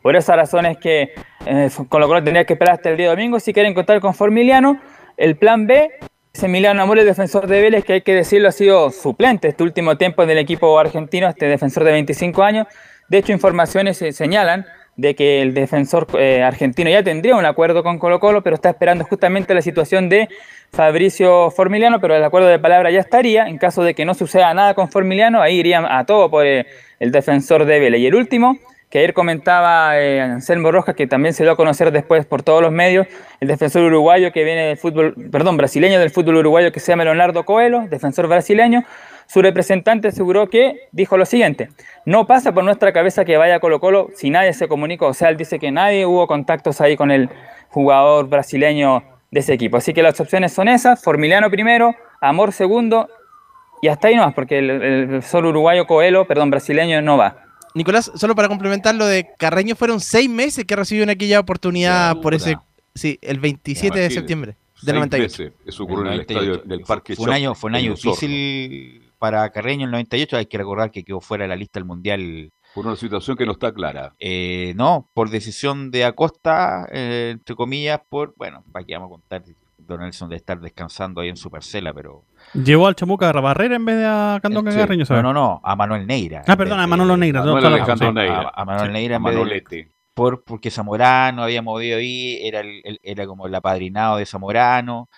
Por 0.00 0.16
esa 0.16 0.34
razón 0.34 0.66
es 0.66 0.78
que 0.78 1.12
eh, 1.46 1.70
Colo 1.88 2.08
Colo 2.08 2.24
tendría 2.24 2.44
que 2.44 2.54
esperar 2.54 2.74
hasta 2.74 2.90
el 2.90 2.96
día 2.96 3.10
domingo 3.10 3.38
si 3.38 3.52
quieren 3.52 3.72
contar 3.72 4.00
con 4.00 4.14
Formiliano. 4.14 4.80
El 5.16 5.36
plan 5.36 5.66
B 5.66 5.90
es 6.32 6.42
Emiliano 6.42 6.82
Amor, 6.82 6.98
el 6.98 7.06
defensor 7.06 7.46
de 7.46 7.60
Vélez, 7.60 7.84
que 7.84 7.92
hay 7.94 8.00
que 8.00 8.14
decirlo 8.14 8.48
ha 8.48 8.52
sido 8.52 8.90
suplente 8.90 9.48
este 9.48 9.62
último 9.62 9.96
tiempo 9.96 10.26
del 10.26 10.38
equipo 10.38 10.76
argentino, 10.78 11.28
este 11.28 11.46
defensor 11.46 11.84
de 11.84 11.92
25 11.92 12.42
años. 12.42 12.66
De 13.08 13.18
hecho, 13.18 13.32
informaciones 13.32 13.98
señalan 13.98 14.66
de 14.96 15.14
que 15.14 15.42
el 15.42 15.54
defensor 15.54 16.06
eh, 16.18 16.42
argentino 16.42 16.90
ya 16.90 17.02
tendría 17.02 17.36
un 17.36 17.44
acuerdo 17.44 17.82
con 17.82 17.98
Colo 17.98 18.20
Colo, 18.20 18.42
pero 18.42 18.56
está 18.56 18.70
esperando 18.70 19.04
justamente 19.04 19.54
la 19.54 19.62
situación 19.62 20.08
de 20.08 20.28
Fabricio 20.72 21.50
Formiliano, 21.50 22.00
pero 22.00 22.14
el 22.14 22.24
acuerdo 22.24 22.48
de 22.48 22.58
palabra 22.58 22.90
ya 22.90 23.00
estaría. 23.00 23.46
En 23.46 23.58
caso 23.58 23.82
de 23.82 23.94
que 23.94 24.04
no 24.04 24.14
suceda 24.14 24.52
nada 24.54 24.74
con 24.74 24.90
Formiliano, 24.90 25.40
ahí 25.40 25.58
irían 25.58 25.86
a 25.86 26.04
todo 26.04 26.30
por 26.30 26.44
el 26.46 26.66
defensor 27.12 27.64
de 27.64 27.78
Vélez. 27.80 28.00
Y 28.00 28.06
el 28.06 28.14
último, 28.14 28.58
que 28.92 28.98
ayer 28.98 29.14
comentaba 29.14 29.98
eh, 29.98 30.20
Anselmo 30.20 30.70
Rojas, 30.70 30.94
que 30.94 31.06
también 31.06 31.32
se 31.32 31.44
dio 31.44 31.52
a 31.52 31.56
conocer 31.56 31.90
después 31.92 32.26
por 32.26 32.42
todos 32.42 32.60
los 32.60 32.70
medios, 32.70 33.06
el 33.40 33.48
defensor 33.48 33.84
uruguayo 33.84 34.32
que 34.32 34.44
viene 34.44 34.66
del 34.66 34.76
fútbol, 34.76 35.14
perdón, 35.32 35.56
brasileño 35.56 35.98
del 35.98 36.10
fútbol 36.10 36.36
uruguayo 36.36 36.72
que 36.72 36.78
se 36.78 36.92
llama 36.92 37.04
Leonardo 37.04 37.46
Coelho, 37.46 37.86
defensor 37.88 38.28
brasileño, 38.28 38.84
su 39.26 39.42
representante 39.42 40.08
aseguró 40.08 40.48
que 40.48 40.88
dijo 40.92 41.16
lo 41.16 41.26
siguiente, 41.26 41.68
no 42.04 42.26
pasa 42.26 42.52
por 42.52 42.64
nuestra 42.64 42.92
cabeza 42.92 43.24
que 43.24 43.36
vaya 43.36 43.60
Colo 43.60 43.80
Colo 43.80 44.08
si 44.14 44.30
nadie 44.30 44.52
se 44.52 44.68
comunicó, 44.68 45.08
o 45.08 45.14
sea, 45.14 45.28
él 45.28 45.36
dice 45.36 45.58
que 45.58 45.70
nadie 45.70 46.06
hubo 46.06 46.26
contactos 46.26 46.80
ahí 46.80 46.96
con 46.96 47.10
el 47.10 47.28
jugador 47.68 48.28
brasileño 48.28 49.02
de 49.30 49.40
ese 49.40 49.54
equipo. 49.54 49.78
Así 49.78 49.94
que 49.94 50.02
las 50.02 50.20
opciones 50.20 50.52
son 50.52 50.68
esas, 50.68 51.02
Formiliano 51.02 51.50
primero, 51.50 51.94
Amor 52.20 52.52
segundo, 52.52 53.08
y 53.80 53.88
hasta 53.88 54.08
ahí 54.08 54.16
no 54.16 54.24
más, 54.24 54.34
porque 54.34 54.58
el, 54.58 54.70
el 54.70 55.22
solo 55.22 55.48
uruguayo 55.48 55.86
Coelho, 55.86 56.26
perdón, 56.26 56.50
brasileño 56.50 57.02
no 57.02 57.16
va. 57.16 57.42
Nicolás, 57.74 58.12
solo 58.14 58.34
para 58.34 58.48
complementar 58.48 58.94
lo 58.94 59.06
de 59.06 59.28
Carreño, 59.38 59.74
fueron 59.74 60.00
seis 60.00 60.28
meses 60.28 60.64
que 60.64 60.76
recibió 60.76 61.02
en 61.02 61.10
aquella 61.10 61.40
oportunidad 61.40 62.20
por 62.20 62.34
ese, 62.34 62.56
sí, 62.94 63.18
el 63.22 63.40
27 63.40 63.98
de 63.98 64.10
septiembre 64.10 64.56
del 64.82 64.96
98. 64.96 65.52
Eso 65.66 65.84
ocurrió 65.84 66.06
en 66.06 66.12
el 66.12 66.20
estadio 66.20 66.58
del 66.58 66.80
Parque 66.80 67.16
Fue 67.16 67.26
un 67.26 67.32
año, 67.32 67.54
fue 67.54 67.70
un 67.70 67.76
año 67.76 67.94
difícil 67.94 69.11
para 69.22 69.48
Carreño 69.50 69.82
en 69.82 69.88
el 69.88 69.92
98. 69.92 70.36
Hay 70.36 70.46
que 70.46 70.58
recordar 70.58 70.90
que 70.90 71.04
quedó 71.04 71.20
fuera 71.20 71.44
de 71.44 71.48
la 71.48 71.54
lista 71.54 71.78
del 71.78 71.84
Mundial. 71.86 72.50
Por 72.74 72.84
una 72.86 72.96
situación 72.96 73.36
que 73.36 73.46
no 73.46 73.52
está 73.52 73.72
clara. 73.72 74.14
Eh, 74.18 74.72
no, 74.76 75.08
por 75.14 75.30
decisión 75.30 75.92
de 75.92 76.04
Acosta, 76.04 76.88
eh, 76.90 77.30
entre 77.34 77.54
comillas, 77.54 78.00
por, 78.08 78.34
bueno, 78.36 78.64
aquí 78.74 78.94
vamos 78.94 79.06
a 79.06 79.10
contar, 79.10 79.42
Don 79.78 80.00
Nelson 80.00 80.28
de 80.28 80.36
estar 80.36 80.58
descansando 80.58 81.20
ahí 81.20 81.28
en 81.28 81.36
su 81.36 81.50
parcela, 81.50 81.92
pero... 81.94 82.24
Llevó 82.54 82.88
al 82.88 82.96
Chamuca 82.96 83.28
a 83.28 83.32
Barrera 83.40 83.76
en 83.76 83.84
vez 83.84 83.96
de 83.98 84.06
a 84.06 84.40
Candón 84.42 84.70
Sí. 84.72 84.76
Carreño, 84.76 85.00
No, 85.00 85.06
¿sabes? 85.06 85.22
no, 85.22 85.32
no, 85.32 85.60
a 85.62 85.76
Manuel 85.76 86.04
Neira. 86.04 86.42
Ah, 86.48 86.56
perdón, 86.56 86.80
a 86.80 86.86
Manolo 86.88 87.16
Neira. 87.16 87.44
Manuel 87.44 87.66
Alejandro. 87.66 88.12
Neira. 88.12 88.40
A, 88.54 88.62
a 88.62 88.64
Manuel 88.64 88.86
Sí, 88.88 88.92
Neira 88.92 89.14
a 89.14 89.18
en 89.18 89.22
vez 89.22 89.34
de- 89.34 89.38
Manolete. 89.40 89.92
por, 90.14 90.42
porque 90.44 90.70
Zamorano 90.70 91.42
había 91.44 91.62
movido 91.62 91.98
ahí, 91.98 92.38
era, 92.42 92.60
el, 92.60 92.80
el- 92.84 92.98
era 93.02 93.26
como 93.26 93.46
el 93.46 93.54
apadrinado 93.54 94.16
de 94.16 94.26
Zamorano, 94.26 95.08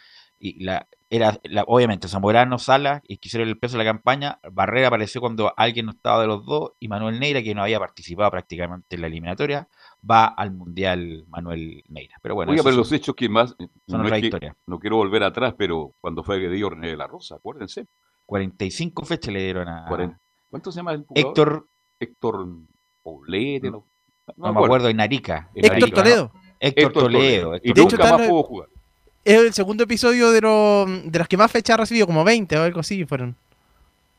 y 0.47 0.63
la, 0.63 0.87
era 1.09 1.41
la- 1.45 1.65
obviamente 1.67 2.07
Zamorano, 2.07 2.59
Sala, 2.59 3.03
y 3.09 3.17
quisieron 3.17 3.49
el 3.49 3.59
peso 3.59 3.79
de 3.79 3.85
la 3.85 3.91
campaña, 3.91 4.39
Barrera 4.53 4.89
apareció 4.89 5.23
cuando 5.23 5.53
alguien 5.57 5.87
no 5.87 5.93
estaba 5.93 6.21
de 6.21 6.27
los 6.27 6.45
dos, 6.45 6.73
y 6.79 6.89
Manuel 6.89 7.19
Neira, 7.19 7.43
que 7.43 7.55
no 7.55 7.63
había 7.63 7.79
participado 7.79 8.31
prácticamente 8.31 8.97
en 8.97 9.01
la 9.01 9.07
eliminatoria, 9.07 9.69
va 10.09 10.27
al 10.27 10.53
Mundial 10.53 11.25
Manuel 11.29 11.83
Neira. 11.89 12.17
Pero 12.21 12.35
bueno, 12.35 12.53
Oiga, 12.53 12.63
pero 12.63 12.73
son- 12.75 12.79
los 12.81 12.93
hechos 12.93 13.15
que 13.15 13.29
más. 13.31 13.51
son 13.59 13.69
no, 13.89 14.03
otra 14.03 14.17
es 14.17 14.21
que- 14.21 14.27
historia. 14.27 14.57
no 14.67 14.79
quiero 14.79 14.97
volver 14.97 15.23
atrás, 15.23 15.55
pero 15.57 15.95
cuando 16.01 16.23
fue 16.23 16.37
agredido 16.37 16.69
René 16.69 16.89
de 16.89 16.97
la 16.99 17.07
Rosa, 17.07 17.37
acuérdense. 17.37 17.87
45 18.27 19.05
fechas 19.07 19.33
le 19.33 19.43
dieron 19.45 19.69
a 19.69 19.87
Cuaren- 19.89 20.19
¿Cuánto 20.51 20.71
se 20.73 20.77
llama 20.77 20.93
el 20.93 21.05
jugador? 21.05 21.29
Héctor, 21.31 21.69
Héctor 22.01 22.47
Poblete, 23.03 23.71
no, 23.71 23.87
no 24.37 24.53
me 24.53 24.61
acuerdo, 24.65 24.89
en 24.89 25.01
Arica. 25.01 25.51
En 25.55 25.65
Héctor. 25.73 25.91
Toledo. 25.91 26.33
Héctor 26.61 26.93
Toledo. 26.93 27.55
Y 27.55 27.57
Héctor 27.57 27.75
De 27.75 27.83
hecho, 27.83 27.97
nunca 27.97 28.17
más 28.17 28.29
pudo 28.29 28.43
jugar. 28.43 28.69
Es 29.25 29.41
el 29.41 29.53
segundo 29.55 29.85
episodio 29.85 30.31
de, 30.33 30.41
lo- 30.41 30.87
de 30.87 31.19
las 31.19 31.29
que 31.29 31.37
más 31.37 31.51
fechas 31.51 31.75
ha 31.75 31.77
recibido, 31.79 32.07
como 32.07 32.25
20 32.25 32.57
o 32.59 32.63
algo 32.63 32.81
así 32.81 33.05
fueron. 33.07 33.37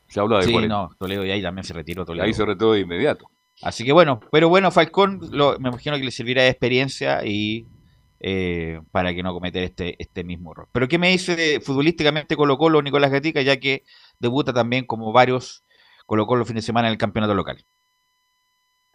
Se 0.07 0.19
habla 0.19 0.37
de 0.39 0.45
Sí, 0.45 0.51
40. 0.51 0.73
no, 0.75 0.89
Toledo 0.97 1.25
y 1.25 1.31
ahí 1.31 1.41
también 1.41 1.63
se 1.63 1.73
retiró 1.73 2.05
Toledo. 2.05 2.25
Ahí 2.25 2.33
se 2.33 2.45
retiró 2.45 2.73
de 2.73 2.81
inmediato. 2.81 3.29
Así 3.61 3.83
que 3.85 3.91
bueno, 3.93 4.19
pero 4.31 4.49
bueno, 4.49 4.71
Falcón 4.71 5.19
lo- 5.31 5.57
me 5.59 5.69
imagino 5.69 5.95
que 5.97 6.03
le 6.03 6.11
servirá 6.11 6.43
de 6.43 6.49
experiencia 6.49 7.25
y 7.25 7.65
eh, 8.19 8.81
para 8.91 9.13
que 9.13 9.21
no 9.23 9.33
cometer 9.33 9.63
este, 9.63 9.95
este 10.01 10.23
mismo 10.23 10.51
error. 10.51 10.67
Pero 10.71 10.87
¿qué 10.87 10.97
me 10.97 11.09
dice 11.09 11.35
de 11.35 11.59
futbolísticamente 11.59 12.35
Colo 12.35 12.57
Colo 12.57 12.81
Nicolás 12.81 13.11
Gatica, 13.11 13.41
ya 13.41 13.57
que 13.57 13.83
debuta 14.19 14.53
también 14.53 14.85
como 14.85 15.11
varios 15.11 15.63
Colo 16.05 16.25
Colo 16.25 16.45
fin 16.45 16.55
de 16.55 16.61
semana 16.63 16.87
en 16.87 16.93
el 16.93 16.97
campeonato 16.97 17.33
local? 17.35 17.63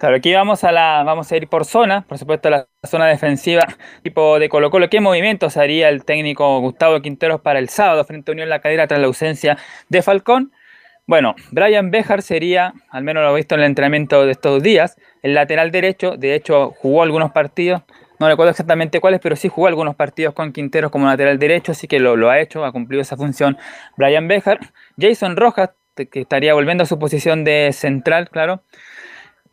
Claro, 0.00 0.16
aquí 0.16 0.32
vamos 0.32 0.64
a 0.64 0.72
la, 0.72 1.02
vamos 1.04 1.30
a 1.30 1.36
ir 1.36 1.46
por 1.46 1.66
zona, 1.66 2.06
por 2.08 2.16
supuesto 2.16 2.48
la 2.48 2.66
zona 2.84 3.06
defensiva 3.06 3.66
tipo 4.02 4.38
de 4.38 4.48
Colo 4.48 4.70
Colo. 4.70 4.88
¿Qué 4.88 4.98
movimientos 4.98 5.58
haría 5.58 5.90
el 5.90 6.06
técnico 6.06 6.58
Gustavo 6.60 7.02
Quinteros 7.02 7.42
para 7.42 7.58
el 7.58 7.68
sábado 7.68 8.02
frente 8.06 8.30
a 8.30 8.32
Unión 8.32 8.48
La 8.48 8.60
Calera 8.60 8.86
tras 8.86 8.98
la 8.98 9.08
ausencia 9.08 9.58
de 9.90 10.00
Falcón? 10.00 10.52
Bueno, 11.06 11.34
Brian 11.50 11.90
Bejar 11.90 12.22
sería, 12.22 12.72
al 12.88 13.04
menos 13.04 13.22
lo 13.22 13.32
he 13.32 13.36
visto 13.36 13.56
en 13.56 13.60
el 13.60 13.66
entrenamiento 13.66 14.24
de 14.24 14.32
estos 14.32 14.62
días, 14.62 14.96
el 15.22 15.34
lateral 15.34 15.70
derecho. 15.70 16.16
De 16.16 16.34
hecho, 16.34 16.70
jugó 16.78 17.02
algunos 17.02 17.32
partidos, 17.32 17.82
no 18.18 18.26
recuerdo 18.26 18.52
exactamente 18.52 19.00
cuáles, 19.00 19.20
pero 19.20 19.36
sí 19.36 19.48
jugó 19.48 19.66
algunos 19.66 19.96
partidos 19.96 20.32
con 20.32 20.54
Quinteros 20.54 20.90
como 20.90 21.08
lateral 21.08 21.38
derecho, 21.38 21.72
así 21.72 21.86
que 21.86 22.00
lo, 22.00 22.16
lo 22.16 22.30
ha 22.30 22.40
hecho, 22.40 22.64
ha 22.64 22.72
cumplido 22.72 23.02
esa 23.02 23.18
función 23.18 23.58
Brian 23.98 24.28
Bejar. 24.28 24.60
Jason 24.98 25.36
Rojas, 25.36 25.72
que 25.94 26.20
estaría 26.20 26.54
volviendo 26.54 26.84
a 26.84 26.86
su 26.86 26.98
posición 26.98 27.44
de 27.44 27.68
central, 27.74 28.30
claro. 28.30 28.62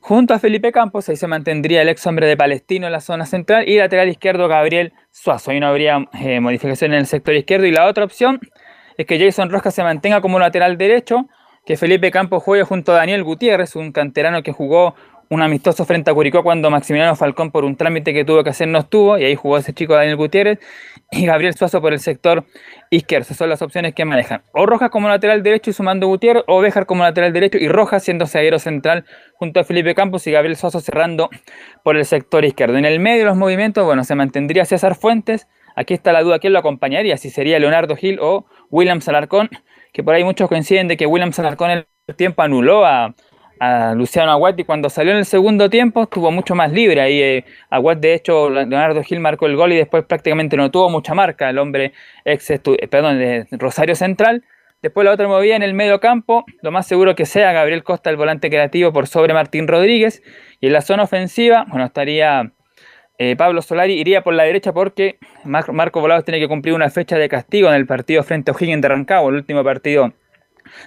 Junto 0.08 0.34
a 0.34 0.40
Felipe 0.40 0.72
Campos, 0.72 1.10
ahí 1.10 1.18
se 1.18 1.28
mantendría 1.28 1.82
el 1.82 1.90
ex 1.90 2.08
hombre 2.08 2.28
de 2.28 2.38
Palestino 2.38 2.86
en 2.86 2.94
la 2.94 3.02
zona 3.02 3.26
central 3.26 3.68
y 3.68 3.78
lateral 3.78 4.08
izquierdo 4.08 4.48
Gabriel 4.48 4.94
Suazo. 5.12 5.52
Ahí 5.52 5.60
no 5.60 5.68
habría 5.68 6.08
eh, 6.14 6.40
modificación 6.40 6.94
en 6.94 7.00
el 7.00 7.08
sector 7.08 7.36
izquierdo. 7.36 7.66
Y 7.66 7.74
la 7.74 7.86
otra 7.86 8.06
opción 8.06 8.40
es 8.98 9.06
que 9.06 9.20
Jason 9.20 9.50
Rojas 9.50 9.76
se 9.76 9.84
mantenga 9.84 10.22
como 10.22 10.40
lateral 10.40 10.78
derecho, 10.78 11.28
que 11.66 11.76
Felipe 11.76 12.10
Campos 12.10 12.42
juegue 12.42 12.64
junto 12.64 12.94
a 12.94 12.96
Daniel 12.96 13.26
Gutiérrez, 13.26 13.76
un 13.76 13.92
canterano 13.92 14.44
que 14.44 14.54
jugó 14.54 14.96
un 15.30 15.42
amistoso 15.42 15.86
frente 15.86 16.10
a 16.12 16.14
Curicó 16.14 16.44
cuando 16.44 16.70
Maximiliano 16.70 17.16
Falcón 17.16 17.52
por 17.52 17.66
un 17.66 17.76
trámite 17.76 18.14
que 18.14 18.24
tuvo 18.24 18.44
que 18.44 18.52
hacer 18.52 18.68
no 18.68 18.80
estuvo, 18.80 19.18
y 19.18 19.26
ahí 19.26 19.36
jugó 19.36 19.58
ese 19.58 19.74
chico 19.74 19.94
Daniel 19.94 20.16
Gutiérrez, 20.16 20.60
y 21.12 21.26
Gabriel 21.26 21.54
Suazo 21.54 21.82
por 21.82 21.94
el 21.94 22.00
sector 22.00 22.46
izquierdo. 22.90 23.24
Esas 23.24 23.38
son 23.38 23.50
las 23.50 23.62
opciones 23.62 23.94
que 23.94 24.06
manejan. 24.06 24.44
O 24.54 24.66
Rojas 24.66 24.90
como 24.90 25.08
lateral 25.08 25.44
derecho 25.44 25.70
y 25.70 25.74
sumando 25.74 26.08
Gutiérrez, 26.08 26.44
o 26.48 26.62
Béjar 26.62 26.86
como 26.86 27.04
lateral 27.04 27.34
derecho 27.34 27.58
y 27.58 27.68
Rojas 27.68 28.04
siendo 28.04 28.26
zaguero 28.26 28.60
central 28.60 29.06
junto 29.36 29.60
a 29.60 29.64
Felipe 29.64 29.96
Campos 29.96 30.26
y 30.28 30.32
Gabriel 30.32 30.56
Suazo 30.56 30.80
cerrando 30.80 31.30
por 31.84 31.98
el 31.98 32.06
sector 32.06 32.46
izquierdo. 32.46 32.78
En 32.78 32.86
el 32.86 33.00
medio 33.00 33.20
de 33.20 33.26
los 33.26 33.38
movimientos, 33.38 33.86
bueno, 33.86 34.04
se 34.04 34.16
mantendría 34.16 34.66
César 34.66 34.96
Fuentes. 34.96 35.48
Aquí 35.76 35.94
está 35.94 36.12
la 36.12 36.24
duda, 36.24 36.40
¿quién 36.40 36.54
lo 36.54 36.60
acompañaría? 36.60 37.18
Si 37.18 37.30
sería 37.30 37.60
Leonardo 37.60 37.96
Gil 37.96 38.18
o 38.20 38.46
William 38.72 39.02
Salarcón, 39.02 39.50
que 39.94 40.04
por 40.04 40.16
ahí 40.16 40.24
muchos 40.24 40.50
coinciden 40.50 40.88
de 40.88 40.98
que 40.98 41.06
William 41.06 41.34
Salarcón 41.34 41.70
el 41.72 41.86
tiempo 42.16 42.42
anuló 42.42 42.86
a, 42.86 43.14
a 43.60 43.94
Luciano 43.94 44.32
Aguat 44.32 44.60
y 44.60 44.64
cuando 44.64 44.90
salió 44.90 45.12
en 45.12 45.20
el 45.20 45.26
segundo 45.26 45.70
tiempo 45.70 46.04
estuvo 46.04 46.32
mucho 46.32 46.56
más 46.56 46.72
libre. 46.72 47.02
Ahí 47.02 47.22
eh, 47.22 47.46
de 47.98 48.14
hecho, 48.14 48.50
Leonardo 48.50 49.04
Gil 49.04 49.20
marcó 49.20 49.46
el 49.46 49.56
gol 49.56 49.74
y 49.74 49.78
después 49.78 50.04
prácticamente 50.06 50.58
no 50.58 50.72
tuvo 50.72 50.90
mucha 50.90 51.14
marca 51.14 51.50
el 51.50 51.58
hombre 51.58 51.94
ex, 52.26 52.62
perdón, 52.90 53.20
de 53.20 53.48
Rosario 53.52 53.96
Central. 53.96 54.44
Después 54.82 55.06
la 55.06 55.12
otra 55.12 55.28
movida 55.28 55.56
en 55.56 55.64
el 55.64 55.74
medio 55.74 56.00
campo, 56.00 56.46
lo 56.62 56.72
más 56.72 56.86
seguro 56.88 57.16
que 57.16 57.26
sea 57.26 57.52
Gabriel 57.52 57.84
Costa, 57.84 58.12
el 58.12 58.16
volante 58.16 58.50
creativo, 58.50 58.94
por 58.94 59.08
sobre 59.08 59.34
Martín 59.34 59.68
Rodríguez. 59.68 60.22
Y 60.60 60.68
en 60.68 60.74
la 60.74 60.82
zona 60.82 61.04
ofensiva, 61.04 61.66
bueno, 61.68 61.86
estaría 61.86 62.52
eh, 63.18 63.36
Pablo 63.36 63.64
Solari, 63.64 63.94
iría 63.94 64.22
por 64.22 64.36
la 64.36 64.44
derecha 64.44 64.74
porque 64.74 65.18
Mar- 65.44 65.74
Marco 65.74 66.00
Volados 66.00 66.26
tiene 66.26 66.40
que 66.40 66.48
cumplir 66.48 66.76
una 66.76 66.92
fecha 66.92 67.18
de 67.18 67.28
castigo 67.28 67.70
en 67.70 67.74
el 67.74 67.88
partido 67.88 68.22
frente 68.22 68.52
a 68.52 68.54
O'Higgins 68.54 68.82
de 68.84 68.88
Rancagua, 68.88 69.32
el 69.32 69.38
último 69.38 69.64
partido 69.64 70.14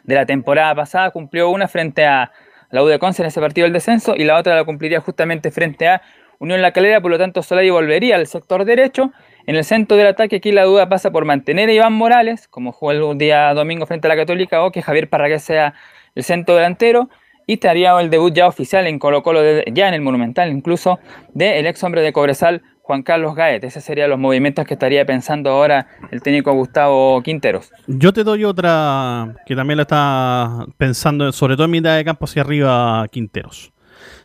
de 0.04 0.14
la 0.14 0.24
temporada 0.24 0.72
pasada. 0.76 1.10
Cumplió 1.10 1.50
una 1.50 1.66
frente 1.66 2.06
a 2.06 2.30
la 2.70 2.82
U 2.82 2.86
de 2.86 2.98
Conce 2.98 3.22
en 3.22 3.28
ese 3.28 3.40
partido 3.40 3.64
del 3.64 3.72
descenso 3.72 4.14
y 4.16 4.24
la 4.24 4.38
otra 4.38 4.54
la 4.54 4.64
cumpliría 4.64 5.00
justamente 5.00 5.50
frente 5.50 5.88
a 5.88 6.02
Unión 6.38 6.62
La 6.62 6.72
Calera, 6.72 7.00
por 7.00 7.10
lo 7.10 7.18
tanto 7.18 7.42
Solari 7.42 7.68
volvería 7.70 8.16
al 8.16 8.26
sector 8.26 8.64
derecho. 8.64 9.12
En 9.46 9.56
el 9.56 9.64
centro 9.64 9.96
del 9.96 10.06
ataque 10.06 10.36
aquí 10.36 10.52
la 10.52 10.64
duda 10.64 10.88
pasa 10.88 11.10
por 11.10 11.24
mantener 11.24 11.68
a 11.68 11.72
Iván 11.72 11.92
Morales, 11.92 12.48
como 12.48 12.72
jugó 12.72 12.92
el 12.92 13.18
día 13.18 13.52
domingo 13.52 13.84
frente 13.86 14.06
a 14.06 14.10
la 14.10 14.16
Católica, 14.16 14.62
o 14.64 14.70
que 14.70 14.80
Javier 14.80 15.08
Parragués 15.08 15.42
sea 15.42 15.74
el 16.14 16.24
centro 16.24 16.54
delantero. 16.54 17.10
Y 17.46 17.54
estaría 17.54 17.98
el 18.00 18.10
debut 18.10 18.32
ya 18.32 18.46
oficial 18.46 18.86
en 18.86 18.98
Colo 19.00 19.22
Colo, 19.24 19.42
de- 19.42 19.64
ya 19.72 19.88
en 19.88 19.94
el 19.94 20.02
Monumental 20.02 20.50
incluso, 20.50 21.00
del 21.34 21.66
ex 21.66 21.82
hombre 21.82 22.00
de 22.00 22.12
Cobresal, 22.12 22.62
Juan 22.90 23.04
Carlos 23.04 23.36
Gaet. 23.36 23.62
Esos 23.62 23.84
serían 23.84 24.10
los 24.10 24.18
movimientos 24.18 24.66
que 24.66 24.74
estaría 24.74 25.06
pensando 25.06 25.50
ahora 25.50 25.86
el 26.10 26.22
técnico 26.22 26.52
Gustavo 26.52 27.22
Quinteros. 27.22 27.70
Yo 27.86 28.12
te 28.12 28.24
doy 28.24 28.42
otra 28.42 29.36
que 29.46 29.54
también 29.54 29.76
la 29.76 29.82
está 29.82 30.66
pensando, 30.76 31.30
sobre 31.30 31.54
todo 31.54 31.66
en 31.66 31.70
mitad 31.70 31.96
de 31.96 32.04
campo 32.04 32.24
hacia 32.24 32.42
arriba, 32.42 33.06
Quinteros. 33.12 33.72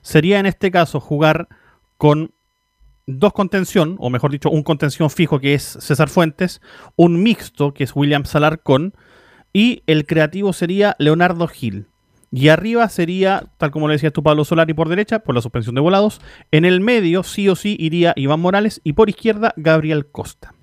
Sería 0.02 0.40
en 0.40 0.48
este 0.48 0.72
caso 0.72 1.00
jugar 1.00 1.48
con 1.98 2.32
dos 3.06 3.34
contención, 3.34 3.98
o 4.00 4.10
mejor 4.10 4.32
dicho, 4.32 4.50
un 4.50 4.64
contención 4.64 5.12
fijo 5.12 5.40
que 5.40 5.54
es 5.54 5.78
César 5.80 6.10
Fuentes, 6.10 6.60
un 6.96 7.22
mixto 7.22 7.72
que 7.72 7.84
es 7.84 7.96
William 7.96 8.26
Salarcón, 8.26 8.96
y 9.54 9.84
el 9.86 10.08
creativo 10.08 10.54
sería 10.54 10.96
Leonardo 10.98 11.48
Gil. 11.48 11.90
Y 12.32 12.50
arriba 12.50 12.88
sería, 12.90 13.46
tal 13.58 13.72
como 13.72 13.88
le 13.88 13.94
decías 13.94 14.12
tú, 14.14 14.22
Pablo 14.24 14.44
Solari 14.46 14.74
por 14.74 14.90
derecha, 14.90 15.20
por 15.20 15.36
la 15.36 15.42
suspensión 15.42 15.76
de 15.76 15.82
volados. 15.82 16.20
En 16.52 16.66
el 16.66 16.82
medio, 16.82 17.24
sí 17.24 17.48
o 17.50 17.56
sí, 17.56 17.76
iría 17.80 18.14
Iván 18.18 18.40
Morales. 18.42 18.82
Y 18.84 18.94
por 18.94 19.10
izquierda, 19.10 19.54
Gabriel 19.56 20.08
Costa. 20.12 20.54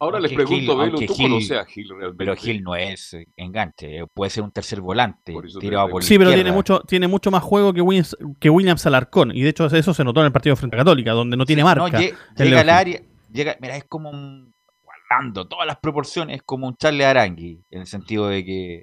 Ahora 0.00 0.20
les 0.20 0.30
Aunque 0.30 0.44
pregunto, 0.44 0.72
Gil- 0.72 0.78
Velo, 0.78 0.90
aunque 0.92 1.06
¿tú 1.08 1.14
Gil- 1.14 1.22
conoces 1.28 1.58
a 1.58 1.64
Gil 1.64 1.88
realmente? 1.88 2.16
Pero 2.18 2.36
Gil 2.36 2.62
no 2.62 2.76
es 2.76 3.14
eh, 3.14 3.26
enganche, 3.36 3.98
eh, 3.98 4.04
puede 4.14 4.30
ser 4.30 4.44
un 4.44 4.52
tercer 4.52 4.80
volante 4.80 5.34
tirado 5.58 5.88
por 5.88 6.02
la 6.02 6.06
Sí, 6.06 6.16
pero 6.18 6.32
tiene 6.32 6.52
mucho, 6.52 6.80
tiene 6.86 7.08
mucho 7.08 7.32
más 7.32 7.42
juego 7.42 7.72
que 7.72 7.80
Williams, 7.80 8.16
que 8.38 8.48
Williams 8.48 8.86
Alarcón. 8.86 9.32
Y 9.34 9.42
de 9.42 9.48
hecho, 9.48 9.66
eso 9.66 9.92
se 9.92 10.04
notó 10.04 10.20
en 10.20 10.26
el 10.26 10.32
partido 10.32 10.54
frente 10.54 10.76
a 10.76 10.80
Católica, 10.80 11.10
donde 11.12 11.36
no 11.36 11.44
tiene 11.44 11.64
marca. 11.64 11.82
No, 11.82 11.88
lle- 11.88 12.14
el 12.36 12.44
llega 12.46 12.60
al 12.60 12.70
área, 12.70 13.00
llega, 13.32 13.56
mira, 13.60 13.76
es 13.76 13.84
como 13.88 14.10
un, 14.10 14.54
guardando 14.84 15.48
todas 15.48 15.66
las 15.66 15.78
proporciones, 15.78 16.36
es 16.36 16.42
como 16.44 16.68
un 16.68 16.76
Charles 16.76 17.04
Arangui, 17.04 17.64
en 17.68 17.80
el 17.80 17.86
sentido 17.88 18.28
de 18.28 18.44
que 18.44 18.82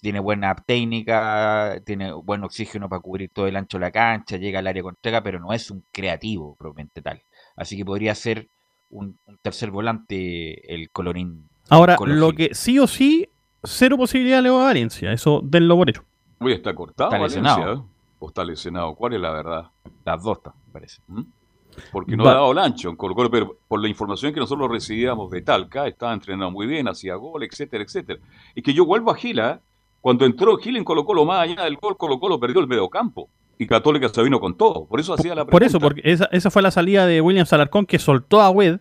tiene 0.00 0.20
buena 0.20 0.54
técnica, 0.54 1.80
tiene 1.84 2.12
buen 2.12 2.44
oxígeno 2.44 2.88
para 2.88 3.00
cubrir 3.00 3.30
todo 3.30 3.46
el 3.46 3.56
ancho 3.56 3.78
de 3.78 3.82
la 3.82 3.90
cancha, 3.90 4.36
llega 4.36 4.58
al 4.58 4.66
área 4.66 4.82
contraria, 4.82 5.22
pero 5.22 5.40
no 5.40 5.52
es 5.52 5.70
un 5.70 5.84
creativo 5.92 6.54
propiamente 6.56 7.02
tal. 7.02 7.22
Así 7.56 7.76
que 7.76 7.84
podría 7.84 8.14
ser 8.14 8.48
un, 8.90 9.18
un 9.26 9.38
tercer 9.38 9.70
volante 9.70 10.74
el 10.74 10.90
colorín. 10.90 11.48
Ahora, 11.68 11.96
lo 12.04 12.32
que 12.32 12.54
sí 12.54 12.78
o 12.78 12.86
sí, 12.86 13.28
cero 13.62 13.96
posibilidad 13.96 14.38
de 14.38 14.42
Leo 14.42 14.58
Valencia. 14.58 15.12
Eso 15.12 15.40
denlo 15.42 15.76
por 15.76 15.90
hecho. 15.90 16.04
Oye, 16.40 16.54
está 16.54 16.74
cortado. 16.74 17.10
Está 17.10 17.22
lesionado. 17.22 17.88
¿O 18.18 18.28
está 18.28 18.44
lesionado? 18.44 18.94
¿Cuál 18.94 19.14
es 19.14 19.20
la 19.20 19.30
verdad? 19.30 19.70
Las 20.04 20.22
dos, 20.22 20.38
me 20.44 20.72
parece. 20.72 21.00
Porque 21.92 22.16
no 22.16 22.28
ha 22.28 22.34
dado 22.34 22.52
el 22.52 22.58
ancho 22.58 22.90
en 22.90 22.96
Colo 22.96 23.14
Colo, 23.14 23.30
pero 23.30 23.58
por 23.68 23.80
la 23.80 23.88
información 23.88 24.32
que 24.32 24.40
nosotros 24.40 24.70
recibíamos 24.70 25.30
de 25.30 25.42
Talca, 25.42 25.86
estaba 25.86 26.12
entrenando 26.12 26.50
muy 26.50 26.66
bien, 26.66 26.88
hacía 26.88 27.14
gol, 27.16 27.42
etcétera, 27.42 27.84
etcétera. 27.84 28.20
Y 28.54 28.62
que 28.62 28.72
yo 28.72 28.84
vuelvo 28.84 29.10
a 29.10 29.16
Gila, 29.16 29.60
cuando 30.00 30.26
entró 30.26 30.56
Gil 30.58 30.76
en 30.76 30.84
Colo 30.84 31.04
Colo, 31.04 31.24
más 31.24 31.40
allá 31.40 31.64
del 31.64 31.76
gol, 31.76 31.96
Colo 31.96 32.20
Colo 32.20 32.38
perdió 32.38 32.60
el 32.60 32.68
mediocampo. 32.68 33.28
Y 33.56 33.66
Católica 33.66 34.08
se 34.08 34.22
vino 34.22 34.40
con 34.40 34.56
todo. 34.56 34.86
Por 34.86 34.98
eso 34.98 35.14
hacía 35.14 35.34
la 35.34 35.44
pregunta. 35.44 35.52
Por 35.52 35.62
eso, 35.62 35.78
porque 35.78 36.02
esa, 36.04 36.28
esa 36.32 36.50
fue 36.50 36.60
la 36.60 36.70
salida 36.70 37.06
de 37.06 37.20
Williams 37.20 37.52
Alarcón 37.52 37.86
que 37.86 37.98
soltó 37.98 38.40
a 38.40 38.50
Wed 38.50 38.80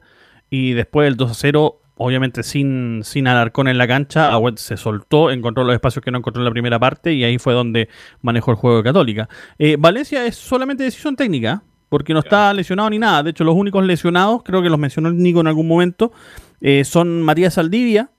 y 0.50 0.74
después 0.74 1.06
del 1.06 1.16
2 1.16 1.32
a 1.32 1.34
0, 1.34 1.82
obviamente 1.96 2.44
sin, 2.44 3.02
sin 3.04 3.28
Alarcón 3.28 3.68
en 3.68 3.78
la 3.78 3.88
cancha, 3.88 4.32
a 4.32 4.38
Wed 4.38 4.58
se 4.58 4.78
soltó, 4.78 5.32
encontró 5.32 5.64
los 5.64 5.74
espacios 5.74 6.04
que 6.04 6.12
no 6.12 6.20
encontró 6.20 6.42
en 6.42 6.46
la 6.46 6.52
primera 6.52 6.78
parte 6.78 7.14
y 7.14 7.24
ahí 7.24 7.40
fue 7.40 7.54
donde 7.54 7.90
manejó 8.22 8.52
el 8.52 8.58
juego 8.58 8.78
de 8.78 8.84
Católica. 8.84 9.30
Eh, 9.58 9.78
Valencia 9.80 10.26
es 10.26 10.36
solamente 10.36 10.84
decisión 10.84 11.16
técnica, 11.16 11.64
porque 11.94 12.12
no 12.16 12.22
está 12.22 12.52
lesionado 12.56 12.90
ni 12.90 12.98
nada. 12.98 13.22
De 13.22 13.30
hecho, 13.30 13.44
los 13.44 13.54
únicos 13.54 13.86
lesionados, 13.86 14.42
creo 14.44 14.64
que 14.64 14.70
los 14.70 14.80
mencionó 14.80 15.10
el 15.10 15.18
Nico 15.18 15.42
en 15.42 15.46
algún 15.48 15.68
momento, 15.68 16.12
eh, 16.60 16.84
son 16.86 17.22
Matías 17.22 17.54
Saldivia, 17.54 18.10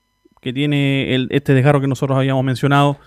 que 0.40 0.52
tiene 0.52 1.12
el, 1.12 1.26
este 1.32 1.54
desgarro 1.54 1.80
que 1.80 1.88
nosotros 1.88 2.16
habíamos 2.16 2.44
mencionado 2.44 2.98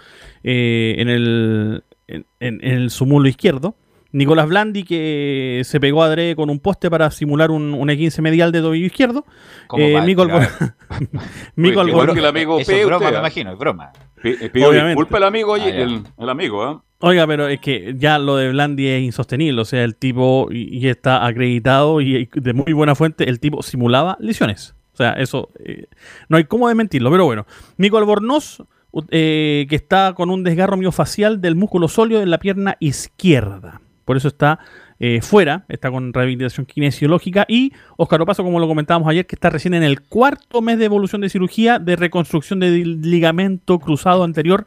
eh, 0.44 0.96
en 0.98 1.08
el 1.08 1.84
en, 2.10 2.26
en- 2.42 2.60
en 2.62 2.74
el 2.74 2.90
sumulo 2.90 3.30
izquierdo. 3.30 3.76
Nicolás 4.12 4.48
Blandi, 4.50 4.84
que 4.84 5.62
se 5.64 5.80
pegó 5.80 6.04
a 6.04 6.10
Dre 6.10 6.36
con 6.36 6.50
un 6.50 6.60
poste 6.60 6.90
para 6.90 7.12
simular 7.12 7.50
un, 7.50 7.74
un 7.74 7.88
E15 7.88 8.22
medial 8.22 8.52
de 8.52 8.60
tobillo 8.62 8.88
izquierdo. 8.88 9.26
¿Cómo 9.68 9.86
Eh, 9.86 10.02
Mico 10.02 10.26
tirar? 10.26 10.50
Albor- 10.50 10.74
Mico 11.56 11.80
Oye, 11.80 11.86
qué 11.92 11.92
Albor- 11.92 11.96
bueno 11.96 12.14
que 12.14 12.20
el 12.20 12.26
amigo 12.26 12.58
P, 12.58 12.82
es 12.82 12.86
broma, 12.86 13.10
me 13.10 13.16
¿ah? 13.16 13.20
imagino, 13.20 13.54
es 13.54 13.58
broma. 13.58 13.92
Pi- 14.22 14.36
eh, 14.42 14.50
pido 14.50 14.70
Obviamente. 14.70 14.96
disculpa 14.96 15.18
el 15.18 15.24
amigo, 15.24 15.52
oye, 15.54 15.72
Ah, 15.72 15.82
el, 15.82 16.04
el 16.18 16.30
amigo, 16.30 16.64
¿ah? 16.64 16.84
Oiga, 17.00 17.28
pero 17.28 17.48
es 17.48 17.60
que 17.60 17.96
ya 17.98 18.18
lo 18.18 18.38
de 18.38 18.50
Blandi 18.50 18.88
es 18.88 19.04
insostenible. 19.04 19.62
O 19.62 19.66
sea, 19.66 19.84
el 19.84 19.96
tipo, 19.96 20.48
y, 20.52 20.88
está 20.88 21.26
acreditado 21.26 22.02
y 22.02 22.30
de 22.34 22.54
muy 22.54 22.74
buena 22.74 22.96
fuente, 22.96 23.30
el 23.30 23.40
tipo 23.40 23.62
simulaba 23.62 24.18
lesiones. 24.20 24.74
O 24.94 24.98
sea, 24.98 25.14
eso 25.14 25.50
eh, 25.64 25.86
no 26.28 26.38
hay 26.38 26.46
cómo 26.46 26.68
desmentirlo. 26.68 27.12
Pero 27.12 27.26
bueno, 27.26 27.46
Mico 27.78 28.00
Albornoz, 28.00 28.64
eh, 29.12 29.68
que 29.70 29.76
está 29.76 30.14
con 30.16 30.32
un 30.32 30.44
desgarro 30.44 30.76
miofacial 30.76 31.40
del 31.40 31.56
músculo 31.56 31.88
sólido 31.88 32.24
en 32.24 32.32
la 32.32 32.40
pierna 32.40 32.78
izquierda. 32.80 33.80
Por 34.06 34.18
eso 34.18 34.28
está 34.28 34.60
eh, 35.00 35.22
fuera, 35.22 35.66
está 35.70 35.92
con 35.92 36.12
rehabilitación 36.14 36.66
kinesiológica. 36.66 37.46
Y 37.48 37.74
Oscar 37.98 38.24
Opaso, 38.24 38.44
como 38.44 38.60
lo 38.60 38.68
comentábamos 38.68 39.08
ayer, 39.08 39.28
que 39.28 39.36
está 39.36 39.52
recién 39.52 39.76
en 39.76 39.84
el 39.84 40.02
cuarto 40.02 40.64
mes 40.64 40.80
de 40.80 40.86
evolución 40.86 41.22
de 41.22 41.30
cirugía 41.30 41.78
de 41.78 41.96
reconstrucción 41.96 42.60
del 42.60 43.02
ligamento 43.02 43.78
cruzado 43.78 44.24
anterior 44.24 44.66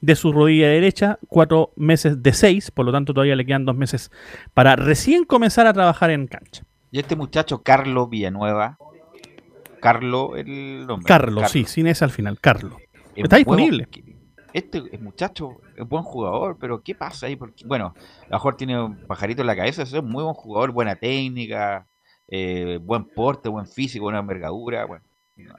de 0.00 0.14
su 0.14 0.32
rodilla 0.32 0.68
derecha, 0.68 1.18
cuatro 1.28 1.72
meses 1.76 2.22
de 2.22 2.32
seis, 2.32 2.70
por 2.70 2.86
lo 2.86 2.92
tanto 2.92 3.12
todavía 3.12 3.36
le 3.36 3.44
quedan 3.44 3.64
dos 3.64 3.76
meses 3.76 4.10
para 4.54 4.76
recién 4.76 5.24
comenzar 5.24 5.66
a 5.66 5.72
trabajar 5.72 6.10
en 6.10 6.26
cancha. 6.26 6.64
Y 6.90 6.98
este 6.98 7.16
muchacho, 7.16 7.62
Carlos 7.62 8.08
Villanueva, 8.08 8.78
Carlos, 9.80 10.30
el 10.36 10.86
nombre. 10.86 11.06
Carlos, 11.06 11.50
sí, 11.50 11.64
sin 11.64 11.86
ese 11.86 12.04
al 12.04 12.10
final, 12.10 12.38
Carlos. 12.40 12.80
Es 13.14 13.24
Está 13.24 13.36
disponible. 13.36 13.88
Este 14.52 14.82
es 14.90 15.00
muchacho 15.00 15.60
es 15.76 15.86
buen 15.86 16.02
jugador, 16.02 16.56
pero 16.58 16.82
¿qué 16.82 16.94
pasa 16.94 17.26
ahí? 17.26 17.36
Porque, 17.36 17.64
bueno, 17.66 17.94
a 17.96 18.24
lo 18.24 18.36
mejor 18.36 18.56
tiene 18.56 18.82
un 18.82 18.96
pajarito 19.06 19.42
en 19.42 19.46
la 19.46 19.56
cabeza, 19.56 19.82
es 19.82 20.02
muy 20.02 20.24
buen 20.24 20.34
jugador, 20.34 20.72
buena 20.72 20.96
técnica, 20.96 21.86
eh, 22.28 22.78
buen 22.82 23.04
porte, 23.04 23.48
buen 23.48 23.66
físico, 23.66 24.04
buena 24.04 24.20
envergadura. 24.20 24.86
Bueno, 24.86 25.04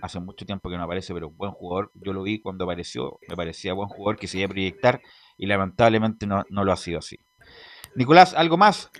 hace 0.01 0.19
mucho 0.19 0.45
tiempo 0.45 0.69
que 0.69 0.77
no 0.77 0.83
aparece, 0.83 1.13
pero 1.13 1.29
buen 1.29 1.51
jugador. 1.51 1.91
Yo 1.93 2.13
lo 2.13 2.23
vi 2.23 2.41
cuando 2.41 2.63
apareció, 2.65 3.19
me 3.27 3.35
parecía 3.35 3.73
buen 3.73 3.89
jugador 3.89 4.17
que 4.17 4.27
se 4.27 4.37
iba 4.39 4.45
a 4.45 4.49
proyectar 4.49 5.01
y 5.37 5.47
lamentablemente 5.47 6.27
no, 6.27 6.45
no 6.49 6.63
lo 6.63 6.71
ha 6.71 6.77
sido 6.77 6.99
así. 6.99 7.19
Nicolás, 7.95 8.33
¿algo 8.33 8.57
más? 8.57 8.91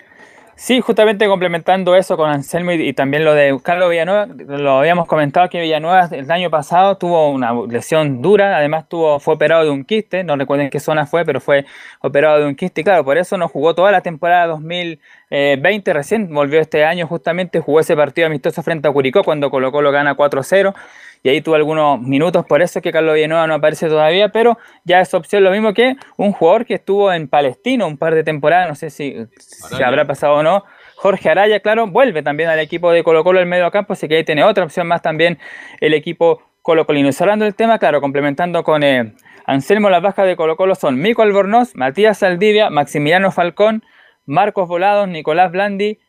Sí, 0.62 0.82
justamente 0.82 1.26
complementando 1.28 1.96
eso 1.96 2.18
con 2.18 2.30
Anselmo 2.30 2.74
y, 2.74 2.92
también 2.92 3.24
lo 3.24 3.34
de 3.34 3.58
Carlos 3.64 3.90
Villanueva, 3.90 4.26
lo 4.26 4.80
habíamos 4.80 5.08
comentado 5.08 5.48
que 5.48 5.62
Villanueva 5.62 6.10
el 6.12 6.30
año 6.30 6.50
pasado 6.50 6.98
tuvo 6.98 7.30
una 7.30 7.54
lesión 7.66 8.22
dura, 8.22 8.58
además 8.58 8.90
tuvo, 8.90 9.22
fue 9.22 9.36
operado 9.36 9.64
de 9.64 9.70
un 9.70 9.86
quiste, 9.86 10.26
no 10.26 10.36
recuerden 10.36 10.70
qué 10.70 10.82
zona 10.82 11.06
fue, 11.06 11.24
pero 11.24 11.40
fue 11.40 11.66
operado 12.02 12.40
de 12.40 12.46
un 12.46 12.56
quiste 12.56 12.82
y 12.82 12.84
claro, 12.84 13.06
por 13.06 13.18
eso 13.18 13.38
no 13.38 13.48
jugó 13.48 13.74
toda 13.74 13.94
la 13.94 14.02
temporada 14.02 14.48
2020, 14.48 15.94
recién 15.94 16.28
volvió 16.34 16.60
este 16.60 16.84
año 16.84 17.08
justamente, 17.08 17.62
jugó 17.62 17.80
ese 17.80 17.96
partido 17.96 18.28
amistoso 18.28 18.62
frente 18.62 18.90
a 18.90 18.92
Curicó 18.92 19.24
cuando 19.24 19.50
Colo 19.50 19.72
Colo 19.72 19.94
gana 19.94 20.18
4-0 20.18 20.76
y 21.24 21.30
ahí 21.30 21.42
tuvo 21.42 21.56
algunos 21.56 22.02
minutos, 22.02 22.46
por 22.46 22.62
eso 22.62 22.80
es 22.80 22.84
que 22.84 22.92
Carlos 22.92 23.16
Villanueva 23.16 23.46
no 23.48 23.56
aparece 23.56 23.88
todavía, 23.88 24.30
pero 24.30 24.58
ya 24.86 25.02
es 25.02 25.14
opción 25.14 25.44
lo 25.44 25.52
mismo 25.52 25.74
que 25.74 25.96
un 26.18 26.32
jugador 26.32 26.66
que 26.66 26.76
estuvo 26.76 27.12
en 27.12 27.28
Palestino 27.28 27.88
un 27.88 27.98
par 27.98 28.16
de 28.16 28.24
temporadas, 28.24 28.70
no 28.70 28.76
sé 28.76 28.90
si, 28.90 29.16
si 29.38 29.76
Araya. 29.76 29.88
habrá 29.88 30.06
pasado 30.06 30.36
o 30.36 30.44
no. 30.44 30.64
Jorge 30.96 31.30
Araya, 31.30 31.60
claro, 31.62 31.88
vuelve 31.88 32.24
también 32.24 32.50
al 32.50 32.60
equipo 32.60 32.92
de 32.92 33.04
Colo 33.04 33.24
Colo 33.24 33.40
el 33.40 33.46
medio 33.46 33.70
campo, 33.72 33.94
así 33.94 34.08
que 34.08 34.18
ahí 34.18 34.24
tiene 34.24 34.44
otra 34.44 34.64
opción 34.64 34.88
más 34.88 35.02
también 35.02 35.40
el 35.80 35.94
equipo 35.94 36.42
Colo 36.62 36.86
Colino. 36.86 37.10
Y 37.10 37.14
cerrando 37.14 37.46
el 37.46 37.56
tema, 37.56 37.80
claro, 37.80 38.02
complementando 38.02 38.64
con 38.64 38.84
eh, 38.84 39.14
Anselmo, 39.46 39.90
las 39.90 40.02
bajas 40.02 40.26
de 40.26 40.36
Colo 40.36 40.56
Colo 40.56 40.76
son 40.76 41.00
Mico 41.00 41.22
Albornoz, 41.22 41.76
Matías 41.76 42.20
Saldivia, 42.20 42.70
Maximiliano 42.70 43.32
Falcón, 43.32 43.84
Marcos 44.26 44.68
Volados, 44.68 45.08
Nicolás 45.08 45.52
Blandi, 45.52 46.00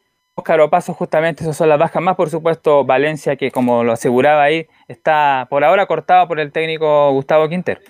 Óscar 0.40 0.60
Opaso, 0.60 0.92
justamente 0.92 1.42
esas 1.44 1.56
son 1.56 1.68
las 1.68 1.78
bajas 1.78 2.02
más, 2.02 2.16
por 2.16 2.28
supuesto, 2.28 2.84
Valencia, 2.84 3.36
que 3.36 3.50
como 3.50 3.84
lo 3.84 3.92
aseguraba 3.92 4.42
ahí, 4.42 4.66
está 4.88 5.46
por 5.48 5.64
ahora 5.64 5.86
cortado 5.86 6.26
por 6.28 6.40
el 6.40 6.52
técnico 6.52 7.12
Gustavo 7.12 7.48
Quinter. 7.48 7.80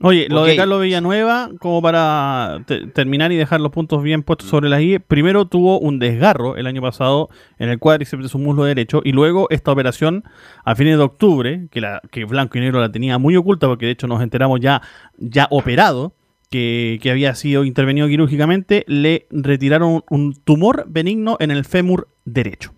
Oye, 0.00 0.28
lo 0.28 0.44
de 0.44 0.54
Carlos 0.54 0.80
Villanueva, 0.80 1.50
como 1.58 1.82
para 1.82 2.60
te- 2.66 2.86
terminar 2.86 3.32
y 3.32 3.36
dejar 3.36 3.60
los 3.60 3.72
puntos 3.72 4.00
bien 4.00 4.22
puestos 4.22 4.48
sobre 4.48 4.68
las 4.68 4.80
I, 4.80 5.00
primero 5.00 5.46
tuvo 5.46 5.80
un 5.80 5.98
desgarro 5.98 6.54
el 6.56 6.68
año 6.68 6.80
pasado 6.80 7.28
en 7.58 7.68
el 7.68 7.80
cuádriceps 7.80 8.22
de 8.22 8.28
su 8.28 8.38
muslo 8.38 8.62
derecho 8.62 9.00
y 9.02 9.10
luego 9.10 9.48
esta 9.50 9.72
operación 9.72 10.22
a 10.64 10.76
fines 10.76 10.98
de 10.98 11.02
octubre, 11.02 11.66
que, 11.72 11.80
la, 11.80 12.00
que 12.12 12.24
Blanco 12.26 12.58
y 12.58 12.60
Negro 12.60 12.80
la 12.80 12.92
tenía 12.92 13.18
muy 13.18 13.34
oculta 13.34 13.66
porque 13.66 13.86
de 13.86 13.92
hecho 13.92 14.06
nos 14.06 14.22
enteramos 14.22 14.60
ya, 14.60 14.82
ya 15.16 15.48
operado, 15.50 16.12
que, 16.50 16.98
que 17.02 17.10
había 17.10 17.34
sido 17.34 17.64
intervenido 17.64 18.08
quirúrgicamente, 18.08 18.84
le 18.86 19.26
retiraron 19.30 20.02
un 20.10 20.34
tumor 20.44 20.84
benigno 20.88 21.36
en 21.40 21.50
el 21.50 21.64
fémur 21.64 22.08
derecho. 22.24 22.72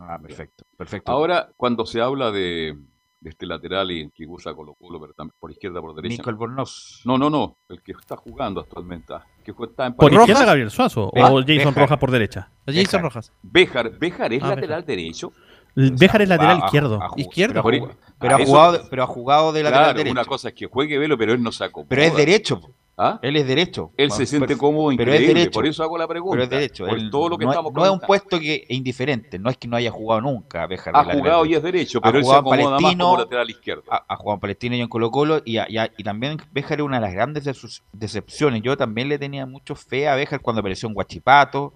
Ah, 0.00 0.18
perfecto, 0.20 0.64
perfecto. 0.76 1.12
Ahora, 1.12 1.50
cuando 1.56 1.86
se 1.86 2.00
habla 2.00 2.30
de, 2.32 2.76
de 3.20 3.30
este 3.30 3.46
lateral 3.46 3.90
y 3.92 4.10
que 4.10 4.26
usa 4.26 4.52
Colo 4.54 4.74
Colo, 4.74 5.00
pero 5.00 5.12
también 5.12 5.34
por 5.38 5.50
izquierda, 5.52 5.80
por 5.80 5.94
derecha. 5.94 6.16
Nico 6.16 6.30
Albornoz. 6.30 7.02
No, 7.04 7.16
no, 7.18 7.30
no, 7.30 7.56
el 7.68 7.80
que 7.82 7.92
está 7.92 8.16
jugando 8.16 8.60
actualmente, 8.60 9.14
ah, 9.14 9.24
que 9.44 9.52
está 9.52 9.86
en 9.86 9.94
Por 9.94 10.12
izquierda 10.12 10.44
Gabriel 10.44 10.70
Suazo 10.70 11.10
o 11.14 11.42
Jason. 11.46 11.74
Rojas 11.74 11.98
por 11.98 12.10
derecha. 12.10 12.50
Jason 12.66 13.02
Rojas. 13.02 13.32
Béjar, 13.42 13.96
Béjar 13.98 14.32
es 14.32 14.42
Ah, 14.42 14.48
lateral 14.50 14.84
derecho. 14.84 15.32
Béjar 15.74 16.22
es 16.22 16.28
lateral 16.28 16.58
izquierdo. 16.58 16.98
ah, 17.00 17.10
Izquierdo. 17.16 17.62
Pero, 17.62 18.36
ha 18.36 18.44
jugado, 18.44 18.80
pero 18.90 19.02
ha 19.04 19.06
jugado 19.06 19.52
de 19.52 19.62
lateral 19.62 19.84
Claro, 19.84 19.98
derecho. 19.98 20.12
una 20.12 20.24
cosa 20.24 20.48
es 20.48 20.54
que 20.54 20.66
juegue 20.66 20.98
Velo, 20.98 21.16
pero 21.16 21.32
él 21.32 21.42
no 21.42 21.50
se 21.52 21.64
acomoda. 21.64 21.88
Pero 21.88 22.02
es 22.02 22.14
derecho. 22.16 22.60
¿Ah? 22.96 23.18
Él 23.22 23.36
es 23.36 23.46
derecho. 23.46 23.90
Él 23.96 24.10
se 24.10 24.26
siente 24.26 24.48
Pero- 24.48 24.58
cómodo, 24.58 24.88
pero 24.96 25.10
increíble, 25.10 25.26
es 25.28 25.34
derecho. 25.34 25.50
por 25.52 25.66
eso 25.66 25.82
hago 25.82 25.96
la 25.96 26.06
pregunta. 26.06 26.32
Pero 26.34 26.42
es 26.44 26.50
derecho. 26.50 26.86
Por 26.86 26.98
Él 26.98 27.10
todo 27.10 27.30
lo 27.30 27.38
que 27.38 27.46
no, 27.46 27.50
es- 27.50 27.56
estamos 27.56 27.72
no 27.72 27.84
es 27.86 27.90
un 27.90 28.00
puesto 28.00 28.38
que 28.38 28.66
es 28.68 28.76
indiferente. 28.76 29.38
No 29.38 29.48
es 29.48 29.56
que 29.56 29.66
no 29.66 29.76
haya 29.76 29.90
jugado 29.90 30.20
nunca 30.20 30.66
Béjar 30.66 30.92
de 30.92 31.00
Ha 31.00 31.04
jugado 31.04 31.46
y 31.46 31.54
es 31.54 31.62
derecho, 31.62 31.98
Ha 31.98 32.02
pero 32.02 32.18
él 32.18 32.24
se 32.24 32.30
acomoda 32.34 32.60
más 32.70 32.70
Palestino, 32.82 33.04
como 33.06 33.18
lateral 33.18 33.50
izquierdo. 33.50 33.82
Ha, 33.90 34.04
ha 34.08 34.16
jugado 34.16 34.34
en 34.34 34.40
Palestino 34.40 34.76
y 34.76 34.80
en 34.82 34.88
Colo 34.88 35.10
Colo 35.10 35.40
y, 35.44 35.56
a- 35.56 35.66
y 35.70 35.78
a- 35.78 35.90
y 35.96 36.04
también 36.04 36.36
Béjar 36.52 36.80
es 36.80 36.84
una 36.84 36.96
de 36.98 37.06
las 37.06 37.14
grandes 37.14 37.44
de 37.44 37.54
sus 37.54 37.82
decepciones. 37.92 38.60
Yo 38.62 38.76
también 38.76 39.08
le 39.08 39.18
tenía 39.18 39.46
mucho 39.46 39.74
fe 39.74 40.06
a 40.06 40.14
Béjar 40.14 40.40
cuando 40.40 40.60
apareció 40.60 40.86
en 40.88 40.94
Guachipato. 40.94 41.74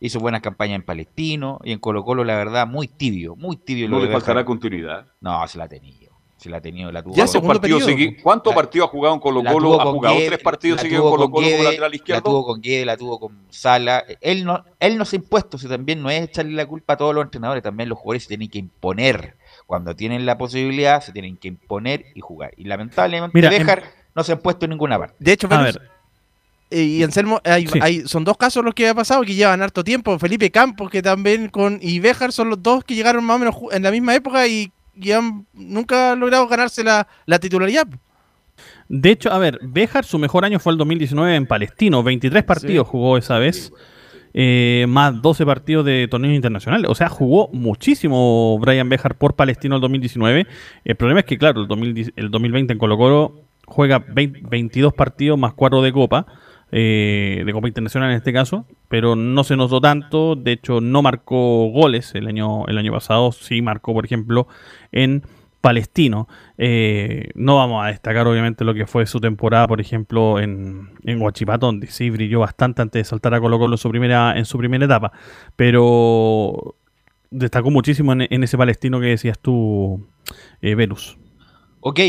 Hizo 0.00 0.20
buenas 0.20 0.42
campañas 0.42 0.76
en 0.76 0.82
Palestino 0.84 1.58
y 1.64 1.72
en 1.72 1.80
Colo 1.80 2.04
Colo, 2.04 2.22
la 2.22 2.36
verdad, 2.36 2.68
muy 2.68 2.86
tibio, 2.86 3.34
muy 3.34 3.56
tibio. 3.56 3.88
¿No 3.88 3.98
lo 3.98 4.04
le 4.04 4.12
faltará 4.12 4.34
Béjar. 4.34 4.44
continuidad? 4.44 5.06
No, 5.20 5.44
se 5.48 5.58
la 5.58 5.66
tenido. 5.66 6.07
Si 6.38 6.48
la 6.48 6.58
ha 6.58 6.60
tenido, 6.60 6.92
la 6.92 7.02
tuvo. 7.02 7.14
¿Cuántos 7.14 7.40
con- 7.40 7.48
partidos, 7.48 7.84
segui- 7.86 8.22
¿Cuántos 8.22 8.52
La- 8.52 8.54
partidos 8.56 8.86
ha 8.88 8.90
jugado 8.92 9.14
en 9.16 9.20
Colo 9.20 9.42
la 9.42 9.52
Colo? 9.52 9.80
¿Ha 9.80 9.86
jugado 9.86 10.14
Guede, 10.14 10.26
tres 10.28 10.38
partidos 10.38 10.76
la 10.76 10.82
seguidos 10.82 11.04
en 11.04 11.10
Colo 11.10 11.22
con 11.24 11.30
Colo 11.32 11.46
como 11.46 11.56
Guede, 11.56 11.64
lateral 11.64 11.90
La 11.90 11.96
izquierdo? 11.96 12.22
tuvo 12.22 12.46
con 12.46 12.60
Guede, 12.62 12.84
la 12.86 12.96
tuvo 12.96 13.18
con 13.18 13.32
Sala. 13.50 14.04
Él 14.20 14.44
no, 14.44 14.64
él 14.78 14.96
no 14.98 15.04
se 15.04 15.16
ha 15.16 15.18
impuesto, 15.18 15.58
si 15.58 15.66
también 15.66 16.00
no 16.00 16.10
es 16.10 16.22
echarle 16.22 16.52
la 16.52 16.64
culpa 16.66 16.92
a 16.92 16.96
todos 16.96 17.12
los 17.12 17.24
entrenadores, 17.24 17.62
también 17.64 17.88
los 17.88 17.98
jugadores 17.98 18.22
se 18.22 18.28
tienen 18.28 18.48
que 18.48 18.58
imponer. 18.60 19.34
Cuando 19.66 19.96
tienen 19.96 20.24
la 20.26 20.38
posibilidad, 20.38 21.02
se 21.02 21.10
tienen 21.12 21.36
que 21.36 21.48
imponer 21.48 22.04
y 22.14 22.20
jugar. 22.20 22.52
Y 22.56 22.64
lamentablemente 22.64 23.36
Mira, 23.36 23.48
en- 23.52 23.58
Béjar 23.58 23.82
no 24.14 24.22
se 24.22 24.30
ha 24.32 24.38
puesto 24.38 24.64
en 24.64 24.70
ninguna 24.70 24.96
parte. 24.96 25.16
De 25.18 25.32
hecho, 25.32 25.48
A 25.50 25.60
ver. 25.60 25.90
eh, 26.70 26.82
y 26.82 27.02
Anselmo, 27.02 27.40
hay, 27.44 27.66
Sí. 27.66 27.78
hay- 27.82 28.00
son 28.06 28.22
dos 28.24 28.36
casos 28.36 28.64
los 28.64 28.74
que 28.74 28.86
ha 28.88 28.94
pasado 28.94 29.22
que 29.22 29.34
llevan 29.34 29.60
harto 29.60 29.82
tiempo. 29.82 30.16
Felipe 30.20 30.50
Campos, 30.52 30.88
que 30.88 31.02
también 31.02 31.48
con 31.48 31.80
y 31.82 31.98
Béjar 31.98 32.30
son 32.30 32.48
los 32.48 32.62
dos 32.62 32.84
que 32.84 32.94
llegaron 32.94 33.24
más 33.24 33.34
o 33.36 33.38
menos 33.40 33.56
en 33.72 33.82
la 33.82 33.90
misma 33.90 34.14
época 34.14 34.46
y, 34.46 34.70
y 35.00 35.12
han 35.12 35.46
nunca 35.52 36.14
logrado 36.16 36.46
ganarse 36.48 36.82
la, 36.84 37.06
la 37.26 37.38
titularidad. 37.38 37.86
De 38.88 39.10
hecho, 39.10 39.30
a 39.32 39.38
ver, 39.38 39.58
Béjar 39.62 40.04
su 40.04 40.18
mejor 40.18 40.44
año 40.44 40.58
fue 40.58 40.72
el 40.72 40.78
2019 40.78 41.34
en 41.36 41.46
Palestino. 41.46 42.02
23 42.02 42.42
partidos 42.44 42.86
jugó 42.88 43.16
esa 43.18 43.38
vez. 43.38 43.72
eh, 44.34 44.84
más 44.88 45.20
12 45.22 45.46
partidos 45.46 45.84
de 45.84 46.06
torneos 46.08 46.34
internacionales. 46.34 46.90
O 46.90 46.94
sea, 46.94 47.08
jugó 47.08 47.48
muchísimo 47.52 48.58
Brian 48.60 48.88
Béjar 48.88 49.16
por 49.16 49.34
Palestino 49.34 49.76
el 49.76 49.80
2019. 49.80 50.46
El 50.84 50.96
problema 50.96 51.20
es 51.20 51.26
que, 51.26 51.38
claro, 51.38 51.62
el, 51.62 51.68
2010 51.68 52.12
el 52.16 52.30
2020 52.30 52.72
en 52.72 52.78
Colo 52.78 52.96
Colo 52.96 53.42
juega 53.66 53.98
20 54.06 54.40
22 54.48 54.92
partidos 54.94 55.38
más 55.38 55.54
4 55.54 55.82
de 55.82 55.92
Copa. 55.92 56.26
eh, 56.70 57.42
de 57.46 57.52
Copa 57.52 57.68
Internacional 57.68 58.10
en 58.10 58.16
este 58.18 58.32
caso, 58.32 58.66
pero 58.88 59.16
no 59.16 59.44
se 59.44 59.56
notó 59.56 59.80
tanto, 59.80 60.34
de 60.34 60.52
hecho 60.52 60.80
no 60.80 61.02
marcó 61.02 61.68
goles 61.70 62.14
el 62.14 62.26
año, 62.26 62.66
el 62.66 62.78
año 62.78 62.92
pasado, 62.92 63.32
sí 63.32 63.62
marcó 63.62 63.92
por 63.92 64.04
ejemplo 64.04 64.48
en 64.92 65.22
Palestino. 65.60 66.28
Eh, 66.56 67.30
no 67.34 67.56
vamos 67.56 67.84
a 67.84 67.88
destacar 67.88 68.26
obviamente 68.26 68.64
lo 68.64 68.74
que 68.74 68.86
fue 68.86 69.06
su 69.06 69.20
temporada, 69.20 69.66
por 69.66 69.80
ejemplo, 69.80 70.38
en, 70.38 70.90
en 71.04 71.18
donde 71.60 71.86
sí 71.88 72.10
brilló 72.10 72.40
bastante 72.40 72.82
antes 72.82 73.00
de 73.00 73.04
saltar 73.04 73.34
a 73.34 73.40
Colo 73.40 73.58
Colo 73.58 73.74
en 73.74 73.78
su 73.78 73.90
primera, 73.90 74.36
en 74.36 74.44
su 74.44 74.58
primera 74.58 74.84
etapa, 74.84 75.12
pero 75.56 76.76
destacó 77.30 77.70
muchísimo 77.70 78.12
en, 78.12 78.42
ese 78.42 78.56
Palestino 78.56 79.00
que 79.00 79.06
decías 79.06 79.38
tú, 79.38 80.06
eh, 80.62 80.74
Velus. 80.74 81.18
Ok, 81.80 82.00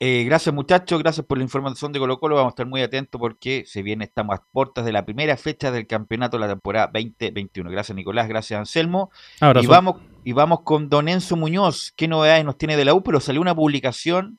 eh, 0.00 0.24
gracias 0.24 0.54
muchachos, 0.54 0.98
gracias 1.00 1.26
por 1.26 1.38
la 1.38 1.44
información 1.44 1.92
de 1.92 1.98
Colo 1.98 2.20
Colo, 2.20 2.36
vamos 2.36 2.50
a 2.50 2.54
estar 2.54 2.66
muy 2.66 2.82
atentos 2.82 3.18
porque 3.18 3.64
se 3.66 3.82
viene, 3.82 4.04
estamos 4.04 4.38
a 4.38 4.44
puertas 4.52 4.84
de 4.84 4.92
la 4.92 5.04
primera 5.04 5.36
fecha 5.36 5.70
del 5.70 5.86
campeonato 5.86 6.36
de 6.36 6.42
la 6.42 6.48
temporada 6.48 6.90
2021. 6.92 7.70
Gracias 7.70 7.96
Nicolás, 7.96 8.28
gracias 8.28 8.58
Anselmo. 8.58 9.10
Abrazo. 9.40 9.64
Y 9.64 9.66
vamos, 9.66 9.96
y 10.24 10.32
vamos 10.32 10.60
con 10.62 10.88
Don 10.88 11.08
Enzo 11.08 11.36
Muñoz, 11.36 11.92
¿qué 11.96 12.06
novedades 12.06 12.44
nos 12.44 12.56
tiene 12.56 12.76
de 12.76 12.84
la 12.84 12.94
U? 12.94 13.02
Pero 13.02 13.20
salió 13.20 13.40
una 13.40 13.54
publicación 13.54 14.38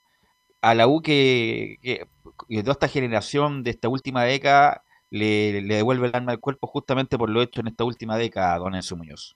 a 0.62 0.74
la 0.76 0.88
U 0.88 1.02
que, 1.02 1.78
que, 1.82 2.08
que 2.48 2.62
toda 2.62 2.74
esta 2.74 2.88
generación 2.88 3.64
de 3.64 3.72
esta 3.72 3.90
última 3.90 4.24
década 4.24 4.84
le, 5.12 5.62
le 5.62 5.76
devuelve 5.76 6.08
el 6.08 6.16
alma 6.16 6.32
al 6.34 6.40
cuerpo 6.40 6.68
justamente 6.68 7.18
por 7.18 7.30
lo 7.30 7.42
hecho 7.42 7.62
en 7.62 7.68
esta 7.68 7.84
última 7.84 8.18
década, 8.18 8.58
Don 8.60 8.76
Enzo 8.76 8.96
Muñoz. 8.96 9.36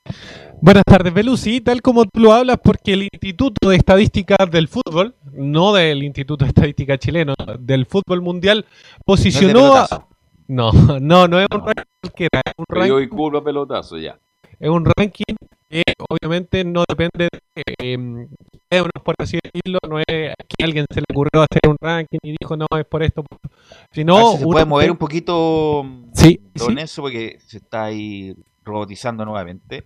Buenas 0.62 0.84
tardes, 0.86 1.14
Belus. 1.14 1.40
Sí, 1.42 1.62
tal 1.62 1.82
como 1.82 2.06
tú 2.06 2.20
lo 2.22 2.32
hablas, 2.34 2.58
porque 2.64 2.94
el 2.94 3.04
Instituto 3.12 3.70
de 3.70 3.76
Estadística 3.78 4.36
del 4.50 4.68
Fútbol, 4.68 5.16
no 5.32 5.74
del 5.74 6.04
Instituto 6.04 6.46
de 6.46 6.50
Estadística 6.50 6.98
chileno, 6.98 7.34
del 7.60 7.86
fútbol 7.86 8.22
mundial, 8.22 8.66
posicionó. 9.06 9.76
a-. 9.76 10.08
No, 10.48 10.72
no, 11.02 11.28
no 11.28 11.40
es 11.40 11.48
un 11.54 11.62
ranking 11.66 11.84
cualquiera, 12.02 12.42
es 12.46 12.54
un 12.58 12.66
Pero 12.68 12.86
yo 12.86 13.00
ranking, 13.00 13.06
y 13.06 13.10
culo 13.10 13.38
a 13.40 13.44
pelotazo 13.44 13.98
ya. 13.98 14.20
es 14.60 14.70
un 14.70 14.86
ranking 14.98 15.36
que 15.74 15.94
obviamente 16.10 16.64
no 16.64 16.84
depende 16.88 17.28
de. 17.56 17.74
eh, 17.80 18.28
es 18.70 18.84
por 19.04 19.16
así 19.20 19.38
decirlo, 19.44 19.80
no 19.88 20.00
es 20.00 20.06
que 20.08 20.64
alguien 20.64 20.86
se 20.92 21.00
le 21.02 21.06
ocurrió 21.12 21.42
hacer 21.42 21.62
un 21.70 21.76
ranking 21.80 22.20
y 22.24 22.36
dijo 22.40 22.56
no, 22.58 22.66
es 22.78 22.86
por 22.86 23.04
esto, 23.04 23.24
sino. 23.92 24.32
si 24.34 24.38
se 24.40 24.46
puede 24.46 24.66
mover 24.66 24.88
ve- 24.88 24.92
un 24.92 24.98
poquito, 24.98 25.86
Sí, 26.14 26.40
Don 26.56 26.74
sí. 26.76 26.80
Enzo, 26.82 27.02
porque 27.04 27.38
se 27.46 27.58
está 27.58 27.86
ahí 27.86 28.36
robotizando 28.64 29.26
nuevamente. 29.26 29.84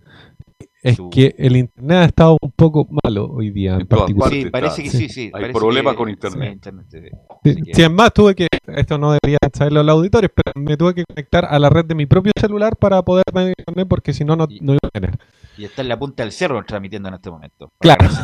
Es 0.82 0.96
su- 0.96 1.10
que 1.10 1.34
el 1.38 1.56
internet 1.56 1.96
ha 1.98 2.04
estado 2.04 2.36
un 2.40 2.52
poco 2.52 2.86
malo 3.04 3.26
hoy 3.30 3.50
día 3.50 3.74
en 3.76 3.86
particular. 3.86 4.30
Sí, 4.30 4.46
parece 4.46 4.82
que 4.84 4.90
sí, 4.90 5.08
sí. 5.08 5.22
Hay 5.24 5.30
parece 5.42 5.52
problemas 5.58 5.94
con 5.96 6.06
sí, 6.06 6.12
internet. 6.12 6.52
internet, 6.52 6.86
sí. 6.88 6.98
Sí, 7.44 7.62
que- 7.62 7.74
sí, 7.74 7.82
además 7.82 8.12
tuve 8.14 8.34
que, 8.36 8.46
esto 8.76 8.96
no 8.96 9.12
debería 9.12 9.38
saberlo 9.52 9.82
los 9.82 9.92
auditores, 9.92 10.30
pero 10.34 10.52
me 10.64 10.76
tuve 10.76 10.94
que 10.94 11.04
conectar 11.04 11.44
a 11.44 11.58
la 11.58 11.68
red 11.68 11.84
de 11.84 11.94
mi 11.96 12.06
propio 12.06 12.32
celular 12.40 12.76
para 12.76 13.02
poder 13.02 13.24
tener 13.32 13.54
internet 13.58 13.86
porque 13.88 14.12
si 14.12 14.24
no, 14.24 14.36
no 14.36 14.46
no 14.60 14.72
iba 14.72 14.78
a 14.84 14.88
tener. 14.90 15.18
Y 15.58 15.64
está 15.64 15.82
en 15.82 15.88
la 15.88 15.98
punta 15.98 16.22
del 16.22 16.30
cerro 16.30 16.64
transmitiendo 16.64 17.08
en 17.08 17.16
este 17.16 17.30
momento. 17.30 17.72
Claro. 17.78 18.08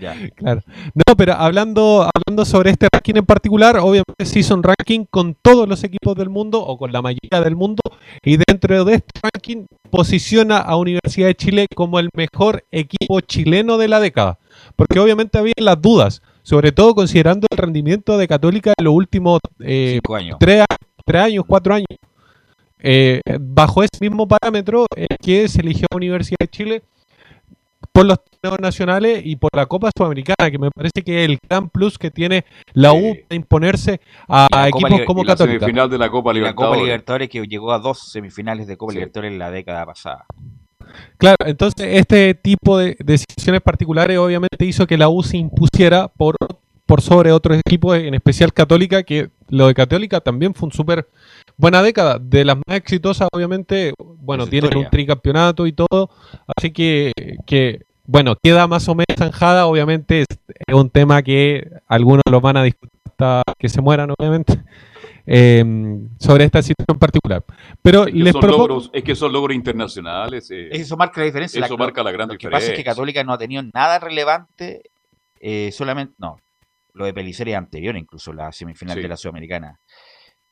Ya. 0.00 0.16
Claro. 0.34 0.60
No, 0.92 1.16
pero 1.16 1.34
hablando, 1.34 2.02
hablando 2.12 2.44
sobre 2.44 2.70
este 2.70 2.88
ranking 2.92 3.14
en 3.14 3.24
particular, 3.24 3.78
obviamente 3.78 4.12
hizo 4.34 4.54
un 4.54 4.62
ranking 4.62 5.06
con 5.08 5.34
todos 5.40 5.66
los 5.68 5.82
equipos 5.84 6.16
del 6.16 6.28
mundo 6.28 6.60
o 6.60 6.76
con 6.76 6.92
la 6.92 7.00
mayoría 7.00 7.40
del 7.42 7.54
mundo 7.56 7.80
y 8.22 8.36
dentro 8.36 8.84
de 8.84 8.96
este 8.96 9.20
ranking 9.22 9.66
posiciona 9.90 10.58
a 10.58 10.76
Universidad 10.76 11.28
de 11.28 11.36
Chile 11.36 11.66
como 11.74 12.00
el 12.00 12.10
mejor 12.14 12.64
equipo 12.70 13.20
chileno 13.20 13.78
de 13.78 13.88
la 13.88 14.00
década. 14.00 14.38
Porque 14.76 14.98
obviamente 14.98 15.38
había 15.38 15.54
las 15.58 15.80
dudas, 15.80 16.22
sobre 16.42 16.72
todo 16.72 16.94
considerando 16.94 17.46
el 17.50 17.56
rendimiento 17.56 18.18
de 18.18 18.28
Católica 18.28 18.72
en 18.76 18.84
los 18.84 18.94
últimos 18.94 19.38
eh, 19.60 20.00
años. 20.14 20.36
tres, 20.40 20.64
tres 21.06 21.22
años, 21.22 21.44
cuatro 21.46 21.74
años. 21.74 21.86
Eh, 22.86 23.22
bajo 23.40 23.82
ese 23.82 23.98
mismo 23.98 24.28
parámetro 24.28 24.84
es 24.94 25.06
que 25.22 25.48
se 25.48 25.62
eligió 25.62 25.86
a 25.90 25.96
Universidad 25.96 26.36
de 26.38 26.48
Chile 26.48 26.82
por 27.92 28.04
los 28.04 28.18
torneos 28.40 28.60
nacionales 28.60 29.22
y 29.24 29.36
por 29.36 29.50
la 29.54 29.64
Copa 29.64 29.90
Sudamericana, 29.96 30.50
que 30.50 30.58
me 30.58 30.70
parece 30.70 31.02
que 31.02 31.24
es 31.24 31.30
el 31.30 31.38
gran 31.48 31.70
plus 31.70 31.96
que 31.96 32.10
tiene 32.10 32.44
la 32.74 32.92
U 32.92 33.16
para 33.26 33.36
imponerse 33.36 34.00
a, 34.28 34.48
equipos 34.68 34.90
Liber- 34.90 35.04
como 35.06 35.22
y 35.22 35.24
la 35.24 35.32
Católica. 35.32 35.60
semifinal 35.60 35.88
de 35.88 35.96
la 35.96 36.10
Copa 36.10 36.32
Y 36.34 36.40
la 36.40 36.54
Copa 36.54 36.76
Libertadores. 36.76 36.84
Libertadores 36.84 37.28
que 37.30 37.46
llegó 37.46 37.72
a 37.72 37.78
dos 37.78 38.10
semifinales 38.10 38.66
de 38.66 38.76
Copa 38.76 38.92
Libertadores 38.92 39.32
en 39.32 39.38
la 39.38 39.50
década 39.50 39.86
pasada. 39.86 40.26
Claro, 41.16 41.36
entonces 41.46 41.86
este 41.90 42.34
tipo 42.34 42.76
de 42.76 42.96
decisiones 43.02 43.62
particulares 43.62 44.18
obviamente 44.18 44.66
hizo 44.66 44.86
que 44.86 44.98
la 44.98 45.08
U 45.08 45.22
se 45.22 45.38
impusiera 45.38 46.08
por, 46.08 46.36
por 46.84 47.00
sobre 47.00 47.32
otros 47.32 47.58
equipos, 47.64 47.96
en 47.96 48.12
especial 48.14 48.52
Católica, 48.52 49.02
que 49.04 49.30
lo 49.48 49.68
de 49.68 49.74
Católica 49.74 50.20
también 50.20 50.52
fue 50.52 50.66
un 50.66 50.72
súper 50.72 51.08
buena 51.56 51.82
década, 51.82 52.18
de 52.20 52.44
las 52.44 52.56
más 52.56 52.76
exitosas 52.76 53.28
obviamente, 53.32 53.92
bueno, 53.98 54.44
historia. 54.44 54.78
un 54.78 54.90
tricampeonato 54.90 55.66
y 55.66 55.72
todo, 55.72 56.10
así 56.56 56.72
que, 56.72 57.12
que 57.46 57.82
bueno, 58.06 58.34
queda 58.42 58.66
más 58.66 58.88
o 58.88 58.94
menos 58.94 59.16
zanjada, 59.16 59.66
obviamente 59.66 60.20
es, 60.22 60.26
es 60.66 60.74
un 60.74 60.90
tema 60.90 61.22
que 61.22 61.68
algunos 61.86 62.22
lo 62.30 62.40
van 62.40 62.56
a 62.56 62.62
discutir 62.62 62.98
hasta 63.06 63.42
que 63.58 63.68
se 63.68 63.80
mueran, 63.80 64.10
obviamente, 64.18 64.60
eh, 65.26 65.64
sobre 66.18 66.44
esta 66.44 66.60
situación 66.62 66.98
particular. 66.98 67.44
Pero 67.80 68.06
Es 68.06 68.12
que, 68.12 68.18
les 68.18 68.32
son 68.32 68.40
propongo... 68.40 68.68
logros, 68.68 68.90
es 68.92 69.04
que 69.04 69.14
son 69.14 69.32
logros 69.32 69.54
internacionales. 69.56 70.50
eh. 70.50 70.68
Eso 70.72 70.96
marca 70.96 71.20
la 71.20 71.26
diferencia. 71.26 71.64
Eso 71.64 71.74
La- 71.76 71.84
marca 71.84 72.02
la 72.02 72.12
gran 72.12 72.28
Lo 72.28 72.36
que 72.36 72.48
pasa 72.50 72.58
es 72.58 72.64
que 72.64 72.70
diferencia. 72.78 72.92
Católica 72.92 73.24
no 73.24 73.32
ha 73.32 73.38
tenido 73.38 73.62
nada 73.72 73.98
relevante, 74.00 74.82
eh, 75.40 75.70
solamente, 75.72 76.14
no, 76.18 76.36
lo 76.92 77.06
de 77.06 77.14
Pelliceri 77.14 77.52
es 77.52 77.56
anterior, 77.58 77.96
incluso 77.96 78.32
la 78.32 78.52
semifinal 78.52 78.96
Sí. 78.96 79.02
de 79.02 79.08
la 79.08 79.16
Sudamericana. 79.16 79.78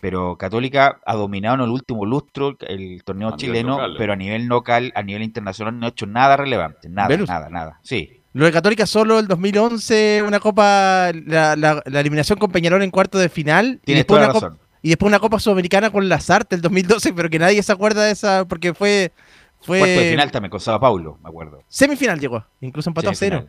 Pero 0.03 0.37
Católica 0.37 0.99
ha 1.07 1.15
dominado 1.15 1.55
en 1.55 1.61
el 1.61 1.69
último 1.71 2.05
lustro 2.05 2.57
el 2.67 3.05
torneo 3.05 3.29
A 3.29 3.37
chileno, 3.37 3.69
local, 3.77 3.93
¿eh? 3.93 3.95
pero 3.99 4.13
a 4.15 4.17
nivel 4.17 4.47
local, 4.47 4.93
a 4.97 5.03
nivel 5.05 5.23
internacional 5.23 5.79
no 5.79 5.87
ha 5.87 5.91
hecho 5.91 6.07
nada 6.07 6.37
relevante, 6.37 6.89
nada, 6.89 7.17
nada, 7.17 7.49
nada. 7.51 7.79
Sí, 7.85 8.21
Lo 8.33 8.45
de 8.45 8.51
Católica 8.51 8.85
solo 8.85 9.21
el 9.21 9.29
2011, 9.29 10.25
una 10.27 10.41
copa, 10.41 11.13
la, 11.27 11.55
la- 11.55 11.83
la 11.87 12.01
eliminación 12.01 12.37
con 12.41 12.51
Peñarol 12.51 12.83
en 12.83 12.91
cuarto 12.91 13.17
de 13.17 13.29
final. 13.29 13.79
y 13.83 13.87
tienes 13.87 14.01
después 14.01 14.19
toda 14.19 14.21
la 14.21 14.27
una 14.27 14.33
copa- 14.33 14.47
razón. 14.49 14.59
Y 14.85 14.89
después 14.89 15.09
una 15.09 15.21
Copa 15.21 15.39
Sudamericana 15.39 15.91
con 15.91 16.09
Lazarte 16.09 16.57
el 16.57 16.63
2012, 16.63 17.13
pero 17.13 17.31
que 17.31 17.39
nadie 17.39 17.63
se 17.63 17.71
acuerda 17.71 18.03
de 18.03 18.11
esa 18.11 18.45
porque 18.49 18.75
fue. 18.75 19.13
fue 19.61 19.79
Cuarto 19.79 20.01
de 20.01 20.11
final 20.11 20.31
también 20.33 20.51
con 20.51 20.59
Sao 20.59 20.81
Paulo, 20.81 21.19
me 21.23 21.29
acuerdo. 21.29 21.63
Semifinal 21.69 22.19
llegó, 22.19 22.45
incluso 22.61 22.91
empató 22.91 23.11
a 23.11 23.15
cero. 23.15 23.47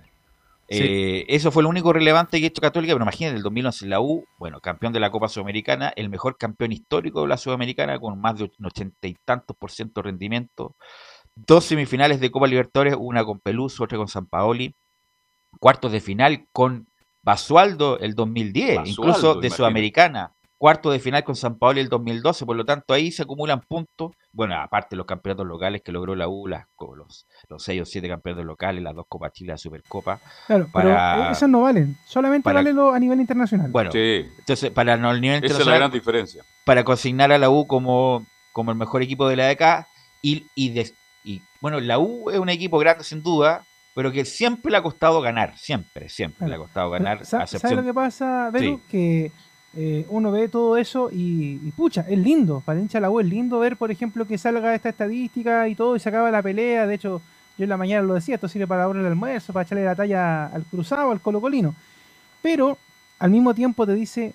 Eh, 0.67 1.25
Eso 1.27 1.51
fue 1.51 1.63
lo 1.63 1.69
único 1.69 1.93
relevante 1.93 2.39
que 2.39 2.45
ha 2.45 2.47
hecho 2.47 2.61
Católica, 2.61 2.93
pero 2.93 3.03
imagínate, 3.03 3.37
el 3.37 3.43
2011 3.43 3.85
en 3.85 3.89
la 3.89 3.99
U, 3.99 4.25
bueno, 4.37 4.59
campeón 4.61 4.93
de 4.93 4.99
la 4.99 5.11
Copa 5.11 5.27
Sudamericana, 5.27 5.91
el 5.95 6.09
mejor 6.09 6.37
campeón 6.37 6.71
histórico 6.71 7.21
de 7.21 7.27
la 7.27 7.37
Sudamericana, 7.37 7.99
con 7.99 8.19
más 8.19 8.37
de 8.37 8.45
un 8.45 8.65
ochenta 8.65 9.07
y 9.07 9.15
tantos 9.25 9.55
por 9.57 9.71
ciento 9.71 10.01
de 10.01 10.09
rendimiento. 10.09 10.75
Dos 11.35 11.65
semifinales 11.65 12.19
de 12.19 12.31
Copa 12.31 12.47
Libertadores, 12.47 12.95
una 12.97 13.23
con 13.25 13.39
Peluso, 13.39 13.83
otra 13.83 13.97
con 13.97 14.07
San 14.07 14.25
Paoli. 14.25 14.73
Cuartos 15.59 15.91
de 15.91 15.99
final 15.99 16.47
con 16.51 16.87
Basualdo 17.21 17.99
el 17.99 18.15
2010, 18.15 18.75
Basualdo, 18.77 18.89
incluso 18.89 19.21
de 19.27 19.31
imagínate. 19.33 19.55
Sudamericana. 19.55 20.31
Cuarto 20.63 20.91
de 20.91 20.99
final 20.99 21.25
con 21.25 21.35
San 21.35 21.57
Paoli 21.57 21.81
el 21.81 21.89
2012, 21.89 22.45
por 22.45 22.55
lo 22.55 22.63
tanto 22.63 22.93
ahí 22.93 23.11
se 23.11 23.23
acumulan 23.23 23.59
puntos. 23.59 24.13
Bueno, 24.31 24.55
aparte 24.55 24.95
los 24.95 25.05
campeonatos 25.05 25.45
locales 25.45 25.81
que 25.83 25.91
logró 25.91 26.15
la 26.15 26.29
U, 26.29 26.47
las, 26.47 26.67
los, 26.95 27.27
los 27.49 27.61
seis 27.61 27.81
o 27.81 27.85
siete 27.85 28.07
campeonatos 28.07 28.45
locales, 28.45 28.81
las 28.81 28.95
dos 28.95 29.03
Copas 29.09 29.33
Chile, 29.33 29.51
la 29.51 29.57
Supercopa. 29.57 30.21
Claro, 30.47 30.69
para- 30.71 31.15
pero 31.17 31.31
esos 31.31 31.49
no 31.49 31.63
valen. 31.63 31.97
Solamente 32.05 32.45
para- 32.45 32.59
valen 32.59 32.77
lo 32.77 32.93
a 32.93 32.99
nivel 32.99 33.19
internacional. 33.19 33.71
Bueno, 33.71 33.91
Sí, 33.91 34.25
entonces 34.39 34.71
para 34.71 34.95
no, 34.95 35.11
el 35.11 35.19
nivel 35.19 35.43
esa 35.43 35.47
es 35.47 35.51
la 35.51 35.53
internacional, 35.57 35.79
gran 35.79 35.91
diferencia. 35.91 36.43
para 36.63 36.85
consignar 36.85 37.33
a 37.33 37.37
la 37.37 37.49
U 37.49 37.67
como, 37.67 38.25
como 38.53 38.71
el 38.71 38.77
mejor 38.77 39.01
equipo 39.03 39.27
de 39.27 39.35
la 39.35 39.47
década. 39.47 39.89
Y, 40.21 40.45
y, 40.55 40.69
des- 40.69 40.93
y, 41.25 41.41
bueno, 41.59 41.81
la 41.81 41.99
U 41.99 42.29
es 42.29 42.39
un 42.39 42.47
equipo 42.47 42.79
grande 42.79 43.03
sin 43.03 43.21
duda, 43.21 43.65
pero 43.95 44.13
que 44.13 44.23
siempre 44.23 44.71
le 44.71 44.77
ha 44.77 44.81
costado 44.81 45.19
ganar, 45.19 45.57
siempre, 45.57 46.07
siempre 46.07 46.47
le 46.47 46.55
ha 46.55 46.57
costado 46.57 46.89
ganar. 46.89 47.25
¿Sabes 47.25 47.53
excepción- 47.53 47.81
lo 47.81 47.83
que 47.85 47.93
pasa? 47.93 48.49
Sí. 48.57 48.79
Que 48.89 49.31
eh, 49.75 50.05
uno 50.09 50.31
ve 50.31 50.49
todo 50.49 50.77
eso 50.77 51.09
y, 51.11 51.59
y 51.63 51.71
pucha, 51.71 52.05
es 52.07 52.17
lindo. 52.17 52.61
Para 52.65 52.79
hincha 52.79 52.99
la 52.99 53.09
U 53.09 53.19
es 53.19 53.27
lindo 53.27 53.59
ver, 53.59 53.75
por 53.75 53.89
ejemplo, 53.91 54.25
que 54.25 54.37
salga 54.37 54.75
esta 54.75 54.89
estadística 54.89 55.67
y 55.67 55.75
todo 55.75 55.95
y 55.95 55.99
se 55.99 56.09
acaba 56.09 56.29
la 56.29 56.41
pelea. 56.43 56.85
De 56.85 56.95
hecho, 56.95 57.21
yo 57.57 57.63
en 57.63 57.69
la 57.69 57.77
mañana 57.77 58.03
lo 58.03 58.13
decía, 58.13 58.35
esto 58.35 58.47
sirve 58.47 58.67
para 58.67 58.83
ahora 58.83 58.99
el 58.99 59.05
almuerzo, 59.05 59.53
para 59.53 59.63
echarle 59.65 59.85
la 59.85 59.95
talla 59.95 60.47
al 60.47 60.63
cruzado, 60.65 61.11
al 61.11 61.21
colocolino. 61.21 61.75
Pero 62.41 62.77
al 63.19 63.31
mismo 63.31 63.53
tiempo 63.53 63.85
te 63.85 63.93
dice, 63.93 64.33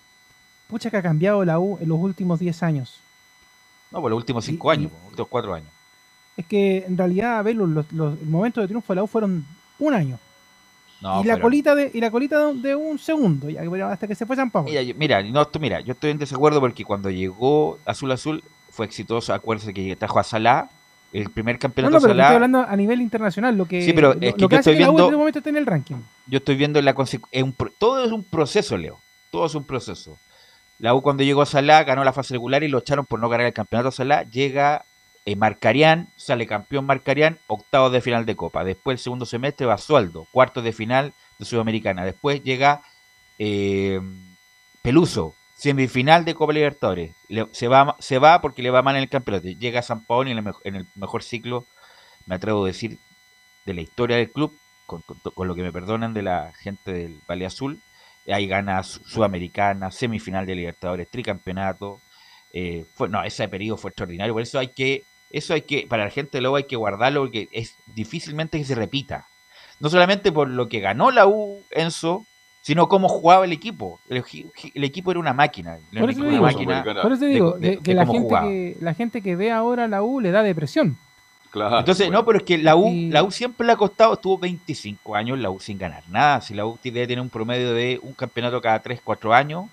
pucha 0.66 0.90
que 0.90 0.96
ha 0.96 1.02
cambiado 1.02 1.44
la 1.44 1.60
U 1.60 1.78
en 1.80 1.88
los 1.88 1.98
últimos 1.98 2.38
10 2.40 2.62
años. 2.62 3.00
No, 3.90 4.00
por 4.00 4.10
los 4.10 4.18
últimos 4.18 4.44
cinco 4.44 4.70
años, 4.70 4.90
por 4.90 5.00
los 5.00 5.10
últimos 5.10 5.28
cuatro 5.28 5.54
años. 5.54 5.68
Es 6.36 6.46
que 6.46 6.84
en 6.86 6.96
realidad, 6.96 7.42
Velu, 7.42 7.66
los, 7.66 7.90
los 7.92 8.20
momentos 8.22 8.62
de 8.62 8.68
triunfo 8.68 8.92
de 8.92 8.96
la 8.96 9.02
U 9.02 9.06
fueron 9.06 9.46
un 9.78 9.94
año. 9.94 10.18
No, 11.00 11.22
y, 11.22 11.26
la 11.26 11.34
pero- 11.34 11.42
colita 11.44 11.74
de, 11.74 11.90
y 11.94 12.00
la 12.00 12.10
colita 12.10 12.52
de, 12.52 12.74
un 12.74 12.98
segundo, 12.98 13.48
ya, 13.48 13.62
que- 13.62 13.82
hasta 13.82 14.06
que 14.08 14.14
se 14.14 14.26
fue 14.26 14.34
San 14.36 14.50
Pablo. 14.50 14.68
Mira, 14.68 14.82
yo- 14.82 14.94
mira, 14.96 15.22
no, 15.22 15.42
esto- 15.42 15.60
mira, 15.60 15.80
yo 15.80 15.92
estoy 15.92 16.10
en 16.10 16.18
desacuerdo 16.18 16.60
porque 16.60 16.84
cuando 16.84 17.08
llegó 17.10 17.78
Azul 17.84 18.10
Azul 18.12 18.42
fue 18.70 18.86
exitoso. 18.86 19.32
Acuérdense 19.32 19.72
que 19.72 19.94
trajo 19.96 20.18
a 20.18 20.24
Salah, 20.24 20.68
el 21.12 21.30
primer 21.30 21.54
No, 21.56 21.60
campeonato 21.60 21.94
no, 21.94 22.00
pero 22.00 22.12
te 22.12 22.16
Salah. 22.16 22.24
estoy 22.24 22.34
hablando 22.34 22.60
a 22.68 22.76
nivel 22.76 23.00
internacional, 23.00 23.56
lo 23.56 23.66
que, 23.66 23.82
Sí, 23.82 23.92
pero 23.92 24.12
es 24.12 24.18
que 24.18 24.26
lo 24.42 24.48
yo 24.48 24.56
estoy 24.58 24.74
que 24.76 24.80
U 24.82 24.82
en 24.82 24.86
viendo- 24.88 25.04
este 25.04 25.16
momento 25.16 25.38
esté 25.38 25.50
en 25.50 25.56
el 25.56 25.66
ranking. 25.66 25.96
yo 26.26 26.38
estoy 26.38 26.56
viendo 26.56 26.82
la 26.82 26.94
es 27.30 27.42
un 27.42 27.54
todo 27.78 28.04
es 28.04 28.10
un 28.12 28.24
proceso, 28.24 28.76
Leo. 28.76 28.98
Todo 29.30 29.46
es 29.46 29.54
un 29.54 29.64
proceso. 29.64 30.18
La 30.80 30.94
U 30.94 31.02
cuando 31.02 31.22
llegó 31.22 31.42
a 31.42 31.46
Salah 31.46 31.82
ganó 31.84 32.02
la 32.04 32.12
fase 32.12 32.34
regular 32.34 32.62
y 32.62 32.68
lo 32.68 32.78
echaron 32.78 33.04
por 33.06 33.18
no 33.20 33.28
ganar 33.28 33.46
el 33.46 33.52
campeonato 33.52 33.90
Salah. 33.90 34.22
Llega 34.24 34.84
eh, 35.32 36.06
sale 36.16 36.46
campeón 36.46 36.86
Marcarián, 36.86 37.38
octavos 37.46 37.92
de 37.92 38.00
final 38.00 38.26
de 38.26 38.36
Copa. 38.36 38.64
Después 38.64 38.94
el 38.94 39.02
segundo 39.02 39.26
semestre 39.26 39.66
va 39.66 39.78
Sualdo, 39.78 40.26
cuartos 40.32 40.64
de 40.64 40.72
final 40.72 41.12
de 41.38 41.44
Sudamericana. 41.44 42.04
Después 42.04 42.42
llega 42.42 42.82
eh, 43.38 44.00
Peluso, 44.82 45.34
semifinal 45.54 46.24
de 46.24 46.34
Copa 46.34 46.52
Libertadores. 46.52 47.14
Se, 47.52 47.68
va, 47.68 47.96
se 47.98 48.18
va 48.18 48.40
porque 48.40 48.62
le 48.62 48.70
va 48.70 48.82
mal 48.82 48.96
en 48.96 49.02
el 49.02 49.08
campeonato. 49.08 49.48
Llega 49.48 49.82
San 49.82 50.04
Paolo 50.04 50.30
en 50.30 50.76
el, 50.76 50.86
mejor 50.94 51.22
ciclo, 51.22 51.66
me 52.26 52.36
atrevo 52.36 52.64
a 52.64 52.68
decir, 52.68 52.98
de 53.66 53.74
la 53.74 53.80
historia 53.80 54.16
del 54.16 54.30
club, 54.30 54.56
con, 54.86 55.02
lo 55.36 55.54
que 55.54 55.62
me 55.62 55.72
perdonan 55.72 56.14
de 56.14 56.22
la 56.22 56.52
gente 56.58 56.92
del 56.92 57.20
Valle 57.28 57.46
Azul. 57.46 57.80
Ahí 58.26 58.46
gana 58.46 58.82
Su- 58.82 59.02
Sudamericana, 59.04 59.90
semifinal 59.90 60.46
de 60.46 60.54
Libertadores, 60.54 61.10
tricampeonato. 61.10 62.00
Eh, 62.52 62.86
fue, 62.94 63.08
no, 63.08 63.22
ese 63.24 63.48
periodo 63.48 63.76
fue 63.76 63.90
extraordinario. 63.90 64.32
Por 64.32 64.42
eso 64.42 64.58
hay 64.58 64.68
que, 64.68 65.04
eso 65.30 65.54
hay 65.54 65.62
que, 65.62 65.86
para 65.86 66.04
la 66.04 66.10
gente 66.10 66.38
de 66.38 66.42
Lobo 66.42 66.56
hay 66.56 66.64
que 66.64 66.76
guardarlo 66.76 67.20
porque 67.22 67.48
es 67.52 67.74
difícilmente 67.86 68.58
que 68.58 68.64
se 68.64 68.74
repita. 68.74 69.26
No 69.80 69.88
solamente 69.90 70.32
por 70.32 70.48
lo 70.48 70.68
que 70.68 70.80
ganó 70.80 71.10
la 71.10 71.26
U, 71.26 71.62
Enzo, 71.70 72.24
sino 72.62 72.88
cómo 72.88 73.08
jugaba 73.08 73.44
el 73.44 73.52
equipo. 73.52 74.00
El, 74.08 74.24
el 74.74 74.84
equipo 74.84 75.10
era 75.10 75.20
una 75.20 75.32
máquina. 75.32 75.78
Por 75.98 76.10
eso 76.10 76.20
digo, 76.22 76.32
una 76.32 76.40
máquina 76.40 76.84
por 77.02 77.12
eso 77.12 77.24
de- 77.24 77.30
digo 77.30 77.52
de- 77.58 77.76
que, 77.76 77.82
que 77.82 77.90
de 77.92 77.94
la, 77.94 78.06
gente 78.06 78.20
jugaba. 78.20 78.46
que 78.48 78.76
la 78.80 78.94
gente 78.94 79.22
que 79.22 79.36
ve 79.36 79.50
ahora 79.52 79.86
la 79.88 80.02
U 80.02 80.20
le 80.20 80.30
da 80.30 80.42
depresión. 80.42 80.98
Claro. 81.50 81.78
Entonces, 81.78 82.10
no, 82.10 82.26
pero 82.26 82.38
es 82.38 82.44
que 82.44 82.58
la 82.58 82.76
U, 82.76 82.92
la 83.10 83.22
U 83.22 83.30
siempre 83.30 83.66
le 83.66 83.72
ha 83.72 83.76
costado, 83.76 84.12
estuvo 84.14 84.36
25 84.36 85.14
años 85.14 85.38
la 85.38 85.48
U 85.50 85.58
sin 85.60 85.78
ganar 85.78 86.02
nada. 86.10 86.42
Si 86.42 86.52
la 86.52 86.66
U 86.66 86.78
debe 86.82 87.06
tener 87.06 87.20
un 87.22 87.30
promedio 87.30 87.72
de 87.72 87.98
un 88.02 88.12
campeonato 88.12 88.60
cada 88.60 88.80
3, 88.80 89.00
4 89.02 89.32
años, 89.32 89.66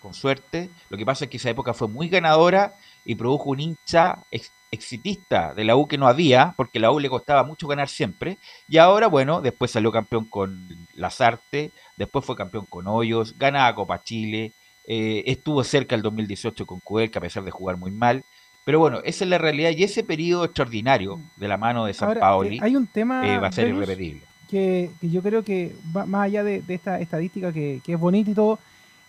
con 0.00 0.14
suerte. 0.14 0.70
Lo 0.90 0.96
que 0.96 1.04
pasa 1.04 1.24
es 1.24 1.30
que 1.30 1.38
esa 1.38 1.50
época 1.50 1.74
fue 1.74 1.88
muy 1.88 2.08
ganadora 2.08 2.74
y 3.04 3.16
produjo 3.16 3.50
un 3.50 3.58
hincha 3.58 4.18
ex- 4.30 4.52
exitista 4.70 5.54
de 5.54 5.64
la 5.64 5.76
U 5.76 5.86
que 5.88 5.98
no 5.98 6.06
había, 6.06 6.54
porque 6.56 6.78
la 6.78 6.90
U 6.90 7.00
le 7.00 7.08
costaba 7.08 7.42
mucho 7.44 7.66
ganar 7.66 7.88
siempre. 7.88 8.38
Y 8.68 8.78
ahora, 8.78 9.06
bueno, 9.06 9.40
después 9.40 9.70
salió 9.70 9.90
campeón 9.90 10.24
con 10.26 10.68
Lazarte, 10.94 11.70
después 11.96 12.24
fue 12.24 12.36
campeón 12.36 12.66
con 12.66 12.86
Hoyos, 12.86 13.38
ganaba 13.38 13.74
Copa 13.74 14.02
Chile, 14.02 14.52
eh, 14.86 15.24
estuvo 15.26 15.62
cerca 15.64 15.94
el 15.94 16.02
2018 16.02 16.66
con 16.66 16.80
Cuelca, 16.80 17.18
a 17.18 17.22
pesar 17.22 17.44
de 17.44 17.50
jugar 17.50 17.76
muy 17.76 17.90
mal. 17.90 18.24
Pero 18.64 18.78
bueno, 18.78 19.00
esa 19.04 19.24
es 19.24 19.30
la 19.30 19.38
realidad 19.38 19.70
y 19.70 19.82
ese 19.82 20.04
periodo 20.04 20.44
extraordinario 20.44 21.20
de 21.36 21.48
la 21.48 21.56
mano 21.56 21.86
de 21.86 21.94
San 21.94 22.08
Ahora, 22.08 22.20
Paoli 22.20 22.56
eh, 22.56 22.60
hay 22.62 22.76
un 22.76 22.86
tema, 22.86 23.26
eh, 23.26 23.38
va 23.38 23.48
a 23.48 23.52
ser 23.52 23.68
irrepetible. 23.68 24.22
que, 24.50 24.90
que 25.00 25.08
yo 25.08 25.22
creo 25.22 25.42
que 25.42 25.74
va 25.96 26.04
más 26.04 26.26
allá 26.26 26.44
de, 26.44 26.60
de 26.60 26.74
esta 26.74 27.00
estadística 27.00 27.52
que, 27.52 27.80
que 27.82 27.94
es 27.94 27.98
bonita 27.98 28.30
y 28.30 28.34
todo, 28.34 28.58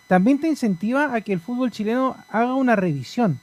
también 0.06 0.40
te 0.40 0.48
incentiva 0.48 1.14
a 1.14 1.20
que 1.20 1.32
el 1.32 1.40
fútbol 1.40 1.70
chileno 1.70 2.16
haga 2.30 2.54
una 2.54 2.74
revisión, 2.74 3.38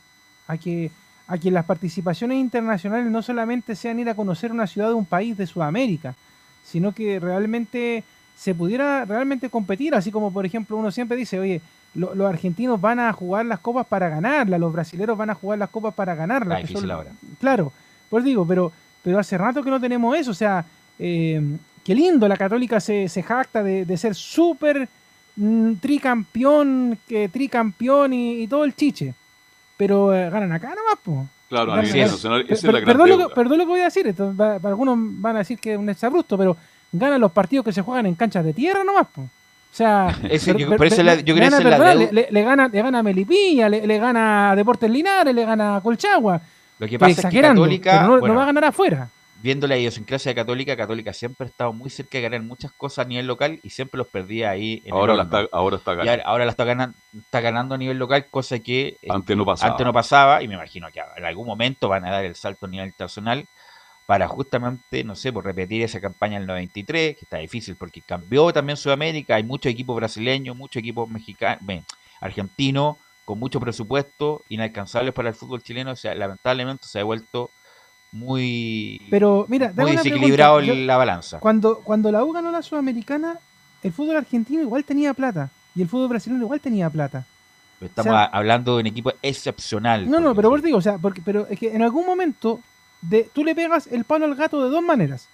a 0.48 0.58
que, 0.58 0.92
a 1.28 1.38
que 1.38 1.52
las 1.52 1.66
participaciones 1.66 2.38
internacionales 2.38 3.12
no 3.12 3.22
solamente 3.22 3.76
sean 3.76 4.00
ir 4.00 4.10
a 4.10 4.16
conocer 4.16 4.52
una 4.52 4.66
ciudad 4.68 4.88
de 4.88 4.94
un 4.94 5.06
país 5.06 5.36
de 5.38 5.46
Sudamérica, 5.48 6.16
sino 6.64 6.94
que 6.94 7.20
realmente 7.20 8.04
se 8.36 8.54
pudiera 8.56 9.04
realmente 9.06 9.50
competir, 9.50 9.96
así 9.96 10.12
como 10.12 10.32
por 10.32 10.46
ejemplo 10.46 10.78
uno 10.78 10.92
siempre 10.92 11.18
dice, 11.18 11.40
oye, 11.40 11.60
lo- 11.96 12.14
los 12.16 12.30
argentinos 12.30 12.80
van 12.80 13.00
a 13.00 13.12
jugar 13.12 13.46
las 13.46 13.60
copas 13.60 13.86
para 13.88 14.10
ganarlas, 14.10 14.60
los 14.60 14.72
brasileños 14.72 15.18
van 15.18 15.30
a 15.32 15.34
jugar 15.36 15.58
las 15.60 15.70
copas 15.70 15.94
para 15.94 16.14
ganarlas. 16.16 16.60
Son- 16.74 16.92
ahora. 16.92 17.12
Claro, 17.40 17.74
pues 18.10 18.24
digo, 18.24 18.46
pero, 18.48 18.72
pero 19.04 19.18
hace 19.20 19.38
rato 19.38 19.64
que 19.64 19.70
no 19.72 19.80
tenemos 19.80 20.16
eso, 20.18 20.32
o 20.32 20.36
sea, 20.36 20.64
eh, 21.00 21.42
qué 21.84 21.96
lindo, 21.96 22.28
la 22.28 22.38
católica 22.38 22.80
se, 22.80 23.10
se 23.10 23.24
jacta 23.24 23.64
de, 23.64 23.86
de 23.86 23.98
ser 23.98 24.14
súper 24.16 24.88
mm, 25.36 25.74
tricampeón, 26.22 26.98
que 27.08 27.30
tricampeón 27.30 28.14
y, 28.14 28.44
y 28.44 28.48
todo 28.48 28.64
el 28.64 28.76
chiche, 28.76 29.14
pero 29.78 30.14
eh, 30.14 30.30
ganan 30.30 30.52
acá 30.52 30.70
nomás, 30.70 30.98
po. 31.04 31.26
Claro, 31.50 31.72
Ganan- 31.78 31.86
perdón, 32.86 33.10
lo 33.10 33.18
que, 33.18 33.36
perdón 33.36 33.58
lo 33.60 33.64
que 33.64 33.70
voy 33.70 33.80
a 33.80 33.86
decir, 33.86 34.06
esto 34.08 34.36
va- 34.36 34.60
para 34.60 34.70
algunos 34.70 34.98
van 35.00 35.36
a 35.36 35.40
decir 35.40 35.58
que 35.60 35.74
es 35.74 35.78
un 35.80 35.90
exabrupto, 35.90 36.38
pero 36.38 36.58
ganan 36.92 37.22
los 37.22 37.32
partidos 37.32 37.64
que 37.64 37.72
se 37.72 37.82
juegan 37.82 38.06
en 38.06 38.16
canchas 38.16 38.44
de 38.44 38.54
tierra 38.54 38.84
nomás, 38.84 39.08
po. 39.14 39.22
O 39.22 39.30
sea, 39.78 40.08
Ese- 40.30 40.52
per- 40.54 40.62
yo- 40.62 40.70
per- 40.70 40.78
per- 40.80 41.06
la- 41.06 41.16
yo 41.22 41.36
le 41.36 41.40
que 41.42 41.50
gana, 41.50 41.58
la 41.70 41.78
le, 42.00 42.12
le- 42.12 42.28
le 42.32 42.44
gana, 42.44 42.68
le 42.68 42.82
gana 42.82 43.00
a 43.00 43.04
Melipilla, 43.04 43.70
le, 43.70 43.88
le 43.88 43.98
gana 44.00 44.52
a 44.52 44.56
Deportes 44.56 44.90
Linares, 44.90 45.34
le 45.34 45.46
gana 45.46 45.76
a 45.78 45.82
Colchagua. 45.82 46.42
Lo 46.80 46.88
que 46.88 47.00
pasa 47.00 47.10
es 47.12 47.16
que 47.18 47.38
Católica, 47.64 47.92
no, 48.08 48.08
no 48.28 48.36
va 48.36 48.44
a 48.44 48.46
ganar 48.48 48.66
afuera. 48.66 49.10
Viendo 49.48 49.66
la 49.66 49.78
idiosincrasia 49.78 50.36
Católica, 50.36 50.76
Católica 50.76 51.14
siempre 51.14 51.46
ha 51.46 51.50
estado 51.50 51.72
muy 51.72 51.90
cerca 51.90 52.18
de 52.18 52.24
ganar 52.24 52.42
muchas 52.42 52.74
cosas 52.74 53.06
a 53.06 53.08
nivel 53.08 53.28
local 53.28 53.62
y 53.64 53.70
siempre 53.70 53.98
los 53.98 54.08
perdía 54.10 54.50
ahí. 54.50 54.82
En 54.84 54.94
Ahora 54.94 55.16
la 55.16 55.24
está- 55.24 55.48
ahora 55.54 55.78
está 55.78 55.94
Y 55.94 55.96
ganando. 55.96 56.12
ahora, 56.12 56.24
ahora 56.26 56.46
la 56.46 56.52
está 56.52 56.64
ganando, 56.66 56.98
está 57.18 57.40
ganando 57.40 57.76
a 57.76 57.78
nivel 57.78 57.98
local, 57.98 58.26
cosa 58.30 58.60
que 58.60 58.98
eh, 59.02 59.08
Antes 59.10 59.38
no 59.38 59.46
pasaba. 59.46 59.72
antes 59.72 59.86
no 59.86 59.94
pasaba 59.94 60.44
y 60.44 60.50
me 60.50 60.56
imagino 60.56 60.92
que 60.92 61.00
en 61.16 61.24
algún 61.24 61.48
momento 61.48 61.88
van 61.88 62.04
a 62.04 62.12
dar 62.12 62.26
el 62.26 62.36
salto 62.36 62.66
a 62.66 62.70
nivel 62.70 62.88
internacional 62.88 63.46
para 64.06 64.28
justamente, 64.28 65.06
no 65.06 65.16
sé, 65.16 65.32
por 65.32 65.46
repetir 65.46 65.82
esa 65.82 66.02
campaña 66.02 66.40
del 66.40 66.48
93, 66.48 67.16
que 67.16 67.22
está 67.24 67.38
difícil 67.38 67.78
porque 67.78 68.02
cambió 68.02 68.52
también 68.52 68.76
Sudamérica, 68.76 69.36
hay 69.36 69.44
muchos 69.44 69.72
equipos 69.72 69.96
brasileños, 69.96 70.58
muchos 70.58 70.82
equipos 70.82 71.10
mexicanos, 71.10 71.62
argentinos, 72.20 72.98
con 73.24 73.40
mucho 73.40 73.60
presupuesto, 73.60 74.44
inalcanzables 74.50 75.14
para 75.14 75.30
el 75.30 75.36
fútbol 75.36 75.62
chileno, 75.62 75.92
o 75.92 75.96
sea, 75.96 76.16
lamentablemente 76.16 76.86
se 76.88 77.00
ha 77.00 77.04
vuelto 77.04 77.50
muy, 78.18 79.02
Pero 79.10 79.46
mira, 79.50 79.72
muy 79.76 79.92
desequilibrado 79.92 80.58
pregunta. 80.58 80.80
Yo- 80.80 80.86
la 80.86 80.98
balanza. 80.98 81.40
Cuando, 81.40 81.80
cuando 81.80 82.12
la 82.12 82.24
U 82.24 82.32
ganó 82.32 82.52
la 82.52 82.62
Sudamericana, 82.62 83.40
el 83.84 83.92
fútbol 83.94 84.18
argentino 84.18 84.62
igual 84.62 84.84
tenía 84.84 85.14
plata 85.14 85.50
y 85.76 85.82
el 85.82 85.88
fútbol 85.88 86.10
brasileño 86.10 86.42
igual 86.42 86.60
tenía 86.60 86.90
plata. 86.90 87.26
Estamos 87.80 88.10
o 88.12 88.14
sea- 88.16 88.24
a- 88.24 88.26
hablando 88.38 88.76
de 88.76 88.82
un 88.82 88.88
equipo 88.88 89.12
excepcional. 89.22 90.10
No, 90.10 90.20
no, 90.20 90.34
pero 90.36 90.50
vos 90.50 90.62
digo, 90.64 90.78
o 90.78 90.82
sea, 90.82 90.98
porque, 90.98 91.22
pero 91.24 91.48
es 91.48 91.60
que 91.60 91.74
en 91.76 91.82
algún 91.84 92.06
momento 92.06 92.60
de, 93.02 93.30
tú 93.34 93.44
le 93.44 93.54
pegas 93.54 93.88
el 93.88 94.04
palo 94.04 94.26
al 94.26 94.36
gato 94.36 94.64
de 94.64 94.70
dos 94.70 94.82
maneras. 94.82 95.28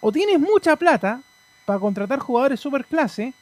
O 0.00 0.10
tienes 0.12 0.40
mucha 0.40 0.76
plata 0.76 1.20
para 1.66 1.78
contratar 1.78 2.18
jugadores 2.20 2.60
superclase, 2.60 3.34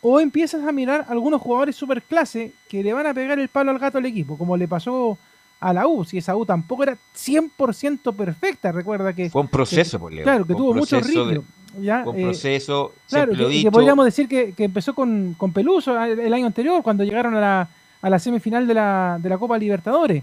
o 0.00 0.20
empiezas 0.20 0.64
a 0.66 0.72
mirar 0.72 1.06
algunos 1.08 1.40
jugadores 1.40 1.74
superclase 1.76 2.52
que 2.68 2.82
le 2.82 2.92
van 2.92 3.06
a 3.06 3.14
pegar 3.14 3.38
el 3.38 3.48
palo 3.48 3.70
al 3.70 3.78
gato 3.78 3.98
al 3.98 4.06
equipo, 4.06 4.36
como 4.36 4.56
le 4.56 4.68
pasó 4.68 5.16
a 5.60 5.72
la 5.72 5.86
U, 5.86 6.04
si 6.04 6.18
esa 6.18 6.36
U 6.36 6.46
tampoco 6.46 6.84
era 6.84 6.96
100% 7.16 8.14
perfecta, 8.14 8.70
recuerda 8.72 9.12
que... 9.12 9.30
Fue 9.30 9.42
un 9.42 9.48
proceso, 9.48 9.98
que- 9.98 10.02
pues, 10.02 10.14
Leo. 10.14 10.24
Claro, 10.24 10.46
que 10.46 10.54
tuvo 10.54 10.74
mucho 10.74 11.00
ritmo. 11.00 11.44
ya, 11.80 12.04
Fue 12.04 12.12
un 12.12 12.20
eh, 12.20 12.22
proceso, 12.24 12.92
Claro, 13.08 13.32
que, 13.32 13.70
podríamos 13.70 14.04
decir 14.04 14.28
que, 14.28 14.52
que 14.52 14.64
empezó 14.64 14.94
con, 14.94 15.34
con 15.36 15.52
Peluso 15.52 16.00
el, 16.00 16.20
el 16.20 16.32
año 16.32 16.46
anterior, 16.46 16.82
cuando 16.82 17.02
llegaron 17.04 17.34
a 17.34 17.40
la, 17.40 17.68
a 18.00 18.10
la 18.10 18.18
semifinal 18.18 18.66
de 18.66 18.74
la, 18.74 19.18
de 19.20 19.28
la 19.28 19.38
Copa 19.38 19.58
Libertadores. 19.58 20.22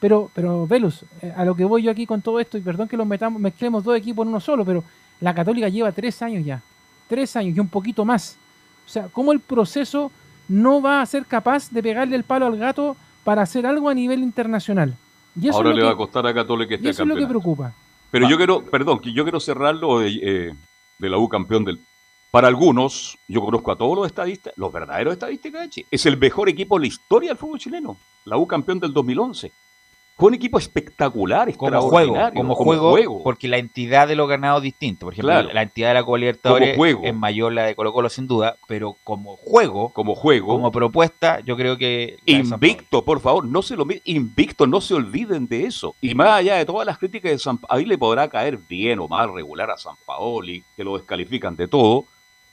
Pero, 0.00 0.30
pero 0.34 0.66
Velus, 0.66 1.04
eh, 1.20 1.32
a 1.36 1.44
lo 1.44 1.54
que 1.54 1.64
voy 1.64 1.82
yo 1.82 1.90
aquí 1.90 2.06
con 2.06 2.22
todo 2.22 2.40
esto, 2.40 2.56
y 2.56 2.62
perdón 2.62 2.88
que 2.88 2.96
los 2.96 3.06
metamos, 3.06 3.40
mezclemos 3.40 3.84
dos 3.84 3.96
equipos 3.96 4.24
en 4.24 4.30
uno 4.30 4.40
solo, 4.40 4.64
pero 4.64 4.82
la 5.20 5.34
Católica 5.34 5.68
lleva 5.68 5.92
tres 5.92 6.22
años 6.22 6.44
ya. 6.44 6.62
Tres 7.06 7.36
años 7.36 7.54
y 7.54 7.60
un 7.60 7.68
poquito 7.68 8.04
más. 8.06 8.38
O 8.86 8.88
sea, 8.88 9.08
¿cómo 9.12 9.32
el 9.32 9.40
proceso 9.40 10.10
no 10.48 10.80
va 10.80 11.02
a 11.02 11.06
ser 11.06 11.26
capaz 11.26 11.70
de 11.70 11.82
pegarle 11.82 12.16
el 12.16 12.24
palo 12.24 12.46
al 12.46 12.56
gato 12.56 12.96
para 13.24 13.42
hacer 13.42 13.66
algo 13.66 13.88
a 13.88 13.94
nivel 13.94 14.20
internacional? 14.20 14.96
Y 15.40 15.48
eso 15.48 15.58
Ahora 15.58 15.72
le 15.72 15.82
va 15.82 15.92
a 15.92 15.96
costar 15.96 16.26
a 16.26 16.34
Católica 16.34 16.72
y 16.72 16.76
este 16.76 16.90
eso 16.90 17.02
es 17.02 17.08
lo 17.08 17.16
que 17.16 17.26
preocupa. 17.26 17.72
Pero 18.10 18.28
yo 18.28 18.36
quiero, 18.36 18.64
perdón, 18.64 19.00
yo 19.02 19.22
quiero 19.22 19.38
cerrarlo 19.38 20.00
de, 20.00 20.08
eh, 20.22 20.54
de 20.98 21.08
la 21.08 21.18
U 21.18 21.28
campeón 21.28 21.64
del. 21.64 21.80
Para 22.30 22.48
algunos, 22.48 23.18
yo 23.26 23.40
conozco 23.40 23.72
a 23.72 23.76
todos 23.76 23.96
los 23.96 24.06
estadistas, 24.06 24.52
los 24.56 24.72
verdaderos 24.72 25.12
estadistas 25.12 25.52
de 25.52 25.68
Chile. 25.68 25.86
Es 25.90 26.06
el 26.06 26.16
mejor 26.16 26.48
equipo 26.48 26.76
de 26.76 26.82
la 26.82 26.86
historia 26.86 27.30
del 27.30 27.38
fútbol 27.38 27.58
chileno. 27.58 27.96
La 28.24 28.36
U 28.36 28.46
campeón 28.46 28.78
del 28.78 28.92
2011. 28.92 29.50
Fue 30.20 30.28
un 30.28 30.34
equipo 30.34 30.58
espectacular, 30.58 31.56
como 31.56 31.80
juego, 31.80 31.96
extraordinario, 32.14 32.38
como, 32.40 32.54
juego, 32.54 33.22
porque 33.24 33.48
la 33.48 33.56
entidad 33.58 34.06
de 34.06 34.14
los 34.16 34.28
ganados 34.28 34.58
es 34.60 34.64
distinto. 34.64 35.06
Por 35.06 35.14
ejemplo, 35.14 35.32
Claro. 35.32 35.48
la 35.52 35.62
entidad 35.62 35.88
de 35.88 35.94
la 35.94 36.04
Copa 36.04 36.18
Libertadores 36.18 36.76
juego. 36.76 37.00
es 37.04 37.14
mayor 37.14 37.52
la 37.52 37.64
de 37.64 37.74
Colo 37.74 37.92
Colo 37.92 38.08
sin 38.10 38.26
duda, 38.26 38.56
pero 38.68 38.96
como 39.02 39.36
juego, 39.36 39.88
como 39.94 40.14
juego, 40.14 40.48
como 40.48 40.70
propuesta, 40.70 41.40
yo 41.40 41.56
creo 41.56 41.76
que 41.78 42.18
Invicto, 42.26 43.02
por 43.04 43.20
favor, 43.20 43.44
no 43.46 43.62
se 43.62 43.76
lo 43.76 43.86
invicto, 44.04 44.66
no 44.66 44.80
se 44.80 44.94
olviden 44.94 45.46
de 45.48 45.64
eso. 45.64 45.94
Y 46.00 46.14
más 46.14 46.28
allá 46.40 46.56
de 46.56 46.66
todas 46.66 46.86
las 46.86 46.98
críticas 46.98 47.32
de 47.32 47.38
San 47.38 47.58
ahí 47.68 47.84
le 47.86 47.96
podrá 47.98 48.28
caer 48.28 48.58
bien 48.68 48.98
o 48.98 49.08
mal 49.08 49.32
regular 49.34 49.70
a 49.70 49.78
San 49.78 49.94
Paoli, 50.06 50.62
que 50.76 50.84
lo 50.84 50.96
descalifican 50.98 51.56
de 51.56 51.66
todo, 51.66 52.04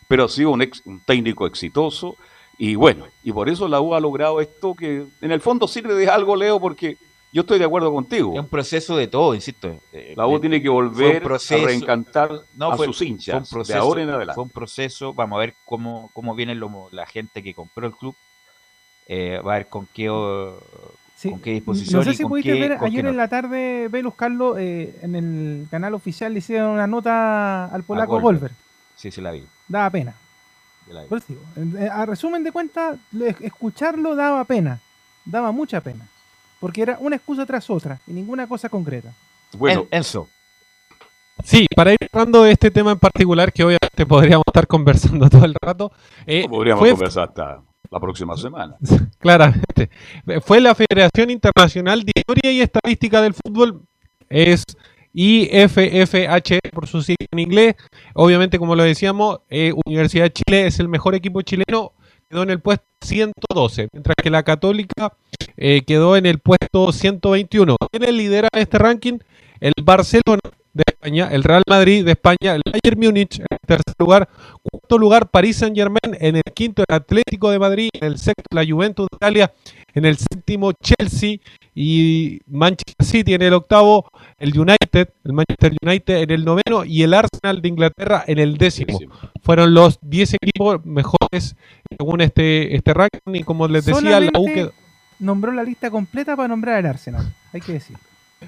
pero 0.07 0.23
ha 0.25 0.29
sido 0.29 0.51
un, 0.51 0.61
ex- 0.61 0.81
un 0.85 0.99
técnico 1.01 1.45
exitoso. 1.45 2.15
Y 2.57 2.75
bueno, 2.75 3.05
y 3.23 3.31
por 3.33 3.49
eso 3.49 3.67
la 3.67 3.81
U 3.81 3.93
ha 3.93 3.99
logrado 3.99 4.41
esto 4.41 4.73
que 4.73 5.05
en 5.21 5.31
el 5.31 5.41
fondo 5.41 5.67
sirve 5.67 5.93
de 5.93 6.09
algo, 6.09 6.35
Leo, 6.35 6.59
porque 6.59 6.97
yo 7.37 7.41
estoy 7.41 7.59
de 7.59 7.65
acuerdo 7.65 7.93
contigo. 7.93 8.33
Es 8.33 8.39
un 8.39 8.47
proceso 8.49 8.97
de 8.97 9.05
todo, 9.07 9.35
insisto. 9.35 9.79
Eh, 9.93 10.15
La 10.17 10.25
U 10.25 10.37
eh, 10.37 10.39
tiene 10.39 10.59
que 10.59 10.69
fue 10.69 10.77
un 10.77 10.89
volver 10.89 11.21
proceso- 11.21 11.63
a 11.63 11.67
reencantar 11.67 12.31
No, 12.55 12.71
a 12.71 12.77
fue- 12.77 12.87
sus 12.87 12.97
fue 12.97 13.05
un 13.05 13.11
hinchas 13.13 13.47
proceso- 13.47 13.73
de 13.73 13.79
ahora 13.79 14.01
en 14.01 14.09
adelante. 14.09 14.33
Fue 14.33 14.43
un 14.43 14.49
proceso, 14.49 15.13
vamos 15.13 15.37
a 15.37 15.39
ver 15.41 15.53
cómo, 15.63 16.09
cómo 16.13 16.33
viene 16.33 16.55
lo- 16.55 16.89
la 16.91 17.05
gente 17.05 17.43
que 17.43 17.53
compró 17.53 17.85
el 17.85 17.93
club, 17.95 18.15
eh, 19.07 19.39
va 19.45 19.53
a 19.53 19.57
ver 19.59 19.67
con 19.67 19.87
qué, 19.93 20.09
Sí. 21.15 21.29
con 21.29 21.39
qué 21.39 21.51
disposición 21.51 21.99
No 21.99 22.03
sé 22.03 22.15
si 22.17 22.23
con 22.23 22.29
pudiste 22.31 22.53
qué, 22.53 22.59
ver 22.59 22.77
ayer 22.81 23.03
no. 23.03 23.11
en 23.11 23.17
la 23.17 23.27
tarde, 23.27 23.87
Velus 23.87 24.15
Carlos, 24.15 24.57
eh, 24.59 24.97
en 25.03 25.15
el 25.15 25.67
canal 25.69 25.93
oficial 25.93 26.33
le 26.33 26.39
hicieron 26.39 26.71
una 26.71 26.87
nota 26.87 27.65
al 27.65 27.83
polaco. 27.83 28.19
Volver. 28.19 28.51
Sí, 28.95 29.11
sí 29.11 29.21
la 29.21 29.29
vi. 29.31 29.45
Daba 29.67 29.91
pena. 29.91 30.15
yo 30.87 30.93
la 30.93 31.01
vi. 31.03 31.07
Por 31.09 31.17
eso 31.19 31.27
digo, 31.29 31.41
en- 31.55 31.87
a 31.87 32.03
resumen 32.07 32.43
de 32.43 32.51
cuentas, 32.51 32.97
escucharlo 33.41 34.15
daba 34.15 34.43
pena. 34.45 34.79
Daba 35.23 35.51
mucha 35.51 35.81
pena. 35.81 36.07
Porque 36.59 36.81
era 36.81 36.97
una 36.99 37.15
excusa 37.17 37.45
tras 37.45 37.69
otra 37.69 37.99
y 38.07 38.11
ninguna 38.11 38.47
cosa 38.47 38.69
concreta. 38.69 39.13
Bueno, 39.53 39.87
Enzo. 39.91 40.27
Sí, 41.43 41.67
para 41.75 41.91
ir 41.91 41.97
cerrando 42.11 42.45
este 42.47 42.71
tema 42.71 42.91
en 42.91 42.99
particular, 42.99 43.53
que 43.53 43.63
obviamente 43.63 44.05
podríamos 44.07 44.43
estar 44.47 44.65
conversando 44.67 45.29
todo 45.29 45.45
el 45.45 45.55
rato. 45.61 45.91
eh, 46.25 46.47
Podríamos 46.49 46.79
fue- 46.81 46.91
conversar 46.91 47.29
hasta 47.29 47.61
la 47.91 47.99
próxima 47.99 48.35
semana. 48.35 48.75
Claramente. 49.19 49.89
Fue 50.43 50.59
la 50.59 50.73
Federación 50.75 51.29
Internacional 51.29 52.03
de 52.03 52.11
Historia 52.15 52.51
y 52.51 52.61
Estadística 52.61 53.21
del 53.21 53.33
Fútbol. 53.35 53.81
Es 54.29 54.63
IFFH 55.13 56.59
por 56.73 56.87
su 56.87 57.01
sigla 57.01 57.27
en 57.31 57.39
inglés. 57.39 57.75
Obviamente, 58.13 58.59
como 58.59 58.75
lo 58.75 58.83
decíamos, 58.83 59.39
eh, 59.49 59.73
Universidad 59.85 60.25
de 60.25 60.33
Chile 60.33 60.67
es 60.67 60.79
el 60.79 60.87
mejor 60.89 61.15
equipo 61.15 61.41
chileno. 61.43 61.93
Quedó 62.29 62.43
en 62.43 62.49
el 62.49 62.59
puesto 62.59 62.83
112, 63.01 63.87
mientras 63.93 64.15
que 64.21 64.29
la 64.29 64.43
Católica 64.43 65.13
eh, 65.57 65.81
quedó 65.85 66.15
en 66.15 66.25
el 66.25 66.39
puesto 66.39 66.91
121. 66.91 67.75
¿Quiénes 67.91 68.13
lideran 68.13 68.49
este 68.53 68.77
ranking? 68.77 69.19
El 69.59 69.73
Barcelona 69.83 70.39
de 70.73 70.83
España, 70.87 71.29
el 71.31 71.43
Real 71.43 71.63
Madrid 71.67 72.05
de 72.05 72.11
España, 72.11 72.53
el 72.55 72.61
Bayern 72.63 72.99
Múnich 72.99 73.39
en 73.39 73.47
el 73.49 73.57
tercer 73.65 73.95
lugar, 73.97 74.29
cuarto 74.61 74.97
lugar 74.99 75.29
París 75.29 75.57
Saint 75.57 75.75
Germain, 75.75 76.15
en 76.19 76.35
el 76.35 76.43
quinto 76.53 76.83
el 76.87 76.93
Atlético 76.95 77.49
de 77.49 77.57
Madrid, 77.57 77.89
en 77.93 78.03
el 78.07 78.19
sexto 78.19 78.43
la 78.51 78.63
Juventus 78.63 79.07
de 79.09 79.15
Italia, 79.17 79.51
en 79.95 80.05
el 80.05 80.17
séptimo 80.17 80.71
Chelsea 80.73 81.37
y 81.73 82.39
Manchester 82.45 83.03
City 83.05 83.33
en 83.33 83.41
el 83.41 83.53
octavo, 83.53 84.07
el 84.37 84.49
United, 84.57 85.09
el 85.25 85.33
Manchester 85.33 85.73
United 85.81 86.17
en 86.17 86.29
el 86.31 86.45
noveno 86.45 86.85
y 86.85 87.01
el 87.01 87.15
Arsenal 87.15 87.61
de 87.63 87.69
Inglaterra 87.69 88.23
en 88.27 88.37
el 88.37 88.57
décimo. 88.57 88.99
Fueron 89.41 89.73
los 89.73 89.97
10 90.03 90.35
equipos 90.35 90.85
mejores 90.85 91.55
según 91.97 92.21
este, 92.21 92.75
este 92.75 92.93
ranking 92.93 93.33
y 93.33 93.43
como 93.43 93.67
les 93.67 93.85
decía, 94.03 94.19
la 94.19 94.39
U 94.39 94.45
quedó- 94.53 94.71
nombró 95.19 95.51
la 95.51 95.63
lista 95.63 95.89
completa 95.91 96.35
para 96.35 96.47
nombrar 96.47 96.75
al 96.77 96.85
Arsenal. 96.85 97.33
Hay 97.53 97.61
que 97.61 97.73
decir. 97.73 97.97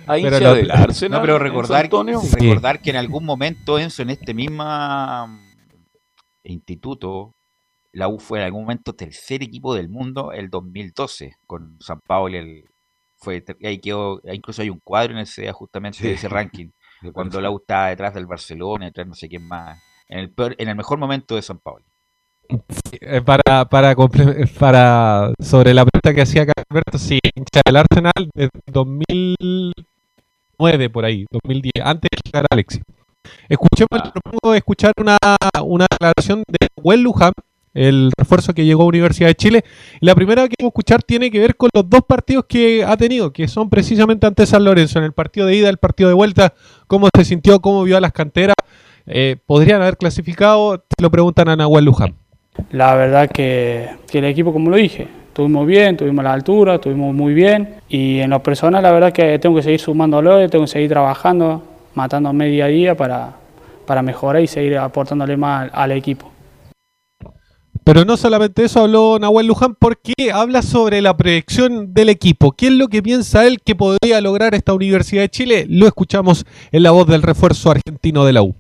Hay 0.06 0.22
Pero 0.24 0.40
lo- 0.40 0.54
del 0.56 0.70
Arsenal. 0.72 1.20
No, 1.20 1.26
pero 1.26 1.40
recordar, 1.40 1.86
Antonio. 1.86 2.22
recordar 2.32 2.80
que 2.82 2.92
en 2.92 2.96
algún 2.96 3.26
momento, 3.26 3.80
Enzo, 3.80 4.04
en 4.04 4.12
este 4.12 4.34
mismo 4.34 4.64
instituto, 6.44 7.36
la 7.92 8.08
U 8.08 8.20
fue 8.20 8.40
en 8.40 8.46
algún 8.46 8.62
momento 8.64 8.94
tercer 8.94 9.44
equipo 9.44 9.74
del 9.76 9.90
mundo 9.90 10.32
el 10.32 10.50
2012, 10.50 11.34
con 11.48 11.78
San 11.80 12.00
Pablo 12.06 12.38
el, 12.38 12.66
fue, 13.18 13.44
ahí 13.64 13.80
quedó, 13.80 14.22
ahí 14.28 14.38
incluso 14.38 14.62
hay 14.62 14.70
un 14.70 14.80
cuadro 14.84 15.14
en 15.14 15.20
ese 15.20 15.52
justamente 15.52 15.98
Sí. 16.00 16.08
de 16.08 16.14
ese 16.14 16.30
ranking, 16.30 16.70
cuando 17.14 17.42
la 17.42 17.50
U 17.52 17.58
estaba 17.58 17.88
detrás 17.90 18.14
del 18.14 18.28
Barcelona, 18.28 18.86
detrás 18.86 19.08
no 19.08 19.16
sé 19.16 19.28
quién 19.28 19.48
más, 19.48 19.80
en 20.08 20.20
el, 20.20 20.32
peor- 20.34 20.56
en 20.58 20.70
el 20.70 20.76
mejor 20.76 21.00
momento 21.00 21.36
de 21.36 21.42
San 21.42 21.60
Pablo. 21.60 21.84
Eh, 23.02 23.22
para, 23.22 23.66
para, 23.70 23.96
para 24.60 25.32
sobre 25.40 25.74
la 25.74 25.86
pregunta 25.86 26.14
que 26.14 26.22
hacía 26.22 26.46
Alberto, 26.70 26.98
sí, 26.98 27.20
hincha 27.36 27.62
del 27.64 27.78
Arsenal 27.78 28.30
desde 28.34 28.50
2009 28.68 30.90
por 30.90 31.06
ahí, 31.06 31.26
2010, 31.32 31.86
antes 31.86 32.10
de 32.12 32.18
llegar 32.26 32.46
a 32.46 32.54
Alexis. 32.54 32.82
Escuchemos, 33.48 33.90
Ah. 33.92 34.12
propongo 34.14 34.56
escuchar 34.56 34.94
una, 34.98 35.18
una 35.64 35.86
declaración 35.92 36.44
de 36.48 36.68
Nahuel 36.78 37.02
Luján, 37.02 37.34
el 37.76 38.12
refuerzo 38.18 38.54
que 38.54 38.66
llegó 38.66 38.84
a 38.84 38.88
Universidad 38.88 39.28
de 39.30 39.36
Chile. 39.36 39.64
Y 40.02 40.06
la 40.06 40.16
primera 40.16 40.48
que 40.48 40.56
vamos 40.60 40.70
a 40.70 40.74
escuchar 40.74 41.04
tiene 41.04 41.30
que 41.30 41.40
ver 41.40 41.56
con 41.56 41.70
los 41.74 41.88
dos 41.88 42.02
partidos 42.08 42.46
que 42.50 42.84
ha 42.84 42.98
tenido, 42.98 43.32
que 43.32 43.48
son 43.48 43.70
precisamente 43.70 44.26
ante 44.26 44.46
San 44.48 44.64
Lorenzo, 44.64 44.98
en 44.98 45.06
el 45.06 45.14
partido 45.14 45.46
de 45.46 45.56
ida, 45.56 45.70
el 45.70 45.78
partido 45.78 46.10
de 46.10 46.16
vuelta, 46.16 46.54
cómo 46.88 47.10
se 47.16 47.26
sintió, 47.26 47.60
cómo 47.62 47.84
vio 47.84 47.98
a 47.98 48.02
las 48.02 48.12
canteras. 48.12 48.56
Eh, 49.06 49.38
¿Podrían 49.46 49.82
haber 49.82 49.98
clasificado? 49.98 50.84
Se 50.98 51.04
lo 51.04 51.12
preguntan 51.12 51.48
a 51.50 51.56
Nahuel 51.56 51.86
Luján. 51.86 52.16
La 52.72 52.96
verdad 52.96 53.30
que, 53.30 53.90
que 54.10 54.20
el 54.20 54.26
equipo, 54.26 54.54
como 54.54 54.70
lo 54.70 54.78
dije, 54.78 55.08
estuvimos 55.28 55.66
bien, 55.66 55.96
tuvimos 55.98 56.24
la 56.24 56.34
altura, 56.34 56.76
estuvimos 56.76 57.14
muy 57.14 57.34
bien. 57.34 57.76
Y 57.88 58.20
en 58.20 58.30
lo 58.30 58.44
personal, 58.44 58.84
la 58.84 58.92
verdad 58.92 59.14
que 59.14 59.40
tengo 59.40 59.56
que 59.56 59.64
seguir 59.64 59.80
sumándolo, 59.80 60.50
tengo 60.50 60.66
que 60.66 60.72
seguir 60.72 60.90
trabajando, 60.90 61.64
matándome 61.96 62.48
día 62.48 62.66
a 62.66 62.68
día 62.68 62.96
para, 62.96 63.34
para 63.86 64.02
mejorar 64.02 64.42
y 64.42 64.48
seguir 64.48 64.78
aportándole 64.78 65.38
más 65.38 65.64
al, 65.64 65.72
al 65.74 65.92
equipo. 65.94 66.32
Pero 67.84 68.06
no 68.06 68.18
solamente 68.18 68.66
eso 68.66 68.82
habló 68.82 69.18
Nahuel 69.18 69.48
Luján, 69.48 69.74
porque 69.74 70.14
habla 70.32 70.62
sobre 70.62 71.02
la 71.02 71.18
proyección 71.18 71.92
del 71.92 72.10
equipo. 72.10 72.52
¿Qué 72.52 72.68
es 72.68 72.74
lo 72.74 72.88
que 72.88 73.02
piensa 73.02 73.48
él 73.48 73.62
que 73.66 73.76
podría 73.76 74.22
lograr 74.22 74.54
esta 74.54 74.74
Universidad 74.74 75.24
de 75.24 75.30
Chile? 75.30 75.66
Lo 75.68 75.88
escuchamos 75.88 76.46
en 76.72 76.84
la 76.84 76.92
voz 76.92 77.08
del 77.08 77.24
refuerzo 77.24 77.72
argentino 77.72 78.26
de 78.26 78.34
la 78.34 78.44
U. 78.44 78.54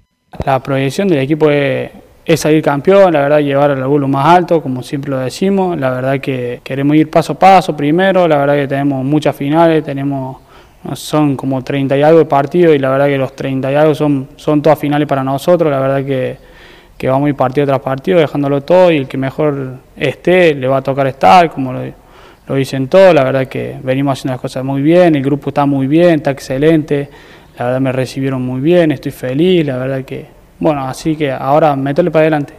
La 0.46 0.64
proyección 0.64 1.08
del 1.08 1.20
equipo 1.20 1.50
es, 1.52 1.92
es 2.30 2.42
salir 2.42 2.62
campeón, 2.62 3.12
la 3.12 3.22
verdad 3.22 3.40
llevar 3.40 3.72
al 3.72 3.80
lo 3.80 4.08
más 4.08 4.24
alto, 4.28 4.62
como 4.62 4.84
siempre 4.84 5.10
lo 5.10 5.18
decimos. 5.18 5.80
La 5.80 5.90
verdad 5.90 6.20
que 6.20 6.62
queremos 6.64 6.96
ir 6.96 7.10
paso 7.10 7.34
a 7.34 7.40
paso 7.40 7.76
primero, 7.76 8.28
la 8.28 8.38
verdad 8.38 8.54
que 8.54 8.68
tenemos 8.68 9.04
muchas 9.04 9.36
finales, 9.36 9.84
tenemos 9.84 10.38
son 10.94 11.36
como 11.36 11.64
30 11.64 11.98
y 11.98 12.04
algo 12.04 12.20
de 12.20 12.26
partidos 12.26 12.76
y 12.76 12.78
la 12.78 12.92
verdad 12.92 13.08
que 13.08 13.18
los 13.18 13.36
30 13.36 13.72
y 13.72 13.76
algo 13.76 13.96
son, 13.96 14.30
son 14.36 14.62
todas 14.62 14.78
finales 14.78 15.08
para 15.08 15.24
nosotros. 15.24 15.72
La 15.72 15.80
verdad 15.80 16.06
que, 16.06 16.38
que 17.00 17.10
vamos 17.10 17.26
a 17.26 17.30
ir 17.30 17.36
partido 17.36 17.66
tras 17.66 17.80
partido 17.80 18.20
dejándolo 18.20 18.62
todo 18.62 18.92
y 18.92 18.98
el 18.98 19.08
que 19.08 19.18
mejor 19.18 19.78
esté 19.98 20.54
le 20.54 20.68
va 20.68 20.78
a 20.78 20.82
tocar 20.84 21.08
estar, 21.08 21.50
como 21.50 21.74
lo, 21.74 21.82
lo 22.48 22.54
dicen 22.54 22.90
todos. 22.90 23.12
La 23.12 23.24
verdad 23.24 23.48
que 23.48 23.78
venimos 23.82 24.20
haciendo 24.20 24.34
las 24.34 24.42
cosas 24.42 24.64
muy 24.64 24.84
bien, 24.84 25.16
el 25.16 25.24
grupo 25.24 25.50
está 25.50 25.66
muy 25.66 25.88
bien, 25.88 26.18
está 26.18 26.30
excelente. 26.30 27.10
La 27.58 27.66
verdad 27.66 27.82
me 27.82 27.92
recibieron 27.92 28.44
muy 28.44 28.62
bien, 28.62 28.92
estoy 28.92 29.12
feliz, 29.12 29.66
la 29.66 29.78
verdad 29.78 30.06
que, 30.06 30.39
bueno, 30.60 30.82
así 30.86 31.16
que 31.16 31.32
ahora 31.32 31.76
métele 31.76 32.12
para 32.12 32.24
adelante. 32.24 32.54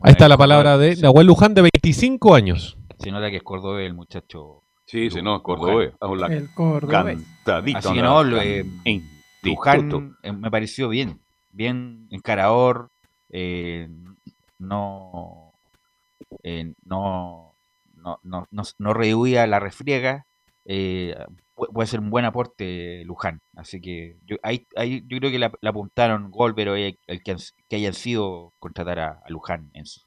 Ahí 0.00 0.12
está 0.12 0.28
la 0.28 0.36
palabra 0.36 0.78
de 0.78 0.96
Nahuel 0.96 1.26
Luján, 1.26 1.54
de 1.54 1.62
25 1.62 2.34
años. 2.34 2.78
Se 2.98 3.10
nota 3.10 3.30
que 3.30 3.36
es 3.36 3.42
cordobés 3.42 3.86
el 3.86 3.94
muchacho. 3.94 4.62
Sí, 4.86 5.10
sí, 5.10 5.20
no, 5.22 5.36
es 5.36 5.42
cordobés. 5.42 5.92
El 6.30 6.54
cordobés. 6.54 7.18
cantadita, 7.44 7.78
Así 7.78 7.92
que 7.92 8.02
no, 8.02 8.24
lo, 8.24 8.40
eh. 8.40 8.64
Luján 9.42 10.16
eh, 10.22 10.32
me 10.32 10.50
pareció 10.50 10.88
bien, 10.88 11.20
bien 11.52 12.06
encarador, 12.10 12.90
eh, 13.30 13.88
no, 14.58 15.52
eh, 16.42 16.72
no, 16.84 17.54
no, 17.94 18.18
no, 18.22 18.46
no, 18.50 18.62
no 18.78 18.94
rehuía 18.94 19.46
la 19.46 19.60
refriega, 19.60 20.26
eh, 20.64 21.14
puede 21.72 21.86
ser 21.88 22.00
un 22.00 22.10
buen 22.10 22.24
aporte 22.24 23.02
Luján, 23.04 23.40
así 23.56 23.80
que 23.80 24.18
yo, 24.24 24.36
ahí, 24.42 24.66
ahí 24.76 25.02
yo 25.06 25.18
creo 25.18 25.30
que 25.30 25.38
la, 25.38 25.52
apuntaron 25.68 26.30
Golver 26.30 26.68
o 26.70 26.76
el 26.76 26.96
que, 27.24 27.36
que 27.68 27.76
hayan 27.76 27.94
sido 27.94 28.54
contratar 28.58 28.98
a, 29.00 29.08
a 29.24 29.30
Luján 29.30 29.70
en 29.74 29.86
su- 29.86 30.02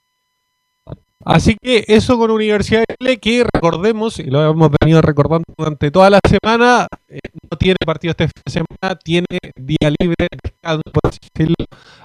Así 1.26 1.56
que 1.62 1.86
eso 1.88 2.18
con 2.18 2.32
Universidad 2.32 2.84
de 2.88 2.96
Chile, 3.00 3.20
que 3.20 3.46
recordemos, 3.54 4.20
y 4.20 4.24
lo 4.24 4.50
hemos 4.50 4.72
venido 4.82 5.02
recordando 5.02 5.46
durante 5.58 5.92
toda 5.92 6.10
la 6.10 6.20
semana, 6.28 6.88
eh, 7.10 7.20
no 7.50 7.58
tiene 7.58 7.76
partido 7.86 8.12
este 8.12 8.26
fin 8.28 8.42
de 8.46 8.52
semana, 8.52 9.00
tiene 9.04 9.28
día 9.56 9.92
libre, 10.00 10.28
descanso, 10.44 10.82
por 10.92 11.10
así 11.10 11.20
decirlo. 11.34 11.56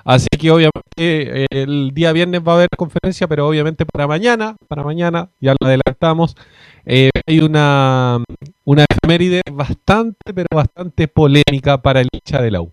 Así 0.04 0.28
que 0.38 0.50
obviamente 0.50 0.74
eh, 0.98 1.46
el 1.50 1.90
día 1.94 2.12
viernes 2.12 2.40
va 2.46 2.52
a 2.52 2.56
haber 2.56 2.68
conferencia, 2.76 3.26
pero 3.26 3.48
obviamente 3.48 3.84
para 3.86 4.06
mañana, 4.06 4.56
para 4.68 4.82
mañana, 4.82 5.30
ya 5.40 5.54
lo 5.58 5.66
adelantamos, 5.66 6.36
eh, 6.84 7.10
hay 7.26 7.40
una, 7.40 8.22
una 8.64 8.84
efeméride 8.88 9.40
bastante, 9.50 10.32
pero 10.34 10.46
bastante 10.54 11.08
polémica 11.08 11.80
para 11.80 12.00
el 12.00 12.08
hincha 12.12 12.40
de 12.40 12.50
la 12.50 12.60
U. 12.60 12.72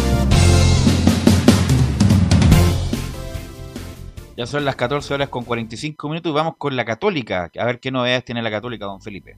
Ya 4.41 4.47
son 4.47 4.65
las 4.65 4.75
14 4.75 5.13
horas 5.13 5.29
con 5.29 5.45
45 5.45 6.09
minutos 6.09 6.31
y 6.31 6.33
vamos 6.33 6.55
con 6.57 6.75
la 6.75 6.83
Católica. 6.83 7.51
A 7.59 7.63
ver 7.63 7.79
qué 7.79 7.91
novedades 7.91 8.25
tiene 8.25 8.41
la 8.41 8.49
Católica, 8.49 8.85
don 8.85 8.99
Felipe. 8.99 9.37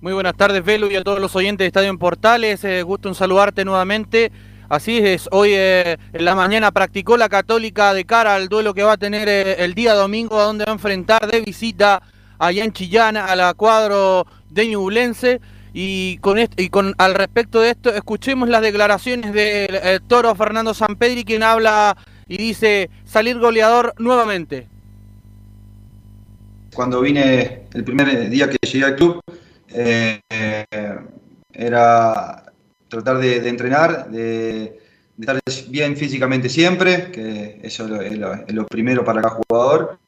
Muy 0.00 0.12
buenas 0.12 0.36
tardes, 0.36 0.64
Velo, 0.64 0.88
y 0.88 0.94
a 0.94 1.02
todos 1.02 1.18
los 1.18 1.34
oyentes 1.34 1.64
de 1.64 1.66
Estadio 1.66 1.90
en 1.90 1.98
Portales. 1.98 2.62
Eh, 2.62 2.84
gusto 2.84 3.08
en 3.08 3.16
saludarte 3.16 3.64
nuevamente. 3.64 4.30
Así 4.68 4.98
es, 4.98 5.28
hoy 5.32 5.54
eh, 5.54 5.96
en 6.12 6.24
la 6.24 6.36
mañana 6.36 6.70
practicó 6.70 7.16
la 7.16 7.28
Católica 7.28 7.92
de 7.92 8.04
cara 8.04 8.36
al 8.36 8.48
duelo 8.48 8.74
que 8.74 8.84
va 8.84 8.92
a 8.92 8.96
tener 8.96 9.28
eh, 9.28 9.64
el 9.64 9.74
día 9.74 9.94
domingo, 9.94 10.38
a 10.38 10.44
donde 10.44 10.66
va 10.66 10.70
a 10.70 10.74
enfrentar 10.74 11.28
de 11.28 11.40
visita 11.40 12.00
allá 12.38 12.62
en 12.62 12.72
Chillán 12.72 13.16
a 13.16 13.34
la 13.34 13.54
cuadro 13.54 14.24
de 14.50 14.68
Ñublense. 14.68 15.40
Y 15.72 16.18
con, 16.18 16.38
esto, 16.38 16.62
y 16.62 16.68
con 16.68 16.94
al 16.98 17.14
respecto 17.14 17.58
de 17.58 17.70
esto, 17.70 17.90
escuchemos 17.92 18.48
las 18.48 18.62
declaraciones 18.62 19.32
del 19.32 20.00
toro 20.06 20.32
Fernando 20.36 20.74
Sampedri, 20.74 21.24
quien 21.24 21.42
habla 21.42 21.96
y 22.28 22.36
dice 22.36 22.90
salir 23.04 23.38
goleador 23.38 23.94
nuevamente. 23.98 24.68
Cuando 26.74 27.00
vine 27.00 27.62
el 27.72 27.84
primer 27.84 28.28
día 28.28 28.48
que 28.48 28.58
llegué 28.64 28.84
al 28.84 28.96
club, 28.96 29.20
eh, 29.68 30.20
era 31.52 32.44
tratar 32.88 33.18
de, 33.18 33.48
entrenar, 33.48 34.08
de, 34.10 34.78
estar 35.18 35.40
bien 35.68 35.96
físicamente 35.96 36.48
siempre, 36.48 37.10
que 37.10 37.58
eso 37.62 37.84
es 37.84 37.90
lo, 37.90 38.28
lo, 38.28 38.44
lo 38.46 38.66
primero 38.66 39.04
para 39.04 39.22
cada 39.22 39.34
jugador. 39.34 39.98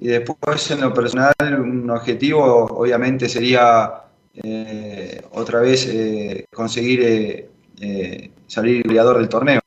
Y 0.00 0.08
después 0.08 0.70
en 0.70 0.80
lo 0.80 0.94
personal, 0.94 1.34
un 1.40 1.90
objetivo 1.90 2.64
obviamente 2.64 3.28
sería 3.28 4.02
eh, 4.34 5.22
otra 5.32 5.60
vez 5.60 5.86
eh, 5.86 6.46
conseguir 6.52 7.50
salir 8.46 8.82
goleador 8.84 9.18
del 9.18 9.28
torneo. 9.28 9.60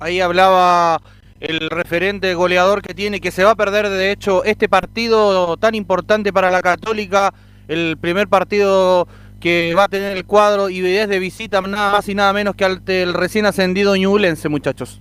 Ahí 0.00 0.20
hablaba 0.20 1.00
el 1.40 1.70
referente 1.70 2.34
goleador 2.34 2.82
que 2.82 2.94
tiene, 2.94 3.20
que 3.20 3.30
se 3.30 3.44
va 3.44 3.52
a 3.52 3.56
perder 3.56 3.88
de 3.88 4.12
hecho 4.12 4.44
este 4.44 4.68
partido 4.68 5.56
tan 5.56 5.74
importante 5.74 6.32
para 6.32 6.50
la 6.50 6.62
Católica, 6.62 7.32
el 7.68 7.96
primer 7.96 8.28
partido 8.28 9.06
que 9.40 9.74
va 9.74 9.84
a 9.84 9.88
tener 9.88 10.16
el 10.16 10.24
cuadro 10.24 10.68
y 10.68 10.84
es 10.84 11.08
de 11.08 11.18
visita 11.18 11.60
nada 11.60 11.92
más 11.92 12.08
y 12.08 12.14
nada 12.14 12.32
menos 12.32 12.56
que 12.56 12.64
al 12.64 12.82
el 12.86 13.14
recién 13.14 13.46
ascendido 13.46 13.94
Ñublense, 13.94 14.48
muchachos. 14.48 15.00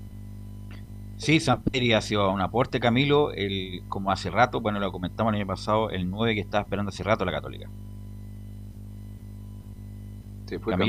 Sí, 1.18 1.40
San 1.40 1.64
Pedro 1.64 1.98
ha 1.98 2.02
sido 2.02 2.32
un 2.32 2.42
aporte, 2.42 2.80
Camilo, 2.80 3.32
el, 3.32 3.82
como 3.90 4.12
hace 4.12 4.30
rato, 4.30 4.62
bueno, 4.62 4.80
lo 4.80 4.92
comentamos 4.92 5.34
el 5.34 5.40
año 5.40 5.48
pasado, 5.48 5.90
el 5.90 6.08
9 6.12 6.36
que 6.36 6.42
estaba 6.42 6.62
esperando 6.62 6.90
hace 6.90 7.02
rato 7.02 7.26
la 7.26 7.32
Católica. 7.32 7.68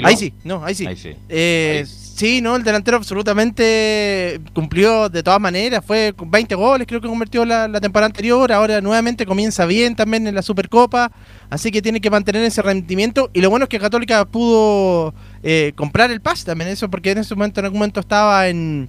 Ahí 0.05 0.17
sí, 0.17 0.33
no, 0.45 0.65
ahí 0.65 0.75
sí. 0.75 0.87
Eh, 1.29 1.85
sí. 1.87 2.41
no, 2.41 2.57
el 2.57 2.63
delantero 2.63 2.97
absolutamente 2.97 4.41
cumplió 4.55 5.09
de 5.09 5.23
todas 5.23 5.41
maneras, 5.41 5.85
fue 5.85 6.13
con 6.17 6.31
20 6.31 6.55
goles, 6.55 6.87
creo 6.87 7.01
que 7.01 7.09
convirtió 7.09 7.45
la, 7.45 7.69
la, 7.69 7.81
temporada 7.81 8.07
anterior, 8.07 8.53
ahora 8.53 8.81
nuevamente 8.81 9.27
comienza 9.27 9.67
bien 9.67 9.97
también 9.97 10.27
en 10.27 10.35
la 10.35 10.43
Supercopa, 10.43 11.11
así 11.51 11.71
que 11.71 11.83
tiene 11.83 12.01
que 12.01 12.11
mantener 12.11 12.43
ese 12.45 12.63
rendimiento 12.63 13.31
y 13.33 13.41
lo 13.41 13.51
bueno 13.51 13.65
es 13.65 13.69
que 13.69 13.79
Católica 13.79 14.25
pudo 14.25 15.15
eh, 15.43 15.73
comprar 15.77 16.11
el 16.11 16.21
pase 16.21 16.45
también, 16.45 16.71
eso 16.71 16.89
porque 16.91 17.11
en 17.11 17.19
ese 17.19 17.35
momento, 17.35 17.61
en 17.61 17.67
algún 17.67 17.81
momento 17.81 18.01
estaba 18.01 18.49
en 18.49 18.89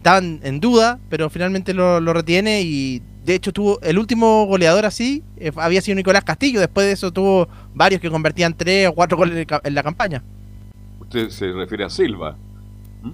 estaban 0.00 0.40
en 0.42 0.60
duda, 0.60 0.98
pero 1.10 1.28
finalmente 1.28 1.74
lo, 1.74 2.00
retiene 2.14 2.62
y 2.62 3.02
de 3.24 3.34
hecho 3.34 3.52
tuvo 3.52 3.80
el 3.82 3.98
último 3.98 4.46
goleador 4.46 4.86
así, 4.86 5.22
eh, 5.36 5.52
había 5.56 5.80
sido 5.80 5.96
Nicolás 5.96 6.24
Castillo, 6.24 6.60
después 6.60 6.86
de 6.86 6.92
eso 6.92 7.12
tuvo 7.12 7.48
varios 7.74 8.00
que 8.00 8.10
convertían 8.10 8.54
tres 8.54 8.88
o 8.88 8.92
cuatro 8.92 9.16
goles 9.16 9.46
en 9.62 9.74
la 9.74 9.82
campaña. 9.82 10.22
Usted 11.00 11.28
se 11.30 11.52
refiere 11.52 11.84
a 11.84 11.90
Silva. 11.90 12.36
¿Mm? 13.02 13.10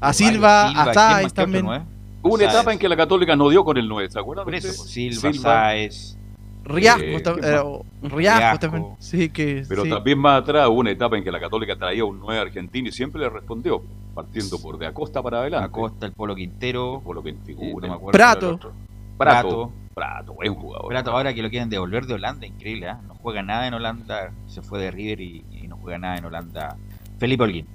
A 0.00 0.12
Silva, 0.12 0.68
a 0.70 0.92
Sáez 0.92 1.32
también. 1.32 1.66
Hubo 1.66 2.34
una 2.34 2.44
etapa 2.44 2.72
en 2.72 2.78
que 2.78 2.88
la 2.88 2.96
Católica 2.96 3.36
no 3.36 3.48
dio 3.48 3.64
con 3.64 3.76
el 3.76 3.88
9, 3.88 4.10
¿se 4.10 4.18
acuerdan? 4.18 4.44
Por 4.44 4.54
eso, 4.54 4.72
Silva, 4.84 5.32
Sáez. 5.32 6.16
Riasco, 6.64 7.02
eh, 7.04 7.82
Riasco, 8.02 8.58
también. 8.58 8.86
Sí, 8.98 9.28
que, 9.28 9.64
Pero 9.68 9.84
también 9.84 10.18
más 10.18 10.42
atrás 10.42 10.68
hubo 10.68 10.80
una 10.80 10.90
etapa 10.90 11.16
en 11.16 11.22
que 11.22 11.30
la 11.30 11.38
Católica 11.38 11.76
traía 11.76 12.04
un 12.04 12.18
9 12.18 12.40
argentino 12.40 12.88
y 12.88 12.92
siempre 12.92 13.20
le 13.20 13.30
respondió, 13.30 13.82
partiendo 14.14 14.58
por 14.60 14.76
de 14.76 14.86
Acosta 14.86 15.22
para 15.22 15.40
adelante. 15.40 15.66
Acosta, 15.66 16.06
el 16.06 16.12
Polo 16.12 16.34
Quintero. 16.34 17.00
Polo 17.04 17.22
Quintero, 17.22 17.60
eh, 17.62 17.72
no 17.72 17.80
me 17.80 17.94
acuerdo 17.94 18.10
Prato. 18.10 18.58
Prato. 19.16 19.72
Prato, 19.94 20.34
buen 20.34 20.54
jugador. 20.54 20.88
Prato, 20.88 21.10
ahora 21.12 21.32
que 21.32 21.42
lo 21.42 21.48
quieren 21.48 21.70
devolver 21.70 22.04
de 22.04 22.14
Holanda, 22.14 22.46
increíble, 22.46 22.88
¿eh? 22.88 22.94
No 23.06 23.14
juega 23.14 23.42
nada 23.42 23.66
en 23.66 23.74
Holanda, 23.74 24.32
se 24.46 24.60
fue 24.60 24.78
de 24.78 24.90
River 24.90 25.20
y, 25.20 25.42
no 25.68 25.78
juega 25.78 25.98
nada 25.98 26.16
en 26.18 26.24
Holanda. 26.26 26.76
Felipe 27.18 27.44
Holguín. 27.44 27.66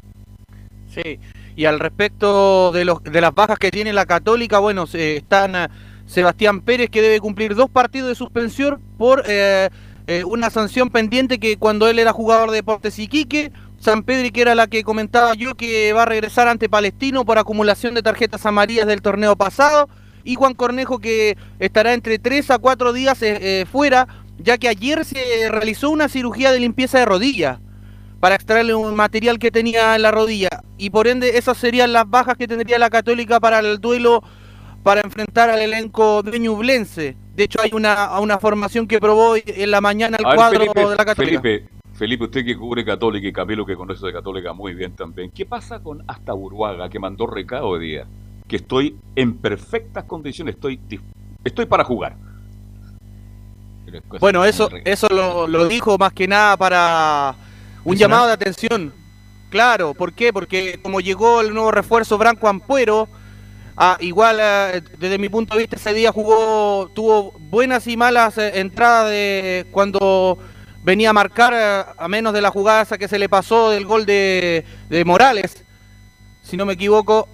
Sí, 0.88 1.19
y 1.55 1.65
al 1.65 1.80
respecto 1.80 2.72
de, 2.72 2.85
los, 2.85 3.01
de 3.01 3.22
las 3.22 3.34
bajas 3.34 3.57
que 3.57 3.72
tiene 3.72 3.91
la 3.91 4.05
Católica, 4.05 4.59
bueno, 4.59 4.85
están 4.93 5.72
Sebastián 6.05 6.61
Pérez 6.61 6.89
que 6.89 7.01
debe 7.01 7.19
cumplir 7.19 7.55
dos 7.55 7.69
partidos 7.69 8.09
de 8.09 8.15
suspensión 8.15 8.81
por 8.97 9.23
eh, 9.27 9.69
eh, 10.07 10.23
una 10.26 10.49
sanción 10.49 10.89
pendiente 10.89 11.39
que 11.39 11.57
cuando 11.57 11.88
él 11.88 11.97
era 11.97 12.11
jugador 12.11 12.51
de 12.51 12.57
Deportes 12.57 12.99
Iquique, 12.99 13.51
San 13.80 14.03
Pedro 14.03 14.30
que 14.31 14.41
era 14.41 14.53
la 14.53 14.68
que 14.68 14.84
comentaba 14.84 15.34
yo 15.34 15.55
que 15.55 15.93
va 15.93 16.03
a 16.03 16.05
regresar 16.05 16.47
ante 16.47 16.69
Palestino 16.69 17.26
por 17.26 17.39
acumulación 17.39 17.95
de 17.95 18.03
tarjetas 18.03 18.45
amarillas 18.45 18.85
del 18.85 19.01
torneo 19.01 19.35
pasado 19.35 19.89
y 20.23 20.35
Juan 20.35 20.53
Cornejo 20.53 20.99
que 20.99 21.38
estará 21.60 21.93
entre 21.93 22.19
tres 22.19 22.52
a 22.52 22.60
cuatro 22.60 22.93
días 22.93 23.22
eh, 23.22 23.65
fuera 23.72 24.07
ya 24.38 24.57
que 24.57 24.68
ayer 24.68 25.06
se 25.06 25.49
realizó 25.49 25.89
una 25.89 26.10
cirugía 26.10 26.52
de 26.52 26.60
limpieza 26.60 26.99
de 26.99 27.06
rodilla 27.06 27.60
para 28.19 28.35
extraerle 28.35 28.76
un 28.76 28.95
material 28.95 29.39
que 29.39 29.52
tenía 29.52 29.95
en 29.95 30.02
la 30.02 30.11
rodilla 30.11 30.49
y 30.77 30.89
por 30.89 31.07
ende 31.07 31.38
esas 31.38 31.57
serían 31.57 31.93
las 31.93 32.10
bajas 32.10 32.38
que 32.38 32.48
tendría 32.48 32.80
la 32.80 32.89
Católica 32.89 33.39
para 33.39 33.60
el 33.60 33.80
duelo 33.80 34.23
para 34.84 35.02
enfrentar 35.02 35.49
al 35.49 35.60
elenco 35.60 36.23
de 36.23 36.39
Ñublense. 36.39 37.15
De 37.35 37.43
hecho, 37.43 37.61
hay 37.61 37.72
una, 37.73 38.19
una 38.19 38.39
formación 38.39 38.88
que 38.88 38.99
probó 38.99 39.35
en 39.35 39.72
la 39.72 39.80
mañana 39.80 40.18
el 40.18 40.23
cuadro 40.23 40.60
de 40.73 40.95
la 40.95 41.06
Católica. 41.06 41.41
Felipe, 41.41 41.69
Felipe, 41.93 42.23
usted 42.26 42.45
que 42.45 42.57
cubre 42.57 42.84
Católica 42.84 43.27
y 43.27 43.34
Camilo 43.34 43.65
que 43.65 43.76
conoce 43.76 44.06
de 44.06 44.14
Católica 44.14 44.53
muy 44.53 44.73
bien 44.73 44.95
también. 44.95 45.31
¿Qué 45.31 45.45
pasa 45.45 45.80
con 45.81 46.03
hasta 46.07 46.34
Uruaga 46.34 46.89
que 46.89 46.99
mandó 46.99 47.27
recado 47.27 47.68
hoy 47.68 47.88
día? 47.88 48.07
Que 48.51 48.57
estoy 48.57 48.97
en 49.15 49.37
perfectas 49.37 50.03
condiciones, 50.03 50.55
estoy, 50.55 50.77
estoy 51.43 51.65
para 51.65 51.85
jugar. 51.85 52.17
Bueno, 54.19 54.43
eso, 54.45 54.69
eso 54.85 55.07
lo, 55.09 55.47
lo 55.47 55.67
dijo 55.67 55.97
más 55.97 56.11
que 56.13 56.27
nada 56.27 56.57
para 56.57 57.35
un 57.83 57.95
llamado 57.95 58.27
de 58.27 58.33
atención. 58.33 58.93
Claro, 59.49 59.93
¿por 59.93 60.13
qué? 60.13 60.31
Porque 60.31 60.79
como 60.81 60.99
llegó 60.99 61.41
el 61.41 61.53
nuevo 61.53 61.71
refuerzo 61.71 62.17
Branco 62.17 62.47
Ampuero, 62.47 63.07
Ah, 63.77 63.97
igual, 63.99 64.37
eh, 64.39 64.81
desde 64.99 65.17
mi 65.17 65.29
punto 65.29 65.55
de 65.55 65.61
vista, 65.61 65.75
ese 65.75 65.93
día 65.93 66.11
jugó, 66.11 66.89
tuvo 66.93 67.31
buenas 67.49 67.87
y 67.87 67.97
malas 67.97 68.37
eh, 68.37 68.59
entradas 68.59 69.09
de 69.09 69.65
cuando 69.71 70.37
venía 70.83 71.11
a 71.11 71.13
marcar, 71.13 71.53
eh, 71.55 71.91
a 71.97 72.07
menos 72.07 72.33
de 72.33 72.41
la 72.41 72.51
jugada 72.51 72.81
esa 72.81 72.97
que 72.97 73.07
se 73.07 73.17
le 73.17 73.29
pasó 73.29 73.69
del 73.69 73.85
gol 73.85 74.05
de, 74.05 74.63
Morales, 75.05 75.63
si 76.43 76.57
no 76.57 76.65
me 76.65 76.73
equivoco. 76.73 77.27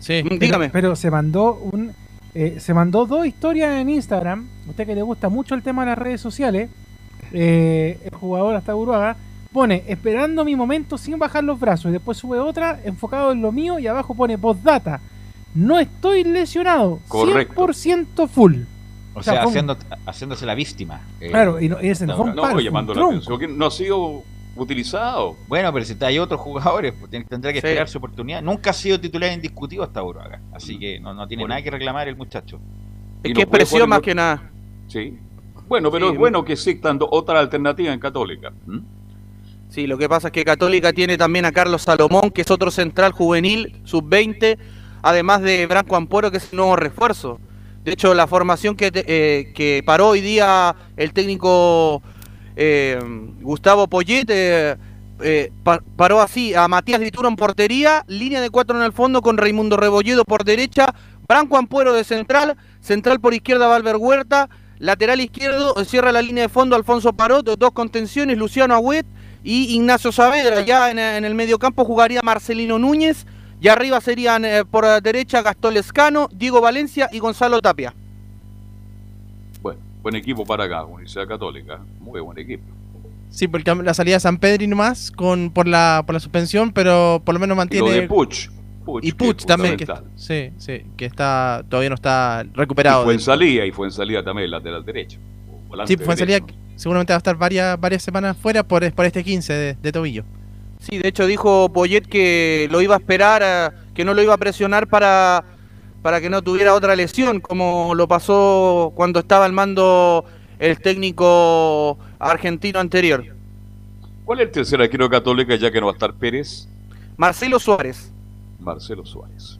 Sí. 0.00 0.22
Mm, 0.24 0.38
dígame. 0.38 0.70
Pero, 0.70 0.96
se 0.96 1.10
mandó 1.10 1.54
un, 1.54 1.92
se 2.34 2.74
mandó 2.74 3.06
dos 3.06 3.24
historias 3.26 3.80
en 3.80 3.88
Instagram. 3.90 4.48
Usted 4.68 4.86
que 4.86 4.94
le 4.96 5.02
gusta 5.02 5.28
mucho 5.28 5.54
el 5.54 5.62
tema 5.62 5.82
de 5.82 5.90
las 5.90 5.98
redes 5.98 6.20
sociales, 6.20 6.68
el 7.32 8.10
jugador 8.12 8.56
hasta 8.56 8.74
Uruaga 8.74 9.16
pone 9.52 9.84
esperando 9.86 10.44
mi 10.44 10.56
momento 10.56 10.98
sin 10.98 11.18
bajar 11.18 11.44
los 11.44 11.58
brazos 11.58 11.90
y 11.90 11.92
después 11.92 12.18
sube 12.18 12.38
otra 12.38 12.80
enfocado 12.84 13.32
en 13.32 13.42
lo 13.42 13.52
mío 13.52 13.78
y 13.78 13.86
abajo 13.86 14.14
pone 14.14 14.38
postdata 14.38 15.00
no 15.54 15.78
estoy 15.78 16.24
lesionado. 16.24 17.00
Correcto. 17.08 17.66
100% 17.66 18.28
full. 18.28 18.56
O, 19.14 19.22
sea, 19.22 19.44
haciéndose 20.06 20.46
la 20.46 20.54
víctima. 20.54 21.00
Eh, 21.20 21.30
claro, 21.30 21.60
y, 21.60 21.68
no, 21.68 21.78
es 21.78 22.00
el 22.00 22.08
no, 22.08 22.32
no, 22.32 22.60
llamando 22.60 22.94
la 22.94 23.06
atención, 23.06 23.58
no 23.58 23.66
ha 23.66 23.70
sido 23.70 24.22
utilizado. 24.64 25.36
Bueno, 25.48 25.72
pero 25.72 25.84
si 25.84 25.96
hay 26.00 26.18
otros 26.18 26.40
jugadores, 26.40 26.94
pues, 26.98 27.10
tendrá 27.10 27.52
que 27.52 27.58
esperar 27.58 27.88
su 27.88 27.98
oportunidad. 27.98 28.42
Nunca 28.42 28.70
ha 28.70 28.72
sido 28.72 29.00
titular 29.00 29.32
indiscutido 29.32 29.82
hasta 29.82 30.00
ahora, 30.00 30.40
así 30.52 30.78
que 30.78 31.00
no, 31.00 31.26
tiene 31.26 31.46
nada 31.46 31.62
que 31.62 31.70
reclamar 31.70 32.08
el 32.08 32.16
muchacho. 32.16 32.60
Es 33.22 33.34
que 33.34 33.42
es 33.42 33.46
presión 33.46 33.88
más 33.88 34.00
que 34.00 34.14
nada. 34.14 34.50
Sí. 34.86 35.18
Bueno, 35.68 35.90
pero 35.90 36.10
es 36.10 36.18
bueno 36.18 36.44
que 36.44 36.54
existan 36.54 36.98
otra 37.00 37.38
alternativa 37.38 37.92
en 37.92 38.00
Católica. 38.00 38.52
Sí, 39.68 39.86
lo 39.86 39.96
que 39.96 40.08
pasa 40.08 40.28
es 40.28 40.32
que 40.32 40.44
Católica 40.44 40.92
tiene 40.92 41.16
también 41.16 41.44
a 41.44 41.52
Carlos 41.52 41.82
Salomón, 41.82 42.30
que 42.30 42.40
es 42.40 42.50
otro 42.50 42.72
central 42.72 43.12
juvenil, 43.12 43.80
sub-20, 43.84 44.58
además 45.00 45.42
de 45.42 45.66
Branco 45.66 45.94
Ampuero, 45.94 46.30
que 46.30 46.38
es 46.38 46.52
el 46.52 46.56
nuevo 46.56 46.74
refuerzo. 46.74 47.38
De 47.84 47.92
hecho, 47.92 48.12
la 48.14 48.26
formación 48.26 48.74
que, 48.74 48.90
eh, 48.92 49.52
que 49.54 49.82
paró 49.86 50.08
hoy 50.08 50.20
día 50.20 50.74
el 50.96 51.12
técnico 51.12 52.02
eh, 52.62 52.98
Gustavo 53.40 53.86
Poyet 53.88 54.26
eh, 54.28 54.76
paró 55.96 56.20
así 56.20 56.54
a 56.54 56.68
Matías 56.68 57.00
Dituro 57.00 57.26
en 57.26 57.36
portería, 57.36 58.04
línea 58.06 58.42
de 58.42 58.50
cuatro 58.50 58.76
en 58.76 58.84
el 58.84 58.92
fondo 58.92 59.22
con 59.22 59.38
Raimundo 59.38 59.78
Rebolledo 59.78 60.26
por 60.26 60.44
derecha, 60.44 60.94
Branco 61.26 61.56
Ampuero 61.56 61.94
de 61.94 62.04
central, 62.04 62.58
central 62.82 63.18
por 63.18 63.32
izquierda 63.32 63.66
Valver 63.66 63.96
Huerta, 63.96 64.50
lateral 64.78 65.22
izquierdo 65.22 65.74
cierra 65.86 66.12
la 66.12 66.20
línea 66.20 66.42
de 66.42 66.48
fondo 66.50 66.76
Alfonso 66.76 67.14
Parot, 67.14 67.46
dos 67.46 67.70
contenciones, 67.72 68.36
Luciano 68.36 68.74
Agüet 68.74 69.06
y 69.42 69.74
Ignacio 69.74 70.12
Saavedra. 70.12 70.60
Ya 70.60 70.90
en, 70.90 70.98
en 70.98 71.24
el 71.24 71.34
medio 71.34 71.58
campo 71.58 71.86
jugaría 71.86 72.20
Marcelino 72.22 72.78
Núñez 72.78 73.24
y 73.58 73.68
arriba 73.68 74.02
serían 74.02 74.44
eh, 74.44 74.66
por 74.66 74.84
derecha 75.00 75.40
Gastón 75.40 75.74
Lescano, 75.74 76.28
Diego 76.30 76.60
Valencia 76.60 77.08
y 77.10 77.20
Gonzalo 77.20 77.62
Tapia. 77.62 77.94
Buen 80.02 80.16
equipo 80.16 80.46
para 80.46 80.64
acá, 80.64 80.84
Universidad 80.84 81.26
Católica. 81.26 81.80
Muy 82.00 82.20
buen 82.20 82.38
equipo. 82.38 82.64
Sí, 83.30 83.46
porque 83.46 83.74
la 83.74 83.94
salida 83.94 84.16
de 84.16 84.20
San 84.20 84.38
Pedro 84.38 84.64
y 84.64 84.66
nomás 84.66 85.10
con, 85.10 85.50
por, 85.50 85.68
la, 85.68 86.02
por 86.04 86.14
la 86.14 86.20
suspensión, 86.20 86.72
pero 86.72 87.22
por 87.24 87.34
lo 87.34 87.38
menos 87.38 87.56
mantiene. 87.56 87.88
Y 87.88 87.92
de 87.92 88.02
Puch. 88.08 88.50
y 89.02 89.12
Puch 89.12 89.44
también. 89.44 89.76
Que, 89.76 89.86
sí, 90.16 90.50
sí, 90.58 90.82
que 90.96 91.04
está 91.04 91.64
todavía 91.68 91.90
no 91.90 91.94
está 91.94 92.44
recuperado. 92.54 93.02
Y 93.02 93.04
fue 93.04 93.14
en 93.14 93.20
salida, 93.20 93.66
y 93.66 93.72
fue 93.72 93.86
en 93.86 93.92
salida 93.92 94.24
también 94.24 94.46
el 94.46 94.50
lateral 94.50 94.84
derecho. 94.84 95.18
Sí, 95.86 95.96
fue 95.96 96.14
en 96.14 96.18
salida. 96.18 96.38
Seguramente 96.74 97.12
va 97.12 97.16
a 97.16 97.18
estar 97.18 97.36
varias, 97.36 97.78
varias 97.78 98.02
semanas 98.02 98.36
fuera 98.36 98.62
por, 98.62 98.90
por 98.92 99.04
este 99.04 99.22
15 99.22 99.52
de, 99.52 99.74
de 99.74 99.92
tobillo. 99.92 100.24
Sí, 100.80 100.98
de 100.98 101.08
hecho 101.08 101.26
dijo 101.26 101.70
Poyet 101.70 102.06
que 102.06 102.68
lo 102.70 102.80
iba 102.80 102.94
a 102.94 102.98
esperar, 102.98 103.74
que 103.94 104.04
no 104.04 104.14
lo 104.14 104.22
iba 104.22 104.32
a 104.32 104.38
presionar 104.38 104.88
para, 104.88 105.44
para 106.02 106.20
que 106.20 106.30
no 106.30 106.42
tuviera 106.42 106.74
otra 106.74 106.96
lesión, 106.96 107.40
como 107.40 107.94
lo 107.94 108.08
pasó 108.08 108.92
cuando 108.94 109.20
estaba 109.20 109.44
al 109.44 109.52
mando 109.52 110.24
el 110.58 110.80
técnico 110.80 111.98
argentino 112.18 112.78
anterior. 112.80 113.24
¿Cuál 114.24 114.40
es 114.40 114.46
el 114.46 114.52
tercer 114.52 114.80
arquero 114.80 115.10
católica 115.10 115.56
ya 115.56 115.70
que 115.70 115.80
no 115.80 115.86
va 115.86 115.92
a 115.92 115.94
estar 115.94 116.14
Pérez? 116.14 116.68
Marcelo 117.16 117.58
Suárez. 117.58 118.12
Marcelo 118.58 119.04
Suárez. 119.04 119.58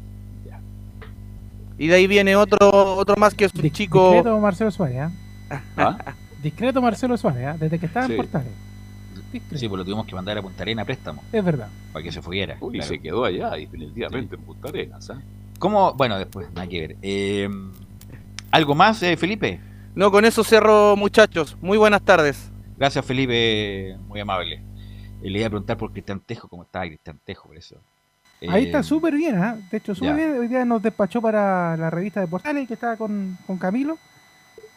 Y 1.79 1.87
de 1.87 1.95
ahí 1.95 2.07
viene 2.07 2.37
otro 2.37 2.59
otro 2.97 3.17
más 3.17 3.35
que 3.35 3.47
es 3.47 3.55
un 3.55 3.71
chico. 3.71 4.13
Discreto 4.13 4.39
Marcelo 4.39 4.71
Suárez, 4.71 5.11
¿eh? 5.51 5.59
¿Ah? 5.79 6.15
Discreto 6.43 6.83
Marcelo 6.83 7.17
Suárez, 7.17 7.55
¿eh? 7.55 7.59
desde 7.59 7.79
que 7.79 7.87
estaba 7.87 8.07
en 8.07 8.17
Portales. 8.17 8.53
Sí, 9.33 9.41
pues 9.69 9.79
lo 9.79 9.85
tuvimos 9.85 10.07
que 10.07 10.15
mandar 10.15 10.37
a 10.37 10.43
Punta 10.43 10.63
Arena 10.63 10.83
a 10.83 10.85
préstamo. 10.85 11.23
Es 11.33 11.45
verdad. 11.45 11.69
Para 11.93 12.03
que 12.03 12.13
se 12.13 12.21
fuera. 12.21 12.57
Uy, 12.61 12.83
se 12.83 12.99
quedó 12.99 13.25
allá 13.25 13.51
definitivamente 13.53 14.35
en 14.35 14.43
Punta 14.43 14.69
Arenas. 14.69 15.09
¿ah? 15.11 15.21
¿Cómo? 15.61 15.93
Bueno, 15.93 16.19
después, 16.19 16.49
nada 16.55 16.67
que 16.67 16.81
ver. 16.81 16.97
Eh, 17.03 17.49
¿Algo 18.51 18.75
más, 18.75 19.03
eh, 19.03 19.15
Felipe? 19.19 19.61
No, 19.95 20.11
con 20.11 20.25
eso 20.25 20.43
cierro, 20.43 20.97
muchachos. 20.97 21.57
Muy 21.61 21.77
buenas 21.77 22.01
tardes. 22.03 22.51
Gracias, 22.79 23.05
Felipe, 23.05 23.95
muy 24.09 24.21
amable. 24.21 24.55
Eh, 25.23 25.29
le 25.31 25.39
iba 25.39 25.47
a 25.49 25.51
preguntar 25.51 25.77
por 25.77 25.93
Cristian 25.93 26.19
Tejo, 26.21 26.49
¿cómo 26.49 26.63
está 26.63 26.81
Cristian 26.87 27.21
Tejo? 27.25 27.49
Por 27.49 27.59
eso. 27.59 27.77
Ahí 28.49 28.63
Eh, 28.65 28.67
está 28.69 28.83
súper 28.83 29.15
bien, 29.15 29.37
¿ah? 29.37 29.59
De 29.71 29.77
hecho, 29.77 29.95
súper 29.95 30.17
bien. 30.17 30.39
Hoy 30.39 30.49
día 30.49 30.65
nos 30.65 30.83
despachó 30.83 31.21
para 31.21 31.77
la 31.77 31.91
revista 31.91 32.21
de 32.21 32.27
Portales 32.27 32.67
que 32.67 32.73
estaba 32.73 32.97
con, 32.97 33.37
con 33.47 33.59
Camilo, 33.59 33.99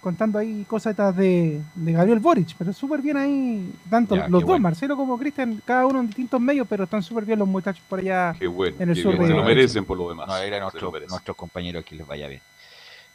contando 0.04 0.38
ahí 0.38 0.66
cosas 0.68 0.96
de, 1.16 1.62
de 1.74 1.92
Gabriel 1.94 2.20
Boric. 2.20 2.54
Pero 2.58 2.74
súper 2.74 3.02
bien 3.02 3.18
ahí, 3.18 3.74
tanto 3.90 4.16
Ya, 4.16 4.24
los 4.28 4.42
dos, 4.42 4.44
bueno. 4.50 4.62
Marcelo 4.64 4.96
como 4.98 5.18
Cristian, 5.18 5.62
cada 5.66 5.86
uno 5.88 6.02
en 6.02 6.08
distintos 6.08 6.40
medios, 6.42 6.68
pero 6.70 6.84
están 6.84 7.02
súper 7.02 7.26
bien 7.26 7.40
los 7.40 7.48
muchachos 7.48 7.84
por 7.90 8.00
allá 8.00 8.36
Qué 8.38 8.46
bueno. 8.48 8.76
en 8.80 8.90
el 8.90 8.96
qué 8.96 9.02
sur 9.02 9.12
bien. 9.14 9.24
de 9.24 9.28
Se 9.30 9.34
lo 9.34 9.44
merecen 9.44 9.86
por 9.86 9.98
lo 9.98 10.10
demás. 10.10 10.28
No, 10.28 10.38
era 10.38 10.60
nuestro, 10.60 10.92
nuestros 11.10 11.38
compañeros 11.38 11.84
que 11.86 11.96
les 11.96 12.06
vaya 12.06 12.28
bien. 12.28 12.42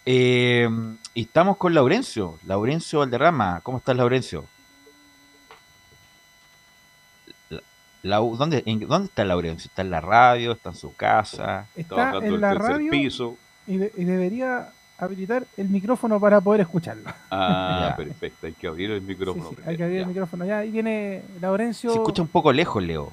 Eh, 0.06 0.68
y 1.14 1.22
estamos 1.22 1.58
con 1.58 1.74
Laurencio, 1.74 2.38
Laurencio 2.46 3.00
Valderrama. 3.00 3.60
¿Cómo 3.62 3.78
estás, 3.78 3.94
Laurencio? 3.94 4.46
La- 7.50 7.60
Lau- 8.02 8.36
¿dónde, 8.36 8.62
en- 8.64 8.80
¿Dónde 8.80 9.06
está 9.08 9.24
Laurencio? 9.24 9.68
¿Está 9.68 9.82
en 9.82 9.90
la 9.90 10.00
radio? 10.00 10.52
¿Está 10.52 10.70
en 10.70 10.76
su 10.76 10.94
casa? 10.94 11.66
Está 11.76 12.16
en 12.22 12.40
la 12.40 12.54
radio 12.54 12.92
y, 13.66 13.76
de- 13.76 13.92
y 13.96 14.04
debería 14.04 14.72
habilitar 14.98 15.44
el 15.56 15.68
micrófono 15.68 16.18
para 16.20 16.40
poder 16.40 16.62
escucharlo. 16.62 17.04
Ah, 17.30 17.88
Ya. 17.90 17.96
perfecto. 17.96 18.46
Hay 18.46 18.52
que 18.52 18.66
abrir 18.66 18.90
el 18.90 19.00
micrófono. 19.02 19.50
Hay 19.66 19.76
que 19.76 19.84
abrir 19.84 20.00
el 20.00 20.06
micrófono. 20.06 20.44
Ya, 20.44 20.58
ahí 20.58 20.70
viene 20.70 21.22
Laurencio. 21.40 21.90
Se 21.90 21.98
escucha 21.98 22.22
un 22.22 22.28
poco 22.28 22.52
lejos, 22.52 22.82
Leo. 22.82 23.12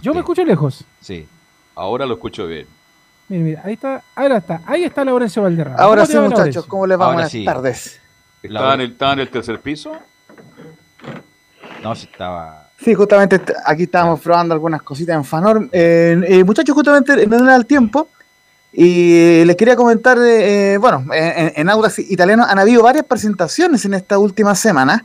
Yo 0.00 0.12
me 0.12 0.20
escucho 0.20 0.44
lejos. 0.44 0.84
Sí. 1.00 1.26
Ahora 1.74 2.04
lo 2.06 2.14
escucho 2.14 2.46
bien. 2.46 2.66
Mira, 3.28 3.42
mira, 3.44 3.62
ahí 3.64 3.72
está, 3.74 4.02
ahora 4.14 4.36
está, 4.38 4.60
ahí 4.66 4.84
está 4.84 5.04
Laurencio 5.04 5.42
Valderrama. 5.42 5.76
Ahora 5.78 6.02
¿Cómo 6.02 6.12
sí, 6.12 6.16
muchachos, 6.18 6.38
Laurencio? 6.38 6.66
¿cómo 6.68 6.86
les 6.86 7.00
va? 7.00 7.04
Ahora 7.04 7.14
Buenas 7.14 7.32
sí. 7.32 7.44
tardes. 7.44 8.00
¿Está 8.42 8.74
en, 8.74 8.80
el, 8.82 8.90
¿Está 8.92 9.12
en 9.14 9.18
el 9.20 9.28
tercer 9.30 9.60
piso? 9.60 9.92
No, 11.82 11.94
se 11.94 12.06
estaba. 12.06 12.68
Sí, 12.78 12.94
justamente 12.94 13.40
aquí 13.64 13.84
estábamos 13.84 14.20
probando 14.20 14.52
algunas 14.54 14.82
cositas 14.82 15.16
en 15.16 15.24
Fanor. 15.24 15.68
Eh, 15.72 16.20
eh, 16.26 16.44
muchachos, 16.44 16.74
justamente 16.74 17.26
no 17.26 17.44
da 17.44 17.56
el 17.56 17.64
tiempo. 17.66 18.08
Y 18.72 19.44
les 19.44 19.56
quería 19.56 19.76
comentar, 19.76 20.18
eh, 20.18 20.74
eh, 20.74 20.78
bueno, 20.78 21.04
en, 21.12 21.52
en 21.54 21.68
Audax 21.68 21.98
Italiano 21.98 22.44
han 22.48 22.58
habido 22.58 22.82
varias 22.82 23.04
presentaciones 23.04 23.84
en 23.84 23.94
esta 23.94 24.18
última 24.18 24.54
semana. 24.54 25.04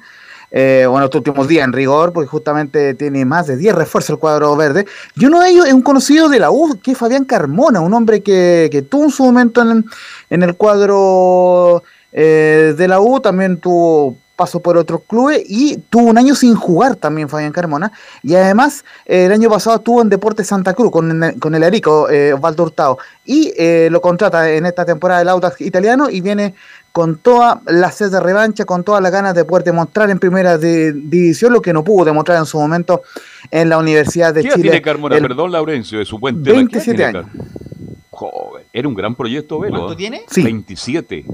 Eh, 0.49 0.85
bueno, 0.89 1.06
estos 1.06 1.19
últimos 1.19 1.48
días 1.48 1.65
en 1.65 1.73
rigor, 1.73 2.14
porque 2.14 2.30
justamente 2.30 2.94
tiene 2.94 3.26
más 3.26 3.48
de 3.48 3.57
10 3.57 3.76
refuerzos 3.76 4.11
el 4.11 4.18
cuadro 4.18 4.56
verde. 4.56 4.85
Y 5.15 5.26
uno 5.26 5.41
de 5.41 5.49
ellos 5.49 5.65
es 5.65 5.73
un 5.73 5.81
conocido 5.81 6.30
de 6.30 6.39
la 6.39 6.52
U, 6.52 6.80
que 6.81 6.91
es 6.91 6.98
Fabián 6.98 7.26
Carmona, 7.26 7.81
un 7.81 7.94
hombre 7.94 8.22
que, 8.23 8.69
que 8.72 8.81
tuvo 8.81 9.06
en 9.06 9.11
su 9.11 9.26
momento 9.26 9.61
en, 9.61 10.44
el 10.44 10.56
cuadro 10.56 11.84
eh, 12.14 12.73
de 12.77 12.88
la 12.88 13.02
U, 13.02 13.19
también 13.19 13.57
tuvo 13.57 14.18
paso 14.38 14.61
por 14.61 14.77
otros 14.77 15.01
clubes 15.05 15.43
y 15.49 15.77
tuvo 15.89 16.03
un 16.11 16.18
año 16.18 16.34
sin 16.35 16.55
jugar 16.55 16.95
también 16.95 17.27
Fabián 17.27 17.51
Carmona. 17.51 17.91
Y 18.23 18.35
además, 18.35 18.85
eh, 19.05 19.26
el 19.26 19.31
año 19.34 19.49
pasado 19.49 19.76
estuvo 19.77 20.01
en 20.01 20.07
Deportes 20.07 20.47
Santa 20.47 20.73
Cruz 20.73 20.91
con, 20.91 21.23
el- 21.23 21.39
con 21.39 21.53
el 21.55 21.64
Arico, 21.64 22.09
eh, 22.09 22.31
Osvaldo 22.34 22.64
Hurtado. 22.64 22.97
Y 23.26 23.51
eh, 23.57 23.89
lo 23.91 23.99
contrata 23.99 24.49
en 24.49 24.65
esta 24.65 24.85
temporada 24.85 25.19
del 25.19 25.27
Audax 25.30 25.59
italiano 25.59 26.09
y 26.09 26.22
viene 26.22 26.53
con 26.93 27.18
toda 27.18 27.61
la 27.65 27.91
sed 27.91 28.09
de 28.11 28.19
revancha, 28.19 28.64
con 28.65 28.84
todas 28.84 29.01
las 29.03 29.11
ganas 29.11 29.35
de 29.35 29.43
poder 29.43 29.64
demostrar 29.65 30.09
en 30.09 30.19
primera 30.19 30.57
de- 30.57 30.93
división 30.93 31.51
lo 31.51 31.61
que 31.61 31.73
no 31.73 31.84
pudo 31.84 32.05
demostrar 32.05 32.38
en 32.38 32.45
su 32.45 32.57
momento 32.59 33.01
en 33.51 33.69
la 33.69 33.77
Universidad 33.77 34.34
de 34.34 34.43
¿Qué 34.43 34.49
Chile. 34.51 34.61
tiene 34.61 34.81
Carmona? 34.81 35.15
El- 35.18 35.23
Perdón, 35.23 35.51
Laurencio, 35.51 35.99
de 35.99 36.05
su 36.05 36.18
buen 36.19 36.43
tema. 36.43 36.55
¿Qué 36.69 36.77
edad 36.77 36.85
27 36.85 36.95
tiene 36.95 37.19
años. 37.19 37.31
Joven. 38.11 38.64
Era 38.73 38.88
un 38.88 38.95
gran 38.95 39.14
proyecto, 39.15 39.59
Velo. 39.59 39.76
¿Cuánto 39.77 39.93
¿eh? 39.93 39.95
tiene? 39.97 40.22
Sí. 40.30 40.41
27. 40.43 41.26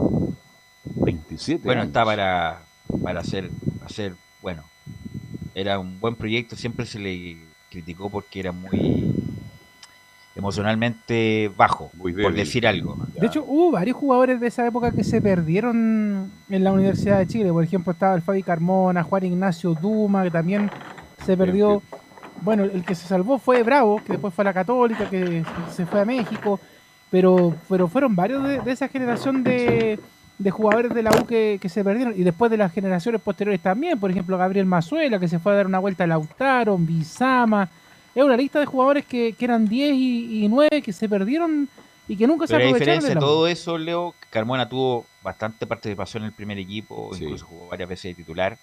27. 0.86 1.62
Bueno, 1.64 1.82
años. 1.82 1.90
está 1.92 2.04
para, 2.06 2.62
para 3.02 3.22
hacer, 3.22 3.50
hacer, 3.86 4.14
bueno, 4.42 4.64
era 5.56 5.80
un 5.80 6.00
buen 6.00 6.16
proyecto, 6.16 6.56
siempre 6.56 6.86
se 6.86 7.00
le 7.00 7.38
criticó 7.70 8.10
porque 8.10 8.40
era 8.40 8.52
muy 8.52 9.14
emocionalmente 10.36 11.52
bajo, 11.56 11.92
por 11.98 12.12
débil. 12.14 12.36
decir 12.36 12.66
algo. 12.66 12.98
De 13.20 13.28
hecho, 13.28 13.44
hubo 13.48 13.72
varios 13.72 13.98
jugadores 13.98 14.40
de 14.40 14.48
esa 14.48 14.66
época 14.66 14.92
que 14.92 15.04
se 15.04 15.22
perdieron 15.22 16.32
en 16.50 16.64
la 16.64 16.72
Universidad 16.72 17.20
de 17.20 17.28
Chile. 17.28 17.52
Por 17.52 17.64
ejemplo, 17.64 17.94
estaba 17.94 18.16
el 18.16 18.22
Fabi 18.22 18.42
Carmona, 18.42 19.04
Juan 19.04 19.26
Ignacio 19.26 19.76
Duma, 19.76 20.24
que 20.24 20.32
también 20.32 20.72
se 21.24 21.38
perdió. 21.38 21.82
Bueno, 22.42 22.64
el 22.64 22.84
que 22.84 22.96
se 22.96 23.08
salvó 23.08 23.38
fue 23.38 23.62
Bravo, 23.64 24.02
que 24.04 24.14
después 24.14 24.34
fue 24.34 24.44
a 24.44 24.46
la 24.46 24.54
Católica, 24.54 25.10
que 25.10 25.44
se 25.72 25.86
fue 25.86 26.02
a 26.02 26.06
México. 26.06 26.60
Pero, 27.12 27.56
pero 27.70 27.88
fueron 27.88 28.16
varios 28.16 28.44
de, 28.44 28.60
de 28.60 28.72
esa 28.72 28.88
generación 28.88 29.44
de, 29.44 30.00
de 30.44 30.52
jugadores 30.52 30.94
de 30.94 31.02
la 31.04 31.12
U 31.12 31.26
que, 31.26 31.58
que 31.62 31.70
se 31.70 31.84
perdieron. 31.84 32.14
Y 32.20 32.24
después 32.24 32.52
de 32.52 32.58
las 32.58 32.72
generaciones 32.74 33.22
posteriores 33.22 33.62
también. 33.62 34.00
Por 34.00 34.12
ejemplo, 34.12 34.38
Gabriel 34.38 34.66
Mazuela, 34.66 35.20
que 35.20 35.28
se 35.28 35.40
fue 35.40 35.54
a 35.54 35.56
dar 35.56 35.68
una 35.68 35.80
vuelta 35.80 36.04
a 36.04 36.08
Lautaro, 36.08 36.78
Bizama. 36.78 37.70
Es 38.14 38.24
una 38.24 38.38
lista 38.38 38.60
de 38.60 38.66
jugadores 38.66 39.06
que, 39.06 39.34
que 39.34 39.46
eran 39.46 39.66
10 39.68 39.94
y, 39.96 40.44
y 40.46 40.48
9 40.50 40.82
que 40.84 40.94
se 40.94 41.10
perdieron 41.10 41.68
y 42.08 42.16
que 42.18 42.28
nunca 42.28 42.46
se 42.46 42.54
Pero 42.54 42.66
a 42.66 42.70
aprovecharon. 42.70 43.00
diferencia 43.00 43.10
de 43.10 43.16
de 43.16 43.16
la 43.16 43.22
U. 43.22 43.30
todo 43.30 43.48
eso, 43.48 43.78
Leo, 43.78 44.14
Carmona 44.30 44.68
tuvo 44.70 45.06
bastante 45.24 45.66
participación 45.66 46.24
en 46.24 46.28
el 46.28 46.34
primer 46.36 46.60
equipo, 46.60 47.10
incluso 47.16 47.46
jugó 47.46 47.70
varias 47.70 47.90
veces 47.90 48.12
de 48.12 48.16
titular. 48.24 48.58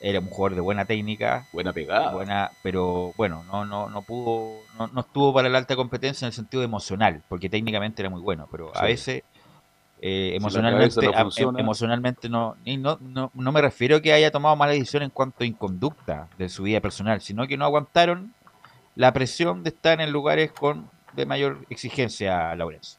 Era 0.00 0.20
un 0.20 0.26
jugador 0.28 0.54
de 0.56 0.60
buena 0.60 0.84
técnica, 0.84 1.46
buena 1.52 1.72
pegada, 1.72 2.12
buena, 2.12 2.50
pero 2.62 3.12
bueno, 3.16 3.44
no, 3.44 3.64
no, 3.64 3.88
no 3.88 4.02
pudo, 4.02 4.60
no, 4.78 4.88
no 4.88 5.00
estuvo 5.00 5.32
para 5.32 5.48
la 5.48 5.56
alta 5.58 5.74
competencia 5.76 6.26
en 6.26 6.28
el 6.28 6.32
sentido 6.34 6.62
emocional, 6.62 7.22
porque 7.28 7.48
técnicamente 7.48 8.02
era 8.02 8.10
muy 8.10 8.20
bueno, 8.20 8.46
pero 8.50 8.76
a 8.76 8.84
veces 8.84 9.22
eh, 10.00 10.32
emocionalmente, 10.36 11.06
no 11.06 11.12
a- 11.12 11.22
funciona. 11.22 11.58
em- 11.58 11.64
emocionalmente 11.64 12.28
no, 12.28 12.56
y 12.64 12.76
no, 12.76 12.98
no, 13.00 13.30
no 13.34 13.52
me 13.52 13.60
refiero 13.62 13.96
a 13.96 14.00
que 14.02 14.12
haya 14.12 14.30
tomado 14.30 14.54
mala 14.56 14.72
decisión 14.72 15.02
en 15.02 15.10
cuanto 15.10 15.42
a 15.42 15.46
inconducta 15.46 16.28
de 16.38 16.48
su 16.48 16.64
vida 16.64 16.80
personal, 16.80 17.20
sino 17.20 17.46
que 17.46 17.56
no 17.56 17.64
aguantaron 17.64 18.34
la 18.94 19.12
presión 19.12 19.62
de 19.62 19.70
estar 19.70 20.00
en 20.00 20.12
lugares 20.12 20.52
con 20.52 20.90
de 21.14 21.24
mayor 21.26 21.64
exigencia, 21.70 22.54
Laurencio. 22.54 22.98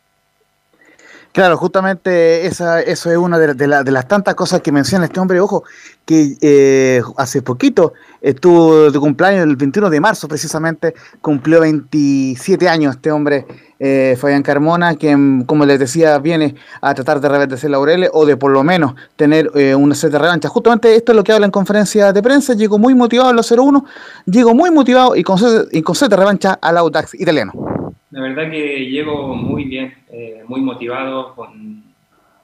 Claro, 1.38 1.56
justamente 1.56 2.48
esa, 2.48 2.82
eso 2.82 3.12
es 3.12 3.18
una 3.18 3.38
de, 3.38 3.68
la- 3.68 3.84
de 3.84 3.92
las 3.92 4.08
tantas 4.08 4.34
cosas 4.34 4.62
que 4.62 4.72
menciona 4.72 5.06
este 5.06 5.20
hombre. 5.20 5.40
Ojo, 5.40 5.64
que 6.04 6.36
eh, 6.42 7.00
hace 7.16 7.44
poquito 7.44 7.94
estuvo 8.22 8.90
de 8.90 8.98
cumpleaños, 9.00 9.44
el 9.44 9.56
21 9.56 9.92
de 9.92 10.00
marzo 10.02 10.28
precisamente, 10.28 10.96
cumplió 11.22 11.60
27 11.62 12.68
años 12.68 12.96
este 12.96 13.12
hombre, 13.12 13.46
eh, 13.78 14.18
Fabián 14.20 14.42
Carmona, 14.42 14.94
mm, 14.94 15.44
como 15.44 15.64
les 15.64 15.78
decía, 15.78 16.18
viene 16.18 16.56
a 16.82 16.96
tratar 16.96 17.22
de 17.22 17.30
reverdecer 17.30 17.70
laureles 17.70 18.10
o 18.14 18.26
de 18.26 18.36
por 18.36 18.50
lo 18.50 18.64
menos 18.64 18.96
tener 19.16 19.52
eh, 19.54 19.76
una 19.76 19.94
set 19.94 20.12
de 20.12 20.18
revancha. 20.18 20.50
Justamente 20.50 20.96
esto 20.96 21.12
es 21.12 21.16
lo 21.16 21.24
que 21.24 21.34
habla 21.34 21.46
en 21.46 21.52
conferencia 21.52 22.14
de 22.14 22.24
prensa. 22.24 22.56
Llegó 22.56 22.80
muy 22.80 22.96
motivado 22.96 23.30
a 23.30 23.34
los 23.34 23.52
0-1, 23.52 23.84
llegó 24.26 24.56
muy 24.56 24.72
motivado 24.72 25.16
y 25.16 25.22
con 25.22 25.38
set, 25.38 25.68
y 25.72 25.84
con 25.84 25.96
de 26.10 26.16
revancha 26.16 26.58
al 26.60 26.78
Audax 26.78 27.14
italiano. 27.14 27.77
La 28.12 28.22
verdad 28.22 28.50
que 28.50 28.86
llego 28.86 29.36
muy 29.36 29.66
bien, 29.66 29.94
eh, 30.10 30.42
muy 30.48 30.62
motivado, 30.62 31.36
con 31.36 31.84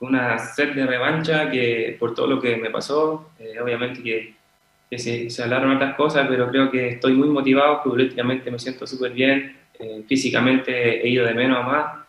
una 0.01 0.37
sed 0.37 0.73
de 0.73 0.85
revancha 0.85 1.49
que 1.49 1.95
por 1.97 2.13
todo 2.13 2.27
lo 2.27 2.41
que 2.41 2.57
me 2.57 2.69
pasó, 2.69 3.29
eh, 3.39 3.59
obviamente 3.61 4.03
que, 4.03 4.33
que 4.89 4.99
se, 4.99 5.29
se 5.29 5.43
hablaron 5.43 5.71
otras 5.75 5.95
cosas, 5.95 6.27
pero 6.29 6.49
creo 6.49 6.69
que 6.69 6.89
estoy 6.89 7.13
muy 7.13 7.29
motivado, 7.29 7.81
futbolísticamente 7.81 8.51
me 8.51 8.59
siento 8.59 8.85
súper 8.85 9.13
bien, 9.13 9.55
eh, 9.79 10.03
físicamente 10.05 11.01
he 11.05 11.09
ido 11.09 11.25
de 11.25 11.33
menos 11.33 11.57
a 11.59 11.61
más, 11.63 11.99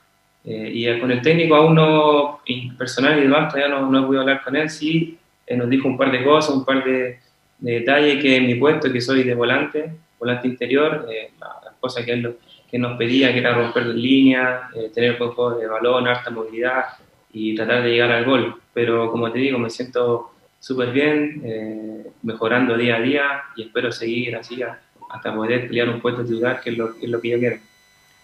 eh, 0.45 0.71
y 0.75 1.01
con 1.01 1.13
el 1.13 1.23
técnico 1.23 1.55
aún 1.55 1.77
no, 1.77 2.41
personal 2.77 3.17
y 3.19 3.23
demás, 3.23 3.53
todavía 3.53 3.73
no, 3.75 3.89
no 3.89 4.01
he 4.01 4.07
podido 4.07 4.23
hablar 4.23 4.43
con 4.43 4.57
él, 4.57 4.69
sí, 4.69 5.17
eh, 5.47 5.57
nos 5.57 5.71
dijo 5.71 5.87
un 5.87 5.97
par 5.97 6.11
de 6.11 6.25
cosas, 6.25 6.57
un 6.57 6.65
par 6.65 6.83
de, 6.85 7.21
de 7.59 7.73
detalles 7.81 8.21
que 8.21 8.37
en 8.37 8.47
mi 8.49 8.57
puesto, 8.57 8.93
que 8.93 9.01
soy 9.01 9.23
de 9.23 9.35
volante, 9.35 9.93
volante 10.19 10.49
interior, 10.49 11.07
eh, 11.09 11.31
las 11.39 11.75
cosas 11.79 12.05
que 12.05 12.13
él 12.13 12.21
lo- 12.23 12.35
que 12.75 12.79
nos 12.81 12.99
pedía, 12.99 13.33
que 13.33 13.39
era 13.39 13.55
romper 13.55 13.87
líneas, 13.87 14.63
eh, 14.75 14.91
tener 14.93 15.17
buen 15.17 15.31
juego 15.31 15.57
de 15.59 15.69
balón, 15.69 16.09
harta 16.09 16.29
movilidad 16.31 16.87
y 17.33 17.55
tratar 17.55 17.85
de 17.85 17.91
llegar 17.91 18.11
al 18.11 18.25
gol. 18.25 18.61
Pero 18.73 19.13
como 19.13 19.31
te 19.31 19.39
digo, 19.39 19.61
me 19.61 19.71
siento 19.71 20.33
súper 20.59 20.91
bien, 20.91 21.41
eh, 21.45 22.05
mejorando 22.25 22.77
día 22.77 22.97
a 22.97 23.01
día 23.01 23.23
y 23.55 23.63
espero 23.63 23.93
seguir 23.93 24.35
así 24.35 24.61
hasta 25.09 25.33
poder 25.33 25.69
pelear 25.69 25.89
un 25.89 26.01
puesto 26.01 26.25
titular, 26.25 26.61
que 26.61 26.71
es 26.71 26.77
lo, 26.77 26.97
que 26.99 27.05
es 27.07 27.11
lo 27.13 27.21
que 27.21 27.29
yo 27.29 27.39
quiero. 27.39 27.59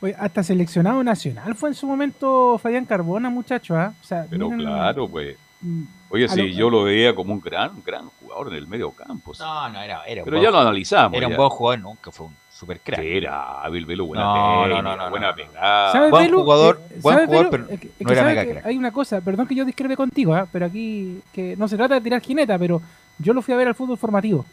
Oye, 0.01 0.17
hasta 0.19 0.43
seleccionado 0.43 1.05
nacional 1.05 1.55
fue 1.55 1.69
en 1.69 1.77
su 1.77 1.87
momento 1.87 2.59
Fabián 2.59 2.87
Carbona, 2.87 3.31
muchacho, 3.31 3.77
¿ah? 3.77 3.95
O 4.01 4.05
sea, 4.05 4.27
Pero 4.29 4.49
miren- 4.51 4.59
claro, 4.67 5.07
pues. 5.09 5.37
Mm, 5.61 5.83
Oye, 6.09 6.27
sí, 6.29 6.43
lo- 6.49 6.59
yo 6.59 6.71
lo 6.71 6.83
veía 6.83 7.15
como 7.15 7.33
un 7.35 7.41
gran, 7.41 7.71
un 7.77 7.85
gran 7.85 8.09
jugador 8.19 8.49
en 8.49 8.55
el 8.55 8.67
medio 8.67 8.91
campo. 8.91 9.33
sí. 9.33 9.45
No, 9.45 9.69
no, 9.69 9.81
era, 9.81 10.03
era 10.07 10.23
un 10.23 10.25
Pero 10.25 10.39
buen- 10.39 10.43
ya 10.43 10.51
lo 10.51 10.59
analizamos. 10.59 11.17
Era 11.17 11.29
un 11.29 11.37
buen 11.37 11.51
jugador, 11.51 11.79
nunca 11.85 12.11
fue 12.11 12.27
un 12.27 12.35
super 12.61 12.79
crack. 12.81 13.01
Sí, 13.01 13.07
era 13.09 13.63
hábil, 13.63 13.87
velo, 13.87 14.05
buena 14.07 14.23
No, 14.25 14.35
no, 14.35 14.63
técnica, 14.69 14.83
no, 14.83 14.97
no, 14.97 15.11
buena 15.11 15.31
no. 15.31 15.35
pegada. 15.37 15.93
¿Sabes, 15.93 16.11
Buen 16.11 16.25
Belu? 16.27 16.41
jugador, 16.43 16.81
Eh, 16.91 16.99
buen 17.01 17.15
¿sabes, 17.17 17.27
jugador, 17.29 17.51
Belu? 17.51 17.65
pero 17.67 17.75
Es 17.75 17.81
que- 17.81 17.87
es 17.89 18.07
no 18.07 18.13
era 18.13 18.21
¿sabes 18.23 18.37
mega 18.37 18.53
crack. 18.53 18.67
Hay 18.67 18.77
una 18.79 18.93
cosa, 18.93 19.21
perdón 19.21 19.47
que 19.47 19.55
yo 19.55 19.65
discrepe 19.65 19.97
contigo, 19.97 20.35
¿ah? 20.35 20.47
pero 20.53 20.67
aquí 20.67 21.21
que 21.33 21.57
no 21.57 21.67
se 21.69 21.77
trata 21.77 21.95
de 21.95 22.01
tirar 22.03 22.21
jineta, 22.21 22.59
pero 22.59 22.83
yo 23.19 23.33
lo 23.33 23.41
fui 23.43 23.55
a 23.55 23.57
ver 23.57 23.69
al 23.69 23.75
fútbol 23.75 23.97
formativo. 23.99 24.45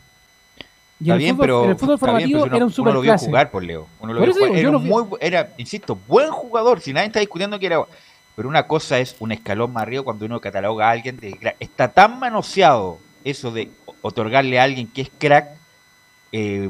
Y 0.99 1.03
Está 1.03 1.13
el 1.13 1.19
bien, 1.19 1.35
fútbol, 1.35 1.45
pero 1.45 1.63
en 1.65 1.69
el 1.69 1.75
fútbol 1.75 1.87
bien, 1.89 1.99
formativo 1.99 2.29
pero 2.31 2.43
si 2.43 2.47
uno- 2.47 2.55
era 2.55 2.65
un 2.65 2.67
uno 2.69 2.73
super 2.75 2.93
lo 2.93 3.01
vio 3.01 3.17
jugar 3.19 3.51
por 3.51 3.63
Leo. 3.63 3.87
Uno 3.99 4.13
lo 4.13 4.19
Por 4.19 4.27
vio 4.29 4.33
jugar. 4.35 4.49
digo, 4.49 4.59
Era, 4.61 4.71
lo 4.71 4.79
muy 4.79 5.17
era, 5.21 5.49
insisto, 5.57 5.99
buen 6.07 6.31
jugador. 6.31 6.79
Si 6.81 6.91
nadie 6.93 7.07
está 7.07 7.19
discutiendo 7.19 7.59
que 7.59 7.65
era 7.67 7.81
Pero 8.35 8.49
una 8.49 8.67
cosa 8.67 8.99
es 8.99 9.15
un 9.19 9.31
escalón 9.31 9.73
más 9.73 9.81
arriba 9.83 10.03
cuando 10.03 10.23
uno 10.25 10.39
cataloga 10.39 10.87
a 10.87 10.91
alguien 10.91 11.17
de. 11.17 11.35
Está 11.59 11.87
tan 11.87 12.19
manoseado 12.19 12.99
eso 13.23 13.49
de 13.51 13.71
otorgarle 14.03 14.59
a 14.59 14.63
alguien 14.63 14.85
que 14.87 15.01
es 15.01 15.09
crack. 15.17 15.47
eh, 16.31 16.69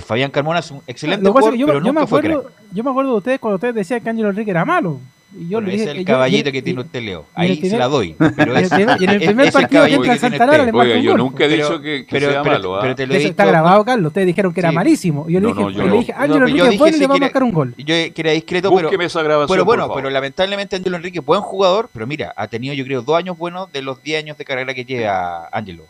Fabián 0.00 0.30
Carmona 0.30 0.60
es 0.60 0.70
un 0.70 0.82
excelente 0.86 1.24
Lo 1.24 1.32
que 1.32 1.38
es 1.38 1.40
jugador, 1.40 1.52
que 1.54 1.58
yo, 1.60 1.66
pero 1.66 1.78
yo 1.80 1.84
me 1.84 1.90
nunca 2.00 2.06
fue 2.06 2.20
crack. 2.20 2.32
acuerdo, 2.32 2.50
yo 2.72 2.84
me 2.84 2.90
acuerdo 2.90 3.10
de 3.12 3.16
ustedes 3.18 3.40
cuando 3.40 3.54
ustedes 3.56 3.74
decían 3.74 4.00
que 4.00 4.10
Ángelo 4.10 4.28
Enrique 4.30 4.50
era 4.50 4.64
malo. 4.64 5.00
Y 5.32 5.44
yo 5.48 5.58
Bueno, 5.58 5.68
le 5.68 5.74
ese 5.74 5.82
dije 5.82 5.82
es 5.84 5.90
el 5.90 5.96
que 6.04 6.10
yo- 6.10 6.14
caballito 6.16 6.48
y- 6.48 6.52
que 6.52 6.62
tiene 6.62 6.80
y- 6.80 6.84
usted, 6.84 7.02
Leo. 7.02 7.24
Ahí 7.36 7.56
se 7.56 7.78
la 7.78 7.86
doy. 7.86 8.16
Pero 8.36 8.52
y 8.52 8.56
en 8.56 8.56
el 8.58 8.64
es- 8.64 8.70
primer- 8.70 9.00
y 9.00 9.04
en 9.04 9.10
el 9.10 9.16
es- 9.22 9.22
primer 9.28 9.46
es 9.46 9.54
el 9.54 9.60
partido 9.62 9.84
entra 9.86 9.98
que 9.98 10.02
tiene 10.02 10.18
Santararo, 10.18 10.64
le 10.64 10.72
Oiga, 10.72 10.96
yo 10.98 11.10
gol. 11.12 11.18
nunca 11.20 11.44
he 11.44 11.48
Pero- 11.48 11.68
dicho 11.68 11.80
que, 11.80 12.04
que 12.04 12.06
pero- 12.10 12.30
sea 12.32 12.42
pero- 12.42 12.54
malo. 12.56 12.76
¿ah? 12.76 12.80
pero 12.82 12.94
te 12.96 13.06
lo 13.06 13.12
Eso 13.14 13.18
dicho- 13.20 13.30
está 13.30 13.44
grabado, 13.44 13.84
Carlos. 13.84 14.06
Ustedes 14.08 14.26
dijeron 14.26 14.52
que 14.52 14.60
era 14.60 14.70
Sí. 14.70 14.74
malísimo. 14.74 15.26
Y 15.28 15.32
yo 15.34 15.40
le 15.40 15.46
No, 15.46 15.48
dije, 15.54 15.60
no, 15.62 15.70
yo 15.70 15.76
yo 15.78 15.82
le 15.84 15.88
no. 15.88 15.94
dije, 15.98 16.12
No, 16.12 16.18
Ángelo 16.18 16.34
pero 16.34 16.46
Enrique 16.48 16.68
es 16.74 16.78
bueno 16.80 16.96
y 16.96 17.00
le 17.00 17.06
va 17.06 17.14
a 17.14 17.16
que 17.16 17.20
marcar 17.20 17.42
un 17.44 17.52
gol. 17.52 17.74
Yo 17.78 17.84
que 17.86 18.12
era 18.16 18.30
discreto, 18.32 18.70
pero, 18.74 18.82
Búsqueme 18.88 19.04
esa 19.04 19.22
grabación, 19.22 19.54
pero 19.54 19.64
bueno, 19.64 19.92
pero 19.94 20.10
lamentablemente 20.10 20.74
Ángelo 20.76 20.96
Enrique, 20.96 21.20
buen 21.20 21.40
jugador, 21.42 21.88
pero 21.92 22.06
mira, 22.08 22.32
ha 22.36 22.48
tenido 22.48 22.74
yo 22.74 22.84
creo 22.84 23.02
dos 23.02 23.16
años 23.16 23.38
buenos 23.38 23.70
de 23.72 23.82
los 23.82 24.02
10 24.02 24.22
años 24.24 24.36
de 24.36 24.44
carrera 24.44 24.74
que 24.74 24.84
lleva 24.84 25.48
Ángelo. 25.52 25.84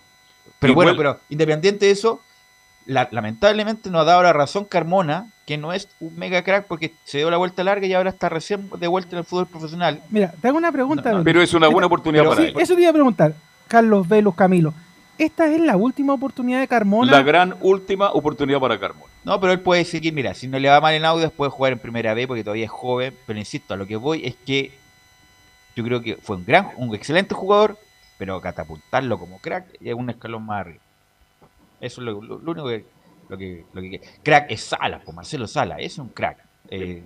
Pero 0.58 0.74
bueno, 0.74 0.92
pero 0.96 1.18
independiente 1.30 1.86
de 1.86 1.92
eso, 1.92 2.20
la- 2.86 3.08
lamentablemente 3.10 3.90
nos 3.90 4.02
ha 4.02 4.04
dado 4.04 4.22
la 4.22 4.32
razón 4.32 4.64
Carmona, 4.64 5.26
que 5.46 5.56
no 5.58 5.72
es 5.72 5.88
un 6.00 6.16
mega 6.16 6.42
crack 6.42 6.66
porque 6.66 6.92
se 7.04 7.18
dio 7.18 7.30
la 7.30 7.36
vuelta 7.36 7.64
larga 7.64 7.86
y 7.86 7.92
ahora 7.94 8.10
está 8.10 8.28
recién 8.28 8.68
de 8.78 8.86
vuelta 8.86 9.10
en 9.12 9.18
el 9.18 9.24
fútbol 9.24 9.46
profesional. 9.46 10.00
Mira, 10.10 10.32
te 10.40 10.48
hago 10.48 10.58
una 10.58 10.70
pregunta. 10.72 11.20
Pero 11.24 11.42
es 11.42 11.52
una 11.54 11.68
buena 11.68 11.86
oportunidad 11.86 12.22
pero- 12.22 12.34
para 12.36 12.42
Sí, 12.46 12.52
él. 12.54 12.60
eso 12.60 12.74
te 12.74 12.80
iba 12.82 12.90
a 12.90 12.94
preguntar, 12.94 13.34
Carlos 13.68 14.08
Velus 14.08 14.34
Camilo. 14.34 14.72
¿Esta 15.18 15.46
es 15.52 15.60
la 15.60 15.76
última 15.76 16.14
oportunidad 16.14 16.60
de 16.60 16.68
Carmona? 16.68 17.12
La 17.12 17.22
gran 17.22 17.54
última 17.60 18.10
oportunidad 18.10 18.58
para 18.58 18.80
Carmona. 18.80 19.12
No, 19.22 19.38
pero 19.38 19.52
él 19.52 19.60
puede 19.60 19.84
seguir, 19.84 20.14
mira, 20.14 20.32
si 20.32 20.48
no 20.48 20.58
le 20.58 20.68
va 20.70 20.80
mal 20.80 20.94
en 20.94 21.04
Audas 21.04 21.30
puede 21.30 21.50
jugar 21.50 21.72
en 21.74 21.78
primera 21.78 22.14
B 22.14 22.26
porque 22.26 22.42
todavía 22.42 22.64
es 22.64 22.70
joven, 22.70 23.14
pero 23.26 23.38
insisto, 23.38 23.74
a 23.74 23.76
lo 23.76 23.86
que 23.86 23.96
voy 23.96 24.24
es 24.24 24.34
que 24.46 24.72
yo 25.76 25.84
creo 25.84 26.00
que 26.00 26.16
fue 26.16 26.36
un 26.36 26.44
gran, 26.46 26.68
un 26.76 26.94
excelente 26.94 27.34
jugador, 27.34 27.76
pero 28.16 28.40
catapultarlo 28.40 29.18
como 29.18 29.38
crack 29.40 29.66
es 29.80 29.92
un 29.94 30.08
escalón 30.08 30.46
más 30.46 30.60
arriba. 30.60 30.80
Eso 31.80 32.00
es 32.00 32.04
lo, 32.04 32.20
lo- 32.22 32.38
lo 32.38 32.50
único 32.52 32.68
que, 32.68 32.84
lo 33.28 33.38
que, 33.38 33.64
lo 33.72 33.80
que 33.80 34.00
crack 34.22 34.50
es 34.50 34.60
Salas, 34.62 35.02
pues 35.04 35.14
Marcelo 35.16 35.46
Salas, 35.46 35.78
ese 35.78 35.86
es 35.86 35.98
un 35.98 36.08
crack. 36.08 36.38
Eh, 36.68 37.02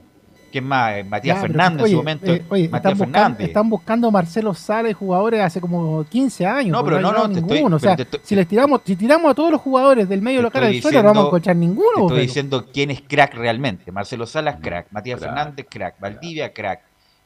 ¿Quién 0.51 0.65
más? 0.65 0.97
Eh, 0.99 1.03
Matías 1.05 1.37
Ya, 1.37 1.43
pero, 1.43 1.53
Fernández 1.53 1.85
en 1.87 1.91
su 1.91 1.97
momento. 1.97 2.27
eh, 2.33 2.45
oye, 2.49 2.69
Matías 2.69 2.93
están, 2.93 2.93
buscando, 2.93 3.13
Fernández. 3.19 3.47
están 3.49 3.71
buscando 3.71 4.11
Marcelo 4.13 4.55
Sales 4.55 4.95
jugadores 4.97 5.41
hace 5.41 5.61
como 5.61 6.05
15 6.05 6.47
años. 6.47 6.71
No, 6.71 6.85
pero 6.85 7.01
no, 7.01 7.11
no, 7.13 7.29
te 7.29 7.41
estoy- 7.41 7.55
ninguno. 7.57 7.75
o 7.77 7.79
sea, 7.81 7.97
te 7.97 8.03
estoy- 8.03 8.21
si 8.23 8.37
les 8.37 8.47
tiramos, 8.47 8.81
si 8.85 8.95
tiramos 8.95 9.33
a 9.33 9.35
todos 9.35 9.51
los 9.51 9.61
jugadores 9.61 10.09
del 10.09 10.23
medio 10.23 10.39
de 10.39 10.43
la 10.45 10.51
cara 10.53 10.67
Estoy 10.67 10.75
del 10.75 10.83
suelo, 10.83 11.03
no 11.03 11.09
vamos 11.09 11.25
a 11.25 11.27
encontrar 11.27 11.57
ninguno. 11.57 11.91
te 11.97 12.03
Estoy 12.03 12.21
diciendo 12.21 12.67
quién 12.73 12.91
es 12.93 13.01
crack 13.01 13.35
realmente. 13.35 13.91
Marcelo 13.91 14.27
Salas, 14.27 14.59
crack. 14.63 14.87
Matías 14.93 15.19
Crack. 15.19 15.35
Fernández, 15.35 15.67
crack. 15.69 15.99
Valdivia, 16.01 16.53
crack. 16.53 16.83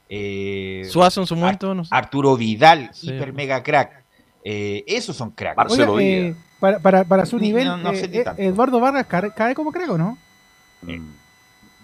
Eh, 0.09 0.83
Suazo 0.89 1.21
en 1.21 1.27
su 1.27 1.35
momento, 1.35 1.75
no 1.75 1.83
sé. 1.85 1.89
Arturo 1.93 2.35
Vidal, 2.35 2.89
Sí. 2.93 3.09
hiper 3.13 3.31
mega 3.33 3.61
crack. 3.61 4.03
Eh, 4.51 4.83
esos 4.87 5.15
son 5.15 5.29
cracks. 5.29 5.57
Marcelo 5.57 5.93
Oiga, 5.93 6.09
Díaz. 6.09 6.35
eh, 6.35 6.41
para, 6.59 6.79
para, 6.79 7.03
para 7.03 7.25
su 7.27 7.37
Ni- 7.37 7.47
nivel, 7.49 7.67
no- 7.67 7.77
no 7.77 7.93
sé 7.93 8.05
eh, 8.05 8.23
eh. 8.25 8.45
Eduardo 8.47 8.79
Vargas 8.79 9.05
cae, 9.35 9.53
como 9.53 9.71
creo, 9.71 9.95
¿no? 9.95 10.17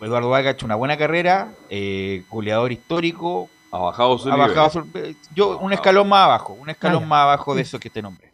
Eduardo 0.01 0.29
Vargas 0.29 0.47
ha 0.47 0.55
hecho 0.55 0.65
una 0.65 0.75
buena 0.75 0.97
carrera, 0.97 1.49
eh, 1.69 2.23
goleador 2.29 2.71
histórico. 2.71 3.49
Ha 3.71 3.77
bajado 3.77 4.17
su 4.17 4.29
ha 4.31 4.35
nivel. 4.35 4.49
bajado 4.49 4.69
su- 4.69 5.15
yo 5.35 5.57
un 5.59 5.73
escalón 5.73 6.09
más 6.09 6.23
abajo, 6.25 6.53
un 6.53 6.69
escalón 6.69 7.03
Ah, 7.03 7.07
más 7.07 7.21
abajo 7.23 7.53
de 7.53 7.61
esos 7.61 7.79
que 7.79 7.89
te 7.91 8.01
nombré. 8.01 8.31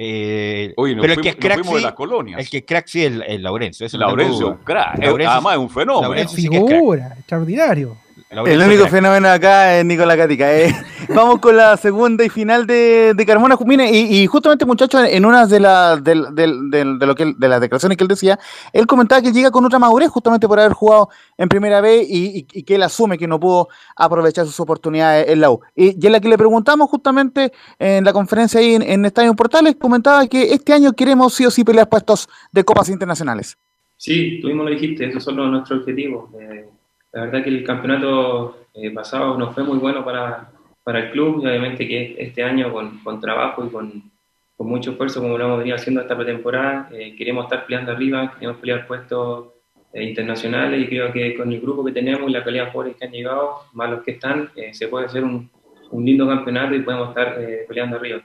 Eh, 0.00 0.72
Oye, 0.76 0.96
pero 1.00 1.12
el 1.14 1.20
que 1.20 1.28
es 1.30 1.36
crack 1.36 1.58
de 1.64 1.64
sí, 1.78 1.80
las 1.82 1.92
colonias. 1.92 2.40
el 2.40 2.48
que 2.48 2.58
es 2.58 2.64
crack 2.64 2.86
sí 2.86 3.04
es, 3.04 3.12
es 3.26 3.40
Laurencio. 3.40 3.84
eso 3.86 3.98
Laurencio, 3.98 4.46
duda. 4.46 4.56
un 4.56 4.64
crack. 4.64 4.98
Laurencio- 4.98 5.30
Además 5.32 5.52
es 5.54 5.58
un 5.58 5.70
fenómeno. 5.70 6.02
Laurencio 6.02 6.36
sí 6.38 6.48
que 6.48 6.56
es 6.56 6.62
crack. 6.64 6.74
Figura, 6.78 7.14
extraordinario. 7.18 7.96
El 8.30 8.60
único 8.60 8.80
crack. 8.82 8.90
fenómeno 8.90 9.28
acá 9.28 9.78
es 9.78 9.84
Nicolás 9.86 10.16
Gatica. 10.18 10.54
eh. 10.54 10.74
Vamos 11.14 11.38
con 11.40 11.56
la 11.56 11.74
segunda 11.78 12.22
y 12.24 12.28
final 12.28 12.66
de, 12.66 13.14
de 13.16 13.26
Carmona 13.26 13.56
Jumine. 13.56 13.90
Y, 13.90 14.18
y 14.22 14.26
justamente, 14.26 14.66
muchachos, 14.66 15.02
en 15.08 15.24
una 15.24 15.46
de, 15.46 15.58
la, 15.60 15.96
del- 15.96 16.34
de, 16.34 17.06
lo 17.06 17.14
que 17.14 17.22
él- 17.22 17.34
de 17.38 17.48
las 17.48 17.60
declaraciones 17.62 17.96
que 17.96 18.04
él 18.04 18.08
decía, 18.08 18.38
él 18.74 18.86
comentaba 18.86 19.22
que 19.22 19.32
llega 19.32 19.50
con 19.50 19.64
otra 19.64 19.78
madurez 19.78 20.10
justamente 20.10 20.46
por 20.46 20.60
haber 20.60 20.72
jugado 20.74 21.08
en 21.38 21.48
primera 21.48 21.80
B 21.80 22.04
y, 22.06 22.38
y- 22.40 22.46
y 22.52 22.62
que 22.64 22.74
él 22.74 22.82
asume 22.82 23.16
que 23.16 23.26
no 23.26 23.40
pudo 23.40 23.68
aprovechar 23.96 24.44
sus 24.44 24.60
oportunidades 24.60 25.28
en 25.30 25.40
la 25.40 25.50
U. 25.50 25.60
Y, 25.74 25.96
y 25.98 26.06
en 26.06 26.12
la 26.12 26.20
que 26.20 26.28
le 26.28 26.36
preguntamos 26.36 26.90
justamente 26.90 27.52
en 27.78 28.04
la 28.04 28.12
conferencia 28.12 28.60
ahí 28.60 28.74
en, 28.74 28.82
en 28.82 29.06
Estadio 29.06 29.32
Portales, 29.34 29.76
comentaba 29.80 30.26
que 30.26 30.52
este 30.52 30.74
año 30.74 30.92
queremos 30.92 31.32
sí 31.32 31.46
o 31.46 31.50
sí 31.50 31.64
pelear 31.64 31.88
puestos 31.88 32.28
de 32.52 32.62
copas 32.62 32.90
internacionales. 32.90 33.56
Sí, 33.96 34.38
tú 34.42 34.48
mismo 34.48 34.64
lo 34.64 34.70
dijiste, 34.70 35.06
esos 35.08 35.24
son 35.24 35.36
los- 35.36 35.50
nuestros 35.50 35.80
objetivos. 35.80 36.28
Eh, 36.38 36.68
la 37.12 37.24
verdad 37.24 37.42
que 37.42 37.50
el 37.50 37.64
campeonato 37.64 38.66
eh, 38.74 38.90
pasado 38.90 39.36
no 39.38 39.52
fue 39.52 39.64
muy 39.64 39.78
bueno 39.78 40.04
para, 40.04 40.50
para 40.84 41.00
el 41.00 41.10
club 41.10 41.42
y 41.42 41.46
obviamente 41.46 41.88
que 41.88 42.16
este 42.18 42.42
año 42.42 42.72
con, 42.72 42.98
con 42.98 43.20
trabajo 43.20 43.64
y 43.64 43.70
con, 43.70 44.10
con 44.56 44.66
mucho 44.68 44.92
esfuerzo, 44.92 45.20
como 45.20 45.38
lo 45.38 45.44
hemos 45.44 45.58
venido 45.58 45.76
haciendo 45.76 46.00
esta 46.00 46.16
pretemporada, 46.16 46.88
eh, 46.92 47.14
queremos 47.16 47.44
estar 47.44 47.64
peleando 47.66 47.92
arriba, 47.92 48.34
queremos 48.34 48.58
pelear 48.58 48.86
puestos 48.86 49.48
eh, 49.92 50.04
internacionales 50.04 50.82
y 50.82 50.88
creo 50.88 51.12
que 51.12 51.36
con 51.36 51.50
el 51.52 51.60
grupo 51.60 51.84
que 51.84 51.92
tenemos 51.92 52.28
y 52.28 52.32
la 52.32 52.44
calidad 52.44 52.66
de 52.66 52.70
jugadores 52.72 52.98
que 52.98 53.06
han 53.06 53.12
llegado, 53.12 53.62
más 53.72 53.90
los 53.90 54.02
que 54.02 54.12
están, 54.12 54.50
se 54.72 54.88
puede 54.88 55.06
hacer 55.06 55.24
un, 55.24 55.50
un 55.90 56.04
lindo 56.04 56.26
campeonato 56.26 56.74
y 56.74 56.80
podemos 56.82 57.08
estar 57.08 57.38
peleando 57.66 57.96
arriba. 57.96 58.22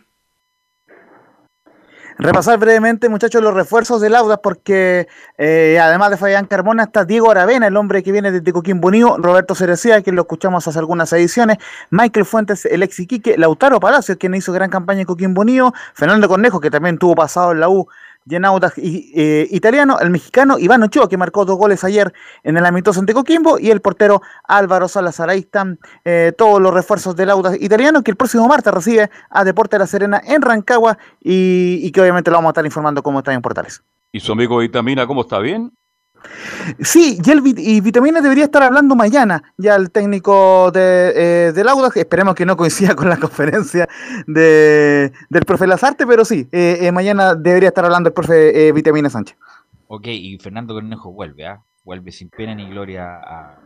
Repasar 2.17 2.59
brevemente, 2.59 3.09
muchachos, 3.09 3.41
los 3.41 3.53
refuerzos 3.53 3.99
del 3.99 4.15
Audas, 4.15 4.39
porque 4.43 5.07
eh, 5.37 5.79
además 5.81 6.11
de 6.11 6.17
Fabián 6.17 6.45
Carmona 6.45 6.83
está 6.83 7.05
Diego 7.05 7.31
Aravena, 7.31 7.67
el 7.67 7.75
hombre 7.75 8.03
que 8.03 8.11
viene 8.11 8.31
desde 8.31 8.53
Coquimbo 8.53 8.89
Unido, 8.89 9.17
Roberto 9.17 9.55
Cerecía, 9.55 10.01
que 10.01 10.11
lo 10.11 10.21
escuchamos 10.21 10.67
hace 10.67 10.77
algunas 10.77 11.11
ediciones, 11.13 11.57
Michael 11.89 12.25
Fuentes, 12.25 12.65
el 12.65 12.83
ex 12.83 12.99
Iquique, 12.99 13.37
Lautaro 13.37 13.79
Palacios, 13.79 14.17
quien 14.17 14.35
hizo 14.35 14.53
gran 14.53 14.69
campaña 14.69 15.01
en 15.01 15.05
Coquimbo 15.07 15.41
Unido, 15.41 15.73
Fernando 15.93 16.27
Cornejo, 16.27 16.59
que 16.59 16.69
también 16.69 16.97
tuvo 16.97 17.15
pasado 17.15 17.51
en 17.51 17.59
la 17.59 17.69
U 17.69 17.87
y- 18.77 19.11
eh, 19.15 19.47
italiano, 19.51 19.99
el 19.99 20.09
mexicano 20.09 20.57
Iván 20.59 20.83
Ochoa, 20.83 21.09
que 21.09 21.17
marcó 21.17 21.45
dos 21.45 21.57
goles 21.57 21.83
ayer 21.83 22.13
en 22.43 22.57
el 22.57 22.65
amistoso 22.65 22.99
ante 22.99 23.13
Coquimbo, 23.13 23.59
y 23.59 23.71
el 23.71 23.81
portero 23.81 24.21
Álvaro 24.43 24.87
Salazar. 24.87 25.29
Ahí 25.29 25.39
están 25.39 25.79
eh, 26.05 26.33
todos 26.37 26.61
los 26.61 26.73
refuerzos 26.73 27.15
del 27.15 27.29
Audax 27.29 27.61
italiano, 27.61 28.03
que 28.03 28.11
el 28.11 28.17
próximo 28.17 28.47
martes 28.47 28.73
recibe 28.73 29.09
a 29.29 29.43
Deporte 29.43 29.75
de 29.75 29.79
la 29.79 29.87
Serena 29.87 30.21
en 30.25 30.41
Rancagua, 30.41 30.97
y, 31.19 31.79
y 31.81 31.91
que 31.91 32.01
obviamente 32.01 32.31
lo 32.31 32.37
vamos 32.37 32.49
a 32.49 32.51
estar 32.51 32.65
informando 32.65 33.03
cómo 33.03 33.19
está 33.19 33.33
en 33.33 33.41
Portales. 33.41 33.83
¿Y 34.11 34.19
su 34.19 34.31
amigo 34.31 34.57
Vitamina 34.59 35.07
cómo 35.07 35.21
está 35.21 35.39
bien? 35.39 35.71
Sí, 36.79 37.19
y, 37.23 37.29
el, 37.31 37.41
Vit- 37.41 37.59
y 37.59 37.81
Vitamina 37.81 38.21
debería 38.21 38.45
estar 38.45 38.63
hablando 38.63 38.95
mañana, 38.95 39.53
ya 39.57 39.75
el 39.75 39.91
técnico 39.91 40.71
de, 40.71 41.13
eh, 41.15 41.51
del 41.53 41.67
Audax, 41.69 41.97
esperemos 41.97 42.35
que 42.35 42.45
no 42.45 42.55
coincida 42.57 42.95
con 42.95 43.09
la 43.09 43.17
conferencia 43.19 43.87
de, 44.27 45.11
del 45.29 45.45
profe 45.45 45.67
Lazarte, 45.67 46.05
pero 46.07 46.25
sí, 46.25 46.47
eh, 46.51 46.79
eh, 46.81 46.91
mañana 46.91 47.35
debería 47.35 47.69
estar 47.69 47.85
hablando 47.85 48.09
el 48.09 48.13
profe 48.13 48.67
eh, 48.67 48.71
Vitamina 48.71 49.09
Sánchez. 49.09 49.37
Ok, 49.87 50.07
y 50.07 50.37
Fernando 50.39 50.73
Cornejo 50.73 51.11
vuelve, 51.11 51.45
¿ah? 51.45 51.61
Vuelve 51.83 52.11
sin 52.11 52.29
pena 52.29 52.55
ni 52.55 52.67
gloria 52.69 53.15
a 53.17 53.57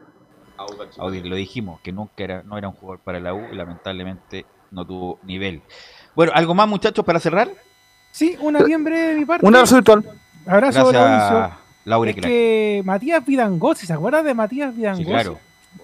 Audi. 0.97 1.21
Lo 1.21 1.35
dijimos, 1.35 1.79
que 1.81 1.91
nunca 1.91 2.13
era, 2.17 2.43
no 2.43 2.57
era 2.57 2.67
un 2.67 2.73
jugador 2.73 2.99
para 3.03 3.19
la 3.19 3.34
U 3.34 3.41
y 3.51 3.55
lamentablemente 3.55 4.45
no 4.71 4.85
tuvo 4.85 5.19
nivel. 5.23 5.61
Bueno, 6.15 6.31
¿algo 6.35 6.55
más, 6.55 6.67
muchachos, 6.67 7.05
para 7.05 7.19
cerrar? 7.19 7.49
Sí, 8.11 8.35
una 8.41 8.63
bien 8.63 8.84
breve 8.84 9.07
de 9.09 9.15
mi 9.19 9.25
parte. 9.25 9.45
Un 9.45 9.55
abrazo 9.55 9.75
virtual. 9.75 10.03
Abrazo, 10.47 10.88
Gracias, 10.89 10.93
Mauricio. 11.31 11.66
Laura 11.88 12.11
Es 12.11 12.18
que 12.18 12.81
Matías 12.84 13.26
Vidangosi, 13.26 13.88
¿se 13.88 13.93
acuerdan 13.93 14.26
de 14.26 14.34
Matías 14.34 14.76
Vidangosi? 14.76 15.03
Sí, 15.05 15.09
claro. 15.09 15.39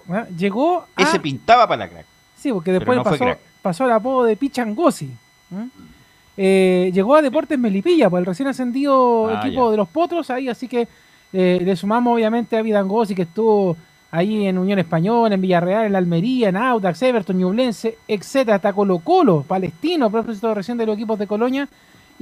Ah, 0.09 0.25
Llegó 0.37 0.85
a... 0.95 1.01
Ese 1.01 1.19
pintaba 1.19 1.65
para 1.65 1.85
la 1.85 1.89
crack. 1.89 2.05
Sí, 2.37 2.51
porque 2.51 2.73
después 2.73 2.97
no 2.97 3.03
pasó, 3.03 3.25
pasó 3.61 3.85
el 3.85 3.91
apodo 3.91 4.25
de 4.25 4.35
Pichangosi. 4.35 5.09
Eh, 6.35 6.91
llegó 6.93 7.15
a 7.15 7.21
Deportes 7.21 7.57
Melipilla, 7.57 8.09
por 8.09 8.19
el 8.19 8.25
recién 8.25 8.47
ascendido 8.49 9.27
Ah, 9.29 9.41
equipo 9.45 9.65
ya. 9.67 9.71
de 9.71 9.77
los 9.77 9.87
Potros, 9.87 10.29
ahí, 10.29 10.49
así 10.49 10.67
que 10.67 10.87
eh, 11.31 11.59
le 11.63 11.75
sumamos 11.75 12.15
obviamente 12.15 12.57
a 12.57 12.61
Vidangosi, 12.61 13.15
que 13.15 13.21
estuvo 13.23 13.77
ahí 14.11 14.45
en 14.47 14.57
Unión 14.57 14.79
Española, 14.79 15.33
en 15.35 15.41
Villarreal, 15.41 15.85
en 15.85 15.95
Almería, 15.95 16.49
en 16.49 16.57
Audax, 16.57 17.01
Everton, 17.03 17.37
Ñublense, 17.37 17.97
etcétera, 18.07 18.55
hasta 18.57 18.73
Colo 18.73 18.99
Colo, 18.99 19.43
Palestino, 19.47 20.09
propósito 20.11 20.53
recién 20.53 20.77
de 20.77 20.85
los 20.85 20.95
equipos 20.95 21.17
de 21.17 21.27
Colonia, 21.27 21.67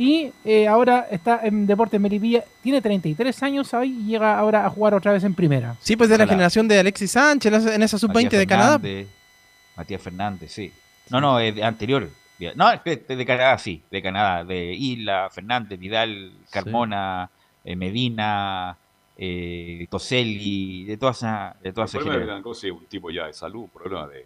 y 0.02 0.32
eh, 0.46 0.68
ahora 0.68 1.08
está 1.12 1.42
en 1.44 1.68
Deportes 1.68 2.00
Melipilla, 2.00 2.44
tiene 2.64 2.82
33 2.82 3.44
años 3.44 3.74
ahí 3.74 3.96
y 4.02 4.06
llega 4.12 4.38
ahora 4.40 4.66
a 4.66 4.70
jugar 4.70 4.94
otra 4.96 5.12
vez 5.12 5.24
en 5.24 5.34
primera. 5.36 5.76
Sí, 5.80 5.96
pues 5.96 6.10
de 6.10 6.18
la 6.18 6.26
generación 6.26 6.68
de 6.68 6.80
Alexis 6.80 7.12
Sánchez 7.12 7.52
en 7.54 7.60
esa- 7.60 7.76
en 7.76 7.84
esa 7.84 7.98
sub-20 8.00 8.14
Matías 8.26 8.40
de 8.40 8.48
Canadá. 8.48 8.80
Matías 9.76 10.02
Fernández, 10.02 10.52
sí. 10.52 10.72
No, 11.10 11.22
no, 11.22 11.40
es 11.40 11.54
de 11.56 11.64
anterior. 11.64 12.10
No, 12.56 12.72
es 12.72 12.84
de, 12.84 13.16
de 13.16 13.26
Canadá, 13.26 13.58
sí. 13.60 13.84
De 13.92 14.02
Canadá. 14.02 14.44
De 14.44 14.74
Isla, 14.74 15.30
Fernández, 15.32 15.78
Vidal, 15.80 16.32
Carmona, 16.50 17.30
eh, 17.64 17.76
Medina, 17.76 18.76
eh, 19.18 19.86
Toselli, 19.90 20.86
de 20.86 20.98
toda 20.98 21.12
esa, 21.12 21.56
de 21.62 21.72
toda 21.72 21.86
El 21.86 21.90
esa 21.90 21.98
problema 22.00 22.18
de. 22.20 22.26
Vidangosi 22.26 22.68
es 22.68 22.74
un 22.74 22.86
tipo 22.86 23.12
ya 23.12 23.28
de 23.28 23.34
salud, 23.34 23.68
problema 23.72 24.08
de... 24.08 24.26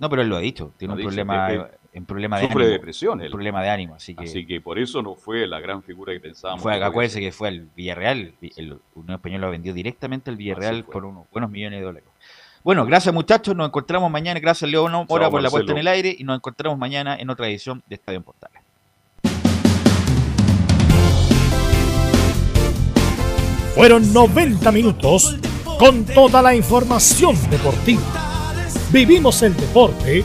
No, 0.00 0.10
pero 0.10 0.22
él 0.22 0.28
lo 0.28 0.36
ha 0.36 0.40
dicho. 0.40 0.72
Tiene 0.76 0.94
Lo 0.94 0.96
un 0.96 0.98
dice, 1.10 1.24
problema, 1.24 1.46
que- 1.48 1.54
que 1.58 1.81
un 1.94 2.06
problema 2.06 2.38
de 2.38 2.44
sufre 2.44 2.54
ánimo. 2.54 2.66
de 2.66 2.72
depresión 2.72 3.20
él. 3.20 3.30
problema 3.30 3.62
de 3.62 3.68
ánimo, 3.68 3.94
así 3.94 4.14
que... 4.14 4.24
Así 4.24 4.46
que 4.46 4.60
por 4.60 4.78
eso 4.78 5.02
no 5.02 5.14
fue 5.14 5.46
la 5.46 5.60
gran 5.60 5.82
figura 5.82 6.12
que 6.12 6.20
pensábamos. 6.20 6.62
Fue, 6.62 6.74
acuérdense 6.82 7.20
que 7.20 7.32
fue 7.32 7.48
al 7.48 7.68
Villarreal, 7.76 8.34
el 8.56 8.78
Unión 8.94 9.16
Española 9.16 9.46
lo 9.46 9.52
vendió 9.52 9.74
directamente 9.74 10.30
al 10.30 10.36
Villarreal 10.36 10.84
por 10.84 11.04
unos 11.04 11.26
buenos 11.30 11.50
millones 11.50 11.80
de 11.80 11.84
dólares. 11.84 12.08
Bueno, 12.64 12.86
gracias 12.86 13.12
muchachos, 13.12 13.56
nos 13.56 13.66
encontramos 13.66 14.10
mañana. 14.10 14.38
Gracias 14.38 14.70
León 14.70 14.92
Mora 14.92 15.06
por 15.08 15.20
la 15.20 15.28
Marcelo. 15.30 15.50
puesta 15.50 15.72
en 15.72 15.78
el 15.78 15.88
aire 15.88 16.14
y 16.16 16.22
nos 16.22 16.36
encontramos 16.36 16.78
mañana 16.78 17.16
en 17.16 17.28
otra 17.28 17.48
edición 17.48 17.82
de 17.88 17.96
Estadio 17.96 18.18
en 18.18 18.22
Portales. 18.22 18.62
Fueron 23.74 24.12
90 24.12 24.70
minutos 24.70 25.36
con 25.78 26.04
toda 26.04 26.40
la 26.40 26.54
información 26.54 27.34
deportiva. 27.50 28.02
Vivimos 28.92 29.42
el 29.42 29.56
deporte 29.56 30.24